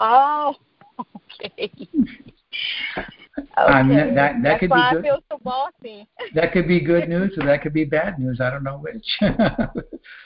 Oh, 0.00 0.54
okay. 1.44 1.70
Okay. 1.70 1.74
that- 3.56 4.14
that 4.14 4.42
That's 4.42 4.60
could 4.60 4.70
be 4.70 4.74
good. 4.90 4.98
I 4.98 5.02
feel 5.02 5.18
so 5.30 5.38
bossy. 5.42 6.06
That 6.34 6.52
could 6.52 6.68
be 6.68 6.80
good 6.80 7.08
news, 7.14 7.32
or 7.38 7.46
that 7.46 7.62
could 7.62 7.72
be 7.72 7.84
bad 7.84 8.18
news. 8.18 8.40
I 8.40 8.50
don't 8.50 8.64
know 8.64 8.78
which. 8.78 9.06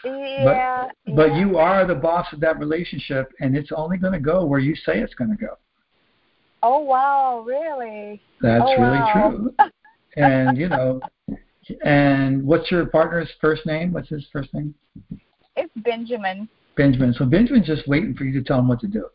Yeah. 0.05 0.89
But 1.15 1.29
yeah. 1.33 1.39
you 1.39 1.59
are 1.59 1.87
the 1.87 1.95
boss 1.95 2.27
of 2.33 2.41
that 2.41 2.59
relationship, 2.59 3.33
and 3.41 3.57
it's 3.57 3.71
only 3.75 3.97
going 3.99 4.13
to 4.13 4.21
go 4.21 4.45
where 4.45 4.61
you 4.61 4.75
say 4.75 4.99
it's 5.01 5.15
going 5.15 5.31
to 5.31 5.37
go. 5.37 5.55
Oh 6.63 6.81
wow, 6.81 7.43
really? 7.47 8.21
That's 8.41 8.65
Oh, 8.67 8.73
really 8.81 8.99
wow. 8.99 9.31
true. 9.31 9.55
And 10.17 10.57
you 10.59 10.69
know, 10.69 11.01
and 11.85 12.45
what's 12.45 12.71
your 12.71 12.87
partner's 12.87 13.31
first 13.41 13.67
name? 13.67 13.93
What's 13.93 14.09
his 14.09 14.27
first 14.33 14.53
name? 14.55 14.75
It's 15.57 15.73
Benjamin. 15.77 16.49
Benjamin. 16.77 17.15
So 17.15 17.25
Benjamin's 17.25 17.67
just 17.67 17.87
waiting 17.89 18.15
for 18.15 18.25
you 18.25 18.33
to 18.39 18.43
tell 18.47 18.59
him 18.59 18.69
what 18.69 18.81
to 18.81 18.87
do. 18.87 19.07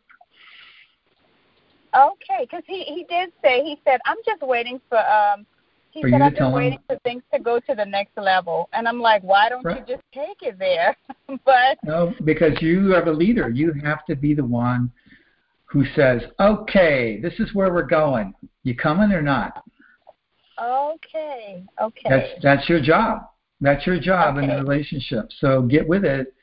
Okay, 1.96 2.42
because 2.50 2.64
he 2.68 2.84
he 2.84 3.06
did 3.10 3.32
say 3.44 3.64
he 3.64 3.78
said 3.86 4.00
I'm 4.06 4.18
just 4.26 4.42
waiting 4.42 4.80
for 4.90 5.00
um. 5.00 5.46
He 5.92 6.02
For 6.04 6.10
said 6.10 6.22
I'm 6.22 6.30
just 6.32 6.42
him- 6.42 6.54
waiting 6.54 6.80
for 6.88 6.98
things 7.00 7.22
to 7.34 7.40
go 7.40 7.60
to 7.60 7.76
the 7.76 7.84
next 7.84 8.16
level, 8.18 8.70
and 8.72 8.88
I'm 8.88 9.02
like, 9.02 9.22
why 9.24 9.50
don't 9.50 9.66
Right. 9.66 9.86
you 9.86 9.96
just 9.98 10.04
take 10.14 10.42
it 10.42 10.58
there? 10.58 10.96
but 11.46 11.78
No, 11.84 12.14
because 12.24 12.62
you 12.62 12.96
are 12.96 13.04
the 13.04 13.12
leader. 13.12 13.50
You 13.50 13.74
have 13.84 14.06
to 14.06 14.16
be 14.16 14.34
the 14.34 14.46
one 14.46 14.90
who 15.66 15.84
says, 15.94 16.22
"Okay, 16.40 17.20
this 17.22 17.34
is 17.40 17.54
where 17.54 17.74
we're 17.74 17.84
going. 17.84 18.34
You 18.64 18.74
coming 18.74 19.12
or 19.12 19.22
not?" 19.22 19.62
Okay, 20.60 21.64
okay. 21.82 22.10
That's 22.10 22.30
that's 22.42 22.70
your 22.70 22.82
job. 22.82 23.22
That's 23.60 23.86
your 23.86 24.00
job 24.00 24.38
in 24.38 24.48
the 24.48 24.56
relationship. 24.56 25.26
So 25.40 25.62
get 25.62 25.88
with 25.88 26.04
it. 26.04 26.34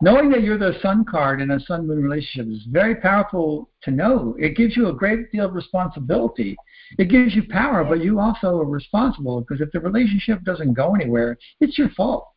Knowing 0.00 0.30
that 0.30 0.42
you're 0.42 0.58
the 0.58 0.78
sun 0.80 1.04
card 1.04 1.40
in 1.40 1.50
a 1.50 1.58
sun 1.58 1.84
moon 1.88 2.00
relationship 2.00 2.46
is 2.52 2.62
very 2.70 2.94
powerful 2.94 3.68
to 3.82 3.90
know. 3.90 4.36
It 4.38 4.56
gives 4.56 4.76
you 4.76 4.88
a 4.88 4.92
great 4.92 5.32
deal 5.32 5.46
of 5.46 5.54
responsibility. 5.54 6.56
It 6.98 7.06
gives 7.08 7.34
you 7.34 7.42
power, 7.50 7.82
but 7.82 8.00
you 8.00 8.20
also 8.20 8.60
are 8.60 8.64
responsible 8.64 9.40
because 9.40 9.60
if 9.60 9.72
the 9.72 9.80
relationship 9.80 10.44
doesn't 10.44 10.74
go 10.74 10.94
anywhere, 10.94 11.36
it's 11.60 11.76
your 11.78 11.88
fault. 11.90 12.28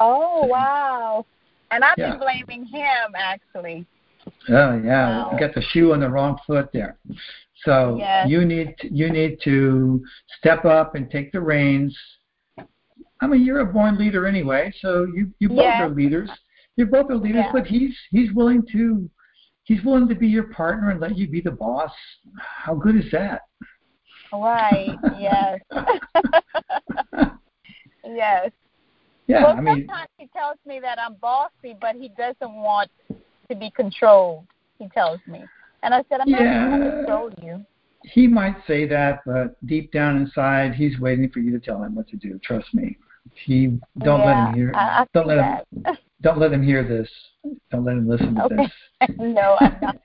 oh 0.00 0.44
wow. 0.46 1.24
And 1.70 1.84
I've 1.84 1.94
Yeah. 1.98 2.10
been 2.10 2.18
blaming 2.18 2.64
him 2.66 3.14
actually. 3.14 3.86
Oh 4.48 4.76
yeah, 4.82 5.26
Wow. 5.26 5.30
you 5.32 5.38
got 5.38 5.54
the 5.54 5.62
shoe 5.62 5.92
on 5.92 6.00
the 6.00 6.08
wrong 6.10 6.36
foot 6.46 6.70
there. 6.72 6.98
So 7.64 7.96
Yes. 7.98 8.28
you 8.28 8.44
need 8.44 8.76
to, 8.78 8.92
you 8.94 9.10
need 9.10 9.40
to 9.44 10.02
step 10.38 10.64
up 10.64 10.94
and 10.94 11.10
take 11.10 11.32
the 11.32 11.40
reins. 11.40 11.96
I 13.22 13.26
mean, 13.26 13.44
you're 13.44 13.60
a 13.60 13.66
born 13.66 13.98
leader 13.98 14.26
anyway, 14.26 14.72
so 14.80 15.04
you 15.04 15.32
you 15.40 15.48
both 15.48 15.58
Yes. 15.58 15.80
are 15.82 15.90
leaders. 15.90 16.30
You 16.76 16.86
both 16.86 17.10
are 17.10 17.16
leaders, 17.16 17.44
Yeah. 17.46 17.52
but 17.52 17.66
he's 17.66 17.96
he's 18.10 18.32
willing 18.32 18.64
to 18.72 19.10
he's 19.64 19.84
willing 19.84 20.08
to 20.08 20.14
be 20.14 20.26
your 20.26 20.44
partner 20.52 20.90
and 20.90 21.00
let 21.00 21.18
you 21.18 21.28
be 21.28 21.40
the 21.40 21.50
boss. 21.50 21.92
How 22.38 22.74
good 22.74 22.96
is 22.96 23.10
that? 23.12 23.42
Right. 24.32 24.96
Yes. 25.18 25.60
yes. 28.04 28.50
yeah, 29.26 29.42
well, 29.42 29.56
I 29.56 29.60
mean, 29.60 29.86
sometimes 29.86 30.08
he 30.18 30.28
tells 30.28 30.56
me 30.66 30.80
that 30.80 30.98
I'm 30.98 31.14
bossy, 31.14 31.76
but 31.80 31.94
he 31.96 32.08
doesn't 32.10 32.54
want 32.54 32.90
to 33.50 33.56
be 33.56 33.70
controlled. 33.70 34.46
He 34.78 34.88
tells 34.88 35.20
me, 35.26 35.44
and 35.82 35.94
I 35.94 36.04
said, 36.08 36.20
I'm 36.20 36.30
not 36.30 36.40
Yeah. 36.40 36.68
going 36.68 36.80
to 36.80 36.90
control 36.96 37.30
you. 37.42 37.64
he 38.04 38.26
might 38.26 38.56
say 38.66 38.86
that, 38.86 39.20
but 39.26 39.64
deep 39.66 39.92
down 39.92 40.16
inside, 40.16 40.74
he's 40.74 40.98
waiting 40.98 41.28
for 41.30 41.40
you 41.40 41.50
to 41.52 41.60
tell 41.60 41.82
him 41.82 41.94
what 41.94 42.08
to 42.08 42.16
do. 42.16 42.38
Trust 42.42 42.72
me. 42.74 42.96
He 43.34 43.78
don't 43.98 44.20
yeah, 44.20 44.26
let 44.26 44.36
him 44.38 44.54
hear. 44.54 44.72
I, 44.74 45.02
I 45.02 45.06
don't 45.12 45.26
let 45.26 45.38
him. 45.38 45.84
Don't 46.22 46.38
let 46.38 46.52
him 46.52 46.62
hear 46.62 46.86
this. 46.86 47.08
Don't 47.70 47.84
let 47.86 47.96
him 47.96 48.06
listen 48.06 48.34
to 48.34 48.42
Okay. 48.44 48.56
this. 48.56 49.08
no, 49.18 49.56
I'm 49.58 49.78
not. 49.80 49.96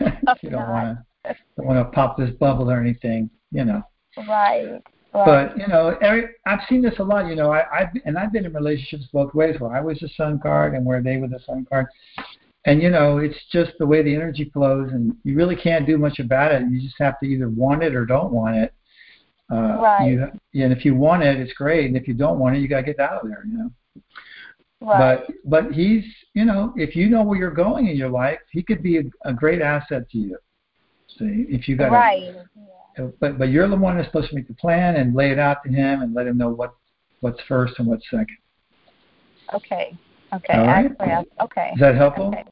if 0.00 0.38
you 0.42 0.50
don't 0.50 0.68
want 0.68 0.98
to 1.24 1.36
don't 1.56 1.66
want 1.66 1.78
to 1.78 1.92
pop 1.92 2.16
this 2.18 2.30
bubble 2.40 2.68
or 2.68 2.80
anything, 2.80 3.30
you 3.52 3.64
know. 3.64 3.82
Right. 4.26 4.82
Right. 5.12 5.24
But 5.52 5.56
you 5.56 5.68
know, 5.68 5.96
Eric, 6.02 6.32
I've 6.44 6.58
seen 6.68 6.82
this 6.82 6.98
a 6.98 7.04
lot. 7.04 7.28
You 7.28 7.36
know, 7.36 7.52
I, 7.52 7.62
I've 7.72 7.88
and 8.04 8.18
I've 8.18 8.32
been 8.32 8.46
in 8.46 8.52
relationships 8.52 9.04
both 9.12 9.32
ways, 9.32 9.60
where 9.60 9.72
I 9.72 9.80
was 9.80 9.96
the 10.00 10.08
sun 10.16 10.40
card 10.40 10.74
and 10.74 10.84
where 10.84 11.00
they 11.00 11.18
were 11.18 11.28
the 11.28 11.38
sun 11.46 11.64
card. 11.70 11.86
And 12.66 12.80
you 12.80 12.90
know, 12.90 13.18
it's 13.18 13.38
just 13.52 13.72
the 13.78 13.86
way 13.86 14.02
the 14.02 14.14
energy 14.14 14.50
flows, 14.52 14.90
and 14.92 15.14
you 15.22 15.36
really 15.36 15.56
can't 15.56 15.86
do 15.86 15.98
much 15.98 16.18
about 16.18 16.52
it. 16.52 16.62
You 16.70 16.80
just 16.80 16.96
have 16.98 17.20
to 17.20 17.26
either 17.26 17.48
want 17.48 17.82
it 17.82 17.94
or 17.94 18.06
don't 18.06 18.32
want 18.32 18.56
it. 18.56 18.74
Uh, 19.52 19.78
Right. 19.80 20.06
You, 20.52 20.62
and 20.64 20.72
if 20.72 20.84
you 20.84 20.94
want 20.94 21.22
it, 21.22 21.38
it's 21.38 21.52
great. 21.52 21.86
And 21.86 21.96
if 21.96 22.08
you 22.08 22.14
don't 22.14 22.38
want 22.38 22.56
it, 22.56 22.60
you 22.60 22.68
got 22.68 22.78
to 22.78 22.82
get 22.82 23.00
out 23.00 23.22
of 23.22 23.28
there. 23.28 23.44
You 23.46 23.58
know. 23.58 23.70
right. 24.80 25.20
But 25.26 25.34
but 25.44 25.72
he's 25.72 26.04
you 26.32 26.46
know 26.46 26.72
if 26.76 26.96
you 26.96 27.10
know 27.10 27.22
where 27.22 27.38
you're 27.38 27.50
going 27.50 27.88
in 27.88 27.96
your 27.96 28.10
life, 28.10 28.38
he 28.50 28.62
could 28.62 28.82
be 28.82 28.98
a, 28.98 29.02
a 29.26 29.32
great 29.32 29.60
asset 29.60 30.08
to 30.10 30.18
you. 30.18 30.38
See 31.18 31.46
if 31.48 31.68
you 31.68 31.76
got 31.76 31.90
right. 31.90 32.34
A, 32.96 33.02
but 33.20 33.38
but 33.38 33.50
you're 33.50 33.68
the 33.68 33.76
one 33.76 33.96
that's 33.96 34.08
supposed 34.08 34.30
to 34.30 34.34
make 34.34 34.48
the 34.48 34.54
plan 34.54 34.96
and 34.96 35.14
lay 35.14 35.30
it 35.30 35.38
out 35.38 35.58
to 35.64 35.70
him 35.70 36.00
and 36.00 36.14
let 36.14 36.26
him 36.26 36.38
know 36.38 36.48
what 36.48 36.74
what's 37.20 37.40
first 37.46 37.74
and 37.78 37.86
what's 37.86 38.08
second. 38.10 38.38
Okay. 39.52 39.96
Okay. 40.34 40.58
Right. 40.58 40.86
Actually, 40.86 41.12
I, 41.12 41.24
okay. 41.44 41.70
Is 41.74 41.80
that 41.80 41.94
helpful? 41.94 42.28
Okay. 42.28 42.44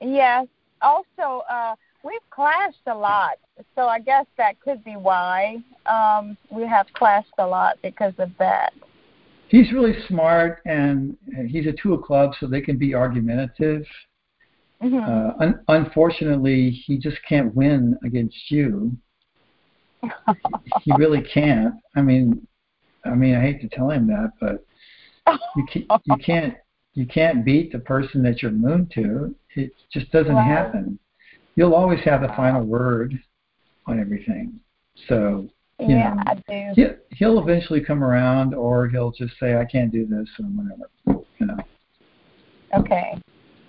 Yes. 0.00 0.46
Also, 0.82 1.44
uh, 1.50 1.74
we've 2.02 2.20
clashed 2.30 2.86
a 2.86 2.94
lot, 2.94 3.38
so 3.74 3.82
I 3.82 4.00
guess 4.00 4.26
that 4.38 4.58
could 4.60 4.82
be 4.82 4.96
why 4.96 5.58
um, 5.86 6.36
we 6.50 6.66
have 6.66 6.86
clashed 6.94 7.34
a 7.38 7.46
lot 7.46 7.78
because 7.82 8.14
of 8.18 8.30
that. 8.38 8.72
He's 9.48 9.72
really 9.72 9.94
smart 10.06 10.62
and 10.64 11.16
he's 11.48 11.66
a 11.66 11.72
two 11.72 11.94
of 11.94 12.02
clubs, 12.02 12.36
so 12.40 12.46
they 12.46 12.60
can 12.60 12.78
be 12.78 12.94
argumentative. 12.94 13.84
hmm 14.80 14.98
Uh, 14.98 15.32
un- 15.40 15.60
unfortunately, 15.68 16.70
he 16.70 16.96
just 16.98 17.18
can't 17.28 17.54
win 17.54 17.98
against 18.04 18.50
you. 18.50 18.96
He 20.82 20.92
really 20.96 21.22
can't. 21.22 21.74
I 21.96 22.02
mean, 22.02 22.46
I 23.04 23.10
mean, 23.10 23.34
I 23.34 23.40
hate 23.40 23.60
to 23.62 23.68
tell 23.68 23.90
him 23.90 24.06
that, 24.06 24.30
but 24.40 24.64
you 25.56 25.66
can't. 25.66 25.86
You 26.04 26.16
can't. 26.16 26.54
You 26.94 27.06
can't 27.06 27.44
beat 27.44 27.72
the 27.72 27.78
person 27.78 28.22
that 28.22 28.42
you're 28.42 28.50
moon 28.50 28.88
to. 28.94 29.34
It 29.56 29.72
just 29.92 30.10
doesn't 30.10 30.34
Right. 30.34 30.44
happen. 30.44 30.98
You'll 31.56 31.74
always 31.74 32.00
have 32.00 32.22
the 32.22 32.28
final 32.28 32.64
word 32.64 33.18
on 33.86 34.00
everything. 34.00 34.60
So 35.08 35.48
you 35.78 35.96
Yeah, 35.96 36.12
know, 36.14 36.22
I 36.26 36.34
do. 36.34 36.74
he, 36.74 37.16
he'll 37.16 37.38
eventually 37.38 37.80
come 37.80 38.04
around, 38.04 38.54
or 38.54 38.86
he'll 38.88 39.12
just 39.12 39.38
say, 39.38 39.56
"I 39.56 39.64
can't 39.64 39.90
do 39.90 40.04
this," 40.06 40.28
or 40.38 40.44
whatever. 40.44 40.90
You 41.38 41.46
know. 41.46 41.56
Okay. 42.74 43.18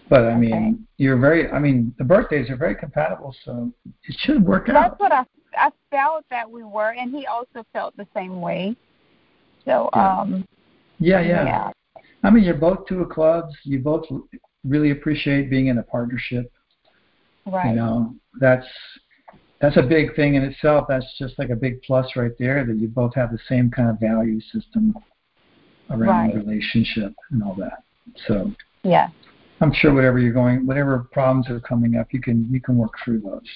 But 0.10 0.26
I 0.26 0.35
mean, 0.35 0.53
Okay. 0.53 0.76
you're 0.98 1.18
very. 1.18 1.49
I 1.49 1.60
mean, 1.60 1.95
the 1.98 2.03
birthdays 2.03 2.49
are 2.49 2.57
very 2.57 2.76
compatible, 2.76 3.34
so 3.45 3.72
it 4.03 4.15
should 4.19 4.43
work 4.43 4.68
That's 4.68 4.77
out. 4.77 4.99
That's 4.99 4.99
what 4.99 5.11
I 5.14 5.26
I 5.56 5.72
felt 5.89 6.26
that 6.30 6.49
we 6.49 6.64
were, 6.64 6.91
and 6.91 7.14
he 7.14 7.26
also 7.27 7.65
felt 7.73 7.95
the 7.98 8.07
same 8.14 8.41
way. 8.41 8.76
So, 9.65 9.89
Yeah. 9.95 10.19
um, 10.22 10.45
Yeah, 10.99 11.22
yeah. 11.22 11.45
yeah, 11.45 11.72
I 12.23 12.30
mean, 12.30 12.43
you're 12.43 12.53
both 12.56 12.85
two 12.88 13.02
of 13.02 13.10
clubs. 13.10 13.53
You 13.64 13.80
both 13.80 14.06
really 14.64 14.91
appreciate 14.91 15.49
being 15.49 15.68
in 15.68 15.77
a 15.77 15.84
partnership. 15.84 16.52
right. 17.45 17.69
You 17.69 17.76
know, 17.76 18.15
that's 18.39 18.68
that's 19.60 19.77
a 19.77 19.81
big 19.84 20.15
thing 20.15 20.35
in 20.35 20.43
itself. 20.43 20.85
That's 20.89 21.06
just 21.19 21.38
like 21.38 21.49
a 21.49 21.56
big 21.56 21.81
plus 21.84 22.15
right 22.15 22.31
there 22.39 22.65
that 22.65 22.76
you 22.77 22.88
both 22.88 23.14
have 23.15 23.31
the 23.31 23.39
same 23.48 23.69
kind 23.69 23.89
of 23.89 23.99
value 23.99 24.39
system 24.41 24.95
around 25.89 26.30
Right. 26.30 26.35
relationship 26.35 27.14
and 27.31 27.43
all 27.43 27.56
that. 27.56 27.84
So 28.27 28.52
Yeah. 28.84 29.10
I'm 29.60 29.72
sure 29.73 29.93
whatever 29.93 30.18
you're 30.18 30.34
going, 30.34 30.65
whatever 30.65 31.07
problems 31.11 31.48
are 31.49 31.60
coming 31.60 31.95
up, 31.95 32.07
you 32.11 32.19
can 32.22 32.52
you 32.52 32.60
can 32.60 32.77
work 32.77 32.93
through 33.03 33.19
those. 33.22 33.48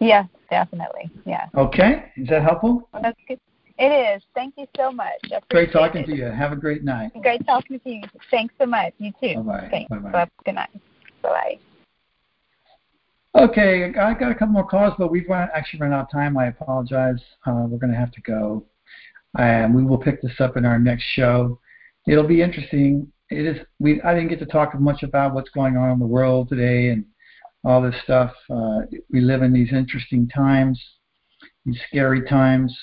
Yes, 0.00 0.26
definitely. 0.50 1.08
Yeah. 1.24 1.46
Okay, 1.56 2.10
is 2.16 2.28
that 2.28 2.42
helpful? 2.42 2.88
That's 3.00 3.18
good. 3.28 3.38
It 3.78 4.16
is. 4.16 4.22
Thank 4.34 4.54
you 4.56 4.66
so 4.76 4.92
much. 4.92 5.20
Great 5.50 5.72
talking 5.72 6.02
it. 6.02 6.06
to 6.06 6.16
you. 6.16 6.26
Have 6.26 6.52
a 6.52 6.56
great 6.56 6.84
night. 6.84 7.10
Great 7.20 7.44
talking 7.44 7.80
to 7.80 7.90
you. 7.90 8.02
Thanks 8.30 8.54
so 8.58 8.66
much. 8.66 8.94
You 8.98 9.12
too. 9.20 9.42
Bye-bye. 9.42 9.68
Thanks. 9.70 9.90
Bye-bye. 9.90 10.28
Good 10.44 10.54
night. 10.54 10.70
Bye. 11.22 11.58
Okay, 13.36 13.92
I 13.98 14.14
got 14.14 14.30
a 14.30 14.34
couple 14.34 14.52
more 14.52 14.66
calls, 14.66 14.94
but 14.96 15.10
we've 15.10 15.28
run, 15.28 15.48
actually 15.52 15.80
run 15.80 15.92
out 15.92 16.02
of 16.02 16.10
time. 16.12 16.38
I 16.38 16.46
apologize. 16.46 17.20
Uh, 17.44 17.66
we're 17.68 17.78
going 17.78 17.92
to 17.92 17.98
have 17.98 18.12
to 18.12 18.20
go. 18.20 18.64
And 19.36 19.74
we 19.74 19.82
will 19.82 19.98
pick 19.98 20.22
this 20.22 20.40
up 20.40 20.56
in 20.56 20.64
our 20.64 20.78
next 20.78 21.02
show. 21.14 21.58
It'll 22.06 22.28
be 22.28 22.42
interesting. 22.42 23.10
It 23.30 23.44
is. 23.44 23.66
We 23.80 24.00
I 24.02 24.14
didn't 24.14 24.28
get 24.28 24.38
to 24.40 24.46
talk 24.46 24.78
much 24.78 25.02
about 25.02 25.34
what's 25.34 25.50
going 25.50 25.76
on 25.76 25.90
in 25.90 25.98
the 25.98 26.06
world 26.06 26.48
today 26.48 26.90
and 26.90 27.04
all 27.64 27.82
this 27.82 27.96
stuff. 28.04 28.32
Uh, 28.48 28.82
we 29.10 29.20
live 29.20 29.42
in 29.42 29.52
these 29.52 29.72
interesting 29.72 30.28
times, 30.28 30.80
these 31.66 31.80
scary 31.88 32.22
times. 32.28 32.76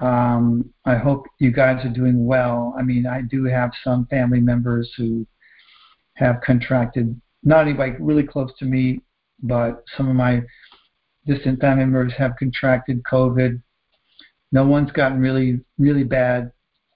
Um, 0.00 0.72
I 0.84 0.96
hope 0.96 1.26
you 1.38 1.50
guys 1.52 1.84
are 1.84 1.90
doing 1.90 2.24
well. 2.24 2.74
I 2.78 2.82
mean, 2.82 3.06
I 3.06 3.22
do 3.22 3.44
have 3.44 3.70
some 3.84 4.06
family 4.06 4.40
members 4.40 4.90
who 4.96 5.26
have 6.14 6.40
contracted, 6.44 7.20
not 7.42 7.66
anybody 7.66 7.92
really 8.00 8.22
close 8.22 8.50
to 8.58 8.64
me, 8.64 9.00
but 9.42 9.84
some 9.96 10.08
of 10.08 10.16
my 10.16 10.42
distant 11.26 11.60
family 11.60 11.84
members 11.84 12.12
have 12.16 12.36
contracted 12.38 13.02
COVID. 13.04 13.60
No 14.50 14.66
one's 14.66 14.92
gotten 14.92 15.20
really, 15.20 15.60
really 15.78 16.04
bad 16.04 16.52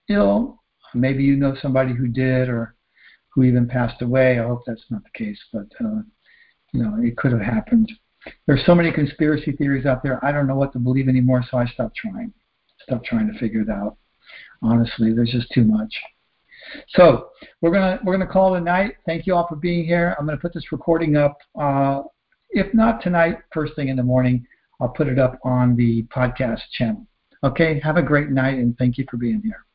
ill. 0.08 0.62
Maybe 0.94 1.24
you 1.24 1.36
know 1.36 1.56
somebody 1.60 1.92
who 1.92 2.08
did 2.08 2.48
or 2.48 2.74
who 3.30 3.42
even 3.42 3.68
passed 3.68 4.00
away. 4.02 4.38
I 4.38 4.46
hope 4.46 4.62
that's 4.66 4.84
not 4.90 5.02
the 5.04 5.24
case, 5.24 5.38
but 5.52 5.66
uh, 5.80 6.00
you 6.72 6.82
know, 6.82 6.96
it 7.00 7.16
could 7.16 7.32
have 7.32 7.40
happened. 7.40 7.90
There's 8.46 8.64
so 8.66 8.74
many 8.74 8.90
conspiracy 8.90 9.52
theories 9.52 9.86
out 9.86 10.02
there. 10.02 10.24
I 10.24 10.32
don't 10.32 10.46
know 10.46 10.56
what 10.56 10.72
to 10.72 10.78
believe 10.78 11.08
anymore, 11.08 11.44
so 11.48 11.58
I 11.58 11.66
stopped 11.66 11.96
trying. 11.96 12.32
Stopped 12.86 13.06
trying 13.06 13.30
to 13.32 13.38
figure 13.38 13.62
it 13.62 13.68
out. 13.68 13.96
Honestly, 14.62 15.12
there's 15.12 15.32
just 15.32 15.50
too 15.52 15.64
much. 15.64 15.92
So 16.90 17.30
we're 17.60 17.72
gonna 17.72 17.98
we're 18.04 18.12
gonna 18.12 18.30
call 18.30 18.54
it 18.54 18.58
a 18.58 18.60
night. 18.60 18.96
Thank 19.06 19.26
you 19.26 19.34
all 19.34 19.46
for 19.48 19.56
being 19.56 19.84
here. 19.84 20.16
I'm 20.18 20.26
gonna 20.26 20.38
put 20.38 20.54
this 20.54 20.72
recording 20.72 21.16
up. 21.16 21.36
Uh, 21.60 22.02
if 22.50 22.72
not 22.74 23.02
tonight, 23.02 23.38
first 23.52 23.74
thing 23.74 23.88
in 23.88 23.96
the 23.96 24.02
morning, 24.02 24.46
I'll 24.80 24.88
put 24.88 25.08
it 25.08 25.18
up 25.18 25.38
on 25.44 25.76
the 25.76 26.04
podcast 26.04 26.62
channel. 26.72 27.06
Okay. 27.44 27.80
Have 27.80 27.96
a 27.96 28.02
great 28.02 28.30
night, 28.30 28.58
and 28.58 28.76
thank 28.78 28.98
you 28.98 29.04
for 29.10 29.16
being 29.16 29.42
here. 29.42 29.65